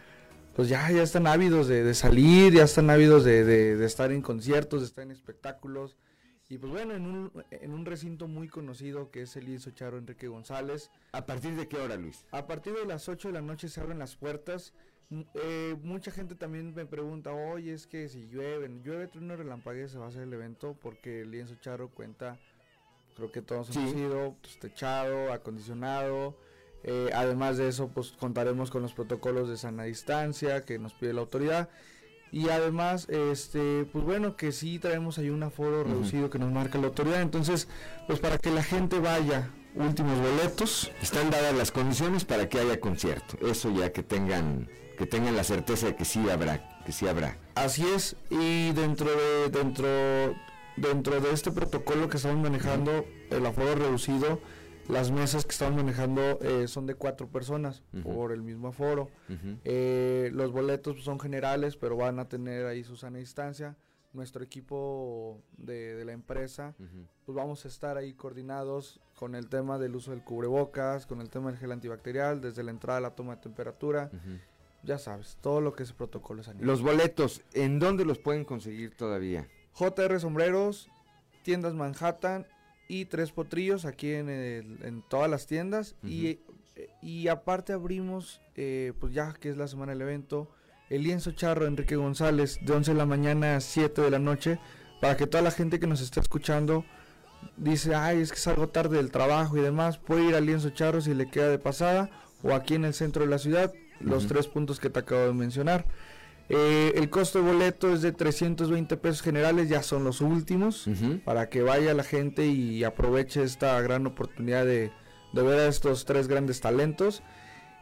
pues 0.55 0.69
ya, 0.69 0.89
ya 0.93 1.03
están 1.03 1.27
ávidos 1.27 1.67
de, 1.67 1.83
de 1.83 1.95
salir, 1.95 2.53
ya 2.53 2.63
están 2.65 2.89
ávidos 2.91 3.25
de, 3.25 3.45
de- 3.45 3.77
de 3.77 3.87
estar 3.87 4.13
en 4.13 4.23
conciertos, 4.23 4.81
de 4.81 4.87
estar 4.87 5.03
en 5.03 5.11
espectáculos. 5.11 5.97
Y 6.51 6.59
pues 6.59 6.73
bueno, 6.73 6.95
en 6.95 7.07
un, 7.07 7.33
en 7.53 7.73
un 7.73 7.87
recinto 7.87 8.27
muy 8.27 8.49
conocido 8.49 9.11
que 9.13 9.23
es 9.23 9.37
el 9.37 9.47
lienzo 9.47 9.71
Charo 9.71 9.99
Enrique 9.99 10.27
González. 10.27 10.91
¿A 11.13 11.25
partir 11.25 11.55
de 11.55 11.69
qué 11.69 11.77
hora, 11.79 11.97
Luis? 11.97 12.27
A 12.33 12.47
partir 12.49 12.75
de 12.75 12.85
las 12.85 13.09
8 13.09 13.29
de 13.29 13.35
la 13.35 13.41
noche 13.41 13.69
se 13.69 13.81
abren 13.81 13.99
las 13.99 14.17
puertas 14.17 14.75
eh, 15.35 15.77
mucha 15.83 16.13
gente 16.13 16.37
también 16.37 16.73
me 16.73 16.87
pregunta, 16.87 17.33
oye, 17.33 17.73
es 17.73 17.89
que 17.89 18.09
si 18.09 18.29
llueve, 18.29 18.69
llueve, 18.85 19.09
trueno, 19.09 19.35
relampaguea, 19.35 19.89
se 19.89 19.99
va 19.99 20.05
a 20.05 20.09
hacer 20.09 20.23
el 20.23 20.33
evento 20.33 20.77
porque 20.81 21.23
el 21.23 21.33
lienzo 21.33 21.57
charro 21.57 21.89
cuenta, 21.89 22.39
creo 23.17 23.33
que 23.33 23.43
todos 23.43 23.75
hemos 23.75 23.91
Sí. 23.91 23.99
ido, 23.99 24.37
pues, 24.41 24.59
techado, 24.61 25.33
acondicionado. 25.33 26.37
eh, 26.85 27.11
además 27.13 27.59
de 27.59 27.67
eso, 27.69 27.89
pues 27.89 28.13
contaremos 28.13 28.71
con 28.71 28.81
los 28.83 28.95
protocolos 28.95 29.49
de 29.51 29.57
sana 29.59 29.83
distancia 29.83 30.65
que 30.65 30.79
nos 30.79 30.95
pide 30.95 31.13
la 31.13 31.21
autoridad. 31.23 31.69
Y 32.33 32.49
además, 32.49 33.09
este, 33.09 33.87
pues 33.93 34.05
bueno, 34.05 34.37
que 34.37 34.53
sí 34.53 34.79
traemos 34.79 35.19
ahí 35.19 35.31
un 35.31 35.43
aforo 35.43 35.85
reducido 35.85 36.31
que 36.31 36.39
nos 36.39 36.53
marca 36.53 36.79
la 36.79 36.89
autoridad. 36.89 37.23
Entonces, 37.23 37.69
pues 38.07 38.21
para 38.21 38.39
que 38.39 38.51
la 38.51 38.63
gente 38.63 38.99
vaya, 39.01 39.51
últimos 39.75 40.19
boletos. 40.19 40.91
Están 41.03 41.31
dadas 41.31 41.55
las 41.55 41.71
condiciones 41.71 42.25
para 42.25 42.49
que 42.49 42.61
haya 42.61 42.81
concierto. 42.81 43.37
Eso 43.47 43.71
ya 43.71 43.93
que 43.93 44.03
tengan 44.03 44.69
que 44.99 45.07
tengan 45.07 45.35
la 45.35 45.45
certeza 45.45 45.87
de 45.87 45.97
que 45.97 46.05
sí 46.05 46.29
habrá, 46.29 46.83
que 46.85 46.93
sí 46.93 47.09
habrá. 47.09 47.39
Así 47.55 47.87
es, 47.87 48.17
y 48.29 48.73
dentro 48.73 49.09
de 49.09 49.49
dentro 49.51 49.89
dentro 50.77 51.21
de 51.21 51.33
este 51.33 51.51
protocolo 51.51 52.09
que 52.09 52.19
estamos 52.19 52.39
manejando, 52.39 53.07
el 53.31 53.47
aforo 53.47 53.75
reducido, 53.75 54.41
las 54.91 55.11
mesas 55.11 55.45
que 55.45 55.53
estamos 55.53 55.77
manejando 55.77 56.39
eh, 56.41 56.69
son 56.69 56.87
de 56.87 56.95
cuatro 56.95 57.29
personas 57.29 57.83
por 58.03 58.33
el 58.33 58.43
mismo 58.43 58.69
aforo. 58.69 59.09
Eh, 59.65 60.31
los 60.33 60.53
boletos 60.53 60.95
pues, 60.95 61.05
son 61.05 61.19
generales, 61.21 61.77
pero 61.77 61.97
van 61.97 62.19
a 62.19 62.29
tener 62.29 62.67
ahí 62.67 62.85
su 62.85 62.97
sana 62.97 63.19
distancia. 63.19 63.77
Nuestro 64.13 64.43
equipo 64.43 65.41
de, 65.57 65.95
de 65.95 66.05
la 66.05 66.13
empresa, 66.13 66.75
pues 67.25 67.37
vamos 67.37 67.65
a 67.65 67.69
estar 67.69 67.97
ahí 67.97 68.13
coordinados 68.13 69.01
con 69.15 69.37
el 69.37 69.49
tema 69.49 69.79
del 69.79 69.95
uso 69.95 70.11
del 70.11 70.25
cubrebocas, 70.25 71.07
con 71.07 71.21
el 71.21 71.31
tema 71.31 71.51
del 71.51 71.61
gel 71.61 71.71
antibacterial, 71.71 72.41
desde 72.41 72.65
la 72.65 72.73
entrada 72.73 72.99
a 72.99 73.03
la 73.03 73.15
toma 73.15 73.37
de 73.37 73.43
temperatura. 73.43 74.11
Ya 74.83 74.99
sabes, 74.99 75.39
todo 75.41 75.61
lo 75.61 75.75
que 75.75 75.85
es 75.85 75.93
protocolo 75.93 76.43
sanitario. 76.43 76.67
Los 76.67 76.83
boletos, 76.83 77.43
¿en 77.53 77.79
dónde 77.79 78.05
los 78.05 78.19
pueden 78.19 78.45
conseguir 78.45 78.97
todavía? 78.97 79.47
JR 79.75 80.19
Sombreros, 80.19 80.89
tiendas 81.45 81.75
Manhattan 81.75 82.47
y 82.91 83.05
Tres 83.05 83.31
Potrillos 83.33 83.85
aquí 83.85 84.13
en, 84.13 84.29
el- 84.29 84.79
en 84.83 85.03
todas 85.09 85.31
las 85.31 85.47
tiendas. 85.47 85.95
y, 86.03 86.27
eh, 86.77 86.89
y 87.03 87.29
aparte 87.29 87.73
abrimos, 87.73 88.41
eh, 88.57 88.93
pues 88.99 89.13
ya 89.13 89.33
que 89.35 89.49
es 89.51 89.57
la 89.57 89.69
semana 89.69 89.93
del 89.93 90.03
evento, 90.03 90.51
el 90.89 91.03
lienzo 91.05 91.31
charro 91.33 91.67
Enrique 91.67 91.95
González 91.97 92.59
de 92.63 92.73
11 92.73 92.93
de 92.93 92.97
la 92.99 93.07
mañana 93.07 93.57
a 93.57 93.61
7 93.61 94.01
de 94.03 94.11
la 94.11 94.19
noche 94.19 94.59
para 95.01 95.17
que 95.17 95.27
toda 95.27 95.43
la 95.43 95.51
gente 95.51 95.79
que 95.79 95.87
nos 95.87 96.01
está 96.01 96.21
escuchando 96.21 96.85
dice, 97.57 97.95
ay, 97.95 98.21
es 98.21 98.33
que 98.33 98.39
salgo 98.39 98.69
tarde 98.69 98.97
del 98.97 99.11
trabajo 99.11 99.57
y 99.57 99.61
demás, 99.61 99.99
puede 99.99 100.25
ir 100.25 100.35
al 100.35 100.47
lienzo 100.47 100.71
charro 100.71 101.01
si 101.01 101.15
le 101.15 101.31
queda 101.31 101.49
de 101.49 101.59
pasada 101.59 102.11
o 102.43 102.55
aquí 102.55 102.75
en 102.75 102.85
el 102.85 102.93
centro 102.95 103.25
de 103.25 103.31
la 103.31 103.39
ciudad, 103.39 103.73
los 104.01 104.27
tres 104.27 104.47
puntos 104.49 104.81
que 104.81 104.91
te 104.91 104.99
acabo 105.01 105.23
de 105.27 105.33
mencionar. 105.35 105.85
Eh, 106.53 106.93
el 106.97 107.09
costo 107.11 107.41
de 107.41 107.53
boleto 107.53 107.93
es 107.95 108.03
de 108.03 108.11
320 108.11 108.97
pesos 108.97 109.23
generales, 109.23 109.69
ya 109.69 109.83
son 109.85 110.03
los 110.03 110.21
últimos, 110.21 110.87
para 111.25 111.49
que 111.49 111.63
vaya 111.63 111.95
la 111.95 112.03
gente 112.03 112.47
y 112.47 112.83
aproveche 112.83 113.45
esta 113.45 113.81
gran 113.81 114.05
oportunidad 114.07 114.65
de, 114.67 114.91
de 115.33 115.43
ver 115.43 115.61
a 115.61 115.67
estos 115.69 116.05
tres 116.05 116.27
grandes 116.27 116.61
talentos. 116.61 117.23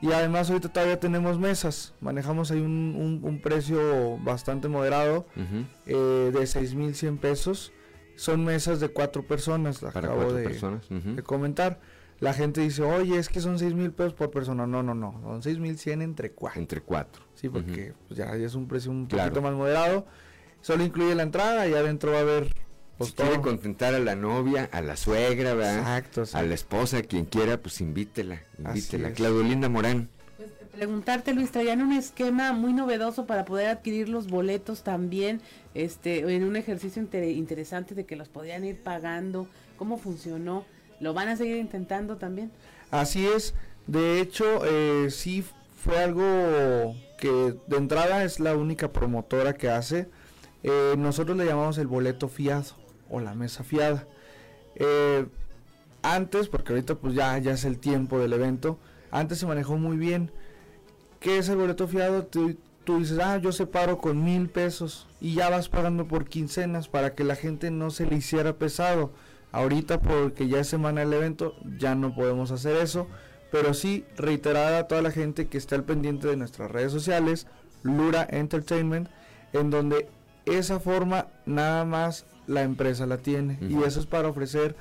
Y 0.02 0.12
además 0.12 0.48
ahorita 0.50 0.68
todavía 0.68 1.00
tenemos 1.00 1.38
mesas, 1.40 1.94
manejamos 2.00 2.50
ahí 2.50 2.60
un, 2.60 2.94
un- 2.94 3.20
un 3.24 3.40
precio 3.40 4.18
bastante 4.18 4.68
moderado 4.68 5.26
Ujú. 5.34 5.64
eh, 5.86 6.30
de 6.32 6.40
6.100 6.46 7.18
pesos. 7.18 7.72
Son 8.16 8.44
mesas 8.44 8.80
de 8.80 8.88
cuatro 8.90 9.26
personas, 9.26 9.78
Para 9.78 9.90
acabo 10.00 10.16
cuatro 10.16 10.34
de, 10.34 10.44
personas, 10.44 10.86
de 10.90 11.22
comentar. 11.22 11.80
La 12.20 12.32
gente 12.34 12.60
dice, 12.62 12.82
oye, 12.82 13.16
es 13.18 13.28
que 13.28 13.40
son 13.40 13.58
6 13.58 13.74
mil 13.74 13.92
pesos 13.92 14.12
por 14.14 14.30
persona. 14.30 14.66
No, 14.66 14.82
no, 14.82 14.94
no, 14.94 15.20
son 15.22 15.42
6 15.42 15.58
mil 15.58 15.78
100 15.78 16.02
entre 16.02 16.32
cuatro. 16.32 16.60
Entre 16.60 16.80
cuatro. 16.80 17.22
Sí, 17.34 17.48
porque 17.48 17.92
pues, 18.08 18.18
ya, 18.18 18.34
ya 18.36 18.46
es 18.46 18.54
un 18.54 18.66
precio 18.66 18.90
un 18.90 19.06
Claro. 19.06 19.30
poquito 19.30 19.42
más 19.42 19.54
moderado. 19.56 20.04
Solo 20.60 20.82
incluye 20.84 21.14
la 21.14 21.22
entrada 21.22 21.68
y 21.68 21.74
adentro 21.74 22.10
va 22.10 22.18
a 22.18 22.22
haber 22.22 22.52
pues 22.96 23.10
si 23.10 23.16
quiere 23.16 23.32
todo. 23.34 23.42
contentar 23.42 23.94
a 23.94 24.00
la 24.00 24.16
novia, 24.16 24.68
a 24.72 24.80
la 24.80 24.96
suegra, 24.96 25.54
¿verdad? 25.54 25.78
Exacto, 25.78 26.26
sí. 26.26 26.36
A 26.36 26.42
la 26.42 26.54
esposa, 26.54 27.02
quien 27.02 27.24
quiera, 27.26 27.58
pues 27.62 27.80
invítela, 27.80 28.42
invítela. 28.58 29.12
Claudolinda 29.12 29.68
Morán. 29.68 30.08
Preguntarte, 30.72 31.32
Luis, 31.34 31.50
traían 31.50 31.82
un 31.82 31.92
esquema 31.92 32.52
muy 32.52 32.72
novedoso 32.72 33.26
para 33.26 33.44
poder 33.44 33.68
adquirir 33.68 34.08
los 34.08 34.28
boletos 34.28 34.82
también, 34.82 35.40
este, 35.74 36.20
en 36.34 36.44
un 36.44 36.56
ejercicio 36.56 37.00
inter- 37.02 37.24
interesante 37.30 37.94
de 37.94 38.04
que 38.06 38.14
los 38.16 38.28
podían 38.28 38.64
ir 38.64 38.80
pagando. 38.82 39.46
¿Cómo 39.76 39.98
funcionó? 39.98 40.64
¿Lo 41.00 41.14
van 41.14 41.28
a 41.28 41.36
seguir 41.36 41.56
intentando 41.56 42.16
también? 42.16 42.50
Así 42.90 43.26
es. 43.26 43.54
De 43.86 44.20
hecho, 44.20 44.64
eh, 44.64 45.10
sí 45.10 45.44
fue 45.82 45.98
algo 45.98 46.94
que 47.18 47.54
de 47.66 47.76
entrada 47.76 48.24
es 48.24 48.40
la 48.40 48.56
única 48.56 48.92
promotora 48.92 49.54
que 49.54 49.70
hace. 49.70 50.08
Eh, 50.62 50.94
nosotros 50.98 51.36
le 51.36 51.46
llamamos 51.46 51.78
el 51.78 51.86
boleto 51.86 52.28
fiado 52.28 52.74
o 53.10 53.20
la 53.20 53.34
mesa 53.34 53.64
fiada. 53.64 54.06
Eh, 54.76 55.26
antes, 56.02 56.48
porque 56.48 56.72
ahorita 56.72 56.94
pues 56.96 57.14
ya, 57.14 57.36
ya 57.38 57.52
es 57.52 57.64
el 57.64 57.78
tiempo 57.78 58.18
del 58.18 58.32
evento, 58.32 58.78
antes 59.10 59.38
se 59.38 59.46
manejó 59.46 59.76
muy 59.76 59.96
bien. 59.96 60.30
¿Qué 61.20 61.38
es 61.38 61.48
el 61.48 61.56
boleto 61.56 61.88
fiado? 61.88 62.24
Tú, 62.26 62.56
tú 62.84 62.98
dices, 62.98 63.18
ah, 63.18 63.38
yo 63.38 63.52
separo 63.52 63.98
con 63.98 64.24
mil 64.24 64.48
pesos 64.48 65.06
y 65.20 65.34
ya 65.34 65.50
vas 65.50 65.68
pagando 65.68 66.06
por 66.06 66.28
quincenas 66.28 66.88
para 66.88 67.14
que 67.14 67.24
la 67.24 67.34
gente 67.34 67.70
no 67.70 67.90
se 67.90 68.06
le 68.06 68.16
hiciera 68.16 68.56
pesado. 68.56 69.10
Ahorita 69.52 70.00
porque 70.00 70.48
ya 70.48 70.60
es 70.60 70.68
semana 70.68 71.00
del 71.00 71.12
evento 71.12 71.54
ya 71.78 71.94
no 71.94 72.14
podemos 72.14 72.50
hacer 72.50 72.76
eso, 72.76 73.06
pero 73.50 73.72
sí 73.74 74.04
reiterar 74.16 74.74
a 74.74 74.86
toda 74.88 75.00
la 75.02 75.10
gente 75.10 75.46
que 75.48 75.56
está 75.58 75.74
al 75.74 75.84
pendiente 75.84 76.28
de 76.28 76.36
nuestras 76.36 76.70
redes 76.70 76.92
sociales, 76.92 77.46
Lura 77.82 78.26
Entertainment, 78.30 79.08
en 79.52 79.70
donde 79.70 80.08
esa 80.44 80.80
forma 80.80 81.28
nada 81.46 81.84
más 81.84 82.26
la 82.46 82.62
empresa 82.62 83.06
la 83.06 83.18
tiene 83.18 83.58
y 83.60 83.82
eso 83.82 84.00
es 84.00 84.06
para 84.06 84.28
ofrecer 84.28 84.74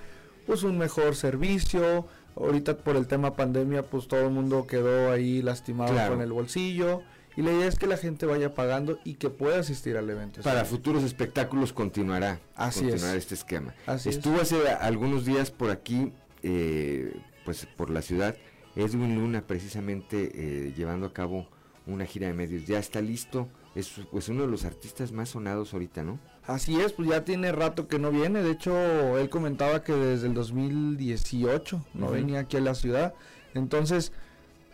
pues 0.45 0.63
un 0.63 0.77
mejor 0.77 1.15
servicio. 1.15 2.05
Ahorita 2.35 2.77
por 2.77 2.95
el 2.95 3.07
tema 3.07 3.35
pandemia 3.35 3.83
pues 3.83 4.07
todo 4.07 4.21
el 4.21 4.29
mundo 4.31 4.67
quedó 4.67 5.11
ahí 5.11 5.41
lastimado 5.41 5.91
Claro. 5.93 6.13
con 6.13 6.21
el 6.21 6.31
bolsillo 6.31 7.01
y 7.37 7.41
la 7.43 7.53
idea 7.53 7.67
es 7.67 7.77
que 7.79 7.87
la 7.87 7.95
gente 7.97 8.25
vaya 8.25 8.53
pagando 8.53 8.99
y 9.05 9.13
que 9.13 9.29
pueda 9.29 9.59
asistir 9.59 9.95
al 9.95 10.09
evento. 10.09 10.41
Para 10.41 10.65
futuros 10.65 11.03
espectáculos 11.03 11.71
continuará, 11.71 12.39
Así 12.55 12.81
continuará 12.81 13.13
es. 13.15 13.19
este 13.23 13.35
esquema. 13.35 13.73
Así 13.85 14.09
es. 14.09 14.15
Estuvo 14.17 14.41
hace 14.41 14.67
algunos 14.69 15.23
días 15.25 15.51
por 15.51 15.69
aquí, 15.69 16.11
eh, 16.43 17.15
pues 17.45 17.65
por 17.77 17.89
la 17.89 18.01
ciudad, 18.01 18.35
Edwin 18.75 19.15
Luna 19.15 19.41
precisamente 19.47 20.31
eh, 20.33 20.73
llevando 20.75 21.05
a 21.07 21.13
cabo 21.13 21.47
una 21.85 22.05
gira 22.05 22.27
de 22.27 22.33
medios. 22.33 22.65
Ya 22.65 22.79
está 22.79 22.99
listo, 23.01 23.47
es 23.75 23.89
pues 24.11 24.27
uno 24.29 24.41
de 24.41 24.47
los 24.49 24.65
artistas 24.65 25.11
más 25.11 25.29
sonados 25.29 25.73
ahorita, 25.73 26.03
¿no? 26.03 26.19
Así 26.45 26.79
es, 26.79 26.93
pues 26.93 27.09
ya 27.09 27.23
tiene 27.25 27.51
rato 27.51 27.87
que 27.87 27.99
no 27.99 28.09
viene. 28.11 28.41
De 28.41 28.51
hecho, 28.51 29.17
él 29.17 29.29
comentaba 29.29 29.83
que 29.83 29.93
desde 29.93 30.27
el 30.27 30.33
2018 30.33 31.85
no 31.93 32.05
Ujú. 32.05 32.13
venía 32.15 32.39
aquí 32.41 32.57
a 32.57 32.61
la 32.61 32.73
ciudad. 32.75 33.13
Entonces, 33.53 34.11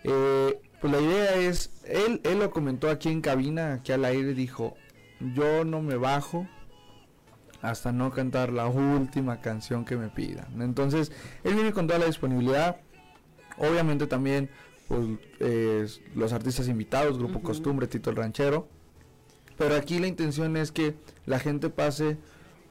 eh, 0.04 0.60
pues 0.84 0.92
la 0.92 1.00
idea 1.00 1.36
es, 1.36 1.72
él, 1.86 2.20
él 2.26 2.40
lo 2.40 2.52
comentó 2.52 2.90
aquí 2.90 3.08
en 3.08 3.22
cabina, 3.22 3.76
aquí 3.76 3.94
al 3.94 4.04
aire, 4.04 4.34
dijo, 4.34 4.76
yo 5.34 5.64
no 5.64 5.82
me 5.82 5.96
bajo 5.96 6.46
hasta 7.62 7.94
no 7.94 8.12
cantar 8.12 8.52
la 8.52 8.68
última 8.68 9.40
canción 9.40 9.86
que 9.86 9.96
me 9.96 10.10
pidan. 10.10 10.62
Entonces, 10.62 11.14
él 11.46 11.54
viene 11.54 11.72
con 11.72 11.88
toda 11.88 12.00
la 12.00 12.08
disponibilidad. 12.08 12.82
Obviamente 13.58 14.08
también 14.08 14.50
pues, 14.90 15.08
eh, 15.40 15.88
los 16.16 16.34
artistas 16.34 16.68
invitados, 16.68 17.18
Grupo. 17.18 17.42
Costumbre, 17.42 17.88
Tito 17.88 18.10
el 18.10 18.18
Ranchero. 18.18 18.68
Pero 19.58 19.78
aquí 19.78 20.00
la 20.00 20.08
intención 20.08 20.58
es 20.58 20.74
que 20.74 20.96
la 21.26 21.40
gente 21.40 21.70
pase 21.70 22.18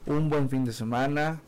un 0.05 0.29
buen 0.29 0.51
fin 0.51 0.65
de 0.65 0.73
semana. 0.73 1.41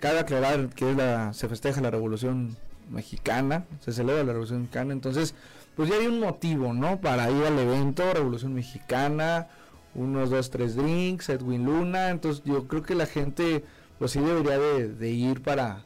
Cabe 0.00 0.18
aclarar 0.18 0.70
que 0.70 0.90
es 0.90 0.96
la, 0.96 1.32
se 1.32 1.48
festeja 1.48 1.80
la 1.80 1.92
Revolución 1.92 2.56
Mexicana, 2.90 3.66
se 3.78 3.92
celebra 3.92 4.24
la 4.24 4.32
Revolución 4.32 4.62
Mexicana, 4.62 4.92
entonces 4.92 5.36
pues 5.76 5.88
ya 5.88 5.96
hay 5.96 6.06
un 6.06 6.20
motivo, 6.20 6.72
¿no? 6.72 7.00
Para 7.00 7.30
ir 7.30 7.44
al 7.44 7.58
evento 7.58 8.12
Revolución 8.12 8.54
Mexicana, 8.54 9.48
unos 9.94 10.30
dos, 10.30 10.50
tres 10.50 10.76
drinks, 10.76 11.28
Edwin 11.28 11.64
Luna, 11.64 12.10
entonces 12.10 12.42
yo 12.44 12.66
creo 12.68 12.82
que 12.82 12.94
la 12.94 13.06
gente 13.06 13.64
pues 13.98 14.12
sí 14.12 14.20
debería 14.20 14.58
de, 14.58 14.88
de 14.88 15.10
ir 15.10 15.42
para, 15.42 15.84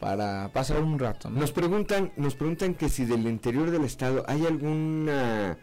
para 0.00 0.50
pasar 0.52 0.82
un 0.82 0.98
rato, 0.98 1.30
¿no? 1.30 1.40
Nos 1.40 1.52
preguntan, 1.52 2.12
nos 2.16 2.34
preguntan 2.34 2.74
que 2.74 2.88
si 2.88 3.04
del 3.04 3.26
interior 3.26 3.70
del 3.70 3.84
estado 3.84 4.24
hay 4.28 4.44
alguna 4.44 5.56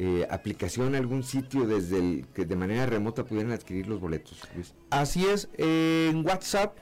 eh, 0.00 0.24
aplicación, 0.30 0.94
algún 0.94 1.24
sitio 1.24 1.66
desde 1.66 1.98
el 1.98 2.26
que 2.32 2.44
de 2.44 2.54
manera 2.54 2.86
remota 2.86 3.24
pudieran 3.24 3.50
adquirir 3.50 3.88
los 3.88 4.00
boletos. 4.00 4.40
Luis. 4.54 4.72
Así 4.90 5.26
es, 5.26 5.48
eh, 5.58 6.08
en 6.12 6.24
WhatsApp, 6.24 6.76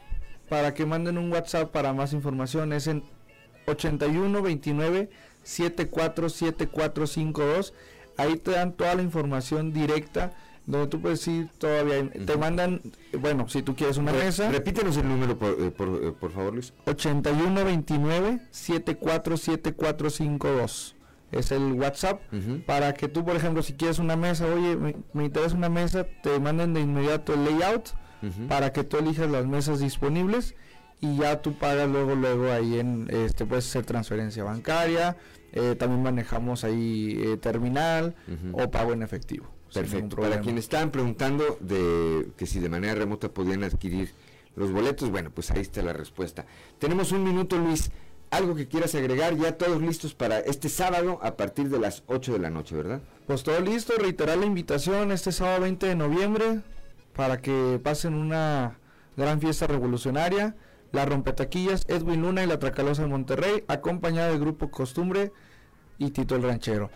para 0.51 0.75
que 0.75 0.85
manden 0.85 1.17
un 1.17 1.33
WhatsApp 1.33 1.73
para 1.73 1.95
más 1.95 2.13
información, 2.13 2.75
es 2.75 2.87
en 2.87 3.03
8129 3.65 5.09
747452. 5.47 7.73
Ahí 8.19 8.37
te 8.37 8.51
dan 8.53 8.73
toda 8.73 8.95
la 8.95 9.03
información 9.03 9.73
directa, 9.73 10.33
donde 10.67 10.89
tú 10.89 11.01
puedes 11.01 11.27
ir 11.29 11.49
todavía. 11.59 12.11
Te 12.11 12.37
mandan, 12.37 12.81
bueno, 13.19 13.49
si 13.49 13.63
tú 13.63 13.75
quieres 13.77 13.97
una 13.99 14.13
Re- 14.13 14.25
mesa. 14.25 14.51
Repítenos 14.51 14.97
el 14.97 15.09
número, 15.09 15.39
por, 15.39 15.51
eh, 15.61 15.71
por, 15.71 15.89
eh, 16.03 16.13
por 16.19 16.33
favor, 16.33 16.55
Luis. 16.55 16.73
8129 16.87 18.41
747452. 18.51 20.95
es 21.33 21.51
el 21.53 21.73
WhatsApp, 21.73 22.23
para 22.67 22.95
que 22.95 23.09
tú, 23.09 23.25
por 23.25 23.37
ejemplo, 23.37 23.63
si 23.63 23.75
quieres 23.75 23.99
una 23.99 24.17
mesa, 24.17 24.47
oye, 24.47 24.77
me, 24.77 24.97
me 25.13 25.25
interesa 25.27 25.55
una 25.57 25.69
mesa, 25.69 26.07
te 26.23 26.39
manden 26.41 26.73
de 26.73 26.81
inmediato 26.81 27.35
el 27.35 27.45
layout 27.45 27.91
para 28.49 28.73
que 28.73 28.83
tú 28.85 28.97
elijas 28.97 29.29
las 29.31 29.45
mesas 29.47 29.79
disponibles 29.81 30.55
y 31.01 31.17
ya 31.19 31.43
tú 31.43 31.53
pagas 31.59 31.87
luego, 31.89 32.15
luego 32.15 32.51
ahí 32.51 32.79
en, 32.81 33.09
este, 33.11 33.45
puedes 33.45 33.67
hacer 33.69 33.85
transferencia 33.85 34.43
bancaria, 34.45 35.17
eh, 35.57 35.75
también 35.75 36.03
manejamos 36.03 36.65
ahí 36.65 37.19
eh, 37.19 37.39
terminal 37.39 38.15
o 38.53 38.71
pago 38.71 38.93
en 38.93 39.03
efectivo. 39.03 39.47
Perfecto. 39.73 40.17
Para 40.17 40.41
quienes 40.41 40.65
estaban 40.65 40.91
preguntando 40.91 41.57
de 41.61 42.29
que 42.37 42.47
si 42.47 42.61
de 42.61 42.69
manera 42.69 42.95
remota 42.95 43.31
podían 43.31 43.65
adquirir 43.65 44.13
los 44.55 44.71
boletos, 44.71 45.11
bueno, 45.11 45.31
pues 45.31 45.51
ahí 45.51 45.63
está 45.63 45.81
la 45.81 45.95
respuesta. 45.95 46.45
Tenemos 46.79 47.11
un 47.11 47.25
minuto, 47.25 47.57
Luis. 47.57 47.91
Algo 48.31 48.55
que 48.55 48.69
quieras 48.69 48.95
agregar, 48.95 49.35
ya 49.37 49.57
todos 49.57 49.81
listos 49.81 50.15
para 50.15 50.41
este 50.41 50.69
sábado 50.69 51.21
a 51.23 51.37
partir 51.37 51.71
de 51.71 51.79
las 51.79 52.03
8 52.07 52.35
de 52.35 52.39
la 52.39 52.51
noche, 52.51 52.77
¿verdad? 52.77 53.01
Pues 53.27 53.43
todo 53.43 53.59
listo, 53.61 53.95
reiterar 53.97 54.37
la 54.37 54.47
invitación 54.47 55.11
este 55.11 55.33
sábado 55.33 55.63
20 55.63 55.87
de 55.87 55.95
noviembre 55.95 56.61
para 57.15 57.41
que 57.41 57.81
pasen 57.83 58.15
una 58.15 58.79
gran 59.17 59.41
fiesta 59.41 59.67
revolucionaria. 59.67 60.55
La 60.93 61.05
Rompetaquillas, 61.05 61.85
Edwin 61.89 62.23
Luna 62.23 62.43
y 62.45 62.47
la 62.47 62.59
Tracalosa 62.59 63.03
de 63.03 63.09
Monterrey, 63.09 63.65
acompañada 63.69 64.29
del 64.29 64.41
grupo 64.41 64.71
Costumbre 64.71 65.33
y 65.99 66.11
Tito 66.11 66.37
el 66.37 66.43
Ranchero. 66.43 66.91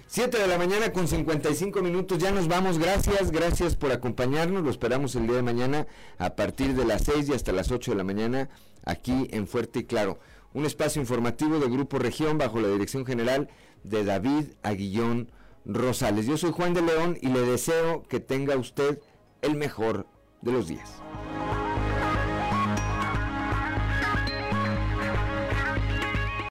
7 0.07 0.39
de 0.39 0.47
la 0.47 0.59
mañana 0.59 0.93
con 0.93 1.09
55 1.09 1.83
minutos, 1.83 2.19
ya 2.19 2.31
nos 2.31 2.47
vamos, 2.47 2.79
gracias, 2.79 3.31
gracias 3.31 3.75
por 3.75 3.91
acompañarnos, 3.91 4.63
lo 4.63 4.71
esperamos 4.71 5.15
el 5.17 5.27
día 5.27 5.37
de 5.37 5.43
mañana 5.43 5.87
a 6.19 6.37
partir 6.37 6.75
de 6.75 6.85
las 6.85 7.05
6 7.05 7.29
y 7.29 7.33
hasta 7.33 7.53
las 7.53 7.71
8 7.71 7.93
de 7.93 7.97
la 7.97 8.05
mañana 8.05 8.49
aquí 8.85 9.29
en 9.31 9.47
Fuerte 9.47 9.81
y 9.81 9.85
Claro. 9.85 10.19
Un 10.53 10.67
espacio 10.67 11.03
informativo 11.03 11.59
de 11.59 11.69
Grupo 11.69 11.99
Región 11.99 12.39
bajo 12.39 12.61
la 12.61 12.69
dirección 12.69 13.05
general 13.05 13.49
de 13.83 14.05
David 14.05 14.53
Aguillón 14.63 15.33
Rosales. 15.65 16.27
Yo 16.27 16.37
soy 16.37 16.53
Juan 16.53 16.75
de 16.75 16.83
León 16.83 17.19
y 17.21 17.29
le 17.29 17.41
deseo 17.41 18.05
que 18.05 18.21
tenga 18.21 18.57
usted 18.57 19.01
el 19.43 19.57
mejor 19.57 20.07
de 20.43 20.53
los 20.53 20.69
días. 20.69 21.03